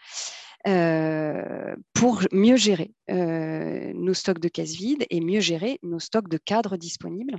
Euh, 0.66 1.76
pour 1.94 2.22
mieux 2.32 2.56
gérer 2.56 2.92
euh, 3.10 3.92
nos 3.94 4.14
stocks 4.14 4.40
de 4.40 4.48
caisses 4.48 4.74
vides 4.74 5.06
et 5.10 5.20
mieux 5.20 5.38
gérer 5.38 5.78
nos 5.82 6.00
stocks 6.00 6.28
de 6.28 6.38
cadres 6.38 6.76
disponibles 6.76 7.38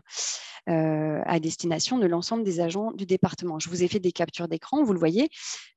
euh, 0.69 1.21
à 1.25 1.39
destination 1.39 1.97
de 1.97 2.05
l'ensemble 2.05 2.43
des 2.43 2.61
agents 2.61 2.93
du 2.93 3.05
département. 3.05 3.59
Je 3.59 3.69
vous 3.69 3.83
ai 3.83 3.89
fait 3.89 3.99
des 3.99 4.13
captures 4.13 4.47
d'écran, 4.47 4.83
vous 4.83 4.93
le 4.93 4.99
voyez. 4.99 5.29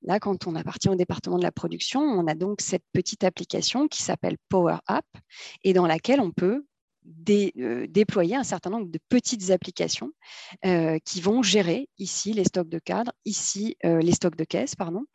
Là, 0.03 0.21
quand 0.21 0.47
on 0.47 0.55
appartient 0.55 0.89
au 0.89 0.95
département 0.95 1.39
de 1.39 1.43
la 1.43 1.51
production, 1.51 2.01
on 2.01 2.29
a 2.29 2.35
donc 2.35 2.61
cette 2.61 2.85
petite 2.93 3.25
application 3.25 3.89
qui 3.89 4.03
s'appelle 4.03 4.37
Power 4.49 4.77
App 4.87 5.07
et 5.65 5.73
dans 5.73 5.87
laquelle 5.87 6.21
on 6.21 6.31
peut 6.31 6.65
déployer 7.03 8.37
un 8.37 8.45
certain 8.45 8.71
nombre 8.71 8.89
de 8.89 8.99
petites 9.09 9.51
applications 9.51 10.13
qui 10.63 11.21
vont 11.23 11.43
gérer 11.43 11.89
ici 11.99 12.35
les 12.35 12.45
stocks 12.45 12.69
de 12.69 12.79
cadres, 12.79 13.13
ici 13.25 13.77
les 13.83 14.13
stocks 14.13 14.37
de 14.37 14.45
caisses, 14.45 14.77
pardon, 14.77 15.07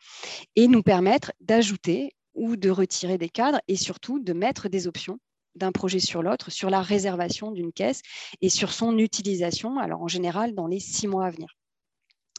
et 0.56 0.68
nous 0.68 0.82
permettre 0.82 1.32
d'ajouter 1.42 2.12
ou 2.36 2.56
de 2.56 2.70
retirer 2.70 3.18
des 3.18 3.30
cadres 3.30 3.60
et 3.68 3.76
surtout 3.76 4.20
de 4.20 4.34
mettre 4.34 4.70
des 4.70 4.88
options 4.88 5.20
d'un 5.56 5.72
projet 5.72 6.00
sur 6.00 6.22
l'autre, 6.22 6.52
sur 6.52 6.70
la 6.70 6.82
réservation 6.82 7.52
d'une 7.52 7.72
caisse 7.72 8.02
et 8.42 8.50
sur 8.50 8.74
son 8.74 8.98
utilisation, 8.98 9.80
alors 9.80 10.02
en 10.02 10.08
général 10.08 10.54
dans 10.54 10.68
les 10.68 10.80
six 10.80 11.08
mois 11.08 11.26
à 11.26 11.32
venir 11.32 11.56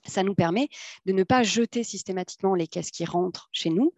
ça 0.08 0.22
nous 0.22 0.34
permet 0.34 0.68
de 1.04 1.12
ne 1.12 1.22
pas 1.22 1.42
jeter 1.42 1.84
systématiquement 1.84 2.54
les 2.54 2.66
caisses 2.66 2.90
qui 2.90 3.04
rentrent 3.04 3.48
chez 3.52 3.70
nous, 3.70 3.92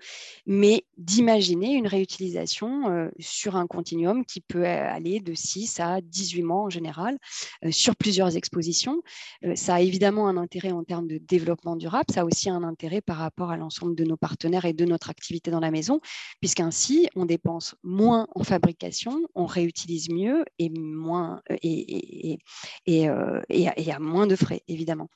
mais 0.47 0.85
d'imaginer 0.97 1.75
une 1.75 1.87
réutilisation 1.87 2.91
euh, 2.91 3.09
sur 3.19 3.57
un 3.57 3.67
continuum 3.67 4.25
qui 4.25 4.41
peut 4.41 4.67
aller 4.67 5.21
de 5.21 5.35
6 5.35 5.81
à 5.81 6.01
18 6.01 6.43
mois 6.43 6.63
en 6.63 6.71
général, 6.71 7.19
euh, 7.65 7.71
sur 7.71 7.97
plusieurs 7.97 8.37
expositions. 8.37 9.03
Euh, 9.45 9.55
ça 9.55 9.77
a 9.77 9.81
évidemment 9.81 10.29
un 10.29 10.37
intérêt 10.37 10.73
en 10.73 10.85
termes 10.85 11.07
de 11.07 11.19
développement 11.19 11.77
durable, 11.77 12.07
ça 12.13 12.23
a 12.23 12.25
aussi 12.25 12.51
un 12.51 12.63
intérêt 12.63 13.01
par 13.01 13.17
rapport 13.17 13.51
à 13.51 13.57
l'ensemble 13.57 13.95
de 13.95 14.05
nos 14.05 14.17
partenaires 14.17 14.65
et 14.65 14.73
de 14.73 14.85
notre 14.85 15.11
activité 15.11 15.51
dans 15.51 15.61
la 15.61 15.71
maison, 15.71 16.01
puisqu'ainsi, 16.41 17.09
on 17.15 17.25
dépense 17.25 17.75
moins 17.83 18.27
en 18.35 18.45
fabrication, 18.45 19.29
on 19.35 19.47
réutilise 19.47 20.11
mieux 20.11 20.45
et, 20.59 20.71
moins, 20.71 21.43
et 21.63 22.39
à 22.87 23.99
moins 23.99 24.27
de 24.27 24.37
frais, 24.37 24.63
évidemment. 24.69 25.09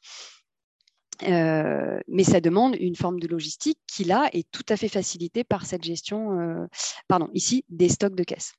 Euh, 1.25 2.01
mais 2.09 2.25
ça 2.25 2.41
demande 2.41 2.77
une 2.79 2.97
forme 2.97 3.21
de 3.21 3.29
logistique 3.29 3.79
qui, 3.87 4.05
là, 4.05 4.29
est 4.33 4.51
tout 4.51 4.65
à 4.69 4.77
fait 4.77 4.89
facilitée 4.89 5.45
par 5.45 5.67
cette 5.67 5.85
gestion, 5.85 6.39
euh, 6.39 6.67
pardon, 7.09 7.29
ici, 7.33 7.65
des 7.69 7.89
stocks 7.89 8.15
de 8.15 8.25
caisses. 8.25 8.55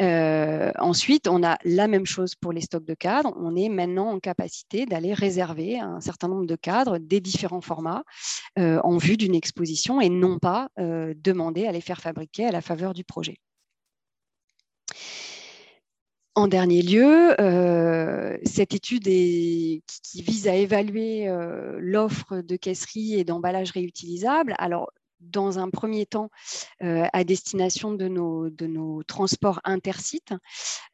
Euh, 0.00 0.72
ensuite, 0.78 1.28
on 1.28 1.42
a 1.42 1.56
la 1.64 1.88
même 1.88 2.06
chose 2.06 2.34
pour 2.34 2.52
les 2.52 2.60
stocks 2.60 2.84
de 2.84 2.94
cadres. 2.94 3.32
On 3.36 3.56
est 3.56 3.68
maintenant 3.68 4.10
en 4.10 4.20
capacité 4.20 4.86
d'aller 4.86 5.14
réserver 5.14 5.78
un 5.78 6.00
certain 6.00 6.28
nombre 6.28 6.46
de 6.46 6.56
cadres 6.56 6.98
des 6.98 7.20
différents 7.20 7.60
formats 7.60 8.04
en 8.56 8.96
vue 8.98 9.16
d'une 9.16 9.34
exposition 9.34 10.00
et 10.00 10.08
non 10.08 10.38
pas 10.38 10.68
demander 10.76 11.66
à 11.66 11.72
les 11.72 11.80
faire 11.80 12.00
fabriquer 12.00 12.46
à 12.46 12.52
la 12.52 12.60
faveur 12.60 12.94
du 12.94 13.04
projet. 13.04 13.36
En 16.36 16.48
dernier 16.48 16.82
lieu, 16.82 17.40
euh, 17.40 18.36
cette 18.44 18.74
étude 18.74 19.04
qui, 19.04 19.82
vise 20.14 20.48
à 20.48 20.56
évaluer 20.56 21.28
euh, 21.28 21.76
l'offre 21.78 22.40
de 22.40 22.56
caisserie 22.56 23.14
et 23.14 23.24
d'emballage 23.24 23.70
réutilisable. 23.70 24.56
Alors, 24.58 24.90
dans 25.20 25.60
un 25.60 25.70
premier 25.70 26.06
temps, 26.06 26.30
euh, 26.82 27.06
à 27.12 27.22
destination 27.22 27.92
de 27.92 28.08
nos, 28.08 28.50
de 28.50 28.66
nos 28.66 29.04
transports 29.04 29.60
intercites, 29.62 30.34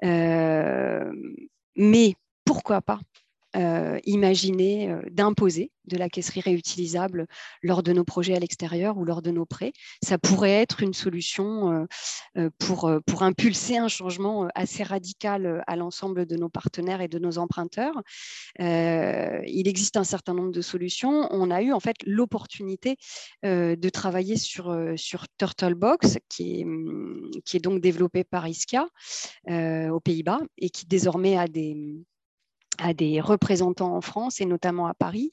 mais 0.02 2.14
pourquoi 2.44 2.82
pas 2.82 3.00
euh, 3.56 3.98
imaginer 4.04 4.90
euh, 4.90 5.02
d'imposer 5.10 5.72
de 5.86 5.96
la 5.96 6.08
caisserie 6.08 6.40
réutilisable 6.40 7.26
lors 7.64 7.82
de 7.82 7.92
nos 7.92 8.04
projets 8.04 8.36
à 8.36 8.38
l'extérieur 8.38 8.96
ou 8.96 9.04
lors 9.04 9.22
de 9.22 9.32
nos 9.32 9.44
prêts. 9.44 9.72
Ça 10.04 10.18
pourrait 10.18 10.52
être 10.52 10.84
une 10.84 10.94
solution 10.94 11.88
euh, 12.36 12.48
pour, 12.58 12.88
pour 13.06 13.24
impulser 13.24 13.76
un 13.76 13.88
changement 13.88 14.48
assez 14.54 14.84
radical 14.84 15.64
à 15.66 15.74
l'ensemble 15.74 16.26
de 16.26 16.36
nos 16.36 16.48
partenaires 16.48 17.00
et 17.00 17.08
de 17.08 17.18
nos 17.18 17.38
emprunteurs. 17.38 18.00
il 18.60 19.66
existe 19.66 19.96
un 19.96 20.04
certain 20.04 20.34
nombre 20.34 20.52
de 20.52 20.60
solutions. 20.60 21.26
On 21.32 21.50
a 21.50 21.60
eu 21.60 21.72
en 21.72 21.80
fait 21.80 21.96
l'opportunité 22.06 22.96
de 23.42 23.88
travailler 23.88 24.36
sur, 24.36 24.76
sur 24.96 25.26
Turtlebox, 25.38 26.18
qui 26.28 26.60
est, 26.60 26.66
qui 27.44 27.56
est 27.56 27.60
donc 27.60 27.80
développé 27.80 28.22
par 28.22 28.46
Iskia 28.46 28.86
aux 29.48 30.00
Pays-Bas 30.00 30.40
et 30.58 30.70
qui 30.70 30.86
désormais 30.86 31.36
a 31.36 31.48
des 31.48 32.04
à 32.80 32.94
des 32.94 33.20
représentants 33.20 33.94
en 33.94 34.00
France 34.00 34.40
et 34.40 34.46
notamment 34.46 34.86
à 34.86 34.94
Paris, 34.94 35.32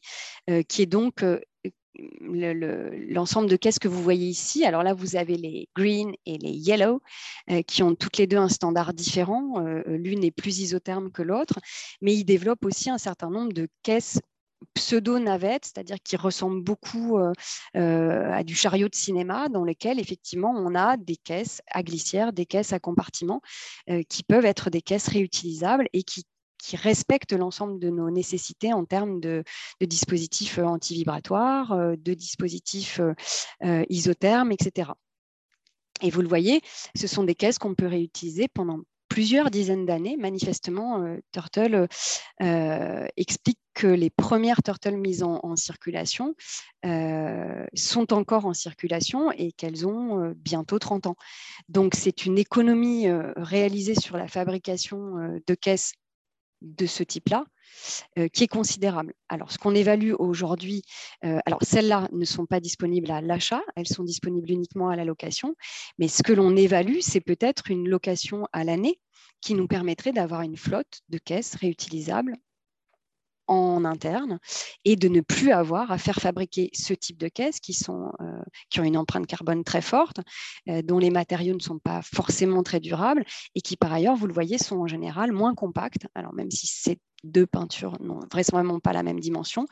euh, 0.50 0.64
qui 0.64 0.82
est 0.82 0.88
donc 0.88 1.24
euh, 1.24 1.40
l'ensemble 3.10 3.50
de 3.50 3.56
caisses 3.56 3.80
que 3.80 3.88
vous 3.88 4.04
voyez 4.04 4.28
ici. 4.28 4.66
Alors 4.66 4.84
là, 4.84 4.94
vous 4.94 5.16
avez 5.16 5.36
les 5.36 5.68
green 5.76 6.14
et 6.26 6.38
les 6.38 6.52
yellow 6.52 7.02
euh, 7.50 7.64
qui 7.64 7.82
ont 7.82 7.96
toutes 7.96 8.18
les 8.18 8.28
deux 8.28 8.38
un 8.38 8.50
standard 8.50 8.94
différent. 8.94 9.60
L'une 9.88 10.24
est 10.24 10.32
plus 10.32 10.60
isotherme 10.60 11.12
que 11.12 11.24
l'autre, 11.24 11.60
mais 12.02 12.14
ils 12.14 12.26
développent 12.26 12.66
aussi 12.66 12.90
un 12.90 13.00
certain 13.00 13.30
nombre 13.30 13.54
de 13.54 13.68
caisses 13.82 14.20
pseudo-navettes, 14.74 15.66
c'est-à-dire 15.66 15.98
qui 16.04 16.18
ressemblent 16.18 16.64
beaucoup 16.64 17.20
à 17.74 18.44
du 18.44 18.56
chariot 18.56 18.90
de 18.90 18.96
cinéma, 18.96 19.50
dans 19.50 19.64
lesquelles 19.64 20.00
effectivement 20.00 20.52
on 20.56 20.76
a 20.76 20.98
des 20.98 21.16
caisses 21.16 21.62
à 21.72 21.84
glissière, 21.84 22.34
des 22.34 22.46
caisses 22.46 22.74
à 22.74 22.80
compartiment, 22.80 23.42
qui 24.10 24.24
peuvent 24.24 24.46
être 24.46 24.70
des 24.70 24.82
caisses 24.82 25.08
réutilisables 25.10 25.88
et 25.94 26.04
qui 26.04 26.26
qui 26.58 26.76
respecte 26.76 27.34
l'ensemble 27.34 27.80
de 27.80 27.90
nos 27.90 28.10
nécessités 28.10 28.74
en 28.74 28.86
termes 28.86 29.20
de, 29.20 29.44
dispositifs 29.82 30.58
antivibratoires, 30.60 31.76
de 31.98 32.14
dispositifs 32.14 33.00
isothermes, 33.90 34.52
etc. 34.52 34.92
Et 36.02 36.10
vous 36.10 36.22
le 36.22 36.28
voyez, 36.28 36.62
ce 36.96 37.08
sont 37.08 37.24
des 37.24 37.36
caisses 37.36 37.58
qu'on 37.58 37.76
peut 37.76 37.88
réutiliser 37.88 38.48
pendant 38.48 38.80
plusieurs 39.10 39.50
dizaines 39.50 39.86
d'années. 39.86 40.18
Manifestement, 40.18 41.04
Turtle 41.32 41.88
explique 42.40 43.60
que 43.74 43.88
les 43.88 44.10
premières 44.10 44.62
turtles 44.64 44.98
mises 44.98 45.24
en, 45.24 45.56
circulation 45.56 46.36
sont 46.84 48.14
encore 48.14 48.46
en 48.46 48.54
circulation 48.54 49.32
et 49.32 49.52
qu'elles 49.54 49.88
ont 49.88 50.34
bientôt 50.36 50.78
30 50.78 51.08
ans. 51.08 51.16
Donc, 51.70 51.96
c'est 51.96 52.26
une 52.26 52.38
économie 52.38 53.08
réalisée 53.36 53.96
sur 53.96 54.18
la 54.18 54.28
fabrication 54.28 55.40
de 55.46 55.56
caisses 55.56 55.94
de 56.62 56.86
ce 56.86 57.04
type-là, 57.04 57.46
euh, 58.18 58.28
qui 58.28 58.44
est 58.44 58.48
considérable. 58.48 59.14
Alors, 59.30 59.52
ce 59.52 59.58
qu'on 59.58 59.76
évalue 59.76 60.14
aujourd'hui, 60.18 60.84
euh, 61.26 61.40
alors 61.46 61.60
celles-là 61.62 62.08
ne 62.12 62.26
sont 62.26 62.46
pas 62.46 62.60
disponibles 62.60 63.12
à 63.12 63.22
l'achat, 63.22 63.62
elles 63.76 63.88
sont 63.88 64.04
disponibles 64.04 64.52
uniquement 64.52 64.90
à 64.90 64.96
la 64.96 65.06
location, 65.06 65.56
mais 65.98 66.08
ce 66.08 66.24
que 66.24 66.34
l'on 66.34 66.56
évalue, 66.56 67.00
c'est 67.02 67.22
peut-être 67.22 67.70
une 67.70 67.88
location 67.88 68.48
à 68.54 68.64
l'année 68.64 69.00
qui 69.42 69.54
nous 69.54 69.68
permettrait 69.68 70.14
d'avoir 70.14 70.42
une 70.42 70.58
flotte 70.58 71.02
de 71.10 71.18
caisses 71.18 71.56
réutilisables 71.56 72.36
en 73.48 73.86
interne 73.86 74.40
et 74.86 74.96
de 74.96 75.08
ne 75.08 75.22
plus 75.22 75.52
avoir 75.52 75.92
à 75.92 75.98
faire 75.98 76.18
fabriquer 76.18 76.70
ce 76.74 76.94
type 76.94 77.18
de 77.18 77.28
caisses 77.28 77.60
qui, 77.60 77.74
sont, 77.74 78.12
euh, 78.22 78.42
qui 78.70 78.80
ont 78.80 78.84
une 78.84 78.98
empreinte 78.98 79.28
carbone 79.28 79.64
très 79.64 79.82
forte, 79.82 80.20
euh, 80.70 80.82
dont 80.82 81.00
les 81.00 81.10
matériaux 81.10 81.56
ne 81.56 81.62
sont 81.62 81.80
pas 81.80 82.02
forcément 82.02 82.64
très 82.64 82.80
durables 82.80 83.26
et 83.56 83.62
qui, 83.62 83.78
par 83.78 83.94
ailleurs, 83.94 84.16
vous 84.16 84.28
le 84.28 84.34
voyez, 84.34 84.58
sont 84.58 84.78
en 84.78 84.88
général 84.88 85.32
moins 85.32 85.56
compactes. 85.56 86.08
Alors, 86.16 86.34
même 86.34 86.52
si 86.52 86.68
c'est 86.68 87.00
deux 87.24 87.46
peintures 87.46 87.98
n'ont 88.02 88.20
vraisemblablement 88.32 88.80
pas 88.80 88.94
la 88.94 89.04
même 89.04 89.20
dimension. 89.20 89.66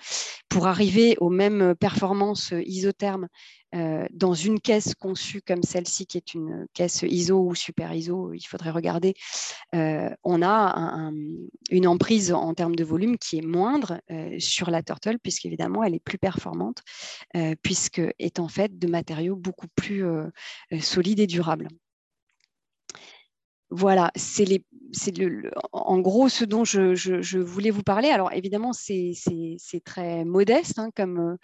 Pour 0.50 0.68
arriver 0.68 1.16
aux 1.20 1.30
mêmes 1.30 1.76
performances 1.76 2.54
isothermes 2.66 3.28
euh, 3.76 4.06
dans 4.12 4.34
une 4.34 4.60
caisse 4.60 4.96
conçue 4.96 5.42
comme 5.42 5.64
celle-ci, 5.64 6.06
qui 6.06 6.18
est 6.18 6.34
une 6.34 6.66
caisse 6.74 7.04
ISO 7.04 7.40
ou 7.40 7.56
super 7.56 7.94
ISO, 7.94 8.32
il 8.34 8.44
faudrait 8.44 8.70
regarder, 8.70 9.16
euh, 9.74 10.10
on 10.24 10.42
a 10.42 11.12
une 11.72 11.88
emprise 11.88 12.32
en 12.32 12.54
termes 12.54 12.76
de 12.76 12.84
volume 12.84 13.18
qui 13.18 13.38
est 13.38 13.42
moindre 13.42 14.00
euh, 14.12 14.36
sur 14.40 14.70
la 14.72 14.82
Turtle, 14.82 15.20
puisqu'évidemment, 15.20 15.84
elle 15.84 15.96
est 15.96 16.04
plus 16.04 16.18
performante, 16.18 16.82
puisque 17.62 18.02
est 18.20 18.40
en 18.40 18.48
fait 18.48 18.78
de 18.78 18.88
matériaux 18.88 19.36
beaucoup 19.36 19.68
plus 19.76 20.06
solides 20.80 21.20
et 21.20 21.28
durables. 21.28 21.68
Voilà, 23.72 24.12
c'est 24.16 24.46
en 25.72 26.00
gros 26.00 26.30
ce 26.30 26.46
dont 26.46 26.64
je, 26.64 27.38
voulais 27.38 27.72
vous 27.72 27.84
parler. 27.84 28.10
Alors 28.10 28.32
évidemment, 28.32 28.74
c'est 28.74 29.16
très 29.84 30.24
modeste 30.26 30.80
hein, 30.80 30.90
comme, 30.96 31.38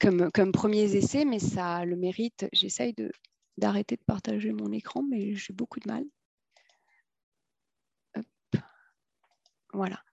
comme, 0.00 0.30
comme 0.32 0.52
premiers 0.52 0.94
essais, 0.96 1.24
mais 1.24 1.38
ça 1.38 1.84
le 1.84 1.96
mérite. 1.96 2.46
J'essaye 2.52 2.94
d'arrêter 3.58 3.96
de, 3.96 4.02
partager 4.06 4.52
mon 4.52 4.72
écran, 4.72 5.02
mais 5.02 5.34
j'ai 5.34 5.52
beaucoup 5.52 5.80
de 5.80 5.90
mal. 5.90 6.04
Voilà. 9.72 10.05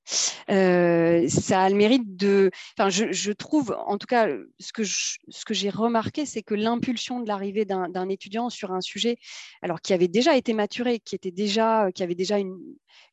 Euh, 0.49 1.27
ça 1.27 1.63
a 1.63 1.69
le 1.69 1.75
mérite 1.75 2.15
de. 2.15 2.51
Enfin, 2.77 2.89
je, 2.89 3.31
trouve, 3.31 3.75
en 3.85 3.97
tout 3.97 4.07
cas, 4.07 4.27
ce 4.59 4.73
que, 4.73 4.83
ce 4.83 5.17
j'ai 5.49 5.69
remarqué, 5.69 6.25
c'est 6.25 6.41
que 6.41 6.55
l'impulsion 6.55 7.19
de 7.19 7.27
l'arrivée 7.27 7.65
d'un 7.65 8.09
étudiant 8.09 8.49
sur 8.49 8.71
un 8.71 8.81
sujet, 8.81 9.17
alors 9.61 9.81
qui 9.81 9.93
avait 9.93 10.07
déjà 10.07 10.35
été 10.35 10.53
maturé, 10.53 10.99
qui 10.99 11.15
était 11.15 11.31
déjà, 11.31 11.91
qui 11.93 12.03
avait 12.03 12.15
déjà 12.15 12.37
une, 12.39 12.57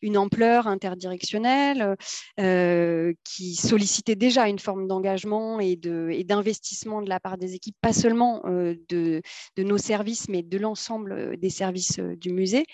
une 0.02 0.16
ampleur 0.16 0.66
interdirectionnelle, 0.66 1.96
euh, 2.38 3.12
qui 3.24 3.54
sollicitait 3.54 4.16
déjà 4.16 4.48
une 4.48 4.58
forme 4.58 4.86
d'engagement 4.86 5.60
et 5.60 5.76
d'investissement 5.76 7.00
de, 7.00 7.04
de, 7.04 7.10
la 7.10 7.20
part 7.20 7.38
des 7.38 7.54
équipes, 7.54 7.76
pas 7.80 7.92
seulement 7.92 8.42
euh, 8.46 8.74
de, 8.88 9.22
de, 9.56 9.62
nos 9.62 9.78
services, 9.78 10.28
mais 10.28 10.42
de 10.42 10.58
l'ensemble 10.58 11.36
des 11.36 11.50
services 11.50 11.98
du 11.98 12.32
musée, 12.32 12.64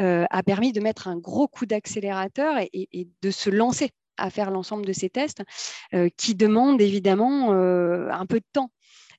a 0.00 0.42
permis 0.42 0.72
de 0.72 0.80
mettre 0.80 1.06
un 1.06 1.16
gros 1.16 1.46
coup 1.46 1.66
d'accélérateur 1.66 2.58
et, 2.58 2.88
et 2.92 3.08
de 3.22 3.30
se 3.30 3.48
lancer 3.54 3.90
à 4.16 4.30
faire 4.30 4.50
l'ensemble 4.50 4.86
de 4.86 4.92
ces 4.92 5.10
tests, 5.10 5.42
euh, 5.94 6.08
qui 6.16 6.34
demandent 6.34 6.80
évidemment 6.80 7.52
euh, 7.52 8.08
un 8.10 8.26
peu 8.26 8.40
de 8.40 8.46
temps. 8.52 8.70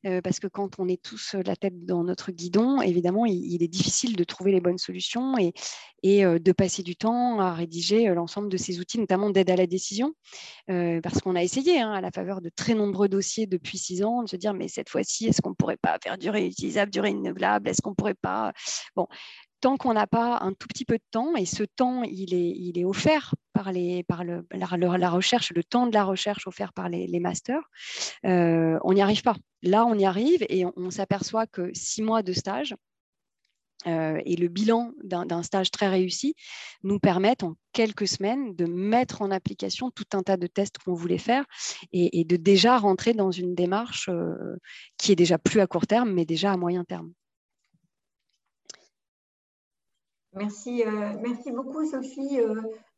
Euh, 0.06 0.22
parce 0.22 0.40
que 0.40 0.45
quand 0.45 0.78
on 0.78 0.88
est 0.88 1.02
tous 1.02 1.34
la 1.34 1.56
tête 1.56 1.84
dans 1.84 2.03
notre 2.03 2.32
guidon, 2.32 2.80
évidemment, 2.80 3.26
il, 3.26 3.64
est 3.64 3.68
difficile 3.68 4.16
de 4.16 4.24
trouver 4.24 4.52
les 4.52 4.62
bonnes 4.62 4.78
solutions 4.78 5.36
et, 5.40 5.52
et 6.03 6.24
de 6.24 6.52
passer 6.52 6.84
du 6.84 6.95
temps 6.95 7.40
à 7.40 7.56
rédiger 7.56 8.06
l'ensemble 8.14 8.49
de 8.49 8.57
ces 8.57 8.80
outils, 8.80 8.99
notamment 8.99 9.32
d'aide 9.32 9.49
à 9.49 9.56
la 9.56 9.66
décision, 9.66 10.14
parce 10.68 11.22
qu'on 11.24 11.36
a 11.36 11.41
essayé, 11.41 11.82
hein, 11.82 11.91
à 11.91 12.02
la 12.02 12.12
faveur 12.12 12.41
de 12.41 12.52
très 12.56 12.76
nombreux 12.76 13.10
dossiers 13.10 13.48
depuis 13.48 13.80
six 13.80 14.03
ans, 14.03 14.22
de 14.22 14.30
se 14.30 14.36
dire, 14.36 14.53
mais 14.53 14.68
cette 14.68 14.90
fois-ci, 14.90 15.26
est-ce 15.26 15.41
qu'on 15.41 15.52
ne 15.52 15.56
pourrait 15.56 15.78
pas 15.78 15.98
faire 16.03 16.20
du 16.20 16.30
réutilisable, 16.30 16.91
du 16.91 16.99
renouvelable 16.99 17.68
Est-ce 17.68 17.82
qu'on 17.82 17.91
ne 17.91 17.95
pourrait 17.95 18.14
pas... 18.14 18.53
Bon, 18.95 19.07
tant 19.61 19.77
qu'on 19.77 19.94
n'a 19.94 20.07
pas 20.07 20.40
un 20.41 20.53
tout 20.53 20.68
petit 20.68 20.86
peu 20.86 20.95
de 20.95 21.03
temps, 21.11 21.36
et 21.36 21.45
ce 21.45 21.64
temps, 21.64 22.03
il 22.03 22.34
est, 22.34 22.86
offert 22.86 23.34
par 23.53 23.72
le, 23.72 24.03
la, 24.52 25.10
recherche, 25.10 25.52
le 25.53 25.64
temps 25.64 25.88
de 25.88 25.94
la 25.94 26.03
recherche 26.03 26.48
offert 26.48 26.73
par 26.73 26.90
les, 26.90 27.19
masters, 27.19 27.64
euh, 28.26 28.77
on 28.84 28.94
n'y 28.94 29.02
arrive 29.02 29.23
pas. 29.23 29.36
Là, 29.64 29.86
on 29.86 29.98
y 29.98 30.06
arrive 30.06 30.45
et 30.49 30.65
on, 30.65 30.91
s'aperçoit 30.91 31.48
que 31.48 31.72
six 31.73 32.02
mois 32.02 32.22
de 32.22 32.34
stage 32.34 32.76
euh, 33.88 34.22
et 34.26 34.36
le 34.36 34.48
bilan 34.48 34.91
d'un 35.03 35.44
stage 35.44 35.72
très 35.72 35.88
réussi 35.88 36.36
nous 36.84 36.99
permettent 36.99 37.44
en 37.44 37.56
quelques 37.72 38.07
semaines 38.07 38.56
de 38.56 38.65
mettre 38.65 39.22
en 39.22 39.32
application 39.32 39.91
tout 39.91 40.06
un 40.14 40.23
tas 40.23 40.38
de 40.38 40.48
tests 40.48 40.77
qu'on 40.80 40.94
voulait 40.94 41.18
faire 41.18 41.45
et, 41.91 42.23
de 42.23 42.36
déjà 42.36 42.77
rentrer 42.77 43.14
dans 43.14 43.32
une 43.32 43.56
démarche 43.56 44.10
euh, 44.10 44.57
qui 44.98 45.11
est 45.11 45.15
déjà 45.15 45.38
plus 45.38 45.60
à 45.60 45.68
court 45.68 45.88
terme, 45.88 46.11
mais 46.11 46.26
déjà 46.26 46.52
à 46.52 46.57
moyen 46.57 46.84
terme. 46.84 47.11
Merci, 50.36 50.84
merci 51.22 51.52
beaucoup 51.52 51.86
Sophie. 51.86 52.40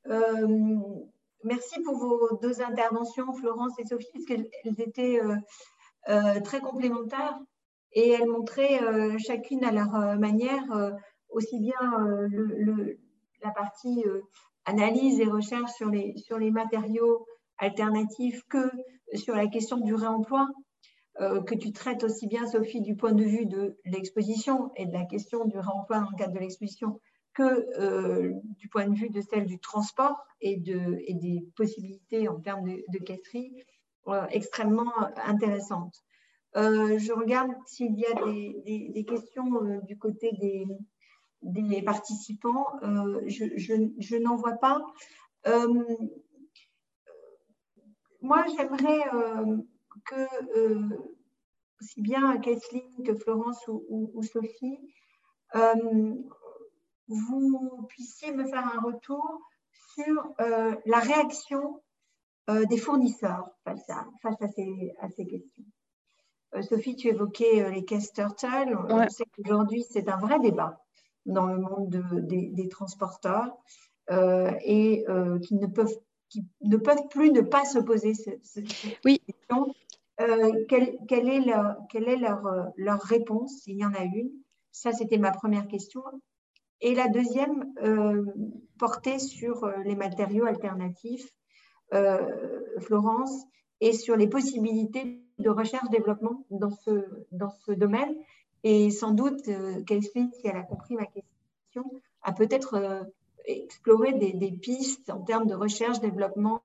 Euh, 0.09 0.77
merci 1.43 1.81
pour 1.83 1.97
vos 1.97 2.37
deux 2.41 2.61
interventions, 2.61 3.33
Florence 3.33 3.77
et 3.79 3.85
Sophie, 3.85 4.07
parce 4.13 4.25
qu'elles 4.25 4.49
étaient 4.79 5.19
euh, 5.21 5.35
euh, 6.09 6.39
très 6.41 6.61
complémentaires 6.61 7.37
et 7.93 8.09
elles 8.09 8.27
montraient 8.27 8.79
chacune 9.17 9.63
à 9.63 9.71
leur 9.71 9.91
manière 10.19 10.65
aussi 11.29 11.59
bien 11.59 11.75
la 13.41 13.51
partie 13.51 14.03
analyse 14.65 15.19
et 15.19 15.25
recherche 15.25 15.71
sur 15.71 15.89
les, 15.89 16.15
sur 16.17 16.37
les 16.37 16.51
matériaux 16.51 17.25
alternatifs 17.57 18.43
que 18.49 18.69
sur 19.13 19.35
la 19.35 19.47
question 19.47 19.77
du 19.77 19.95
réemploi, 19.95 20.47
que 21.17 21.55
tu 21.55 21.71
traites 21.71 22.03
aussi 22.03 22.27
bien, 22.27 22.45
Sophie, 22.45 22.81
du 22.81 22.95
point 22.95 23.13
de 23.13 23.23
vue 23.23 23.45
de 23.45 23.79
l'exposition 23.85 24.69
et 24.75 24.85
de 24.85 24.93
la 24.93 25.05
question 25.05 25.45
du 25.45 25.57
réemploi 25.57 26.01
dans 26.01 26.09
le 26.11 26.17
cadre 26.17 26.33
de 26.33 26.39
l'exposition, 26.39 26.99
euh, 27.43 28.31
du 28.57 28.67
point 28.69 28.87
de 28.87 28.95
vue 28.95 29.09
de 29.09 29.21
celle 29.21 29.45
du 29.45 29.59
transport 29.59 30.25
et, 30.41 30.57
de, 30.57 30.97
des 31.09 31.47
possibilités 31.55 32.27
en 32.27 32.39
termes 32.39 32.65
de, 32.65 32.83
de 32.89 32.99
euh, 34.07 34.25
extrêmement 34.29 34.93
intéressantes. 35.17 35.95
Euh, 36.55 36.97
je 36.97 37.13
regarde 37.13 37.51
s'il 37.65 37.97
y 37.97 38.05
a 38.05 38.13
des, 38.13 39.05
questions 39.05 39.79
du 39.83 39.97
côté 39.97 40.31
des, 41.41 41.81
participants. 41.83 42.65
je, 42.81 44.17
n'en 44.17 44.35
vois 44.35 44.57
pas. 44.57 44.81
moi, 48.21 48.45
j'aimerais 48.55 49.01
que 50.05 50.27
aussi 51.79 52.01
bien 52.01 52.37
Kathleen 52.37 53.03
que 53.05 53.13
Florence 53.13 53.63
ou 53.67 54.23
Sophie 54.23 54.79
vous 57.07 57.85
puissiez 57.89 58.31
me 58.31 58.45
faire 58.45 58.65
un 58.75 58.81
retour 58.81 59.41
sur 59.93 60.33
euh, 60.41 60.75
la 60.85 60.99
réaction 60.99 61.81
euh, 62.49 62.65
des 62.65 62.77
fournisseurs 62.77 63.49
face 63.63 63.89
à, 63.89 64.05
face 64.21 64.41
à, 64.41 64.47
ces, 64.47 64.93
à 64.99 65.09
ces 65.09 65.25
questions. 65.25 65.63
Euh, 66.55 66.61
Sophie, 66.61 66.95
tu 66.95 67.07
évoquais 67.07 67.69
les 67.71 67.83
caisses 67.83 68.13
Turtle. 68.13 68.77
On 68.89 69.07
sait 69.09 69.25
qu'aujourd'hui, 69.35 69.83
c'est 69.89 70.09
un 70.09 70.17
vrai 70.17 70.39
débat 70.39 70.81
dans 71.25 71.47
le 71.47 71.59
monde 71.59 71.89
de, 71.89 72.19
des, 72.21 72.69
transporteurs 72.69 73.57
et 74.09 75.05
qui, 75.43 75.55
ne 75.55 75.67
peuvent, 75.67 75.97
qui 76.29 76.45
ne 76.61 76.77
peuvent 76.77 77.07
plus 77.09 77.31
ne 77.31 77.41
pas 77.41 77.65
se 77.65 77.79
poser 77.79 78.13
cette, 78.13 78.41
oui. 79.03 79.19
question. 79.19 79.73
Quelle, 80.69 80.97
quelle, 81.09 81.27
est, 81.27 81.41
leur, 81.41 81.75
quelle 81.89 82.07
est 82.07 82.15
leur, 82.15 82.71
leur 82.77 83.01
réponse, 83.01 83.59
s'il 83.63 83.75
y 83.75 83.85
en 83.85 83.93
a 83.93 84.03
une 84.03 84.31
Ça, 84.71 84.93
c'était 84.93 85.17
ma 85.17 85.31
première 85.31 85.67
question. 85.67 86.01
Et 86.81 86.93
la 86.93 87.07
deuxième 87.07 87.73
euh, 87.83 88.23
portait 88.77 89.19
sur 89.19 89.63
euh, 89.63 89.77
les 89.83 89.95
matériaux 89.95 90.45
alternatifs, 90.45 91.29
euh, 91.93 92.61
Florence, 92.79 93.45
et 93.81 93.93
sur 93.93 94.15
les 94.15 94.27
possibilités 94.27 95.21
de 95.39 95.49
recherche-développement 95.49 96.45
dans 96.49 96.71
ce, 96.71 97.05
dans 97.31 97.49
ce 97.49 97.71
domaine. 97.71 98.15
Et 98.63 98.89
sans 98.89 99.11
doute, 99.11 99.47
euh, 99.47 99.83
si 99.87 100.31
elle 100.43 100.57
a 100.57 100.63
compris 100.63 100.95
ma 100.95 101.05
question, 101.05 101.91
a 102.23 102.33
peut-être 102.33 103.07
explorer 103.45 104.13
des, 104.13 104.51
pistes 104.51 105.09
en 105.09 105.21
termes 105.21 105.45
de 105.45 105.53
recherche, 105.53 105.99
développement 106.01 106.63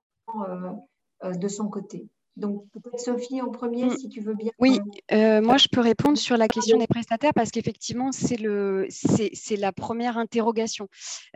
de 1.23 1.47
son 1.47 1.69
côté. 1.69 2.09
Donc, 2.35 2.65
peut-être 2.71 2.99
Sophie 2.99 3.41
en 3.41 3.51
premier, 3.51 3.85
mm. 3.85 3.97
si 3.97 4.09
tu 4.09 4.21
veux 4.21 4.33
bien. 4.33 4.51
Oui, 4.59 4.79
euh, 5.11 5.41
moi, 5.41 5.57
je 5.57 5.67
peux 5.71 5.81
répondre 5.81 6.17
sur 6.17 6.35
la 6.35 6.47
question 6.47 6.77
des 6.77 6.87
prestataires 6.87 7.33
parce 7.33 7.51
qu'effectivement, 7.51 8.11
c'est, 8.11 8.37
le, 8.37 8.87
c'est, 8.89 9.55
la 9.55 9.71
première 9.71 10.17
interrogation. 10.17 10.87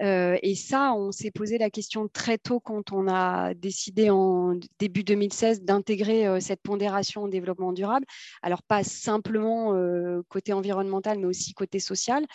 Euh, 0.02 0.38
et 0.41 0.56
ça, 0.56 0.94
on 0.94 1.11
s'est 1.11 1.30
posé 1.30 1.60
la 1.60 1.69
question 1.69 2.07
très 2.07 2.38
tôt 2.40 2.60
quand 2.60 2.91
on 2.91 3.07
a 3.07 3.53
décidé 3.53 4.10
en 4.10 4.56
début 4.80 5.03
2016 5.03 5.61
d'intégrer 5.61 6.28
euh, 6.28 6.40
cette 6.40 6.61
pondération 6.61 7.24
au 7.24 7.28
développement 7.28 7.74
durable. 7.74 8.06
Alors, 8.41 8.64
pas 8.64 8.84
simplement 8.84 9.74
côté 10.30 10.53
environnemental, 10.53 11.19
mais 11.19 11.26
aussi 11.26 11.53
côté 11.53 11.80
social. 11.80 12.26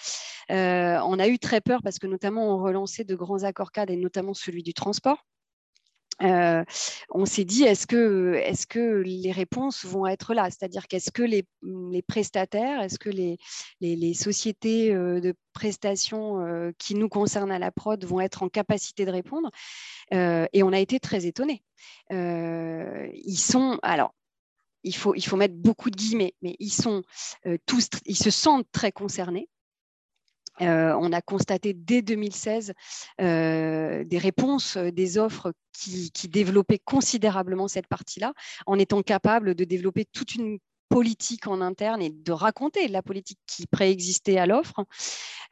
on 0.49 1.19
a 1.19 1.29
eu 1.29 1.39
très 1.39 1.61
peur 1.61 1.81
parce 1.83 1.99
que 1.99 2.07
notamment, 2.07 2.55
on 2.55 2.63
relançait 2.63 3.05
de 3.05 3.15
grands 3.15 3.43
accords 3.43 3.73
cadres 3.73 3.93
et 3.93 3.97
notamment 3.97 4.35
celui 4.35 4.63
du 4.63 4.75
transport. 4.75 5.25
Euh, 6.23 6.65
on 7.11 7.27
s'est 7.27 7.45
dit, 7.45 7.65
est-ce 7.65 7.87
que, 7.87 9.03
les 9.05 9.33
réponses 9.33 9.85
vont 9.85 10.07
être 10.07 10.35
là? 10.35 10.51
C'est-à-dire 10.51 10.87
qu'est-ce 10.87 11.11
que 11.11 11.23
les, 11.23 11.45
prestataires, 12.03 12.81
est-ce 12.83 12.99
que 12.99 13.11
les, 13.11 13.39
les, 13.81 14.15
sociétés 14.15 14.93
euh, 14.93 15.21
de 15.21 15.35
prestations 15.53 16.41
euh, 16.41 16.73
qui 16.79 16.95
nous 16.95 17.09
concernent 17.09 17.53
à 17.53 17.59
la 17.59 17.71
prod 17.71 18.03
vont 18.05 18.21
être 18.21 18.43
en 18.43 18.49
capacité 18.49 19.05
de 19.05 19.11
répondre? 19.11 19.51
Et 20.11 20.63
on 20.63 20.73
a 20.73 20.79
été 20.79 21.01
très 21.01 21.27
étonnés. 21.27 21.63
ils 22.11 23.39
sont, 23.39 23.79
alors, 23.83 24.15
il 24.85 24.95
faut, 24.95 25.15
il 25.15 25.25
faut 25.25 25.37
mettre 25.37 25.55
beaucoup 25.55 25.91
de 25.91 25.97
guillemets, 25.97 26.35
mais 26.43 26.57
ils 26.59 26.73
sont 26.73 27.03
tous, 27.67 27.89
ils 28.05 28.17
se 28.17 28.31
sentent 28.31 28.67
très 28.73 28.93
concernés. 28.93 29.49
Euh, 30.63 30.95
on 31.01 31.13
a 31.13 31.21
constaté 31.21 31.75
dès 31.75 32.03
2016 32.03 32.73
euh, 33.21 34.05
des 34.05 34.19
réponses, 34.19 34.77
euh, 34.77 34.91
des 34.91 35.19
offres 35.19 35.53
qui, 35.73 36.11
qui, 36.13 36.29
développaient 36.29 36.79
considérablement 36.79 37.69
cette 37.69 37.87
partie-là, 37.87 38.33
en 38.67 38.79
étant 38.79 39.03
capable 39.03 39.55
de 39.55 39.65
développer 39.65 40.05
toute 40.05 40.35
une 40.35 40.59
politique 40.93 41.47
en 41.47 41.63
interne 41.63 42.03
et 42.03 42.11
de 42.11 42.33
raconter 42.33 42.87
la 42.89 43.03
politique 43.03 43.39
qui 43.47 43.67
préexistait 43.67 44.37
à 44.37 44.45
l'offre, 44.45 44.85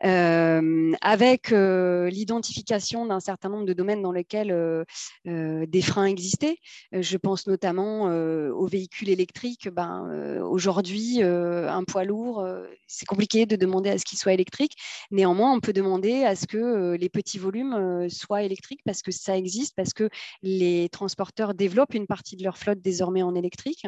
euh, 0.04 0.92
avec 1.00 1.52
euh, 1.52 2.10
l'identification 2.10 3.06
d'un 3.06 3.20
certain 3.20 3.48
nombre 3.48 3.64
de 3.64 3.72
domaines 3.72 4.02
dans 4.02 4.12
lesquels 4.12 4.50
euh, 4.52 4.84
des 5.24 5.82
freins 5.82 6.04
existaient. 6.04 6.56
je 6.92 7.16
pense 7.16 7.46
notamment 7.46 8.04
aux 8.04 8.66
véhicules 8.66 9.08
électriques. 9.08 9.68
Ben, 9.68 10.40
Aujourd'hui, 10.42 11.22
un 11.22 11.84
poids 11.84 12.04
lourd, 12.04 12.46
c'est 12.86 13.06
compliqué 13.06 13.46
de 13.46 13.56
demander 13.56 13.90
à 13.90 13.98
ce 13.98 14.04
qu'il 14.04 14.18
soit 14.18 14.32
électrique. 14.32 14.76
Néanmoins, 15.10 15.52
on 15.52 15.60
peut 15.60 15.72
demander 15.72 16.24
à 16.24 16.36
ce 16.36 16.46
que 16.46 16.96
les 16.98 17.08
petits 17.08 17.38
volumes 17.38 18.08
soient 18.08 18.42
électriques 18.42 18.80
parce 18.84 19.02
que 19.02 19.10
ça 19.10 19.36
existe, 19.36 19.74
parce 19.76 19.92
que 19.92 20.08
les 20.42 20.88
transporteurs 20.90 21.54
développent 21.54 21.94
une 21.94 22.06
partie 22.06 22.36
de 22.36 22.44
leur 22.44 22.58
flotte 22.58 22.80
désormais 22.80 23.22
en 23.22 23.34
électrique. 23.34 23.86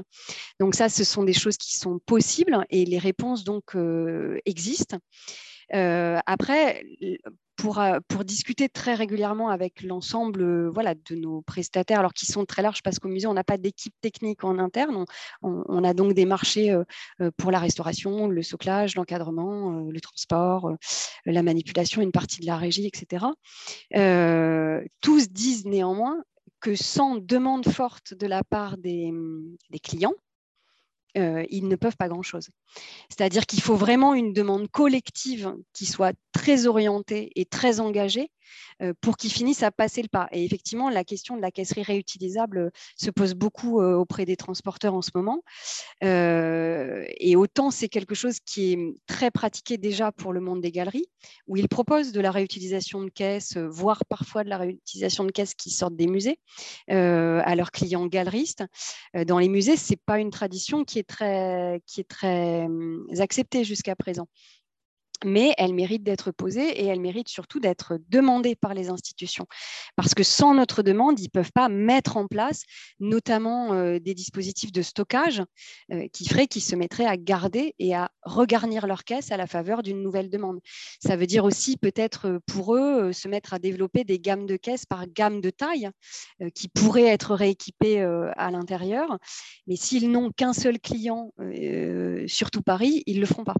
Donc 0.60 0.74
ça, 0.74 0.88
ce 0.88 1.04
sont 1.04 1.24
des 1.24 1.32
choses 1.42 1.56
qui 1.56 1.76
sont 1.76 1.98
possibles 1.98 2.64
et 2.70 2.84
les 2.84 2.98
réponses 2.98 3.44
donc 3.44 3.74
euh, 3.74 4.38
existent. 4.46 4.98
Euh, 5.74 6.18
après, 6.26 6.84
pour, 7.56 7.80
euh, 7.80 7.98
pour, 8.08 8.24
discuter 8.24 8.68
très 8.68 8.94
régulièrement 8.94 9.48
avec 9.48 9.82
l'ensemble 9.82 10.68
voilà, 10.68 10.94
de 10.94 11.14
nos 11.14 11.40
prestataires, 11.42 12.00
alors 12.00 12.12
qui 12.12 12.26
sont 12.26 12.44
très 12.44 12.60
larges 12.62 12.82
parce 12.82 12.98
qu'au 12.98 13.08
musée, 13.08 13.26
on 13.26 13.34
n'a 13.34 13.44
pas 13.44 13.56
d'équipe 13.56 13.94
technique 14.00 14.44
en 14.44 14.58
interne. 14.58 15.04
On, 15.42 15.84
a 15.84 15.94
donc 15.94 16.12
des 16.12 16.26
marchés 16.26 16.76
pour 17.36 17.50
la 17.50 17.58
restauration, 17.58 18.28
le 18.28 18.42
soclage, 18.42 18.96
l'encadrement, 18.96 19.70
le 19.88 20.00
transport, 20.00 20.72
la 21.24 21.42
manipulation, 21.42 22.02
une 22.02 22.12
partie 22.12 22.40
de 22.40 22.46
la 22.46 22.56
régie, 22.56 22.86
etc. 22.86 23.26
tous 25.00 25.30
disent 25.30 25.64
néanmoins 25.64 26.22
que 26.60 26.74
sans 26.74 27.16
demande 27.16 27.66
forte 27.68 28.14
de 28.14 28.26
la 28.26 28.44
part 28.44 28.76
des 28.76 29.12
clients, 29.82 30.14
euh, 31.18 31.44
ils 31.50 31.68
ne 31.68 31.76
peuvent 31.76 31.96
pas 31.96 32.08
grand-chose. 32.08 32.48
C'est-à-dire 33.08 33.46
qu'il 33.46 33.60
faut 33.60 33.76
vraiment 33.76 34.14
une 34.14 34.32
demande 34.32 34.68
collective 34.68 35.54
qui 35.72 35.86
soit 35.86 36.14
très 36.32 36.66
orientée 36.66 37.30
et 37.36 37.44
très 37.44 37.80
engagée 37.80 38.30
pour 39.00 39.16
qu'ils 39.16 39.32
finissent 39.32 39.62
à 39.62 39.70
passer 39.70 40.02
le 40.02 40.08
pas. 40.08 40.28
Et 40.32 40.44
effectivement, 40.44 40.90
la 40.90 41.04
question 41.04 41.36
de 41.36 41.42
la 41.42 41.50
caisserie 41.50 41.82
réutilisable 41.82 42.58
euh, 42.58 42.70
se 42.96 43.10
pose 43.10 43.34
beaucoup 43.34 43.80
euh, 43.80 43.94
auprès 43.94 44.24
des 44.24 44.36
transporteurs 44.36 44.94
en 44.94 45.02
ce 45.02 45.10
moment. 45.14 45.42
et 46.02 47.36
autant 47.36 47.70
c'est 47.70 47.88
quelque 47.88 48.14
chose 48.14 48.38
qui 48.40 48.72
est 48.72 48.78
très 49.06 49.30
pratiqué 49.30 49.78
déjà 49.78 50.12
pour 50.12 50.32
le 50.32 50.40
monde 50.40 50.60
des 50.60 50.72
galeries, 50.72 51.06
où 51.46 51.56
ils 51.56 51.68
proposent 51.68 52.12
de 52.12 52.20
la 52.20 52.30
réutilisation 52.30 53.02
de 53.02 53.10
caisses, 53.10 53.56
voire 53.56 54.04
parfois 54.06 54.44
de 54.44 54.48
la 54.48 54.58
réutilisation 54.58 55.24
de 55.24 55.32
caisses 55.32 55.54
qui 55.54 55.70
sortent 55.70 55.96
des 55.96 56.06
musées 56.06 56.38
à 56.88 57.54
leurs 57.54 57.70
clients 57.70 58.06
galeristes. 58.06 58.64
dans 59.26 59.38
les 59.38 59.48
musées, 59.48 59.76
ce 59.76 59.92
n'est 59.92 60.00
pas 60.04 60.18
une 60.18 60.30
tradition 60.30 60.84
qui 60.84 60.98
est 60.98 61.08
très, 61.08 61.80
qui 61.86 62.00
est 62.00 62.08
très 62.08 62.64
hum, 62.64 63.06
acceptée 63.18 63.64
jusqu'à 63.64 63.96
présent 63.96 64.28
mais 65.24 65.54
elle 65.58 65.74
mérite 65.74 66.02
d'être 66.02 66.30
posée 66.30 66.68
et 66.80 66.86
elle 66.86 67.00
mérite 67.00 67.28
surtout 67.28 67.60
d'être 67.60 67.98
demandée 68.08 68.54
par 68.54 68.74
les 68.74 68.88
institutions. 68.90 69.46
Parce 69.96 70.14
que 70.14 70.22
sans 70.22 70.54
notre 70.54 70.82
demande, 70.82 71.18
ils 71.20 71.24
ne 71.24 71.28
peuvent 71.28 71.52
pas 71.52 71.68
mettre 71.68 72.16
en 72.16 72.26
place 72.26 72.62
notamment 73.00 73.72
euh, 73.74 73.98
des 73.98 74.14
dispositifs 74.14 74.72
de 74.72 74.82
stockage 74.82 75.42
euh, 75.92 76.06
qui 76.12 76.28
feraient 76.28 76.46
qu'ils 76.46 76.62
se 76.62 76.76
mettraient 76.76 77.06
à 77.06 77.16
garder 77.16 77.74
et 77.78 77.94
à 77.94 78.10
regarnir 78.22 78.86
leur 78.86 79.04
caisse 79.04 79.32
à 79.32 79.36
la 79.36 79.46
faveur 79.46 79.82
d'une 79.82 80.02
nouvelle 80.02 80.30
demande. 80.30 80.60
Ça 81.00 81.16
veut 81.16 81.26
dire 81.26 81.44
aussi 81.44 81.76
peut-être 81.76 82.28
euh, 82.28 82.38
pour 82.46 82.76
eux 82.76 83.12
se 83.12 83.28
mettre 83.28 83.54
à 83.54 83.58
développer 83.58 84.04
des 84.04 84.18
gammes 84.18 84.46
de 84.46 84.56
caisses 84.56 84.86
par 84.86 85.06
gamme 85.06 85.40
de 85.40 85.50
taille 85.50 85.90
qui 86.54 86.68
pourraient 86.68 87.06
être 87.06 87.34
rééquipées 87.34 88.02
à 88.02 88.50
l'intérieur. 88.50 89.18
Mais 89.66 89.76
s'ils 89.76 90.10
n'ont 90.10 90.30
qu'un 90.30 90.52
seul 90.52 90.78
client, 90.78 91.32
surtout 92.26 92.62
Paris, 92.62 93.02
ils 93.06 93.16
ne 93.16 93.20
le 93.20 93.26
feront 93.26 93.44
pas. 93.44 93.54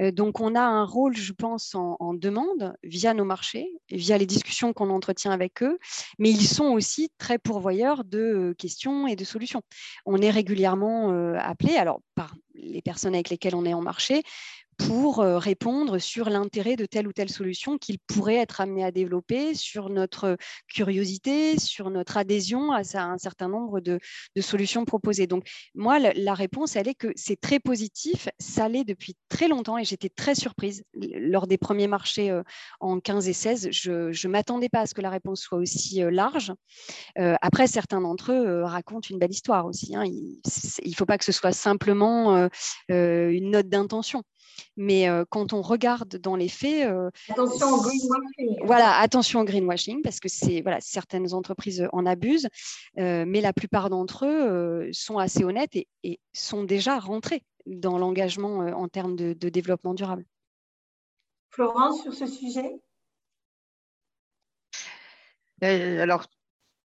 Euh, 0.00 0.10
donc, 0.10 0.40
on 0.40 0.54
a 0.54 0.60
un 0.60 0.84
rôle, 0.84 1.16
je 1.16 1.32
pense, 1.32 1.74
en, 1.74 2.14
demande 2.14 2.74
via 2.82 3.14
nos 3.14 3.24
marchés, 3.24 3.68
via 3.90 4.18
les 4.18 4.26
discussions 4.26 4.72
qu'on 4.72 4.90
entretient 4.90 5.32
avec 5.32 5.62
eux, 5.62 5.78
mais 6.18 6.30
ils 6.30 6.46
sont 6.46 6.66
aussi 6.66 7.10
très 7.18 7.38
pourvoyeurs 7.38 8.04
de 8.04 8.18
euh, 8.18 8.54
questions 8.54 9.06
et 9.06 9.16
de 9.16 9.24
solutions. 9.24 9.62
On 10.06 10.20
est 10.20 10.30
régulièrement 10.30 11.10
euh, 11.10 11.34
appelé, 11.38 11.76
alors 11.76 12.00
par 12.14 12.34
les 12.54 12.82
personnes 12.82 13.14
avec 13.14 13.30
lesquelles 13.30 13.56
on 13.56 13.64
est 13.64 13.74
en 13.74 13.82
marché, 13.82 14.22
pour 14.76 15.18
répondre 15.18 15.98
sur 15.98 16.30
l'intérêt 16.30 16.76
de 16.76 16.86
telle 16.86 17.08
ou 17.08 17.12
telle 17.12 17.30
solution 17.30 17.78
qu'il 17.78 17.98
pourrait 17.98 18.36
être 18.36 18.60
amené 18.60 18.84
à 18.84 18.90
développer, 18.90 19.54
sur 19.54 19.88
notre 19.88 20.36
curiosité, 20.68 21.58
sur 21.58 21.90
notre 21.90 22.16
adhésion 22.16 22.72
à 22.72 22.82
un 22.94 23.18
certain 23.18 23.48
nombre 23.48 23.80
de, 23.80 23.98
solutions 24.40 24.84
proposées. 24.84 25.26
Donc, 25.26 25.48
moi, 25.74 25.98
la, 25.98 26.34
réponse, 26.34 26.76
elle 26.76 26.88
est 26.88 26.94
que 26.94 27.12
c'est 27.16 27.40
très 27.40 27.60
positif. 27.60 28.28
Ça 28.38 28.68
l'est 28.68 28.84
depuis 28.84 29.14
très 29.28 29.48
longtemps 29.48 29.78
et 29.78 29.84
j'étais 29.84 30.08
très 30.08 30.34
surprise 30.34 30.82
lors 30.94 31.46
des 31.46 31.58
premiers 31.58 31.86
marchés 31.86 32.36
en 32.80 33.00
15 33.00 33.28
et 33.28 33.32
16. 33.32 33.68
Je 33.70 34.26
ne 34.26 34.32
m'attendais 34.32 34.68
pas 34.68 34.80
à 34.80 34.86
ce 34.86 34.94
que 34.94 35.00
la 35.00 35.10
réponse 35.10 35.40
soit 35.40 35.58
aussi 35.58 36.02
large. 36.10 36.52
après, 37.16 37.66
certains 37.66 38.00
d'entre 38.00 38.32
eux 38.32 38.62
racontent 38.64 39.08
une 39.08 39.18
belle 39.18 39.30
histoire 39.30 39.66
aussi. 39.66 39.94
Hein. 39.96 40.04
Il 40.04 40.40
ne 40.90 40.94
faut 40.94 41.06
pas 41.06 41.18
que 41.18 41.24
ce 41.24 41.32
soit 41.32 41.52
simplement 41.52 42.48
une 42.88 43.50
note 43.50 43.68
d'intention. 43.68 44.22
Mais 44.76 45.08
euh, 45.08 45.24
quand 45.28 45.52
on 45.52 45.62
regarde 45.62 46.16
dans 46.16 46.36
les 46.36 46.48
faits, 46.48 46.86
euh, 46.86 47.10
attention 47.28 47.68
au 47.68 47.80
greenwashing. 47.82 48.66
Voilà, 48.66 48.98
attention 48.98 49.40
au 49.40 49.44
greenwashing 49.44 50.02
parce 50.02 50.20
que 50.20 50.28
c'est 50.28 50.60
voilà, 50.62 50.80
certaines 50.80 51.32
entreprises 51.34 51.86
en 51.92 52.06
abusent, 52.06 52.48
euh, 52.98 53.24
mais 53.26 53.40
la 53.40 53.52
plupart 53.52 53.90
d'entre 53.90 54.26
eux 54.26 54.90
sont 54.92 55.18
assez 55.18 55.44
honnêtes 55.44 55.76
et, 55.76 56.20
sont 56.32 56.64
déjà 56.64 56.98
rentrés 56.98 57.42
dans 57.66 57.98
l'engagement 57.98 58.58
en 58.58 58.88
termes 58.88 59.16
de, 59.16 59.32
de 59.32 59.48
développement 59.48 59.94
durable. 59.94 60.24
Florence, 61.50 62.02
sur 62.02 62.12
ce 62.12 62.26
sujet? 62.26 62.80
Alors, 65.62 66.26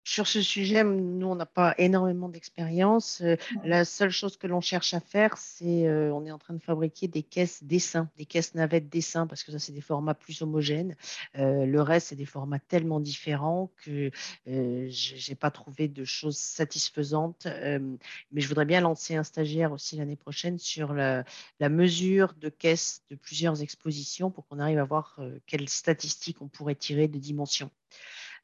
sur 0.04 0.28
ce 0.28 0.42
sujet, 0.42 0.84
nous, 0.84 1.28
on 1.28 1.36
n'a 1.36 1.46
pas 1.46 1.76
énormément 1.78 2.28
d'expérience. 2.28 3.22
Euh, 3.22 3.36
la 3.64 3.86
seule 3.86 4.10
chose 4.10 4.36
que 4.36 4.48
l'on 4.48 4.60
cherche 4.60 4.94
à 4.96 5.00
faire, 5.00 5.38
c'est 5.38 5.88
euh, 5.88 6.12
on 6.14 6.26
est 6.26 6.32
en 6.32 6.40
train 6.40 6.56
de 6.56 6.62
fabriquer 6.62 7.08
des 7.08 7.22
caisses 7.22 7.64
dessins, 7.64 8.10
des 8.18 8.26
caisses 8.26 8.56
navettes 8.56 8.90
dessins, 8.90 9.28
parce 9.28 9.44
que 9.44 9.52
ça, 9.52 9.60
c'est 9.60 9.72
des 9.72 9.82
formats 9.82 10.16
plus 10.16 10.42
homogènes. 10.42 10.96
Euh, 11.38 11.66
le 11.66 11.82
reste, 11.82 12.08
c'est 12.08 12.16
des 12.16 12.26
formats 12.26 12.60
tellement 12.60 13.00
différents 13.00 13.72
que 13.78 14.12
je 14.48 15.30
n'ai 15.30 15.36
pas 15.36 15.52
trouvé 15.52 15.88
de 15.88 16.04
choses 16.04 16.38
satisfaisantes. 16.38 17.46
mais 17.46 18.42
je 18.42 18.48
voudrais 18.48 18.66
bien 18.66 18.82
lancer 18.82 19.16
un 19.16 19.24
stagiaire 19.24 19.72
aussi 19.72 19.98
l'année 19.98 20.16
prochaine 20.16 20.58
sur 20.58 20.94
la, 20.94 21.24
la, 21.60 21.70
mesure 21.70 22.34
de 22.34 22.50
caisses 22.50 23.04
de 23.10 23.16
plusieurs 23.16 23.62
expositions 23.62 24.32
pour 24.32 24.48
qu'on 24.48 24.60
arrive 24.60 24.80
à 24.80 24.84
voir 24.84 25.20
quelles 25.46 25.70
statistiques 25.70 26.42
on 26.42 26.48
pourrait 26.48 26.76
tirer 26.76 27.08
de 27.08 27.18
dimensions. 27.18 27.72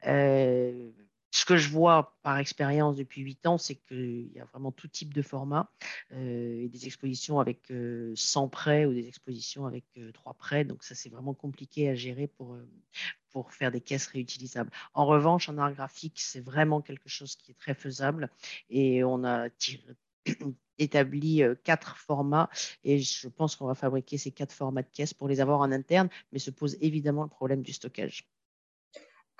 Euh, 0.05 0.91
ce 1.38 1.45
que 1.45 1.55
je 1.55 1.69
vois 1.69 2.18
par 2.23 2.39
expérience 2.39 2.95
depuis 2.95 3.22
huit 3.22 3.45
ans, 3.45 3.59
c'est 3.59 3.76
qu'il 3.76 4.31
y 4.34 4.39
a 4.39 4.45
vraiment 4.45 4.72
tout 4.72 4.88
type 4.88 5.14
de 5.14 5.22
format, 5.22 5.72
euh, 6.11 6.68
des 6.68 6.85
expositions 6.88 7.39
avec 7.39 7.68
100 7.68 7.73
euh, 7.73 8.47
prêts 8.47 8.85
ou 8.88 8.93
des 8.93 9.07
expositions 9.07 9.68
avec 9.68 9.85
3 10.15 10.31
euh, 10.31 10.35
prêts. 10.35 10.65
Donc 10.65 10.84
ça, 10.84 10.95
c'est 10.95 11.09
vraiment 11.09 11.35
compliqué 11.35 11.89
à 11.89 11.95
gérer 11.95 12.26
pour, 12.26 12.57
pour 13.30 13.53
faire 13.53 13.72
des 13.72 13.81
caisses 13.81 14.07
réutilisables. 14.07 14.72
En 14.95 15.05
revanche, 15.05 15.47
en 15.47 15.59
art 15.59 15.73
graphique, 15.73 16.19
c'est 16.19 16.41
vraiment 16.41 16.81
quelque 16.81 17.07
chose 17.07 17.35
qui 17.35 17.51
est 17.51 17.59
très 17.59 17.76
faisable 17.76 18.31
et 18.72 19.03
on 19.03 19.23
a 19.23 19.47
établi 20.80 21.43
quatre 21.64 21.97
formats 21.97 22.49
et 22.84 22.97
je 22.97 23.27
pense 23.27 23.55
qu'on 23.55 23.68
va 23.68 23.76
fabriquer 23.76 24.18
ces 24.18 24.31
quatre 24.31 24.53
formats 24.53 24.81
de 24.81 24.89
caisses 24.91 25.14
pour 25.14 25.27
les 25.27 25.39
avoir 25.39 25.59
en 25.59 25.72
interne, 25.72 26.09
mais 26.31 26.39
se 26.39 26.49
pose 26.49 26.77
évidemment 26.81 27.22
le 27.22 27.30
problème 27.30 27.61
du 27.61 27.73
stockage. 27.73 28.27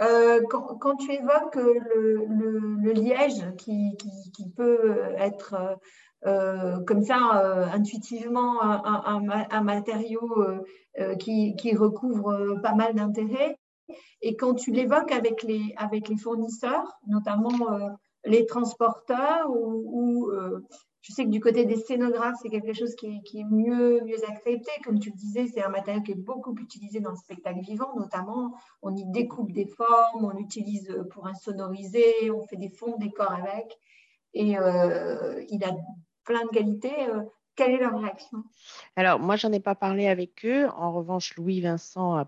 Euh, 0.02 0.42
quand, 0.50 0.96
tu 0.98 1.12
évoques 1.12 1.56
le, 1.56 2.92
liège 2.92 3.44
qui, 3.58 3.98
peut 4.56 5.02
être 5.18 5.56
euh, 6.26 6.80
comme 6.86 7.04
ça 7.04 7.18
intuitivement 7.74 8.62
un, 8.62 9.62
matériau 9.62 10.36
qui, 11.20 11.76
recouvre 11.76 12.60
pas 12.62 12.76
mal 12.76 12.94
d'intérêts, 12.94 13.58
et 14.22 14.36
quand 14.36 14.54
tu 14.54 14.72
l'évoques 14.72 15.12
avec 15.12 15.44
les, 15.44 15.74
avec 15.78 16.10
les 16.10 16.18
fournisseurs, 16.18 17.00
notamment 17.08 17.80
les 18.26 18.46
transporteurs 18.46 19.50
ou, 19.50 20.32
je 21.02 21.14
sais 21.14 21.24
que 21.24 21.30
du 21.30 21.40
côté 21.40 21.66
des 21.66 21.78
scénographes, 21.78 22.38
c'est 22.42 22.50
quelque 22.50 22.74
chose 22.74 22.96
qui 22.96 23.08
est, 23.08 23.44
mieux, 23.50 24.02
accepté. 24.28 24.72
Comme 24.84 25.00
tu 25.00 25.10
le 25.10 25.16
disais, 25.16 25.48
c'est 25.48 25.64
un 25.64 25.70
matériau 25.70 26.02
qui 26.02 26.12
est 26.12 26.16
beaucoup 26.16 26.56
utilisé 26.60 27.00
dans 27.00 27.12
le 27.12 27.18
spectacle 27.18 27.62
vivant, 27.62 27.96
notamment. 27.96 28.54
On 28.82 28.96
y 28.96 29.06
découpe 29.12 29.52
des 29.52 29.68
formes, 29.68 30.26
on 30.26 30.32
l'utilise 30.32 30.94
pour 31.12 31.28
insonoriser, 31.28 32.32
on 32.32 32.42
fait 32.48 32.58
des 32.58 32.70
fonds 32.70 32.98
de 32.98 33.06
décor 33.06 33.32
avec. 33.32 33.78
Et 34.34 34.58
euh, 34.58 35.42
il 35.50 35.64
a 35.64 35.72
plein 36.26 36.44
de 36.44 36.50
qualités. 36.50 37.08
Quelle 37.58 37.72
est 37.72 37.80
leur 37.80 38.00
réaction? 38.00 38.44
Alors, 38.96 39.20
moi, 39.20 39.36
j'en 39.36 39.52
ai 39.52 39.60
pas 39.60 39.74
parlé 39.74 40.08
avec 40.08 40.46
eux. 40.46 40.68
En 40.78 40.94
revanche, 40.94 41.36
Louis 41.38 41.60
Vincent 41.60 42.24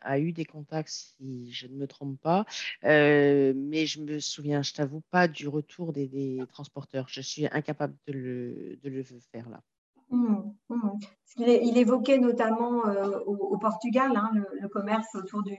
a, 0.00 0.18
eu 0.18 0.32
des 0.32 0.46
contacts, 0.46 0.88
si 0.88 1.52
je 1.52 1.66
ne 1.66 1.74
me 1.74 1.86
trompe 1.86 2.18
pas. 2.18 2.46
Euh, 2.84 3.52
mais 3.54 3.84
je 3.84 4.00
me 4.00 4.18
souviens, 4.18 4.62
je 4.62 4.72
t'avoue, 4.72 5.02
pas 5.10 5.28
du 5.28 5.46
retour 5.46 5.92
des, 5.92 6.40
transporteurs. 6.48 7.04
Je 7.08 7.20
suis 7.20 7.46
incapable 7.52 7.94
de 8.06 8.14
le, 8.14 9.02
faire 9.30 9.50
là. 9.50 9.60
Mmh, 10.08 10.36
mmh. 10.70 10.90
Il, 11.38 11.76
évoquait 11.76 12.18
notamment 12.18 12.86
euh, 12.86 13.18
au, 13.26 13.58
Portugal 13.58 14.12
hein, 14.14 14.30
le, 14.58 14.68
commerce 14.68 15.14
autour 15.14 15.42
du, 15.42 15.54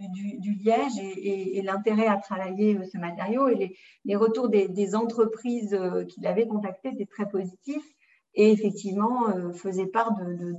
liège 0.56 0.98
et, 0.98 1.62
l'intérêt 1.62 2.08
à 2.08 2.18
travailler 2.18 2.78
euh, 2.78 2.86
ce 2.92 2.98
matériau. 2.98 3.48
Et 3.48 3.78
les, 4.06 4.16
retours 4.16 4.50
des, 4.50 4.68
des 4.68 4.96
entreprises 4.96 5.80
qu'il 6.10 6.26
avait 6.26 6.48
contactées 6.48 6.90
étaient 6.90 7.06
très 7.06 7.30
positifs 7.30 7.94
et 8.36 8.52
effectivement 8.52 9.30
euh, 9.30 9.52
faisait 9.54 9.86
part 9.86 10.16
de, 10.16 10.56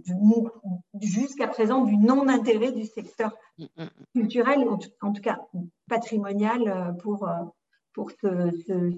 jusqu'à 1.01 1.49
présent 1.49 1.85
du 1.85 1.97
non-intérêt 1.97 2.73
du 2.73 2.85
secteur 2.85 3.37
mm, 3.59 3.65
mm, 3.77 3.83
mm. 3.83 3.89
culturel, 4.15 4.69
en 5.01 5.13
tout, 5.13 5.23
cas 5.23 5.41
patrimonial, 5.89 6.69
euh, 6.69 6.93
pour, 6.93 7.29
euh, 7.29 7.35
pour 7.93 8.11
ce, 8.11 8.51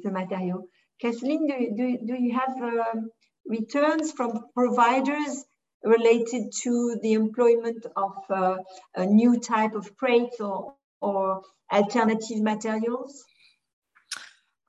ce, 0.03 0.09
matériau. 0.09 0.69
Kathleen, 0.99 1.47
do, 1.47 2.07
do, 2.07 2.15
you 2.15 2.35
have 2.35 2.57
uh, 2.63 3.01
returns 3.45 4.13
from 4.13 4.47
providers 4.55 5.45
related 5.85 6.51
to 6.63 6.97
the 7.03 7.13
employment 7.13 7.87
of 7.97 8.13
uh, 8.31 8.57
a 8.95 9.07
new 9.07 9.39
type 9.39 9.75
of 9.75 9.95
crates 9.97 10.41
or, 10.41 10.75
or 11.01 11.43
alternative 11.71 12.41
materials? 12.43 13.25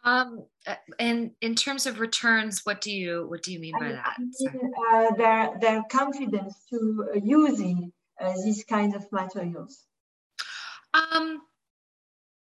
Um, 0.04 0.46
and 1.00 1.32
in 1.42 1.56
terms 1.56 1.86
of 1.86 2.00
returns, 2.00 2.62
what 2.66 2.82
do 2.82 2.92
you 2.92 3.26
what 3.28 3.44
do 3.44 3.54
you 3.54 3.60
mean 3.60 3.74
by 3.80 3.92
that? 3.92 4.18
uh, 4.92 5.16
their 5.16 5.58
their 5.60 5.84
confidence 5.90 6.66
to 6.70 7.10
uh, 7.14 7.20
using 7.24 7.92
uh, 8.20 8.34
these 8.44 8.64
kinds 8.64 8.96
of 8.96 9.06
materials. 9.12 9.86
Um, 10.94 11.42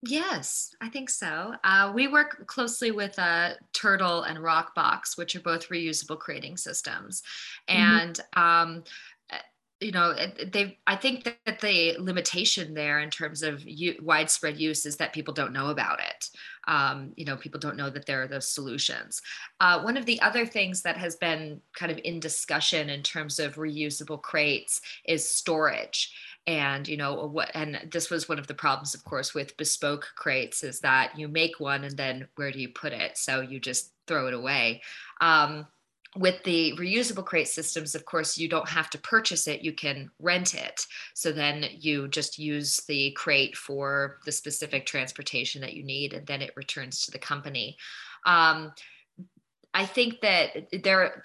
yes, 0.03 0.75
I 0.81 0.89
think 0.89 1.11
so. 1.11 1.55
Uh, 1.65 1.93
we 1.95 2.09
work 2.09 2.47
closely 2.47 2.91
with 2.91 3.19
uh, 3.19 3.55
Turtle 3.73 4.23
and 4.23 4.39
Rockbox, 4.39 5.17
which 5.17 5.35
are 5.37 5.41
both 5.41 5.69
reusable 5.69 6.19
crating 6.19 6.57
systems, 6.57 7.23
mm-hmm. 7.69 7.81
and 7.81 8.21
um, 8.37 8.85
you 9.81 9.93
know 9.93 10.13
they 10.53 10.77
i 10.87 10.97
think 10.97 11.25
that 11.25 11.61
the 11.61 11.95
limitation 11.99 12.75
there 12.75 12.99
in 12.99 13.11
terms 13.11 13.43
of 13.43 13.63
u- 13.65 13.99
widespread 14.03 14.59
use 14.59 14.85
is 14.85 14.97
that 14.97 15.13
people 15.13 15.33
don't 15.33 15.53
know 15.53 15.69
about 15.69 16.01
it. 16.01 16.31
Um, 16.67 17.13
you 17.17 17.25
know 17.25 17.37
people 17.37 17.61
don't 17.61 17.77
know 17.77 17.89
that 17.91 18.05
there 18.07 18.23
are 18.23 18.29
those 18.29 18.49
solutions. 18.49 19.23
Uh, 19.61 19.81
one 19.83 19.97
of 19.97 20.05
the 20.05 20.21
other 20.21 20.45
things 20.45 20.83
that 20.83 20.97
has 20.97 21.17
been 21.17 21.61
kind 21.75 21.93
of 21.93 21.99
in 22.05 22.21
discussion 22.21 22.91
in 22.91 23.03
terms 23.03 23.39
of 23.39 23.55
reusable 23.55 24.21
crates 24.21 24.81
is 25.05 25.29
storage. 25.29 26.13
And 26.47 26.89
you 26.89 26.97
know 26.97 27.27
what 27.27 27.51
and 27.55 27.89
this 27.93 28.11
was 28.11 28.29
one 28.29 28.39
of 28.39 28.47
the 28.47 28.55
problems 28.55 28.95
of 28.95 29.05
course 29.05 29.35
with 29.35 29.57
bespoke 29.57 30.09
crates 30.17 30.65
is 30.65 30.81
that 30.81 31.19
you 31.19 31.29
make 31.29 31.61
one 31.61 31.85
and 31.85 31.97
then 31.97 32.27
where 32.37 32.51
do 32.51 32.59
you 32.59 32.71
put 32.71 32.93
it? 32.93 33.17
So 33.17 33.41
you 33.43 33.61
just 33.61 33.93
throw 34.07 34.27
it 34.27 34.35
away. 34.35 34.83
Um, 35.21 35.67
with 36.17 36.43
the 36.45 36.73
reusable 36.79 37.25
crate 37.25 37.49
systems, 37.49 37.95
of 37.95 38.05
course, 38.05 38.39
you 38.39 38.49
don't 38.49 38.69
have 38.69 38.91
to 38.91 38.99
purchase 38.99 39.47
it, 39.47 39.63
you 39.63 39.73
can 39.73 40.11
rent 40.19 40.55
it. 40.55 40.87
So 41.15 41.33
then 41.33 41.67
you 41.79 42.09
just 42.09 42.39
use 42.39 42.79
the 42.89 43.13
crate 43.13 43.57
for 43.57 44.19
the 44.25 44.33
specific 44.33 44.87
transportation 44.87 45.61
that 45.61 45.75
you 45.75 45.85
need, 45.85 46.15
and 46.15 46.27
then 46.27 46.43
it 46.43 46.57
returns 46.57 47.03
to 47.03 47.11
the 47.11 47.19
company. 47.19 47.77
Um, 48.27 48.73
I 49.75 49.85
think 49.85 50.21
that 50.23 50.69
there, 50.83 51.23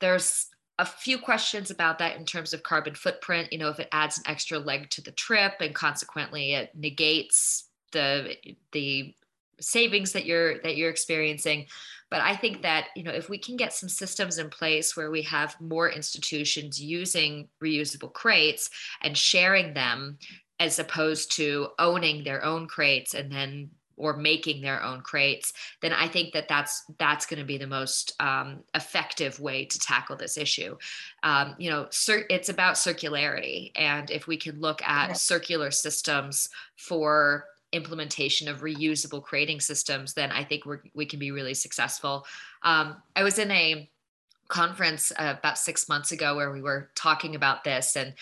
there's 0.00 0.48
a 0.78 0.84
few 0.84 1.18
questions 1.18 1.70
about 1.70 1.98
that 1.98 2.16
in 2.16 2.24
terms 2.24 2.52
of 2.52 2.62
carbon 2.62 2.94
footprint. 2.94 3.52
You 3.52 3.58
know, 3.58 3.68
if 3.68 3.80
it 3.80 3.88
adds 3.92 4.18
an 4.18 4.24
extra 4.26 4.58
leg 4.58 4.90
to 4.90 5.02
the 5.02 5.12
trip 5.12 5.54
and 5.60 5.74
consequently 5.74 6.54
it 6.54 6.70
negates 6.74 7.68
the 7.92 8.36
the 8.72 9.14
savings 9.60 10.12
that 10.12 10.26
you're 10.26 10.60
that 10.62 10.76
you're 10.76 10.90
experiencing. 10.90 11.66
But 12.10 12.20
i 12.20 12.36
think 12.36 12.62
that 12.62 12.88
you 12.94 13.02
know 13.02 13.10
if 13.10 13.28
we 13.28 13.38
can 13.38 13.56
get 13.56 13.72
some 13.72 13.88
systems 13.88 14.38
in 14.38 14.48
place 14.48 14.96
where 14.96 15.10
we 15.10 15.22
have 15.22 15.60
more 15.60 15.90
institutions 15.90 16.80
using 16.80 17.48
reusable 17.62 18.12
crates 18.12 18.70
and 19.02 19.16
sharing 19.16 19.74
them 19.74 20.18
as 20.60 20.78
opposed 20.78 21.32
to 21.32 21.68
owning 21.78 22.24
their 22.24 22.44
own 22.44 22.66
crates 22.68 23.14
and 23.14 23.30
then 23.30 23.70
or 23.98 24.16
making 24.16 24.60
their 24.60 24.82
own 24.82 25.00
crates 25.00 25.52
then 25.80 25.92
i 25.92 26.06
think 26.06 26.32
that 26.32 26.48
that's 26.48 26.84
that's 26.98 27.26
going 27.26 27.40
to 27.40 27.44
be 27.44 27.58
the 27.58 27.66
most 27.66 28.12
um, 28.20 28.62
effective 28.74 29.40
way 29.40 29.64
to 29.64 29.78
tackle 29.78 30.16
this 30.16 30.36
issue. 30.36 30.76
Um, 31.22 31.54
you 31.58 31.70
know 31.70 31.88
cir- 31.90 32.26
it's 32.30 32.48
about 32.48 32.74
circularity. 32.76 33.72
And 33.74 34.10
if 34.10 34.26
we 34.26 34.36
can 34.36 34.60
look 34.60 34.80
at 34.82 35.16
circular 35.16 35.70
systems 35.70 36.48
for 36.76 37.46
implementation 37.72 38.48
of 38.48 38.60
reusable 38.60 39.22
creating 39.22 39.60
systems, 39.60 40.14
then 40.14 40.30
I 40.30 40.44
think 40.44 40.64
we 40.64 40.76
we 40.94 41.06
can 41.06 41.18
be 41.18 41.30
really 41.30 41.54
successful. 41.54 42.26
Um, 42.62 42.96
I 43.14 43.22
was 43.22 43.38
in 43.38 43.50
a 43.50 43.88
conference 44.48 45.12
uh, 45.12 45.34
about 45.38 45.58
six 45.58 45.88
months 45.88 46.12
ago 46.12 46.36
where 46.36 46.52
we 46.52 46.62
were 46.62 46.90
talking 46.94 47.34
about 47.34 47.64
this, 47.64 47.96
and 47.96 48.14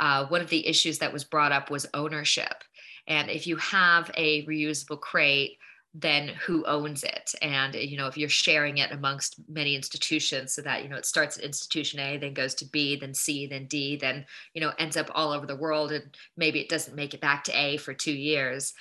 uh, 0.00 0.26
one 0.26 0.40
of 0.40 0.50
the 0.50 0.66
issues 0.66 0.98
that 0.98 1.12
was 1.12 1.24
brought 1.24 1.52
up 1.52 1.70
was 1.70 1.86
ownership. 1.94 2.64
And 3.06 3.30
if 3.30 3.46
you 3.46 3.56
have 3.56 4.10
a 4.16 4.44
reusable 4.46 5.00
crate, 5.00 5.58
then 5.94 6.28
who 6.28 6.64
owns 6.64 7.04
it. 7.04 7.34
And 7.42 7.74
you 7.74 7.96
know 7.96 8.06
if 8.06 8.16
you're 8.16 8.28
sharing 8.28 8.78
it 8.78 8.92
amongst 8.92 9.36
many 9.48 9.74
institutions 9.74 10.54
so 10.54 10.62
that 10.62 10.82
you 10.82 10.88
know 10.88 10.96
it 10.96 11.06
starts 11.06 11.36
at 11.38 11.44
institution 11.44 12.00
a 12.00 12.16
then 12.16 12.34
goes 12.34 12.54
to 12.56 12.64
b 12.66 12.96
then 12.96 13.14
c 13.14 13.46
then 13.46 13.66
d 13.66 13.96
then 13.96 14.24
you 14.54 14.60
know 14.60 14.72
ends 14.78 14.96
up 14.96 15.10
all 15.14 15.32
over 15.32 15.46
the 15.46 15.56
world 15.56 15.92
and 15.92 16.16
maybe 16.36 16.60
it 16.60 16.68
doesn't 16.68 16.96
make 16.96 17.14
it 17.14 17.20
back 17.20 17.44
to 17.44 17.52
a 17.52 17.76
for 17.76 17.92
two 17.92 18.12
years 18.12 18.72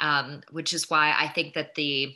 um, 0.00 0.42
which 0.50 0.72
is 0.72 0.90
why 0.90 1.14
i 1.18 1.28
think 1.28 1.54
that 1.54 1.74
the 1.74 2.14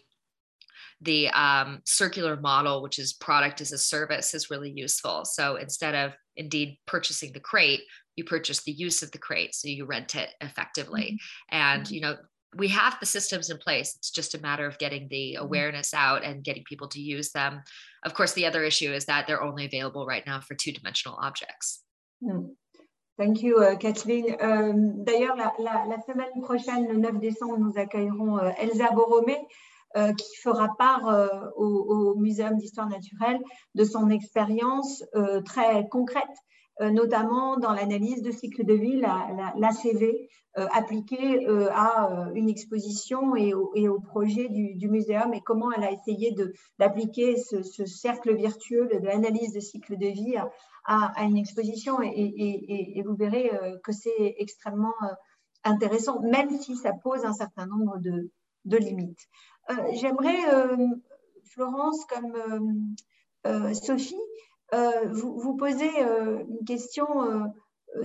the 1.02 1.28
um, 1.30 1.80
circular 1.84 2.36
model 2.36 2.82
which 2.82 2.98
is 2.98 3.12
product 3.12 3.60
as 3.60 3.72
a 3.72 3.78
service 3.78 4.34
is 4.34 4.50
really 4.50 4.70
useful. 4.70 5.24
So 5.24 5.56
instead 5.56 5.94
of 5.94 6.12
indeed 6.36 6.78
purchasing 6.86 7.32
the 7.32 7.40
crate 7.40 7.80
you 8.16 8.24
purchase 8.24 8.62
the 8.62 8.72
use 8.72 9.02
of 9.02 9.10
the 9.10 9.18
crate 9.18 9.54
so 9.54 9.68
you 9.68 9.84
rent 9.84 10.14
it 10.14 10.30
effectively. 10.40 11.18
Mm-hmm. 11.52 11.56
and 11.56 11.90
you 11.90 12.00
know 12.00 12.16
we 12.56 12.68
have 12.68 12.98
the 13.00 13.06
systems 13.06 13.50
in 13.50 13.58
place. 13.58 13.94
It's 13.96 14.10
just 14.10 14.34
a 14.34 14.40
matter 14.40 14.66
of 14.66 14.78
getting 14.78 15.08
the 15.08 15.34
mm-hmm. 15.34 15.44
awareness 15.44 15.94
out 15.94 16.24
and 16.24 16.44
getting 16.44 16.64
people 16.64 16.88
to 16.88 17.00
use 17.00 17.32
them. 17.32 17.62
Of 18.04 18.14
course, 18.14 18.32
the 18.32 18.46
other 18.46 18.62
issue 18.64 18.92
is 18.92 19.06
that 19.06 19.26
they're 19.26 19.42
only 19.42 19.64
available 19.64 20.06
right 20.06 20.26
now 20.26 20.40
for 20.40 20.54
two-dimensional 20.54 21.18
objects. 21.20 21.82
Mm. 22.22 22.50
Thank 23.18 23.42
you, 23.42 23.58
uh, 23.58 23.76
Kathleen. 23.76 24.36
Euh, 24.40 24.72
D'ailleurs, 24.74 25.36
la, 25.36 25.52
la, 25.58 25.84
la, 25.86 26.00
semaine 26.00 26.40
prochaine, 26.42 26.88
le 26.88 26.96
9 26.96 27.20
décembre, 27.20 27.58
nous 27.58 27.78
accueillerons 27.78 28.38
euh, 28.38 28.50
Elsa 28.58 28.90
Boromé, 28.90 29.38
euh, 29.96 30.12
qui 30.14 30.36
fera 30.42 30.74
part 30.78 31.04
au, 31.56 31.64
au, 31.64 32.14
Muséum 32.16 32.56
d'histoire 32.56 32.88
naturelle 32.88 33.38
de 33.74 33.84
son 33.84 34.08
expérience 34.08 35.04
très 35.44 35.86
concrète 35.90 36.24
notamment 36.90 37.56
dans 37.56 37.72
l'analyse 37.72 38.22
de 38.22 38.30
cycle 38.30 38.64
de 38.64 38.74
vie, 38.74 39.00
l'ACV, 39.56 40.28
la, 40.56 40.62
euh, 40.62 40.68
appliquée 40.72 41.48
euh, 41.48 41.70
à 41.72 42.30
une 42.34 42.50
exposition 42.50 43.34
et 43.34 43.54
au, 43.54 43.72
et 43.74 43.88
au 43.88 44.00
projet 44.00 44.48
du, 44.50 44.74
du, 44.74 44.88
muséum 44.90 45.32
et 45.32 45.40
comment 45.40 45.72
elle 45.72 45.82
a 45.82 45.90
essayé 45.90 46.34
d'appliquer 46.78 47.38
ce, 47.38 47.62
ce, 47.62 47.86
cercle 47.86 48.34
virtueux 48.36 48.86
de 48.92 48.98
l'analyse 48.98 49.54
de 49.54 49.60
cycle 49.60 49.96
de 49.96 50.08
vie 50.08 50.36
à, 50.84 51.24
une 51.24 51.38
exposition. 51.38 52.02
Et 52.02 53.02
vous 53.06 53.14
verrez 53.14 53.50
que 53.82 53.92
c'est 53.92 54.34
extrêmement 54.38 54.92
intéressant, 55.64 56.20
même 56.20 56.50
si 56.58 56.76
ça 56.76 56.92
pose 56.92 57.24
un 57.24 57.32
certain 57.32 57.66
nombre 57.66 57.98
de, 57.98 58.76
limites. 58.76 59.26
J'aimerais, 59.94 60.40
Florence, 61.44 62.04
comme 62.06 62.94
Sophie, 63.74 64.16
vous, 64.72 65.38
vous, 65.38 65.56
poser 65.56 65.90
une 66.00 66.64
question 66.66 67.06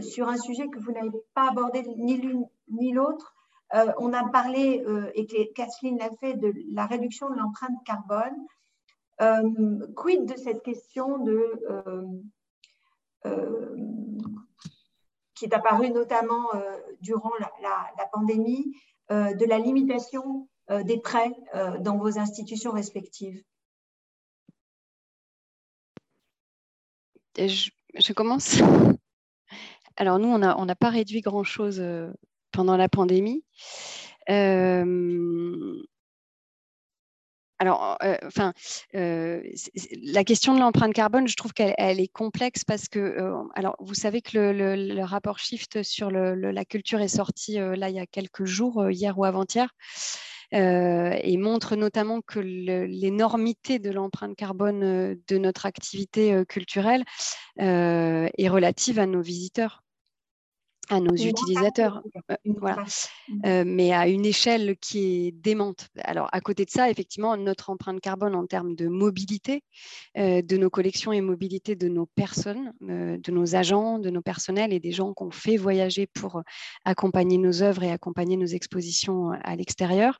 sur 0.01 0.27
un 0.27 0.37
sujet 0.37 0.67
que 0.67 0.79
vous 0.79 0.91
n'avez 0.91 1.11
pas 1.33 1.49
abordé 1.49 1.83
ni 1.97 2.17
l'une 2.17 2.45
ni 2.69 2.91
l'autre. 2.91 3.33
on 3.99 4.11
a 4.13 4.27
parlé, 4.29 4.83
et 5.15 5.53
Kathleen 5.53 5.97
l'a 5.97 6.09
fait, 6.19 6.33
de 6.33 6.53
la 6.73 6.85
réduction 6.85 7.29
de 7.29 7.35
l'empreinte 7.35 7.77
carbone. 7.85 8.35
quid 9.95 10.25
de 10.25 10.37
cette 10.37 10.61
question 10.61 11.23
qui 15.37 15.45
est 15.45 15.53
apparu 15.53 15.91
notamment 15.91 16.53
euh, 16.55 16.77
durant 17.01 17.31
la, 17.61 18.05
pandémie, 18.11 18.75
euh, 19.11 19.33
de 19.33 19.45
la 19.45 19.59
limitation 19.59 20.47
euh, 20.71 20.83
des 20.83 20.99
prêts 20.99 21.31
dans 21.81 21.97
vos 21.97 22.17
institutions 22.17 22.71
respectives? 22.71 23.43
Je, 27.37 28.13
commence. 28.13 28.57
Alors 29.97 30.19
nous, 30.19 30.27
on 30.27 30.37
n'a 30.65 30.75
pas 30.75 30.89
réduit 30.89 31.21
grand-chose 31.21 31.83
pendant 32.51 32.77
la 32.77 32.89
pandémie. 32.89 33.43
Alors, 37.59 37.97
euh, 38.03 38.17
enfin, 38.23 38.53
euh, 38.93 39.41
la 40.03 40.23
question 40.23 40.53
de 40.53 40.59
l'empreinte 40.59 40.93
carbone, 40.93 41.27
je 41.27 41.35
trouve 41.35 41.53
qu'elle 41.53 41.99
est 41.99 42.07
complexe 42.07 42.63
parce 42.63 42.87
que, 42.87 42.99
euh, 42.99 43.43
alors, 43.55 43.75
vous 43.79 43.95
savez 43.95 44.21
que 44.21 44.37
le, 44.37 45.03
rapport 45.03 45.39
Shift 45.39 45.81
sur 45.81 46.11
la 46.11 46.65
culture 46.65 47.01
est 47.01 47.07
sorti 47.07 47.53
là 47.55 47.89
il 47.89 47.95
y 47.95 47.99
a 47.99 48.05
quelques 48.05 48.45
jours, 48.45 48.91
hier 48.91 49.17
ou 49.17 49.25
avant-hier, 49.25 49.69
et 50.51 51.37
montre 51.37 51.75
notamment 51.75 52.21
que 52.21 52.39
l'énormité 52.39 53.79
de 53.79 53.91
l'empreinte 53.91 54.35
carbone 54.35 55.17
de 55.27 55.37
notre 55.37 55.65
activité 55.65 56.43
culturelle 56.47 57.03
est 57.57 58.49
relative 58.49 58.99
à 58.99 59.05
nos 59.05 59.21
visiteurs 59.21 59.83
à 60.89 60.99
nos 60.99 61.15
utilisateurs, 61.15 62.01
euh, 62.31 62.35
voilà. 62.45 62.85
Euh, 63.45 63.63
mais 63.65 63.91
à 63.93 64.07
une 64.07 64.25
échelle 64.25 64.77
qui 64.79 65.27
est 65.27 65.31
démente. 65.31 65.87
Alors, 66.03 66.29
à 66.31 66.39
côté 66.39 66.65
de 66.65 66.69
ça, 66.69 66.89
effectivement, 66.89 67.35
notre 67.35 67.69
empreinte 67.69 67.99
carbone 67.99 68.35
en 68.35 68.45
termes 68.45 68.75
de 68.75 68.87
mobilité 68.87 69.63
euh, 70.17 70.41
de 70.41 70.57
nos 70.57 70.69
collections 70.69 71.11
et 71.11 71.21
mobilité 71.21 71.75
de 71.75 71.89
nos 71.89 72.05
personnes, 72.05 72.73
de 72.81 73.31
nos 73.31 73.55
agents, 73.55 73.99
de 73.99 74.09
nos 74.09 74.21
personnels 74.21 74.71
et 74.71 74.79
des 74.79 74.91
gens 74.91 75.13
qu'on 75.13 75.31
fait 75.31 75.57
voyager 75.57 76.07
pour 76.07 76.41
accompagner 76.85 77.37
nos 77.37 77.63
œuvres 77.63 77.83
et 77.83 77.91
accompagner 77.91 78.37
nos 78.37 78.45
expositions 78.45 79.31
à 79.43 79.55
l'extérieur 79.55 80.19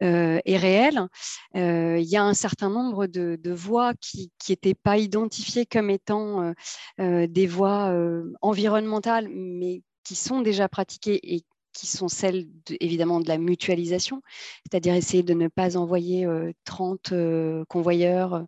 est 0.00 0.56
réelle. 0.56 1.08
Il 1.54 2.02
y 2.02 2.16
a 2.16 2.22
un 2.22 2.34
certain 2.34 2.70
nombre 2.70 3.06
de, 3.06 3.38
de 3.42 3.52
voies 3.52 3.92
qui 4.00 4.30
n'étaient 4.48 4.74
pas 4.74 4.98
identifiées 4.98 5.66
comme 5.66 5.90
étant 5.90 6.52
des 6.98 7.46
voies 7.46 7.94
environnementales, 8.40 9.28
mais 9.30 9.82
qui 10.06 10.14
sont 10.14 10.40
déjà 10.40 10.68
pratiquées 10.68 11.34
et 11.34 11.42
qui 11.72 11.86
sont 11.86 12.08
celles 12.08 12.46
évidemment 12.80 13.20
de 13.20 13.28
la 13.28 13.38
mutualisation, 13.38 14.22
c'est-à-dire 14.62 14.94
essayer 14.94 15.24
de 15.24 15.34
ne 15.34 15.48
pas 15.48 15.76
envoyer 15.76 16.26
30 16.64 17.12
euh, 17.12 17.16
euh, 17.60 17.64
convoyeurs 17.66 18.34
euh, 18.34 18.42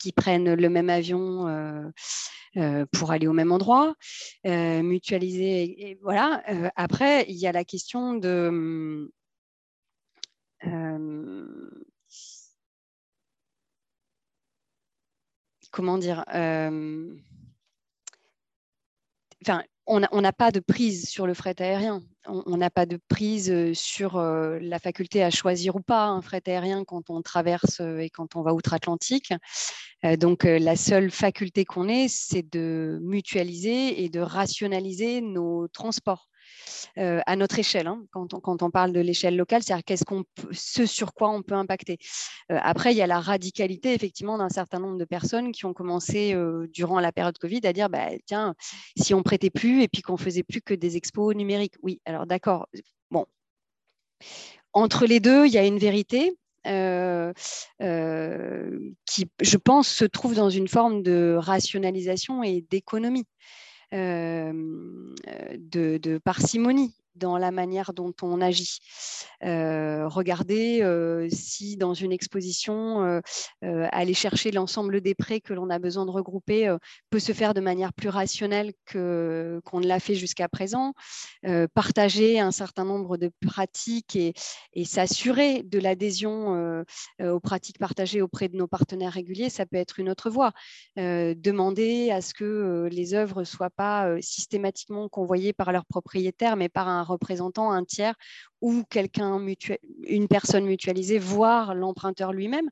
qui 0.00 0.12
prennent 0.12 0.52
le 0.54 0.68
même 0.68 0.90
avion 0.90 1.46
pour 2.92 3.10
aller 3.12 3.26
au 3.26 3.32
même 3.32 3.52
endroit, 3.52 3.94
mutualiser. 4.44 5.98
Voilà. 6.02 6.42
après, 6.76 7.24
il 7.28 7.36
y 7.36 7.46
a 7.46 7.52
la 7.52 7.64
question 7.64 8.14
de 8.14 9.10
comment 15.70 15.98
dire 15.98 16.24
enfin, 19.42 19.62
on 19.86 20.00
n'a 20.00 20.32
pas 20.32 20.50
de 20.50 20.60
prise 20.60 21.08
sur 21.08 21.26
le 21.26 21.34
fret 21.34 21.54
aérien. 21.60 22.02
On 22.26 22.56
n'a 22.56 22.70
pas 22.70 22.86
de 22.86 22.98
prise 23.08 23.50
euh, 23.50 23.74
sur 23.74 24.16
euh, 24.16 24.58
la 24.60 24.78
faculté 24.78 25.22
à 25.22 25.30
choisir 25.30 25.76
ou 25.76 25.80
pas 25.80 26.06
un 26.06 26.22
fret 26.22 26.42
aérien 26.46 26.84
quand 26.84 27.10
on 27.10 27.20
traverse 27.20 27.80
euh, 27.80 27.98
et 27.98 28.08
quand 28.08 28.34
on 28.34 28.42
va 28.42 28.54
outre-Atlantique. 28.54 29.34
donc 30.18 30.44
la 30.44 30.76
seule 30.76 31.10
faculté 31.10 31.64
qu'on 31.64 31.88
ait, 31.88 32.08
c'est 32.08 32.50
de 32.50 32.98
mutualiser 33.02 34.04
et 34.04 34.08
de 34.08 34.20
rationaliser 34.20 35.20
nos 35.20 35.68
transports. 35.68 36.28
Euh, 36.98 37.20
à 37.26 37.36
notre 37.36 37.58
échelle, 37.58 37.86
hein, 37.86 38.04
quand, 38.12 38.34
on, 38.34 38.40
quand, 38.40 38.62
on, 38.62 38.70
parle 38.70 38.92
de 38.92 39.00
l'échelle 39.00 39.36
locale, 39.36 39.62
c'est-à-dire 39.62 39.84
qu'est-ce 39.84 40.04
qu'on 40.04 40.24
ce 40.52 40.86
sur 40.86 41.12
quoi 41.12 41.30
on 41.30 41.42
peut 41.42 41.54
impacter. 41.54 41.98
Euh, 42.52 42.58
après, 42.62 42.92
il 42.92 42.96
y 42.96 43.02
a 43.02 43.06
la 43.06 43.20
radicalité 43.20 43.94
effectivement 43.94 44.38
d'un 44.38 44.48
certain 44.48 44.78
nombre 44.78 44.98
de 44.98 45.04
personnes 45.04 45.52
qui 45.52 45.64
ont 45.66 45.74
commencé 45.74 46.34
euh, 46.34 46.68
durant 46.72 47.00
la 47.00 47.12
période 47.12 47.36
Covid 47.38 47.60
à 47.64 47.72
dire, 47.72 47.88
bah, 47.88 48.08
tiens, 48.26 48.54
si 48.96 49.14
on 49.14 49.22
prêtait 49.22 49.50
plus 49.50 49.82
et 49.82 49.88
puis 49.88 50.02
qu'on 50.02 50.16
faisait 50.16 50.42
plus 50.42 50.62
que 50.62 50.74
des 50.74 50.96
expos 50.96 51.34
numériques. 51.34 51.74
Oui, 51.82 52.00
alors 52.04 52.26
d'accord. 52.26 52.68
Bon, 53.10 53.26
entre 54.72 55.06
les 55.06 55.20
deux, 55.20 55.46
il 55.46 55.52
y 55.52 55.58
a 55.58 55.66
une 55.66 55.78
vérité. 55.78 56.36
qui, 59.06 59.26
je 59.40 59.56
pense, 59.56 59.88
se 59.88 60.04
trouve 60.04 60.34
dans 60.34 60.50
une 60.50 60.68
forme 60.68 61.02
de 61.02 61.36
rationalisation 61.38 62.42
et 62.42 62.64
d'économie. 62.70 63.26
Euh, 63.92 65.14
de, 65.58 66.18
parcimonie 66.18 66.94
dans 67.14 67.38
la 67.38 67.50
manière 67.50 67.92
dont 67.92 68.14
on 68.22 68.40
agit. 68.40 68.78
Euh, 69.44 70.08
regardez 70.08 70.82
euh, 70.82 71.28
si 71.30 71.76
dans 71.76 71.94
une 71.94 72.12
exposition, 72.12 73.02
euh, 73.64 73.88
aller 73.92 74.14
chercher 74.14 74.50
l'ensemble 74.50 75.00
des 75.00 75.14
prêts 75.14 75.40
que 75.40 75.52
l'on 75.52 75.70
a 75.70 75.78
besoin 75.78 76.06
de 76.06 76.10
regrouper 76.10 76.74
peut 77.10 77.18
se 77.18 77.32
faire 77.32 77.54
de 77.54 77.60
manière 77.60 77.92
plus 77.92 78.08
rationnelle 78.08 78.72
que, 78.84 79.60
qu'on 79.64 79.80
ne 79.80 79.86
l'a 79.86 80.00
fait 80.00 80.14
jusqu'à 80.14 80.48
présent. 80.48 80.92
partager 81.74 82.40
un 82.40 82.50
certain 82.50 82.84
nombre 82.84 83.16
de 83.16 83.30
pratiques 83.46 84.16
et, 84.16 84.34
et 84.72 84.84
s'assurer 84.84 85.62
de 85.62 85.78
l'adhésion 85.78 86.84
aux 87.20 87.40
pratiques 87.40 87.78
partagées 87.78 88.22
auprès 88.22 88.48
de 88.48 88.56
nos 88.56 88.66
partenaires 88.66 89.12
réguliers, 89.12 89.50
ça 89.50 89.66
peut 89.66 89.76
être 89.76 89.98
une 90.00 90.10
autre 90.10 90.30
voie. 90.30 90.52
demander 90.96 92.10
à 92.10 92.20
ce 92.20 92.34
que 92.34 92.88
les 92.90 93.14
œuvres 93.14 93.40
ne 93.40 93.44
soient 93.44 93.70
pas 93.70 94.20
systématiquement 94.20 95.08
convoyées 95.08 95.52
par 95.52 95.72
leurs 95.72 95.86
propriétaires, 95.86 96.56
mais 96.56 96.68
par 96.68 96.88
un 96.88 97.03
représentant, 97.04 97.70
un 97.70 97.84
tiers 97.84 98.14
ou 98.60 98.82
quelqu'un, 98.88 99.38
une 100.06 100.26
personne 100.28 100.64
mutualisée, 100.64 101.18
voire 101.18 101.74
l'emprunteur 101.74 102.32
lui-même, 102.32 102.68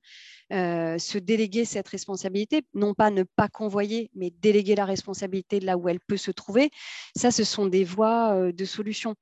euh, 0.53 0.99
se 0.99 1.19
déléguer 1.19 1.65
cette 1.65 1.89
responsabilité, 1.89 2.63
non 2.75 2.95
pas 2.95 3.11
ne 3.11 3.23
pas 3.23 3.49
convoyer, 3.49 4.11
mais 4.15 4.31
déléguer 4.31 4.75
la 4.75 4.85
responsabilité 4.85 5.61
là 5.61 5.77
où 5.77 5.89
elle 5.89 6.01
peut 6.01 6.17
se 6.17 6.31
trouver. 6.31 6.71
Ça, 7.17 7.31
ce 7.31 7.45
sont 7.45 7.67
des 7.67 7.85
voies 7.85 8.35
euh, 8.35 8.53
de 8.53 8.65
solution. 8.65 9.15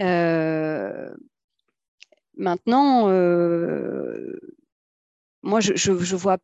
Euh, 0.00 1.14
maintenant, 2.36 3.08
moi, 5.42 5.60
je 5.60 6.16
vois 6.16 6.38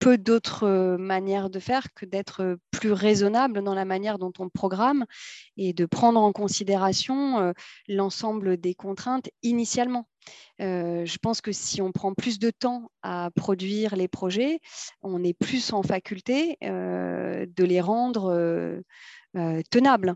peu 0.00 0.16
d'autres 0.18 0.64
euh, 0.66 0.98
manières 0.98 1.50
de 1.50 1.60
faire 1.60 1.92
que 1.94 2.06
d'être 2.06 2.42
euh, 2.42 2.56
plus 2.70 2.90
raisonnable 2.90 3.62
dans 3.62 3.74
la 3.74 3.84
manière 3.84 4.18
dont 4.18 4.32
on 4.38 4.48
programme 4.48 5.04
et 5.56 5.72
de 5.72 5.84
prendre 5.86 6.20
en 6.20 6.32
considération 6.32 7.38
euh, 7.38 7.52
l'ensemble 7.86 8.56
des 8.56 8.74
contraintes 8.74 9.28
initialement. 9.42 10.08
je 10.58 11.18
pense 11.18 11.40
que 11.40 11.52
si 11.52 11.82
on 11.82 11.92
prend 11.92 12.14
plus 12.14 12.38
de 12.38 12.50
temps 12.50 12.90
à 13.02 13.30
produire 13.36 13.94
les 13.94 14.08
projets, 14.08 14.60
on 15.02 15.22
est 15.22 15.34
plus 15.34 15.72
en 15.72 15.82
faculté 15.82 16.56
de 16.62 17.64
les 17.64 17.80
rendre 17.80 18.82
tenables. 19.70 20.14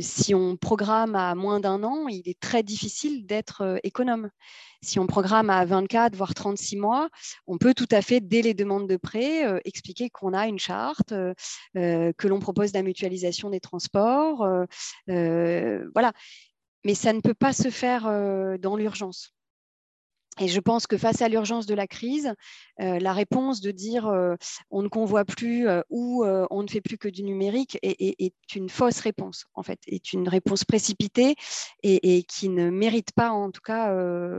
Si 0.00 0.34
on 0.34 0.56
programme 0.56 1.14
à 1.16 1.34
moins 1.34 1.60
d'un 1.60 1.82
an, 1.82 2.08
il 2.08 2.28
est 2.28 2.38
très 2.38 2.62
difficile 2.62 3.26
d'être 3.26 3.80
économe. 3.82 4.30
Si 4.82 4.98
on 4.98 5.06
programme 5.06 5.50
à 5.50 5.64
24, 5.64 6.16
voire 6.16 6.34
36 6.34 6.76
mois, 6.76 7.10
on 7.46 7.58
peut 7.58 7.74
tout 7.74 7.88
à 7.90 8.00
fait, 8.00 8.20
dès 8.20 8.42
les 8.42 8.54
demandes 8.54 8.88
de 8.88 8.96
prêt, 8.96 9.60
expliquer 9.64 10.08
qu'on 10.08 10.32
a 10.32 10.46
une 10.46 10.58
charte, 10.58 11.12
que 11.74 12.28
l'on 12.28 12.38
propose 12.38 12.72
la 12.72 12.82
mutualisation 12.82 13.50
des 13.50 13.60
transports. 13.60 14.46
voilà. 15.06 16.12
Mais 16.84 16.94
ça 16.94 17.12
ne 17.12 17.20
peut 17.20 17.34
pas 17.34 17.52
se 17.52 17.68
faire 17.70 18.04
dans 18.58 18.76
l'urgence. 18.76 19.34
Et 20.40 20.48
je 20.48 20.58
pense 20.58 20.86
que 20.86 20.96
face 20.96 21.20
à 21.20 21.28
l'urgence 21.28 21.66
de 21.66 21.74
la 21.74 21.86
crise, 21.86 22.32
euh, 22.80 22.98
la 22.98 23.12
réponse 23.12 23.60
de 23.60 23.70
dire 23.70 24.06
euh, 24.06 24.36
on 24.70 24.80
ne 24.80 24.88
convoit 24.88 25.26
plus 25.26 25.68
euh, 25.68 25.82
ou 25.90 26.24
on 26.24 26.62
ne 26.62 26.68
fait 26.68 26.80
plus 26.80 26.96
que 26.96 27.08
du 27.08 27.22
numérique 27.22 27.78
est, 27.82 28.32
une 28.54 28.70
fausse 28.70 29.00
réponse, 29.00 29.44
en 29.54 29.62
fait, 29.62 29.78
est 29.86 30.14
une 30.14 30.28
réponse 30.28 30.64
précipitée 30.64 31.34
et, 31.82 32.22
qui 32.22 32.48
ne 32.48 32.70
mérite 32.70 33.12
pas, 33.12 33.30
en 33.30 33.50
tout 33.50 33.60
cas, 33.60 33.92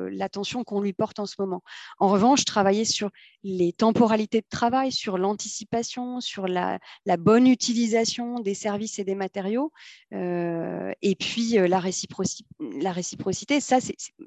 l'attention 0.09 0.63
qu'on 0.63 0.81
lui 0.81 0.93
porte 0.93 1.19
en 1.19 1.27
ce 1.27 1.35
moment. 1.37 1.61
En 1.99 2.07
revanche, 2.07 2.45
travailler 2.45 2.85
sur 2.85 3.11
les 3.43 3.73
temporalités 3.73 4.41
de 4.41 4.47
travail, 4.49 4.91
sur 4.91 5.19
l'anticipation, 5.19 6.19
sur 6.19 6.47
la, 6.47 6.79
bonne 7.19 7.47
utilisation 7.47 8.39
des 8.39 8.55
services 8.55 8.97
et 8.97 9.03
des 9.03 9.15
matériaux, 9.15 9.71
et 10.11 11.15
puis 11.19 11.51
la, 11.51 11.79
réciprocité, 11.79 13.59
ça, 13.59 13.77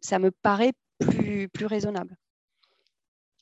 ça 0.02 0.18
me 0.18 0.30
paraît 0.30 0.72
plus, 0.98 1.48
plus 1.48 1.66
raisonnable. 1.66 2.16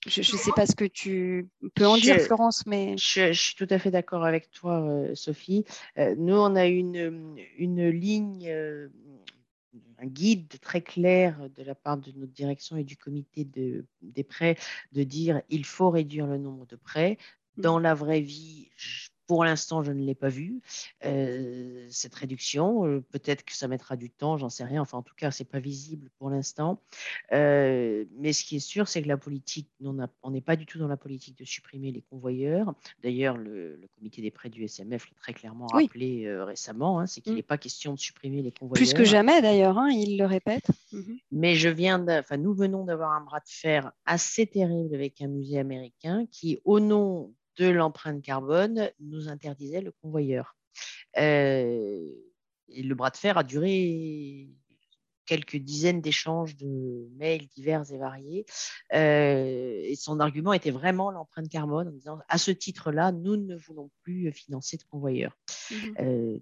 Je 0.07 0.21
ne 0.21 0.39
sais 0.39 0.51
pas 0.57 0.67
ce 0.67 0.75
que 0.75 0.85
tu 0.85 1.49
peux 1.75 1.87
en 1.87 1.97
dire, 1.97 2.21
Florence, 2.21 2.67
mais... 2.67 2.97
Je, 2.99 3.33
suis 3.33 3.55
tout 3.55 3.69
à 3.71 3.79
fait 3.79 3.93
d'accord 3.93 4.25
avec 4.25 4.51
toi, 4.51 4.81
euh, 4.81 5.15
Sophie. 5.15 5.65
Euh, 5.97 6.17
nous, 6.19 6.35
on 6.35 6.57
a 6.57 6.67
une, 6.67 7.37
une 7.57 7.89
ligne, 7.89 8.49
euh, 8.49 8.89
un 9.99 10.07
guide 10.07 10.59
très 10.61 10.83
clair 10.83 11.49
de 11.57 11.63
la 11.63 11.77
part 11.77 11.99
de 11.99 12.11
notre 12.17 12.33
direction 12.33 12.77
et 12.77 12.83
du 12.83 12.97
comité 12.97 13.45
de, 13.45 13.87
des 14.03 14.25
prêts 14.25 14.57
de 14.91 15.05
dire 15.05 15.41
il 15.51 15.65
faut 15.65 15.91
réduire 15.91 16.27
le 16.27 16.39
nombre 16.39 16.67
de 16.67 16.77
prêts. 16.77 17.17
Dans 17.57 17.79
mmh. 17.79 17.83
la 17.83 17.95
vraie 17.95 18.21
vie, 18.21 18.71
je 18.77 19.09
pour 19.27 19.45
l'instant, 19.45 19.83
je 19.83 19.93
ne 19.93 20.05
l'ai 20.05 20.15
pas 20.15 20.29
vu, 20.29 20.61
euh, 21.05 21.87
cette 21.91 22.15
réduction. 22.15 22.87
Euh, 22.87 23.01
peut-être 23.01 23.45
que 23.45 23.55
ça 23.55 23.69
mettra 23.69 23.97
du 23.97 24.11
temps, 24.11 24.37
j'en 24.37 24.49
sais 24.49 24.65
rien. 24.65 24.83
Enfin, 24.83 24.99
en 24.99 25.03
tout 25.03 25.15
cas, 25.15 25.31
ce 25.31 25.43
n'est 25.43 25.49
pas 25.49 25.61
visible 25.61 26.11
pour 26.19 26.31
l'instant. 26.31 26.81
Euh, 27.33 28.05
mais 28.19 28.33
ce 28.33 28.45
qui 28.45 28.57
est 28.57 28.61
sûr, 28.61 28.89
c'est 28.89 29.03
que 29.03 29.09
la 29.09 29.17
politique, 29.17 29.69
on 29.83 30.31
n'est 30.31 30.41
pas 30.41 30.57
du 30.57 30.67
tout 30.67 30.79
dans 30.79 30.89
la 30.89 30.97
politique 30.97 31.39
de 31.39 31.45
supprimer 31.45 31.93
les 31.93 32.03
convoyeurs. 32.03 32.75
D'ailleurs, 33.03 33.37
le, 33.37 33.81
comité 33.97 34.23
des 34.23 34.31
prêts 34.31 34.51
du 34.51 34.67
SMF 34.67 35.09
l'a 35.09 35.17
très 35.21 35.33
clairement 35.33 35.67
rappelé 35.67 36.33
récemment, 36.43 37.01
hein, 37.01 37.07
c'est 37.07 37.21
qu'il 37.21 37.35
n'est 37.35 37.41
mm. 37.41 37.45
pas 37.45 37.59
question 37.59 37.95
de 37.95 37.99
supprimer 37.99 38.43
les 38.43 38.53
convoyeurs. 38.53 38.85
Plus 38.85 38.95
que 38.95 39.05
jamais, 39.05 39.41
d'ailleurs, 39.43 39.79
hein, 39.79 39.91
il 39.91 40.19
le 40.19 40.27
répète. 40.27 40.67
Mhm. 40.93 41.19
Mais 41.31 41.55
je 41.55 41.69
viens 41.69 42.07
enfin, 42.09 42.37
nous 42.37 42.55
venons 42.55 42.85
d'avoir 42.85 43.13
un 43.13 43.21
bras 43.21 43.41
de 43.41 43.49
fer 43.49 43.93
assez 44.05 44.47
terrible 44.47 44.95
avec 44.95 45.21
un 45.21 45.29
musée 45.29 45.59
américain 45.59 46.27
qui, 46.31 46.61
au 46.65 46.81
nom 46.81 47.33
de 47.59 47.69
l'empreinte 47.69 48.23
carbone 48.23 48.91
nous 49.01 49.29
interdisait 49.29 49.81
le 49.81 49.93
convoyeur. 49.93 50.57
Euh, 51.19 52.09
et 52.69 52.83
le 52.83 52.95
bras 52.95 53.11
de 53.11 53.17
fer 53.17 53.37
a 53.37 53.45
duré 53.45 54.49
quelques 55.27 55.57
dizaines 55.57 56.01
d'échanges 56.01 56.57
de 56.57 57.09
mails 57.17 57.47
divers 57.49 57.91
et 57.93 57.99
variés. 57.99 58.45
Euh, 58.93 59.81
et 59.85 59.95
son 59.97 60.21
argument 60.21 60.53
était 60.53 60.71
vraiment 60.71 61.11
l'empreinte 61.11 61.49
carbone 61.49 61.89
en 61.89 61.93
disant 61.93 62.19
à 62.29 62.39
ce 62.39 62.51
titre-là, 62.51 63.13
nous 63.13 63.37
ne 63.37 63.57
voulons 63.57 63.91
plus 64.03 64.33
financer 64.33 64.77
de 64.77 64.85
convoyeurs. 64.85 65.37
Mmh 65.71 65.75
euh, 66.01 66.39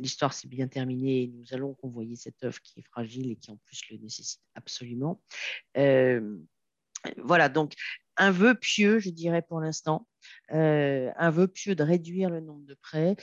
l'histoire 0.00 0.32
s'est 0.32 0.46
bien 0.46 0.68
terminée. 0.68 1.32
Nous 1.34 1.54
allons 1.54 1.74
convoyer 1.74 2.14
cette 2.14 2.44
œuvre 2.44 2.60
qui 2.62 2.78
est 2.78 2.84
fragile 2.84 3.32
et 3.32 3.36
qui 3.36 3.50
en 3.50 3.56
plus 3.56 3.82
le 3.90 3.96
nécessite 3.96 4.40
absolument. 4.54 5.20
Voilà, 7.18 7.48
donc 7.48 7.74
un 8.16 8.30
vœu 8.30 8.54
pieux, 8.54 8.98
je 8.98 9.10
dirais 9.10 9.42
pour 9.42 9.60
l'instant, 9.60 10.06
euh, 10.52 11.10
un 11.16 11.30
vœu 11.30 11.48
pieux 11.48 11.74
de 11.74 11.82
réduire 11.82 12.30
le 12.30 12.40
nombre 12.40 12.64
de 12.64 12.74
prêts, 12.74 13.16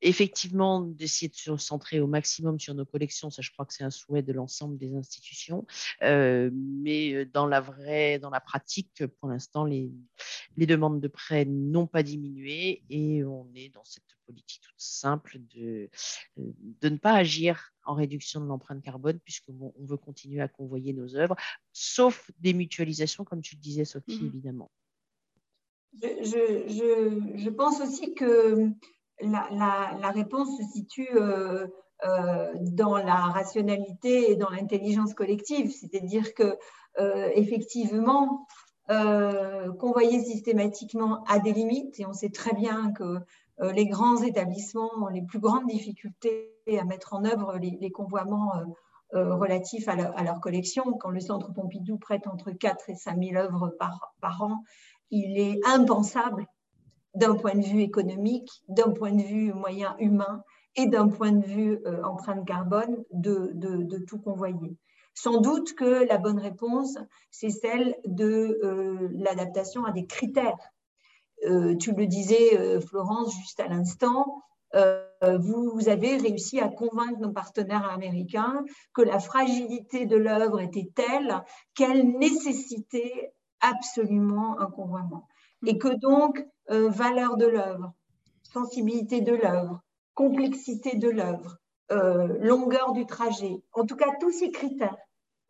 effectivement 0.00 0.80
d'essayer 0.80 1.28
de 1.28 1.34
se 1.34 1.56
centrer 1.56 2.00
au 2.00 2.06
maximum 2.06 2.58
sur 2.58 2.74
nos 2.74 2.84
collections, 2.84 3.30
ça 3.30 3.42
je 3.42 3.50
crois 3.50 3.64
que 3.66 3.74
c'est 3.74 3.84
un 3.84 3.90
souhait 3.90 4.22
de 4.22 4.32
l'ensemble 4.32 4.78
des 4.78 4.94
institutions, 4.94 5.66
euh, 6.02 6.50
mais 6.52 7.12
euh, 7.12 7.24
dans 7.24 7.46
la 7.46 7.60
vraie, 7.60 8.18
dans 8.18 8.30
la 8.30 8.40
pratique, 8.40 9.04
pour 9.20 9.28
l'instant, 9.28 9.64
les, 9.64 9.90
les, 10.56 10.66
demandes 10.66 11.00
de 11.00 11.08
prêts 11.08 11.44
n'ont 11.44 11.86
pas 11.86 12.02
diminué 12.02 12.82
et 12.90 13.24
on 13.24 13.48
est 13.54 13.70
dans 13.70 13.84
cette 13.84 14.04
politique 14.26 14.60
toute 14.62 14.74
simple 14.76 15.38
de, 15.54 15.88
de 16.36 16.88
ne 16.88 16.96
pas 16.96 17.14
agir 17.14 17.72
en 17.84 17.94
réduction 17.94 18.40
de 18.40 18.46
l'empreinte 18.46 18.82
carbone 18.82 19.18
puisqu'on 19.20 19.72
on 19.74 19.84
veut 19.84 19.96
continuer 19.96 20.40
à 20.40 20.48
convoyer 20.48 20.92
nos 20.92 21.16
œuvres, 21.16 21.36
sauf 21.72 22.30
des 22.38 22.52
mutualisations, 22.52 23.24
comme 23.24 23.40
tu 23.40 23.56
le 23.56 23.60
disais, 23.60 23.84
Sophie, 23.84 24.20
mmh 24.22 24.26
évidemment. 24.26 24.70
Je, 26.00 26.06
je, 26.22 27.38
je, 27.38 27.50
pense 27.50 27.80
aussi 27.80 28.14
que 28.14 28.70
la, 29.20 30.10
réponse 30.10 30.56
se 30.56 30.62
situe 30.64 31.08
euh, 31.14 31.66
euh, 32.04 32.52
dans 32.60 32.96
la 32.96 33.16
rationalité 33.16 34.30
et 34.30 34.36
dans 34.36 34.50
l'intelligence 34.50 35.14
collective, 35.14 35.72
c'est-à-dire 35.72 36.34
que 36.34 36.56
euh, 36.98 37.30
effectivement, 37.34 38.46
convoyer 39.78 40.24
systématiquement 40.24 41.22
a 41.24 41.40
des 41.40 41.52
limites 41.52 42.00
et 42.00 42.06
on 42.06 42.14
sait 42.14 42.30
très 42.30 42.54
bien 42.54 42.90
que 42.92 43.18
les 43.60 43.84
grands 43.84 44.22
établissements 44.22 44.90
ont 45.02 45.08
les 45.08 45.20
plus 45.20 45.40
grandes 45.40 45.66
difficultés 45.66 46.54
à 46.66 46.84
mettre 46.84 47.12
en 47.12 47.26
œuvre 47.26 47.58
les, 47.58 47.90
convoiements 47.90 48.50
relatifs 49.12 49.88
à, 49.88 49.94
leur, 49.94 50.40
collection. 50.40 50.94
Quand 50.94 51.10
le 51.10 51.20
Centre 51.20 51.52
Pompidou 51.52 51.98
prête 51.98 52.26
entre 52.26 52.50
4 52.50 52.88
et 52.88 52.94
5 52.94 53.22
000 53.22 53.36
œuvres 53.36 53.76
par 54.22 54.42
an, 54.42 54.64
il 55.10 55.38
est 55.38 55.60
impensable 55.66 56.46
d'un 57.14 57.34
point 57.34 57.54
de 57.54 57.64
vue 57.64 57.80
économique, 57.80 58.50
d'un 58.68 58.90
point 58.90 59.12
de 59.12 59.22
vue 59.22 59.52
moyen 59.52 59.96
humain 59.98 60.42
et 60.76 60.86
d'un 60.86 61.08
point 61.08 61.32
de 61.32 61.44
vue 61.44 61.80
euh, 61.86 62.02
empreinte 62.04 62.46
carbone 62.46 63.04
de, 63.12 63.50
de, 63.54 63.98
tout 63.98 64.18
convoyer. 64.18 64.76
Sans 65.14 65.40
doute 65.40 65.74
que 65.74 66.06
la 66.06 66.18
bonne 66.18 66.38
réponse, 66.38 66.96
c'est 67.30 67.50
celle 67.50 67.96
de 68.06 68.60
euh, 68.62 69.08
l'adaptation 69.12 69.84
à 69.84 69.90
des 69.90 70.06
critères. 70.06 70.58
Euh, 71.46 71.76
tu 71.76 71.92
le 71.92 72.06
disais, 72.06 72.80
Florence, 72.80 73.34
juste 73.34 73.60
à 73.60 73.68
l'instant, 73.68 74.42
vous, 75.22 75.88
avez 75.88 76.18
réussi 76.18 76.60
à 76.60 76.68
convaincre 76.68 77.18
nos 77.20 77.32
partenaires 77.32 77.90
américains 77.90 78.64
que 78.92 79.02
la 79.02 79.18
fragilité 79.18 80.04
de 80.06 80.16
l'œuvre 80.16 80.60
était 80.60 80.90
telle 80.94 81.42
qu'elle 81.74 82.18
nécessitait 82.18 83.32
absolument 83.60 84.60
un 84.60 84.66
convoiement. 84.66 85.26
Et 85.66 85.78
que 85.78 85.88
donc, 85.88 86.44
euh, 86.70 86.88
valeur 86.88 87.36
de 87.36 87.46
l'œuvre, 87.46 87.92
sensibilité 88.42 89.20
de 89.20 89.34
l'œuvre, 89.34 89.80
complexité 90.14 90.96
de 90.96 91.08
l'œuvre, 91.08 91.56
euh, 91.92 92.26
longueur 92.40 92.92
du 92.92 93.06
trajet, 93.06 93.62
en 93.72 93.86
tout 93.86 93.96
cas 93.96 94.10
tous 94.20 94.32
ces 94.32 94.50
critères. 94.50 94.96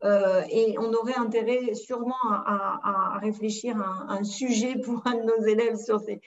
Euh, 0.05 0.43
et 0.51 0.79
on 0.79 0.93
aurait 0.93 1.17
intérêt 1.17 1.75
sûrement 1.75 2.15
à, 2.23 3.19
réfléchir 3.21 3.81
à 3.81 4.13
un, 4.13 4.23
sujet 4.23 4.79
pour 4.79 5.05
un 5.07 5.15
de 5.15 5.25
nos 5.25 5.45
élèves 5.45 5.77
sur 5.77 6.01
ces, 6.01 6.21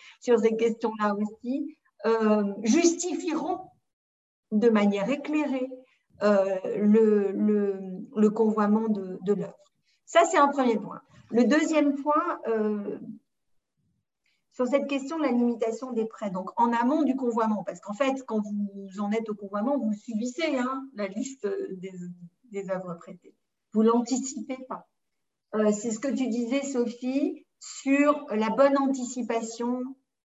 questions-là 0.58 1.16
aussi, 1.16 1.78
justifieront 2.64 3.62
de 4.52 4.70
manière 4.70 5.10
éclairée 5.10 5.70
le, 6.22 8.30
convoiement 8.30 8.90
de 8.90 9.34
l'œuvre. 9.34 9.56
Ça, 10.06 10.26
c'est 10.26 10.38
un 10.38 10.50
premier 10.50 10.78
point. 10.78 11.02
Le 11.30 11.46
deuxième 11.46 11.96
point, 11.96 12.40
sur 14.52 14.68
cette 14.68 14.88
question 14.88 15.18
de 15.18 15.24
la 15.24 15.32
limitation 15.32 15.94
des 15.94 16.06
prêts, 16.06 16.30
donc 16.30 16.50
en 16.60 16.74
amont 16.74 17.04
du 17.04 17.16
convoiement, 17.16 17.64
parce 17.64 17.80
qu'en 17.80 17.94
fait, 17.94 18.24
quand 18.26 18.42
vous 18.42 19.00
en 19.00 19.12
êtes 19.12 19.30
au 19.30 19.36
convoiement, 19.36 19.78
vous 19.78 19.94
subissez 19.94 20.58
hein, 20.58 20.88
la 20.94 21.08
liste 21.08 21.48
des, 22.52 22.70
œuvres 22.70 22.96
prêtées. 22.96 23.34
Vous 23.74 23.82
l'anticipez 23.82 24.58
pas. 24.68 24.88
Euh, 25.56 25.72
c'est 25.72 25.92
ce 25.92 26.00
que 26.00 26.10
tu 26.10 26.28
disais, 26.28 26.64
Sophie, 26.64 27.46
sur 27.60 28.26
la 28.30 28.50
bonne 28.50 28.78
anticipation 28.78 29.82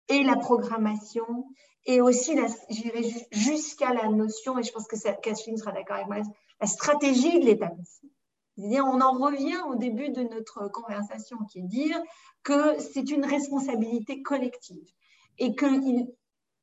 et 0.09 0.23
la 0.25 0.37
programmation, 0.37 1.47
et 1.87 2.01
aussi, 2.01 2.37
j'irai 2.69 3.03
jusqu'à 3.33 3.95
la 3.95 4.09
notion, 4.09 4.59
et 4.59 4.63
je 4.63 4.73
pense 4.73 4.87
que 4.87 4.97
Catherine 5.21 5.57
sera 5.57 5.73
d'accord 5.73 5.97
avec 5.97 6.09
moi, 6.09 6.19
la 6.61 6.67
stratégie 6.67 7.41
de 7.41 7.47
l'établissement. 7.47 8.11
On 8.59 9.01
en 9.01 9.13
revient 9.13 9.61
au 9.69 9.77
début 9.77 10.11
de 10.11 10.23
notre 10.23 10.69
conversation, 10.69 11.39
qui 11.51 11.61
est 11.61 11.69
dire 11.69 12.01
que 12.43 12.79
c'est 12.79 13.11
une 13.11 13.25
responsabilité 13.25 14.23
collective 14.23 14.89
et 15.39 15.55
que 15.55 15.67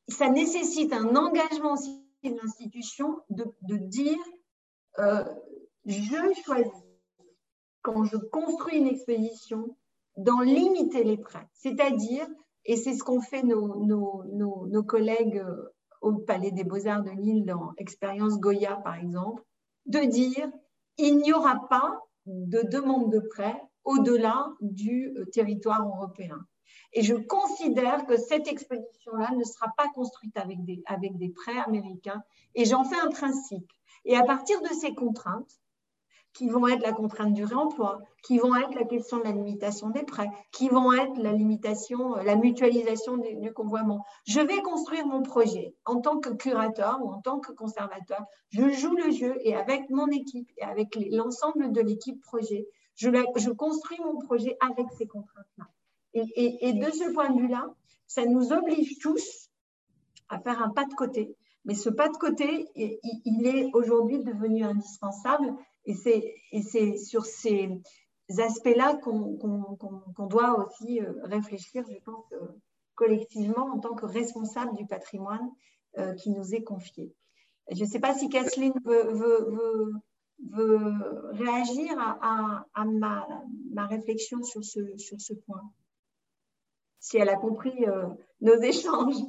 ça 0.08 0.30
nécessite 0.30 0.94
un 0.94 1.16
engagement 1.16 1.74
aussi 1.74 2.04
de 2.24 2.36
l'institution 2.36 3.20
de, 3.30 3.46
dire 3.78 4.18
euh, 5.00 5.24
je 5.86 6.42
choisis 6.44 6.72
quand 7.82 8.04
je 8.04 8.18
construis 8.18 8.78
une 8.78 8.88
exposition 8.88 9.76
d'en 10.18 10.42
limiter 10.42 11.04
les 11.04 11.18
prêts, 11.18 11.48
c'est-à-dire, 11.54 12.28
et 12.66 12.76
c'est 12.76 12.94
ce 12.94 13.04
qu'ont 13.04 13.22
fait 13.22 13.42
nos, 13.44 13.86
nos, 13.86 14.84
collègues 14.84 15.44
au 16.02 16.14
Palais 16.14 16.52
des 16.52 16.66
Beaux-Arts 16.66 17.04
de 17.04 17.12
Lille 17.12 17.46
dans 17.46 17.72
Expérience 17.78 18.38
Goya, 18.38 18.76
par 18.84 18.96
exemple, 18.96 19.44
de 19.86 20.00
dire 20.00 20.52
il 21.00 21.18
n'y 21.18 21.34
aura 21.34 21.68
pas 21.70 22.00
de 22.26 22.62
demande 22.62 23.12
de 23.12 23.20
prêt 23.20 23.60
au-delà 23.84 24.50
du 24.62 25.14
euh, 25.18 25.26
territoire 25.26 25.86
européen. 25.88 26.38
Et 26.94 27.02
je 27.04 27.16
considère 27.16 28.06
que 28.06 28.18
cette 28.18 28.48
exposition-là 28.48 29.32
ne 29.36 29.44
sera 29.44 29.68
pas 29.78 29.88
construite 29.90 30.36
avec 30.38 30.64
des, 30.66 30.82
avec 30.86 31.18
des 31.18 31.30
prêts 31.30 31.60
américains 31.60 32.22
et 32.56 32.66
j'en 32.66 32.84
fais 32.84 33.00
un 33.00 33.10
principe. 33.10 33.72
Et 34.06 34.16
à 34.16 34.24
partir 34.24 34.62
de 34.62 34.68
ces 34.68 34.94
contraintes, 34.94 35.60
qui 36.34 36.48
vont 36.48 36.68
être 36.68 36.82
la 36.82 36.94
contrainte 36.94 37.34
du 37.34 37.44
réemploi, 37.44 38.00
qui 38.24 38.38
vont 38.38 38.56
être 38.56 38.74
la 38.76 38.86
question 38.86 39.18
de 39.18 39.24
la 39.24 39.32
limitation 39.32 39.90
des 39.90 40.04
prêts, 40.04 40.30
qui 40.52 40.70
vont 40.70 40.94
être 40.94 41.18
la 41.18 41.32
limitation, 41.32 42.16
la 42.16 42.36
mutualisation 42.36 43.18
du, 43.18 43.52
convoiement. 43.54 44.06
Je 44.26 44.40
vais 44.40 44.62
construire 44.62 45.06
mon 45.08 45.22
projet 45.22 45.74
en 45.86 46.02
tant 46.02 46.20
que 46.20 46.30
curateur 46.30 47.00
ou 47.04 47.10
en 47.10 47.22
tant 47.22 47.40
que 47.40 47.52
conservateur. 47.52 48.24
Je 48.50 48.70
joue 48.70 48.96
le 48.96 49.12
jeu 49.12 49.38
et 49.42 49.56
avec 49.56 49.90
mon 49.90 50.08
équipe 50.08 50.50
et 50.58 50.64
avec 50.64 50.98
l'ensemble 51.12 51.72
de 51.72 51.82
l'équipe 51.82 52.22
projet, 52.22 52.68
je, 52.96 53.50
construis 53.52 54.00
mon 54.04 54.20
projet 54.20 54.58
avec 54.60 54.86
ces 54.98 55.08
contraintes-là. 55.08 55.66
Et 56.14 56.74
de 56.74 56.92
ce 56.92 57.12
point 57.14 57.30
de 57.30 57.40
vue-là, 57.40 57.68
ça 58.08 58.26
nous 58.26 58.52
oblige 58.52 58.98
tous 59.00 59.50
à 60.30 60.40
faire 60.40 60.62
un 60.62 60.70
pas 60.70 60.86
de 60.86 60.94
côté. 60.94 61.36
Mais 61.66 61.76
ce 61.76 61.90
pas 61.90 62.10
de 62.10 62.18
côté, 62.18 62.68
il 62.76 63.48
est 63.48 63.70
aujourd'hui 63.74 64.24
devenu 64.24 64.64
indispensable 64.64 65.54
et 65.86 65.94
c'est 66.62 66.98
sur 66.98 67.26
ces 67.26 67.82
aspects-là 68.38 68.96
qu'on 68.96 70.28
doit 70.28 70.60
aussi 70.60 71.02
euh, 71.02 71.14
réfléchir, 71.24 71.84
je 71.90 71.98
pense, 72.00 72.26
euh, 72.34 72.48
collectivement 72.96 73.66
en 73.74 73.80
tant 73.80 73.96
que 73.96 74.06
responsable 74.06 74.76
du 74.76 74.86
patrimoine 74.86 75.50
euh, 75.98 76.14
qui 76.14 76.30
nous 76.30 76.54
est 76.54 76.64
confié. 76.64 77.12
Je 77.72 77.84
ne 77.84 77.90
sais 77.90 78.00
pas 78.00 78.14
si 78.14 78.30
Kathleen 78.30 78.74
veut, 78.84 79.92
réagir 81.32 81.96
à, 82.00 82.86
ma, 82.86 83.86
réflexion 83.88 84.42
sur 84.44 84.64
ce 84.64 85.34
point, 85.46 85.72
si 87.00 87.18
elle 87.18 87.30
a 87.30 87.36
compris 87.36 87.86
nos 88.42 88.60
échanges. 88.62 89.22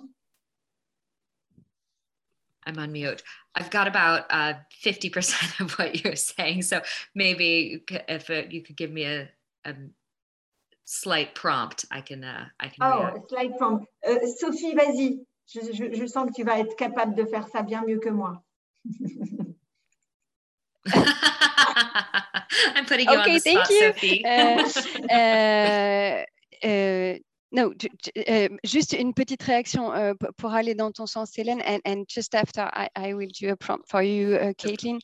I'm 2.71 2.79
on 2.79 2.93
mute. 2.93 3.23
I've 3.55 3.71
got 3.71 3.89
about 3.89 4.27
uh, 4.31 4.55
50% 4.85 5.61
of 5.65 5.73
what 5.73 6.05
you're 6.05 6.17
saying. 6.17 6.63
So 6.63 6.81
maybe 7.15 7.83
if 8.09 8.29
you 8.53 8.63
could 8.63 8.77
give 8.77 8.93
me 8.93 9.05
a, 9.05 9.29
a 9.65 9.75
slight 10.85 11.35
prompt, 11.35 11.85
I 11.91 12.01
can. 12.01 12.23
Uh, 12.23 12.47
I 12.61 12.69
can 12.69 12.77
oh, 12.83 13.03
a 13.03 13.29
slight 13.29 13.59
prompt. 13.59 13.87
Uh, 14.07 14.27
Sophie, 14.39 14.75
vas-y. 14.75 15.19
Je, 15.47 15.61
je, 15.73 15.93
je, 15.93 16.07
sens 16.07 16.29
que 16.29 16.35
tu 16.35 16.45
vas 16.45 16.61
être 16.61 16.77
capable 16.77 17.17
de 17.17 17.25
faire 17.25 17.49
ça 17.49 17.63
bien 17.63 17.83
mieux 17.85 17.99
que 17.99 18.11
moi. 18.11 18.41
I'm 22.77 22.87
putting 22.87 23.09
you 23.09 23.19
okay, 23.19 23.31
on 23.31 23.35
the 23.35 23.41
spot, 23.41 23.67
Sophie. 23.67 24.23
No, 27.53 27.73
uh, 27.73 28.49
juste 28.63 28.93
une 28.93 29.13
petite 29.13 29.43
réaction 29.43 29.93
uh, 29.93 30.15
pour 30.37 30.53
aller 30.53 30.75
dans 30.77 30.93
ton 30.93 31.07
sens, 31.07 31.37
Hélène, 31.37 31.61
and, 31.67 31.81
and 31.85 32.05
just 32.09 32.35
after 32.35 32.71
I, 32.73 32.89
I, 32.97 33.13
will 33.13 33.31
do 33.33 33.51
a 33.51 33.57
prompt 33.57 33.89
for 33.89 34.03
you, 34.03 34.37
uh, 34.37 34.53
Caitlin. 34.57 34.99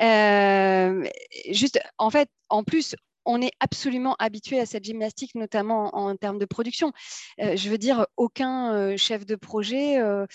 Euh, 0.00 1.08
juste, 1.52 1.78
en 1.98 2.10
fait, 2.10 2.28
en 2.48 2.64
plus, 2.64 2.96
on 3.24 3.40
est 3.40 3.52
absolument 3.60 4.16
habitué 4.18 4.60
à 4.60 4.66
cette 4.66 4.84
gymnastique, 4.84 5.34
notamment 5.34 5.94
en, 5.96 6.16
termes 6.16 6.38
de 6.38 6.44
production. 6.44 6.92
Euh, 7.40 7.56
je 7.56 7.70
veux 7.70 7.78
dire, 7.78 8.06
aucun 8.16 8.74
euh, 8.74 8.96
chef 8.96 9.24
de 9.26 9.36
projet 9.36 9.98
euh, 10.00 10.26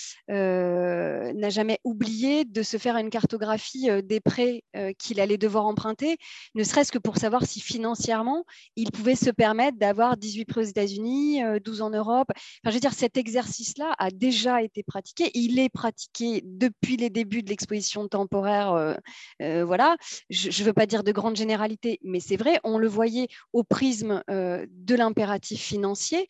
n'a 1.33 1.49
jamais 1.49 1.79
oublié 1.83 2.45
de 2.45 2.63
se 2.63 2.77
faire 2.77 2.97
une 2.97 3.09
cartographie 3.09 3.89
des 4.03 4.19
prêts 4.19 4.63
qu'il 4.97 5.19
allait 5.19 5.37
devoir 5.37 5.65
emprunter, 5.65 6.17
ne 6.55 6.63
serait-ce 6.63 6.91
que 6.91 6.97
pour 6.97 7.17
savoir 7.17 7.45
si 7.45 7.59
financièrement, 7.59 8.45
il 8.75 8.91
pouvait 8.91 9.15
se 9.15 9.29
permettre 9.29 9.77
d'avoir 9.77 10.17
18 10.17 10.45
prêts 10.45 10.61
aux 10.61 10.63
États-Unis, 10.63 11.41
12 11.63 11.81
en 11.81 11.89
Europe. 11.89 12.27
Enfin, 12.29 12.69
je 12.69 12.71
veux 12.71 12.79
dire, 12.79 12.93
cet 12.93 13.17
exercice-là 13.17 13.93
a 13.97 14.11
déjà 14.11 14.61
été 14.61 14.83
pratiqué. 14.83 15.31
Il 15.33 15.59
est 15.59 15.69
pratiqué 15.69 16.41
depuis 16.45 16.97
les 16.97 17.09
débuts 17.09 17.43
de 17.43 17.49
l'exposition 17.49 18.07
temporaire. 18.07 18.97
voilà. 19.39 19.97
Je 20.29 20.47
ne 20.47 20.65
veux 20.65 20.73
pas 20.73 20.85
dire 20.85 21.03
de 21.03 21.11
grande 21.11 21.35
généralité, 21.35 21.99
mais 22.03 22.19
c'est 22.19 22.37
vrai, 22.37 22.59
le 22.77 22.87
voyait 22.87 23.27
au 23.53 23.63
prisme 23.63 24.23
euh, 24.29 24.65
de 24.69 24.95
l'impératif 24.95 25.61
financier, 25.61 26.29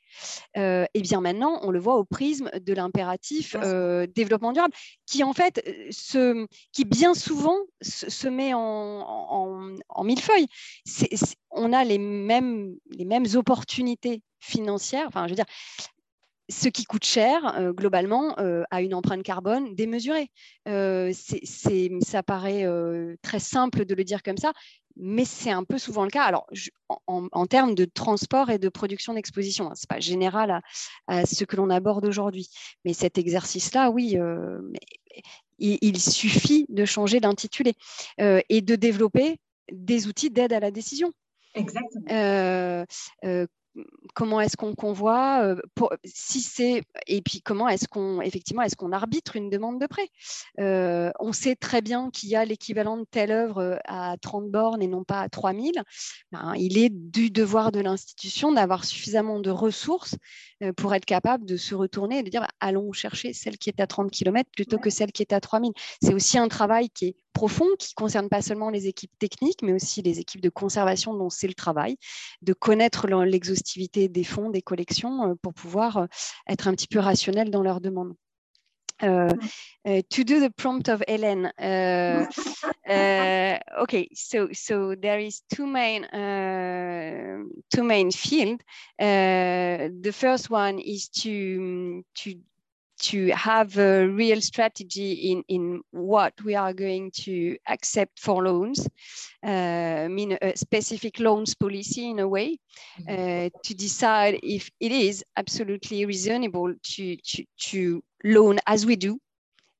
et 0.55 0.59
euh, 0.59 0.85
eh 0.93 1.01
bien 1.01 1.21
maintenant, 1.21 1.59
on 1.63 1.71
le 1.71 1.79
voit 1.79 1.95
au 1.95 2.03
prisme 2.03 2.49
de 2.59 2.73
l'impératif 2.73 3.55
euh, 3.61 4.07
développement 4.07 4.51
durable, 4.51 4.73
qui 5.05 5.23
en 5.23 5.33
fait, 5.33 5.63
se, 5.91 6.45
qui 6.71 6.85
bien 6.85 7.13
souvent 7.13 7.57
se, 7.81 8.27
met 8.27 8.53
en, 8.53 8.59
en, 9.89 10.03
millefeuille. 10.03 10.47
on 11.51 11.73
a 11.73 11.83
les 11.83 11.97
mêmes, 11.97 12.75
les 12.89 13.05
mêmes 13.05 13.25
opportunités 13.35 14.21
financières. 14.39 15.07
Enfin, 15.07 15.25
je 15.25 15.31
veux 15.31 15.35
dire, 15.35 15.45
ce 16.49 16.69
qui 16.69 16.85
coûte 16.85 17.05
cher, 17.05 17.71
globalement, 17.75 18.35
a 18.35 18.81
une 18.81 18.93
empreinte 18.93 19.23
carbone 19.23 19.75
démesurée. 19.75 20.29
ça 20.65 22.23
paraît 22.23 22.65
très 23.21 23.39
simple 23.39 23.85
de 23.85 23.95
le 23.95 24.03
dire 24.03 24.23
comme 24.23 24.37
ça, 24.37 24.53
mais 24.99 25.25
c'est 25.25 25.51
un 25.51 25.63
peu 25.63 25.77
souvent 25.77 26.03
le 26.03 26.09
cas. 26.09 26.23
Alors, 26.23 26.47
en, 27.07 27.45
termes 27.45 27.75
de 27.75 27.85
transport 27.85 28.49
et 28.49 28.57
de 28.57 28.69
production 28.69 29.13
d'exposition, 29.13 29.69
hein, 29.69 29.75
ce 29.75 29.81
n'est 29.81 29.95
pas 29.95 29.99
général 29.99 30.61
à, 31.07 31.25
ce 31.25 31.43
que 31.45 31.55
l'on 31.55 31.69
aborde 31.69 32.05
aujourd'hui. 32.05 32.49
Mais 32.85 32.93
cet 32.93 33.17
exercice-là, 33.17 33.89
oui, 33.91 34.17
euh, 34.17 34.59
il, 35.59 35.99
suffit 35.99 36.65
de 36.69 36.85
changer 36.85 37.19
d'intitulé 37.19 37.73
euh, 38.19 38.41
et 38.49 38.61
de 38.61 38.75
développer 38.75 39.37
des 39.71 40.07
outils 40.07 40.29
d'aide 40.29 40.53
à 40.53 40.59
la 40.59 40.71
décision. 40.71 41.11
Exactement. 41.53 42.05
Euh, 42.11 42.85
comment 44.13 44.41
est-ce 44.41 44.57
qu'on 44.57 44.75
convoie 44.75 45.41
euh, 45.43 45.55
si 46.03 46.41
c'est 46.41 46.83
et 47.07 47.21
puis 47.21 47.41
comment 47.41 47.67
est-ce 47.67 47.87
qu'on 47.87 48.21
effectivement 48.21 48.61
est-ce 48.61 48.75
qu'on 48.75 48.91
arbitre 48.91 49.35
une 49.35 49.49
demande 49.49 49.79
de 49.79 49.87
prêt? 49.87 50.09
Euh, 50.59 51.11
on 51.19 51.33
sait 51.33 51.55
très 51.55 51.81
bien 51.81 52.09
qu'il 52.11 52.29
y 52.29 52.35
a 52.35 52.45
l'équivalent 52.45 52.97
de 52.97 53.05
telle 53.09 53.31
œuvre 53.31 53.61
euh, 53.61 53.77
à 53.85 54.15
30 54.21 54.49
bornes 54.49 54.81
et 54.81 54.87
non 54.87 55.03
pas 55.03 55.21
à 55.21 55.29
3000 55.29 55.83
ben, 56.31 56.53
il 56.57 56.77
est 56.77 56.89
du 56.89 57.29
devoir 57.29 57.71
de 57.71 57.79
l'institution 57.79 58.51
d'avoir 58.51 58.85
suffisamment 58.85 59.39
de 59.39 59.49
ressources 59.49 60.15
pour 60.75 60.95
être 60.95 61.05
capable 61.05 61.45
de 61.45 61.57
se 61.57 61.75
retourner 61.75 62.19
et 62.19 62.23
de 62.23 62.29
dire 62.29 62.47
allons 62.59 62.91
chercher 62.91 63.33
celle 63.33 63.57
qui 63.57 63.69
est 63.69 63.79
à 63.79 63.87
30 63.87 64.11
km 64.11 64.49
plutôt 64.55 64.79
que 64.79 64.89
celle 64.89 65.11
qui 65.11 65.21
est 65.21 65.33
à 65.33 65.39
3000 65.39 65.71
c'est 66.01 66.13
aussi 66.13 66.37
un 66.37 66.47
travail 66.47 66.89
qui 66.89 67.05
est 67.05 67.15
profond 67.37 67.67
qui 67.77 67.93
concerne 67.93 68.29
pas 68.29 68.41
seulement 68.41 68.71
les 68.71 68.87
équipes 68.87 69.11
techniques, 69.19 69.61
mais 69.61 69.73
aussi 69.73 70.01
les 70.01 70.19
équipes 70.19 70.41
de 70.41 70.49
conservation 70.49 71.13
dont 71.13 71.29
c'est 71.29 71.47
le 71.47 71.53
travail, 71.53 71.97
de 72.41 72.53
connaître 72.53 73.07
l'exhaustivité 73.07 74.07
des 74.07 74.23
fonds, 74.23 74.49
des 74.49 74.63
collections, 74.63 75.23
euh, 75.23 75.35
pour 75.43 75.53
pouvoir 75.53 75.97
euh, 75.97 76.05
être 76.49 76.67
un 76.67 76.73
petit 76.73 76.87
peu 76.87 76.97
rationnel 76.97 77.51
dans 77.51 77.61
leurs 77.61 77.79
demandes. 77.79 78.15
Uh, 79.03 79.31
uh, 79.85 80.01
to 80.09 80.23
do 80.23 80.39
the 80.39 80.49
prompt 80.57 80.89
of 80.89 81.03
Helen. 81.07 81.45
Uh, 81.59 82.25
uh, 82.89 83.59
okay, 83.83 84.09
so 84.15 84.49
so 84.51 84.95
there 84.95 85.19
is 85.19 85.43
two 85.53 85.67
main 85.67 86.03
uh, 86.05 87.43
two 87.69 87.83
main 87.83 88.09
field. 88.09 88.59
Uh, 88.99 89.93
the 90.01 90.11
first 90.11 90.49
one 90.49 90.79
is 90.79 91.09
to 91.09 92.03
to 92.15 92.33
to 92.99 93.27
have 93.29 93.77
a 93.77 94.07
real 94.07 94.41
strategy 94.41 95.31
in, 95.31 95.43
in 95.47 95.81
what 95.91 96.33
we 96.43 96.55
are 96.55 96.73
going 96.73 97.11
to 97.11 97.57
accept 97.67 98.19
for 98.19 98.43
loans, 98.43 98.87
uh, 99.43 100.07
mean 100.09 100.37
a 100.41 100.55
specific 100.55 101.19
loans 101.19 101.53
policy 101.53 102.09
in 102.09 102.19
a 102.19 102.27
way, 102.27 102.59
mm-hmm. 102.99 103.45
uh, 103.45 103.49
to 103.63 103.73
decide 103.75 104.39
if 104.43 104.69
it 104.79 104.91
is 104.91 105.23
absolutely 105.35 106.05
reasonable 106.05 106.73
to, 106.83 107.15
to, 107.17 107.43
to 107.59 108.03
loan 108.23 108.59
as 108.65 108.85
we 108.85 108.95
do. 108.95 109.19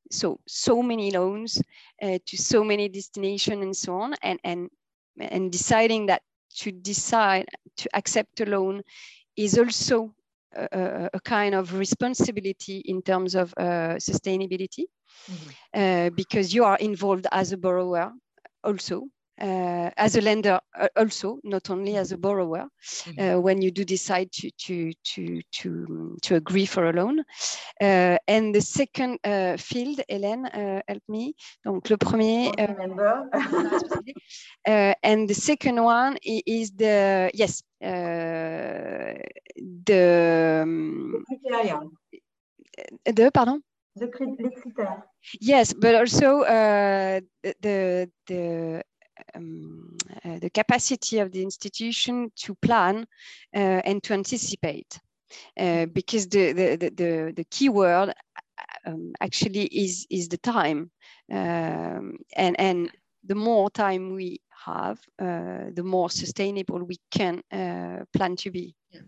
So, 0.10 0.40
so 0.48 0.82
many 0.82 1.12
loans 1.12 1.62
uh, 2.02 2.20
to 2.26 2.38
so 2.38 2.64
many 2.64 2.88
destinations 2.88 3.62
and 3.62 3.76
so 3.76 3.98
on, 3.98 4.16
and, 4.22 4.40
and, 4.44 4.70
and 5.20 5.52
deciding 5.52 6.06
that 6.06 6.22
to 6.58 6.72
decide 6.72 7.48
to 7.78 7.90
accept 7.94 8.40
a 8.40 8.46
loan 8.46 8.84
is 9.36 9.58
also 9.58 10.14
a, 10.56 11.10
a, 11.14 11.20
kind 11.22 11.56
of 11.56 11.74
responsibility 11.74 12.80
in 12.86 13.02
terms 13.02 13.36
of 13.36 13.54
uh, 13.58 13.96
sustainability 14.00 14.86
mm-hmm. 15.30 15.50
uh, 15.74 16.10
because 16.16 16.54
you 16.54 16.64
are 16.64 16.78
involved 16.78 17.28
as 17.32 17.52
a 17.52 17.58
borrower 17.58 18.12
also 18.64 19.04
uh, 19.40 19.92
as 19.98 20.16
a 20.16 20.22
lender 20.22 20.60
uh, 20.80 20.88
also, 20.96 21.40
not 21.44 21.70
only 21.70 21.96
as 21.96 22.12
a 22.12 22.18
borrower, 22.18 22.68
mm-hmm. 22.84 23.18
Uh, 23.18 23.40
when 23.40 23.62
you 23.62 23.72
do 23.72 23.86
decide 23.86 24.32
to 24.32 24.50
to 24.58 24.92
to 25.04 25.42
to, 25.52 26.18
to 26.22 26.36
agree 26.36 26.66
for 26.66 26.90
a 26.90 26.94
loan. 26.94 27.20
Uh, 27.82 28.18
and 28.28 28.56
the 28.56 28.62
second 28.62 29.20
field, 29.60 30.02
Hélène, 30.10 30.50
help 30.88 31.04
me. 31.08 31.36
Donc 31.64 31.90
le 31.90 31.98
premier. 31.98 32.52
and 35.04 35.30
the 35.30 35.34
second 35.34 35.84
one 35.84 36.18
is 36.24 36.72
the 36.72 37.30
yes 37.34 37.64
the. 39.86 40.62
Um, 40.64 41.24
the 43.06 43.32
pardon. 43.32 43.62
The, 43.96 44.10
les 44.40 44.52
critères. 44.52 45.04
Yes, 45.42 45.74
but 45.74 45.96
also 45.96 46.42
uh, 46.42 47.20
the 47.62 48.10
the 48.28 48.84
um, 49.36 49.98
uh, 50.26 50.40
the 50.40 50.50
capacity 50.50 51.20
of 51.20 51.32
the 51.32 51.42
institution 51.42 52.32
to 52.36 52.56
plan 52.56 53.06
uh, 53.56 53.82
and 53.86 54.04
to 54.04 54.14
anticipate. 54.14 55.00
Uh, 55.60 55.86
because 55.88 56.28
the, 56.30 56.54
the, 56.54 56.78
the, 56.96 57.34
the, 57.36 57.44
key 57.52 57.68
word 57.68 58.14
um, 58.86 59.12
actually 59.20 59.66
is, 59.66 60.08
is 60.10 60.30
the 60.30 60.38
time. 60.38 60.90
Um, 61.30 62.18
and, 62.34 62.58
and 62.58 62.90
the 63.26 63.36
more 63.36 63.70
time 63.70 64.16
we 64.16 64.40
have, 64.66 65.00
uh, 65.20 65.66
the 65.74 65.84
more 65.84 66.10
sustainable 66.10 66.84
we 66.84 66.98
can 67.12 67.42
uh, 67.52 68.06
plan 68.14 68.36
to 68.38 68.52
be. 68.52 68.76
Yeah, 68.92 69.02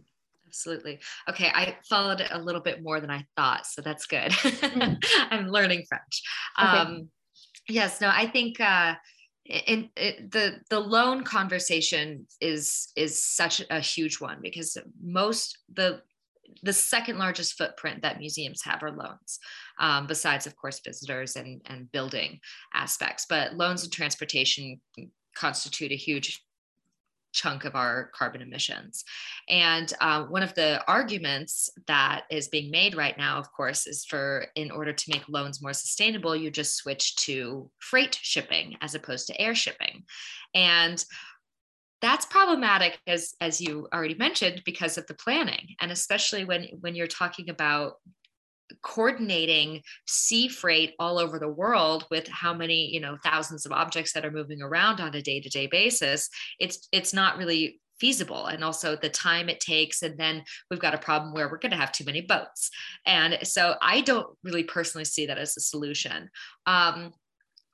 absolutely. 0.45 0.99
Okay, 1.29 1.47
I 1.53 1.77
followed 1.89 2.21
it 2.21 2.29
a 2.31 2.39
little 2.39 2.61
bit 2.61 2.83
more 2.83 2.99
than 2.99 3.09
I 3.09 3.25
thought, 3.37 3.65
so 3.65 3.81
that's 3.81 4.05
good. 4.05 4.31
Mm. 4.31 5.03
I'm 5.31 5.47
learning 5.47 5.85
French. 5.87 6.21
Okay. 6.61 6.77
Um, 6.77 7.09
yes, 7.67 8.01
no, 8.01 8.09
I 8.09 8.27
think 8.27 8.59
uh, 8.59 8.95
in, 9.49 9.89
the 9.95 10.59
the 10.69 10.79
loan 10.79 11.23
conversation 11.23 12.27
is 12.39 12.91
is 12.95 13.23
such 13.23 13.61
a 13.69 13.79
huge 13.79 14.21
one 14.21 14.39
because 14.41 14.77
most 15.01 15.57
the 15.73 16.01
the 16.63 16.73
second 16.73 17.17
largest 17.17 17.57
footprint 17.57 18.01
that 18.01 18.19
museums 18.19 18.61
have 18.63 18.81
are 18.83 18.91
loans, 18.91 19.39
um, 19.79 20.07
besides, 20.07 20.47
of 20.47 20.55
course, 20.55 20.81
visitors 20.83 21.35
and, 21.35 21.61
and 21.65 21.91
building 21.91 22.39
aspects. 22.73 23.25
But 23.29 23.55
loans 23.55 23.83
and 23.83 23.91
transportation 23.91 24.81
constitute 25.35 25.91
a 25.91 25.95
huge 25.95 26.43
chunk 27.31 27.65
of 27.65 27.75
our 27.75 28.11
carbon 28.13 28.41
emissions. 28.41 29.03
And 29.47 29.91
uh, 30.01 30.23
one 30.25 30.43
of 30.43 30.53
the 30.55 30.83
arguments 30.87 31.69
that 31.87 32.23
is 32.29 32.47
being 32.47 32.71
made 32.71 32.95
right 32.95 33.17
now, 33.17 33.37
of 33.37 33.51
course, 33.51 33.87
is 33.87 34.05
for 34.05 34.45
in 34.55 34.71
order 34.71 34.93
to 34.93 35.11
make 35.11 35.27
loans 35.29 35.61
more 35.61 35.73
sustainable, 35.73 36.35
you 36.35 36.51
just 36.51 36.75
switch 36.75 37.15
to 37.17 37.69
freight 37.79 38.17
shipping 38.21 38.77
as 38.81 38.95
opposed 38.95 39.27
to 39.27 39.41
air 39.41 39.55
shipping. 39.55 40.03
And 40.53 41.03
that's 42.01 42.25
problematic 42.25 42.97
as 43.07 43.33
as 43.41 43.59
you 43.59 43.87
already 43.93 44.15
mentioned 44.15 44.61
because 44.65 44.97
of 44.97 45.05
the 45.07 45.13
planning 45.13 45.75
and 45.81 45.91
especially 45.91 46.45
when 46.45 46.63
when 46.79 46.95
you're 46.95 47.07
talking 47.07 47.49
about 47.49 47.95
coordinating 48.81 49.81
sea 50.07 50.47
freight 50.47 50.93
all 50.99 51.17
over 51.17 51.39
the 51.39 51.47
world 51.47 52.05
with 52.11 52.27
how 52.27 52.53
many 52.53 52.93
you 52.93 52.99
know 52.99 53.17
thousands 53.23 53.65
of 53.65 53.71
objects 53.71 54.13
that 54.13 54.25
are 54.25 54.31
moving 54.31 54.61
around 54.61 54.99
on 54.99 55.13
a 55.15 55.21
day-to-day 55.21 55.67
basis 55.67 56.29
it's 56.59 56.87
it's 56.91 57.13
not 57.13 57.37
really 57.37 57.79
feasible. 57.99 58.45
And 58.45 58.63
also 58.63 58.95
the 58.95 59.09
time 59.09 59.49
it 59.49 59.59
takes 59.59 60.03
and 60.03 60.17
then 60.17 60.43
we've 60.71 60.79
got 60.79 60.93
a 60.93 60.99
problem 60.99 61.33
where 61.33 61.49
we're 61.49 61.57
going 61.57 61.71
to 61.71 61.77
have 61.77 61.91
too 61.91 62.05
many 62.05 62.21
boats. 62.21 62.71
And 63.05 63.37
so 63.43 63.75
i 63.81 64.01
don't 64.01 64.27
really 64.43 64.63
personally 64.63 65.05
see 65.05 65.25
that 65.25 65.37
as 65.37 65.57
a 65.57 65.61
solution. 65.61 66.29
Um, 66.65 67.11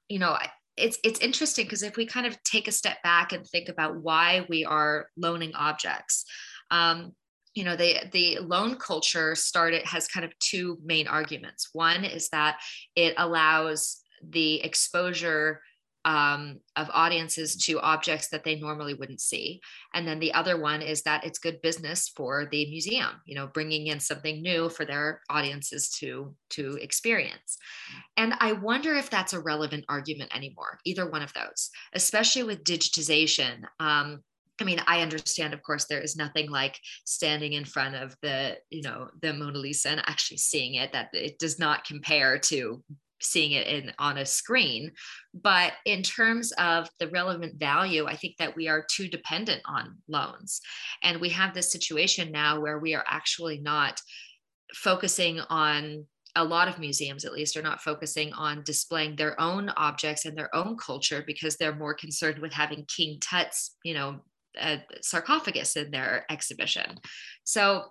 you 0.10 0.20
know 0.20 0.38
it's 0.78 1.00
it's 1.04 1.20
interesting 1.20 1.66
because 1.66 1.84
if 1.84 1.96
we 1.96 2.06
kind 2.06 2.28
of 2.28 2.42
take 2.44 2.68
a 2.68 2.72
step 2.72 3.02
back 3.02 3.32
and 3.32 3.46
think 3.48 3.70
about 3.70 3.96
why 3.96 4.46
we 4.50 4.66
are 4.66 5.08
loaning 5.18 5.54
objects 5.56 6.26
um, 6.70 7.14
you 7.56 7.64
know 7.64 7.76
the 7.76 7.96
the 8.12 8.38
loan 8.40 8.76
culture 8.76 9.34
started 9.34 9.84
has 9.84 10.08
kind 10.08 10.26
of 10.26 10.38
two 10.40 10.78
main 10.84 11.08
arguments 11.08 11.70
one 11.74 12.04
is 12.04 12.30
that 12.30 12.58
it 12.96 13.16
allows 13.18 14.02
the 14.30 14.62
exposure 14.64 15.62
um, 16.06 16.60
of 16.76 16.88
audiences 16.94 17.56
to 17.66 17.80
objects 17.80 18.28
that 18.28 18.44
they 18.44 18.56
normally 18.60 18.94
wouldn't 18.94 19.20
see. 19.20 19.60
And 19.96 20.08
then 20.08 20.20
the 20.20 20.34
other 20.34 20.60
one 20.60 20.84
is 20.84 21.02
that 21.02 21.26
it's 21.26 21.40
good 21.40 21.62
business 21.64 22.10
for 22.16 22.48
the 22.52 22.70
museum, 22.70 23.10
you 23.26 23.34
know, 23.34 23.48
bringing 23.48 23.88
in 23.88 24.00
something 24.00 24.42
new 24.44 24.70
for 24.70 24.86
their 24.86 25.22
audiences 25.32 25.90
to, 26.00 26.36
to 26.52 26.78
experience. 26.80 27.58
And 28.18 28.36
I 28.40 28.52
wonder 28.52 28.94
if 28.94 29.10
that's 29.10 29.34
a 29.34 29.40
relevant 29.40 29.86
argument 29.90 30.34
anymore, 30.36 30.80
either 30.86 31.10
one 31.10 31.24
of 31.24 31.34
those, 31.34 31.72
especially 31.94 32.44
with 32.44 32.64
digitization. 32.64 33.64
Um, 33.80 34.22
I 34.60 34.64
mean, 34.64 34.80
I 34.88 35.02
understand, 35.02 35.54
of 35.54 35.62
course, 35.64 35.86
there 35.86 36.02
is 36.02 36.16
nothing 36.16 36.50
like 36.50 36.80
standing 37.06 37.54
in 37.54 37.66
front 37.66 37.96
of 37.96 38.16
the, 38.22 38.58
you 38.70 38.82
know, 38.84 39.10
the 39.22 39.34
Mona 39.34 39.58
Lisa 39.58 39.90
and 39.90 40.02
actually 40.08 40.38
seeing 40.38 40.76
it, 40.76 40.94
that 40.94 41.10
it 41.14 41.40
does 41.40 41.60
not 41.60 41.84
compare 41.84 42.40
to 42.40 42.82
seeing 43.22 43.52
it 43.52 43.68
in 43.68 43.92
on 44.00 44.18
a 44.18 44.26
screen. 44.26 44.92
But 45.34 45.74
in 45.86 46.04
terms 46.04 46.52
of 46.54 46.90
the 47.00 47.10
relevant 47.10 47.60
value 47.60 48.06
i 48.08 48.16
think 48.16 48.36
that 48.38 48.56
we 48.56 48.68
are 48.68 48.86
too 48.90 49.08
dependent 49.08 49.62
on 49.66 49.98
loans. 50.08 50.62
And 51.04 51.20
we 51.20 51.30
have 51.30 51.54
this 51.54 51.72
situation 51.72 52.32
now 52.32 52.60
where 52.60 52.80
we 52.80 52.96
are 52.96 53.06
actually 53.08 53.60
not 53.60 54.02
focusing 54.74 55.40
on 55.50 56.06
a 56.38 56.44
lot 56.44 56.68
of 56.68 56.80
museums 56.80 57.24
at 57.24 57.32
least 57.32 57.56
are 57.56 57.62
not 57.62 57.82
focusing 57.82 58.34
on 58.34 58.62
displaying 58.66 59.16
their 59.16 59.40
own 59.40 59.70
objects 59.78 60.26
and 60.26 60.38
their 60.38 60.54
own 60.54 60.76
culture 60.76 61.24
because 61.26 61.56
they're 61.56 61.76
more 61.76 61.94
concerned 61.94 62.40
with 62.40 62.52
having 62.52 62.86
king 62.94 63.18
tut's 63.22 63.78
you 63.86 63.94
know 63.94 64.20
a 64.58 64.84
sarcophagus 65.02 65.76
in 65.76 65.92
their 65.92 66.26
exhibition. 66.30 66.98
So 67.44 67.86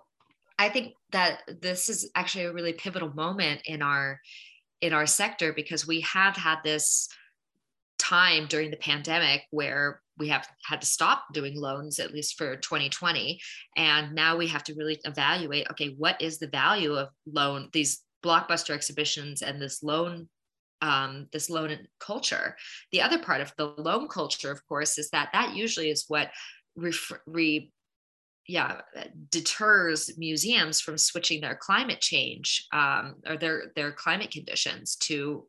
i 0.57 0.69
think 0.69 0.93
that 1.11 1.41
this 1.61 1.89
is 1.89 2.09
actually 2.15 2.45
a 2.45 2.53
really 2.53 2.73
pivotal 2.73 3.13
moment 3.13 3.61
in 3.65 3.81
our 3.81 4.19
in 4.81 4.93
our 4.93 5.05
sector 5.05 5.53
because 5.53 5.87
we 5.87 6.01
have 6.01 6.35
had 6.35 6.59
this 6.63 7.07
time 7.97 8.45
during 8.47 8.71
the 8.71 8.77
pandemic 8.77 9.43
where 9.51 10.01
we 10.17 10.27
have 10.27 10.47
had 10.63 10.81
to 10.81 10.87
stop 10.87 11.25
doing 11.33 11.59
loans 11.59 11.99
at 11.99 12.13
least 12.13 12.37
for 12.37 12.55
2020 12.57 13.39
and 13.77 14.13
now 14.13 14.35
we 14.35 14.47
have 14.47 14.63
to 14.63 14.75
really 14.75 14.99
evaluate 15.05 15.67
okay 15.69 15.95
what 15.97 16.21
is 16.21 16.37
the 16.37 16.47
value 16.47 16.93
of 16.93 17.09
loan 17.25 17.69
these 17.73 18.01
blockbuster 18.23 18.73
exhibitions 18.73 19.41
and 19.41 19.61
this 19.61 19.81
loan 19.81 20.27
um, 20.85 21.27
this 21.31 21.49
loan 21.49 21.75
culture. 21.99 22.55
The 22.91 23.01
other 23.01 23.17
part 23.17 23.41
of 23.41 23.51
the 23.57 23.73
loan 23.77 24.07
culture 24.07 24.51
of 24.51 24.65
course 24.67 24.97
is 24.99 25.09
that 25.09 25.29
that 25.33 25.55
usually 25.55 25.89
is 25.89 26.05
what 26.07 26.29
re- 26.75 26.93
re- 27.25 27.71
yeah 28.47 28.81
deters 29.31 30.15
museums 30.19 30.79
from 30.79 30.99
switching 30.99 31.41
their 31.41 31.55
climate 31.55 31.99
change 31.99 32.67
um, 32.71 33.15
or 33.27 33.37
their 33.37 33.71
their 33.75 33.91
climate 33.91 34.29
conditions 34.29 34.95
to 34.97 35.47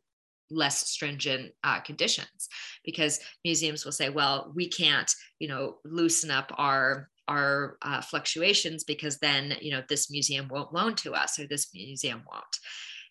less 0.49 0.89
stringent 0.89 1.51
uh, 1.63 1.79
conditions. 1.81 2.49
Because 2.83 3.19
museums 3.45 3.85
will 3.85 3.91
say 3.91 4.09
well 4.09 4.51
we 4.55 4.67
can't 4.67 5.13
you 5.37 5.47
know 5.47 5.75
loosen 5.85 6.31
up 6.31 6.51
our 6.57 7.09
our 7.27 7.77
uh, 7.83 8.01
fluctuations 8.01 8.83
because 8.83 9.19
then 9.19 9.55
you 9.61 9.71
know 9.71 9.83
this 9.87 10.09
museum 10.09 10.47
won't 10.49 10.73
loan 10.73 10.95
to 10.95 11.13
us 11.13 11.37
or 11.37 11.45
this 11.45 11.67
museum 11.75 12.23
won't 12.27 12.57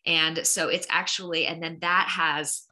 and 0.07 0.47
so 0.47 0.69
it's 0.69 0.87
actually 0.91 1.47
and 1.47 1.63
then 1.63 1.79
that 1.81 2.09
has 2.09 2.67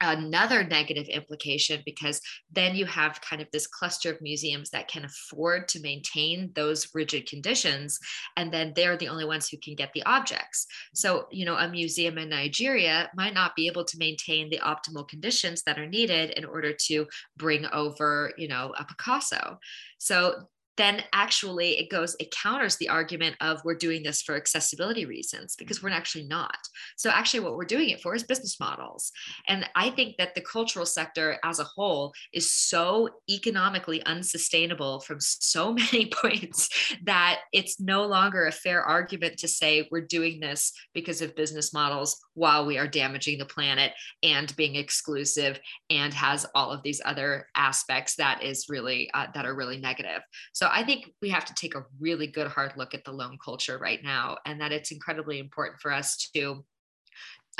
another 0.00 0.64
negative 0.64 1.08
implication 1.08 1.82
because 1.84 2.20
then 2.50 2.74
you 2.74 2.86
have 2.86 3.20
kind 3.20 3.42
of 3.42 3.48
this 3.52 3.66
cluster 3.66 4.10
of 4.10 4.20
museums 4.22 4.70
that 4.70 4.88
can 4.88 5.04
afford 5.04 5.68
to 5.68 5.80
maintain 5.80 6.50
those 6.54 6.88
rigid 6.94 7.28
conditions. 7.28 7.98
And 8.36 8.52
then 8.52 8.72
they're 8.74 8.96
the 8.96 9.08
only 9.08 9.26
ones 9.26 9.48
who 9.48 9.58
can 9.58 9.74
get 9.74 9.92
the 9.92 10.02
objects. 10.04 10.66
So 10.94 11.26
you 11.30 11.44
know 11.44 11.56
a 11.56 11.68
museum 11.68 12.18
in 12.18 12.28
nigeria 12.28 13.10
might 13.14 13.34
not 13.34 13.54
be 13.54 13.66
able 13.66 13.84
to 13.84 13.98
maintain 13.98 14.48
the 14.48 14.60
optimal 14.60 15.06
conditions 15.06 15.62
that 15.64 15.78
are 15.78 15.86
needed 15.86 16.30
in 16.30 16.44
order 16.44 16.72
to 16.86 17.06
bring 17.36 17.66
over 17.72 18.32
you 18.38 18.48
know 18.48 18.72
a 18.78 18.84
picasso. 18.84 19.58
So 19.98 20.48
then 20.80 21.02
actually 21.12 21.78
it 21.78 21.90
goes, 21.90 22.16
it 22.18 22.30
counters 22.30 22.76
the 22.76 22.88
argument 22.88 23.36
of 23.40 23.60
we're 23.64 23.74
doing 23.74 24.02
this 24.02 24.22
for 24.22 24.34
accessibility 24.34 25.04
reasons 25.04 25.54
because 25.56 25.82
we're 25.82 25.90
mm-hmm. 25.90 25.98
actually 25.98 26.24
not. 26.24 26.56
So, 26.96 27.10
actually, 27.10 27.40
what 27.40 27.56
we're 27.56 27.64
doing 27.64 27.90
it 27.90 28.00
for 28.00 28.14
is 28.14 28.22
business 28.22 28.58
models. 28.58 29.12
And 29.46 29.68
I 29.74 29.90
think 29.90 30.16
that 30.16 30.34
the 30.34 30.40
cultural 30.40 30.86
sector 30.86 31.38
as 31.44 31.58
a 31.58 31.64
whole 31.64 32.12
is 32.32 32.52
so 32.52 33.10
economically 33.28 34.02
unsustainable 34.06 35.00
from 35.00 35.18
so 35.20 35.72
many 35.92 36.06
points 36.06 36.68
that 37.04 37.40
it's 37.52 37.80
no 37.80 38.06
longer 38.06 38.46
a 38.46 38.52
fair 38.52 38.82
argument 38.82 39.36
to 39.38 39.48
say 39.48 39.86
we're 39.90 40.00
doing 40.00 40.40
this 40.40 40.72
because 40.94 41.20
of 41.20 41.36
business 41.36 41.72
models 41.74 42.16
while 42.40 42.64
we 42.64 42.78
are 42.78 42.88
damaging 42.88 43.38
the 43.38 43.44
planet 43.44 43.92
and 44.22 44.56
being 44.56 44.76
exclusive 44.76 45.60
and 45.90 46.14
has 46.14 46.46
all 46.54 46.72
of 46.72 46.82
these 46.82 47.02
other 47.04 47.46
aspects 47.54 48.16
that 48.16 48.42
is 48.42 48.64
really 48.70 49.10
uh, 49.12 49.26
that 49.34 49.44
are 49.44 49.54
really 49.54 49.76
negative. 49.76 50.22
So 50.52 50.68
i 50.70 50.82
think 50.82 51.12
we 51.20 51.28
have 51.28 51.44
to 51.44 51.54
take 51.54 51.74
a 51.74 51.84
really 52.00 52.26
good 52.26 52.46
hard 52.46 52.72
look 52.76 52.94
at 52.94 53.04
the 53.04 53.12
loan 53.12 53.36
culture 53.44 53.78
right 53.78 54.02
now 54.02 54.38
and 54.46 54.60
that 54.60 54.72
it's 54.72 54.90
incredibly 54.90 55.38
important 55.38 55.80
for 55.80 55.92
us 55.92 56.16
to 56.34 56.64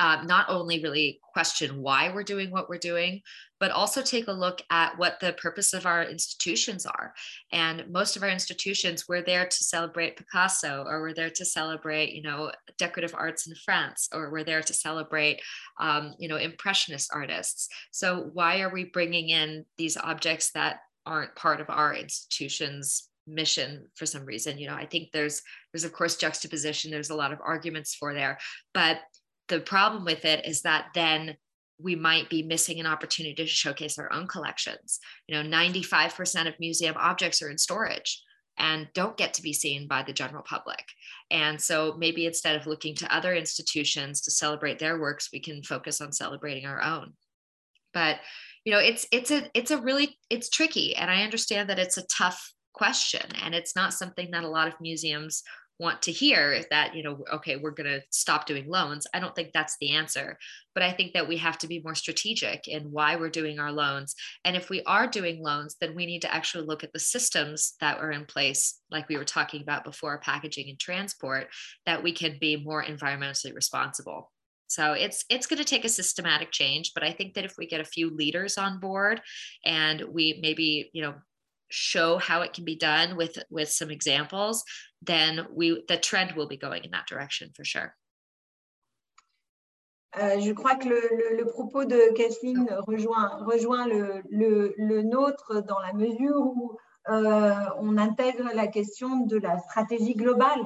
uh, 0.01 0.22
not 0.24 0.47
only 0.48 0.82
really 0.82 1.20
question 1.35 1.82
why 1.82 2.10
we're 2.10 2.22
doing 2.22 2.51
what 2.51 2.70
we're 2.70 2.78
doing, 2.78 3.20
but 3.59 3.70
also 3.70 4.01
take 4.01 4.28
a 4.28 4.32
look 4.32 4.62
at 4.70 4.97
what 4.97 5.20
the 5.20 5.35
purpose 5.35 5.74
of 5.74 5.85
our 5.85 6.02
institutions 6.02 6.86
are. 6.86 7.12
And 7.52 7.85
most 7.90 8.16
of 8.16 8.22
our 8.22 8.31
institutions, 8.31 9.05
we're 9.06 9.22
there 9.22 9.44
to 9.44 9.64
celebrate 9.64 10.16
Picasso, 10.16 10.85
or 10.89 11.02
we're 11.02 11.12
there 11.12 11.28
to 11.28 11.44
celebrate, 11.44 12.14
you 12.14 12.22
know, 12.22 12.51
decorative 12.78 13.14
arts 13.14 13.47
in 13.47 13.55
France, 13.56 14.09
or 14.14 14.31
we're 14.31 14.43
there 14.43 14.62
to 14.62 14.72
celebrate, 14.72 15.43
um, 15.78 16.14
you 16.18 16.28
know, 16.31 16.36
impressionist 16.36 17.10
artists. 17.12 17.68
So 17.90 18.31
why 18.32 18.62
are 18.62 18.72
we 18.72 18.85
bringing 18.85 19.28
in 19.28 19.66
these 19.77 19.98
objects 19.98 20.51
that 20.52 20.78
aren't 21.05 21.36
part 21.36 21.60
of 21.60 21.68
our 21.68 21.94
institutions 21.94 23.10
mission 23.27 23.86
for 23.94 24.06
some 24.06 24.24
reason 24.24 24.59
you 24.59 24.66
know 24.66 24.74
i 24.74 24.85
think 24.85 25.09
there's 25.12 25.43
there's 25.72 25.85
of 25.85 25.93
course 25.93 26.16
juxtaposition 26.16 26.90
there's 26.90 27.10
a 27.10 27.14
lot 27.14 27.32
of 27.32 27.39
arguments 27.44 27.94
for 27.94 28.12
there 28.12 28.39
but 28.74 28.98
the 29.51 29.60
problem 29.60 30.05
with 30.05 30.24
it 30.24 30.47
is 30.47 30.62
that 30.62 30.86
then 30.94 31.36
we 31.78 31.94
might 31.94 32.31
be 32.31 32.43
missing 32.43 32.81
an 32.81 32.86
opportunity 32.86 33.35
to 33.35 33.47
showcase 33.47 33.98
our 33.98 34.12
own 34.12 34.27
collections. 34.27 35.01
You 35.28 35.43
know, 35.43 35.48
95% 35.48 36.48
of 36.48 36.59
museum 36.59 36.94
objects 36.98 37.43
are 37.43 37.51
in 37.51 37.59
storage 37.59 38.22
and 38.59 38.89
don't 38.94 39.16
get 39.16 39.35
to 39.35 39.43
be 39.43 39.52
seen 39.52 39.86
by 39.86 40.02
the 40.02 40.12
general 40.12 40.43
public. 40.43 40.85
And 41.31 41.60
so 41.60 41.97
maybe 41.98 42.27
instead 42.27 42.56
of 42.56 42.66
looking 42.66 42.94
to 42.97 43.14
other 43.14 43.35
institutions 43.35 44.22
to 44.22 44.31
celebrate 44.31 44.78
their 44.78 44.98
works, 44.98 45.31
we 45.32 45.40
can 45.40 45.62
focus 45.62 46.01
on 46.01 46.12
celebrating 46.12 46.66
our 46.66 46.82
own. 46.82 47.12
But 47.93 48.20
you 48.64 48.72
know 48.72 48.78
it's 48.78 49.06
it's 49.10 49.31
a 49.31 49.51
it's 49.55 49.70
a 49.70 49.81
really 49.81 50.18
it's 50.28 50.48
tricky 50.48 50.94
and 50.94 51.10
i 51.10 51.22
understand 51.22 51.70
that 51.70 51.78
it's 51.78 51.97
a 51.97 52.06
tough 52.06 52.52
question 52.72 53.24
and 53.43 53.55
it's 53.55 53.74
not 53.74 53.93
something 53.93 54.31
that 54.31 54.44
a 54.44 54.48
lot 54.48 54.68
of 54.68 54.81
museums 54.81 55.43
want 55.81 56.02
to 56.02 56.12
hear 56.12 56.62
that 56.70 56.94
you 56.94 57.02
know 57.02 57.24
okay 57.32 57.57
we're 57.57 57.70
going 57.70 57.90
to 57.90 58.02
stop 58.11 58.44
doing 58.44 58.69
loans 58.69 59.07
i 59.15 59.19
don't 59.19 59.35
think 59.35 59.51
that's 59.52 59.77
the 59.81 59.93
answer. 59.93 60.39
But 60.74 60.85
i 60.85 60.93
think 60.93 61.15
that 61.15 61.27
we 61.27 61.39
have 61.39 61.59
to 61.59 61.66
be 61.66 61.82
more 61.82 61.94
strategic 61.94 62.69
in 62.69 62.93
why 62.93 63.16
we're 63.16 63.31
doing 63.31 63.59
our 63.59 63.73
loans. 63.73 64.15
And 64.44 64.57
if 64.57 64.70
we 64.70 64.82
are 64.85 65.07
doing 65.07 65.43
loans 65.43 65.77
then 65.81 65.94
we 65.97 66.07
need 66.07 66.23
to 66.23 66.35
actually 66.35 66.66
look 66.66 66.85
at 66.85 66.93
the 66.93 67.01
systems 67.01 67.74
that 67.81 67.98
are 67.98 68.12
in 68.12 68.27
place 68.27 68.78
like 68.90 69.09
we 69.09 69.16
were 69.16 69.24
talking 69.24 69.62
about 69.62 69.85
before 69.85 70.19
packaging 70.19 70.69
and 70.69 70.78
transport 70.78 71.48
that 71.86 72.02
we 72.02 72.12
can 72.12 72.36
be 72.40 72.57
more 72.57 72.85
environmentally 72.85 73.55
responsible. 73.55 74.31
So 74.70 74.93
it's 74.93 75.24
it's 75.28 75.48
going 75.48 75.59
to 75.59 75.65
take 75.65 75.85
a 75.85 75.89
systematic 75.89 76.52
change, 76.52 76.93
but 76.94 77.02
I 77.02 77.11
think 77.12 77.35
that 77.35 77.44
if 77.44 77.55
we 77.59 77.66
get 77.66 77.81
a 77.81 77.85
few 77.85 78.15
leaders 78.15 78.57
on 78.57 78.78
board 78.78 79.20
and 79.65 80.01
we 80.12 80.39
maybe 80.40 80.90
you 80.93 81.02
know 81.02 81.15
show 81.70 82.19
how 82.19 82.43
it 82.43 82.52
can 82.52 82.65
be 82.65 82.77
done 82.77 83.16
with 83.16 83.36
with 83.51 83.69
some 83.69 83.90
examples, 83.90 84.62
then 85.02 85.47
we 85.55 85.82
the 85.89 85.97
trend 85.97 86.32
will 86.36 86.48
be 86.48 86.56
going 86.56 86.85
in 86.85 86.90
that 86.90 87.06
direction 87.06 87.51
for 87.55 87.64
sure. 87.64 87.94
Je 90.16 90.52
crois 90.52 90.74
que 90.74 90.89
le, 90.89 91.44
propos 91.47 91.85
de 91.85 92.12
Kathleen 92.14 92.68
rejoint, 92.86 93.86
le, 93.86 94.74
le, 94.77 95.02
nôtre 95.02 95.62
dans 95.64 95.78
la 95.78 95.93
mesure 95.93 96.36
où 96.36 96.77
euh, 97.09 97.55
on 97.78 97.97
intègre 97.97 98.51
la 98.55 98.66
question 98.66 99.20
de 99.20 99.36
la 99.39 99.59
stratégie 99.59 100.14
globale 100.14 100.62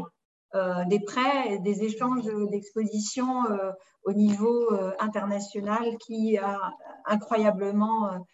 euh, 0.55 0.85
des 0.87 1.01
prêts, 1.01 1.59
des 1.59 1.85
échanges 1.85 2.25
d'expositions 2.51 3.45
euh, 3.51 3.71
au 4.05 4.13
niveau 4.13 4.71
international 4.99 5.97
qui 5.99 6.39
a 6.39 6.59
incroyablement 7.07 8.27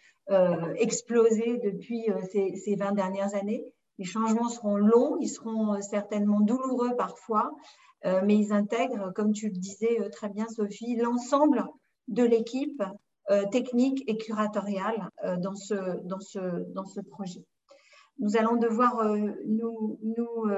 explosé 0.77 1.59
depuis 1.63 2.07
ces, 2.31 2.55
ces, 2.55 2.75
20 2.75 2.93
dernières 2.93 3.35
années. 3.35 3.65
Les 3.97 4.05
changements 4.05 4.49
seront 4.49 4.77
longs, 4.77 5.17
ils 5.19 5.29
seront 5.29 5.79
certainement 5.81 6.39
douloureux 6.39 6.95
parfois, 6.95 7.51
mais 8.03 8.35
ils 8.35 8.51
intègrent, 8.51 9.13
comme 9.13 9.31
tu 9.31 9.49
le 9.49 9.57
disais 9.57 10.09
très 10.09 10.29
bien 10.29 10.47
Sophie, 10.47 10.95
l'ensemble 10.95 11.63
de 12.07 12.23
l'équipe 12.23 12.81
technique 13.51 14.03
et 14.07 14.17
curatoriale 14.17 15.07
dans, 15.37 15.53
ce, 15.53 16.01
dans, 16.05 16.19
ce, 16.19 16.39
dans 16.73 16.85
ce 16.85 16.99
projet. 17.01 17.45
Nous 18.17 18.37
allons 18.37 18.55
devoir 18.55 19.05
nous, 19.45 19.99
nous 20.01 20.49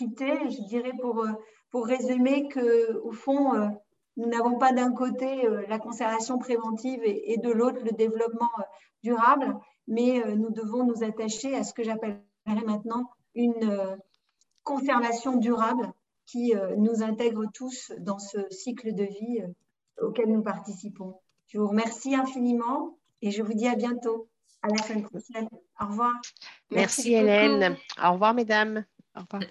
je 0.00 0.68
dirais 0.68 0.92
pour, 1.00 1.20
euh, 1.20 1.32
pour 1.70 1.86
résumer 1.86 2.48
qu'au 2.48 3.12
fond, 3.12 3.54
euh, 3.54 3.68
nous 4.16 4.28
n'avons 4.28 4.58
pas 4.58 4.72
d'un 4.72 4.92
côté 4.92 5.46
euh, 5.46 5.64
la 5.68 5.78
conservation 5.78 6.38
préventive 6.38 7.00
et, 7.04 7.36
de 7.38 7.50
l'autre 7.50 7.80
le 7.84 7.92
développement 7.92 8.50
durable, 9.02 9.56
mais 9.86 10.22
nous 10.36 10.50
devons 10.50 10.84
nous 10.84 11.02
attacher 11.02 11.54
à 11.54 11.62
ce 11.64 11.72
que 11.72 11.82
maintenant 12.54 13.10
une 13.34 13.98
conservation 14.64 15.36
durable 15.36 15.92
qui 16.26 16.52
nous 16.76 17.02
intègre 17.02 17.44
tous 17.54 17.92
dans 18.00 18.18
ce 18.18 18.38
cycle 18.50 18.94
de 18.94 19.04
vie 19.04 19.42
auquel 20.00 20.30
nous 20.30 20.42
participons. 20.42 21.20
Je 21.48 21.58
vous 21.58 21.68
remercie 21.68 22.14
infiniment 22.14 22.98
et 23.22 23.30
je 23.30 23.42
vous 23.42 23.54
dis 23.54 23.68
à 23.68 23.74
bientôt. 23.74 24.28
À 24.62 24.68
la 24.68 24.78
semaine 24.78 25.04
prochaine. 25.04 25.48
Au 25.80 25.86
revoir. 25.86 26.14
Merci, 26.70 27.12
Merci 27.12 27.14
Hélène. 27.14 27.76
Au 28.02 28.12
revoir, 28.12 28.34
mesdames. 28.34 28.84
Au 29.14 29.20
revoir. 29.20 29.42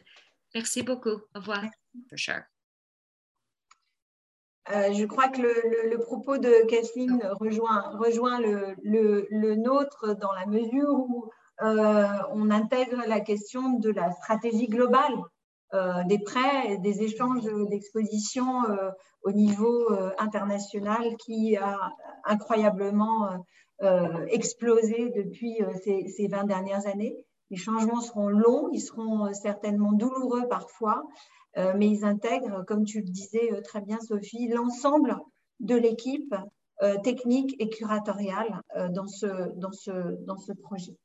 Merci 0.54 0.84
beaucoup. 0.84 1.22
Au 1.34 1.40
revoir. 1.40 1.64
For 2.10 2.18
sure. 2.18 2.44
Euh, 4.72 4.92
je 4.92 5.06
crois 5.06 5.30
que 5.30 5.42
le, 5.42 5.90
le, 5.90 5.98
propos 5.98 6.38
de 6.38 6.68
Kathleen 6.68 7.22
rejoint, 7.40 7.98
rejoint 7.98 8.42
le, 8.42 8.76
le, 8.84 9.56
nôtre 9.56 10.14
dans 10.18 10.34
la 10.34 10.46
mesure 10.46 10.90
où 10.90 11.26
euh, 11.26 11.30
on 11.60 12.50
intègre 12.52 13.04
la 13.08 13.20
question 13.20 13.80
de 13.80 13.90
la 13.90 14.12
stratégie 14.12 14.68
globale 14.68 15.16
euh, 15.74 16.04
des 16.06 16.20
prêts, 16.20 16.78
des 16.78 17.02
échanges 17.04 17.44
d'expositions 17.70 18.64
euh, 18.70 18.90
au 19.24 19.32
niveau 19.32 19.92
euh, 19.92 20.12
international 20.18 21.18
qui 21.18 21.58
a 21.58 21.92
incroyablement 22.26 23.46
explosé 24.30 25.12
depuis 25.16 25.60
ces, 25.84 26.08
ces 26.08 26.28
20 26.28 26.46
dernières 26.46 26.88
années. 26.88 27.16
Les 27.50 27.58
changements 27.58 28.02
seront 28.02 28.30
longs, 28.30 28.70
ils 28.74 28.82
seront 28.82 29.28
euh, 29.28 29.34
certainement 29.34 29.94
douloureux 29.94 30.48
parfois, 30.48 31.04
euh, 31.58 31.74
mais 31.78 31.88
ils 31.88 32.04
intègrent, 32.04 32.66
comme 32.66 32.84
tu 32.84 33.00
le 33.00 33.10
disais 33.10 33.54
euh, 33.54 33.62
très 33.62 33.82
bien 33.82 34.00
Sophie, 34.00 34.48
l'ensemble 34.50 35.18
de 35.60 35.76
l'équipe 35.76 36.36
technique 37.04 37.56
et 37.58 37.70
curatoriale 37.70 38.62
dans 38.92 39.08
ce 39.08 40.54
projet. 40.62 40.96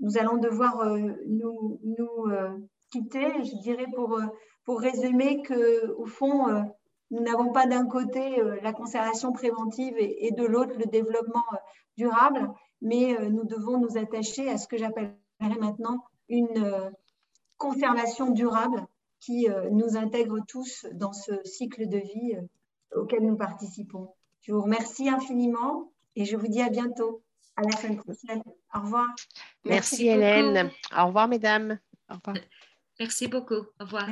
Nous 0.00 0.18
allons 0.18 0.36
devoir 0.36 0.84
nous, 1.26 1.80
nous 1.82 2.30
quitter, 2.90 3.44
je 3.44 3.56
dirais, 3.62 3.86
pour, 3.94 4.20
pour 4.64 4.80
résumer 4.80 5.42
qu'au 5.42 6.06
fond, 6.06 6.46
nous 7.10 7.22
n'avons 7.22 7.52
pas 7.52 7.66
d'un 7.66 7.86
côté 7.86 8.36
la 8.62 8.72
conservation 8.72 9.32
préventive 9.32 9.94
et, 9.98 10.30
de 10.36 10.44
l'autre 10.44 10.74
le 10.78 10.86
développement 10.86 11.44
durable, 11.96 12.52
mais 12.82 13.16
nous 13.30 13.44
devons 13.44 13.78
nous 13.78 13.96
attacher 13.96 14.50
à 14.50 14.58
ce 14.58 14.68
que 14.68 14.76
j'appelle 14.76 15.16
maintenant 15.40 16.02
une 16.28 16.64
euh, 16.64 16.90
conservation 17.56 18.30
durable 18.30 18.86
qui 19.20 19.48
euh, 19.48 19.70
nous 19.70 19.96
intègre 19.96 20.38
tous 20.46 20.86
dans 20.94 21.12
ce 21.12 21.32
cycle 21.44 21.88
de 21.88 21.98
vie 21.98 22.34
euh, 22.36 23.00
auquel 23.00 23.24
nous 23.24 23.36
participons. 23.36 24.14
Je 24.42 24.52
vous 24.52 24.62
remercie 24.62 25.08
infiniment 25.08 25.92
et 26.14 26.24
je 26.24 26.36
vous 26.36 26.48
dis 26.48 26.62
à 26.62 26.68
bientôt. 26.68 27.22
À 27.56 27.62
la 27.62 27.76
semaine 27.76 27.96
prochaine. 27.96 28.42
Au 28.74 28.80
revoir. 28.80 29.08
Merci, 29.64 30.06
Hélène. 30.06 30.70
Au 30.96 31.06
revoir, 31.06 31.28
mesdames. 31.28 31.78
Au 32.10 32.14
revoir. 32.14 32.36
Merci 32.98 33.28
beaucoup. 33.28 33.54
Au 33.54 33.84
revoir. 33.84 34.08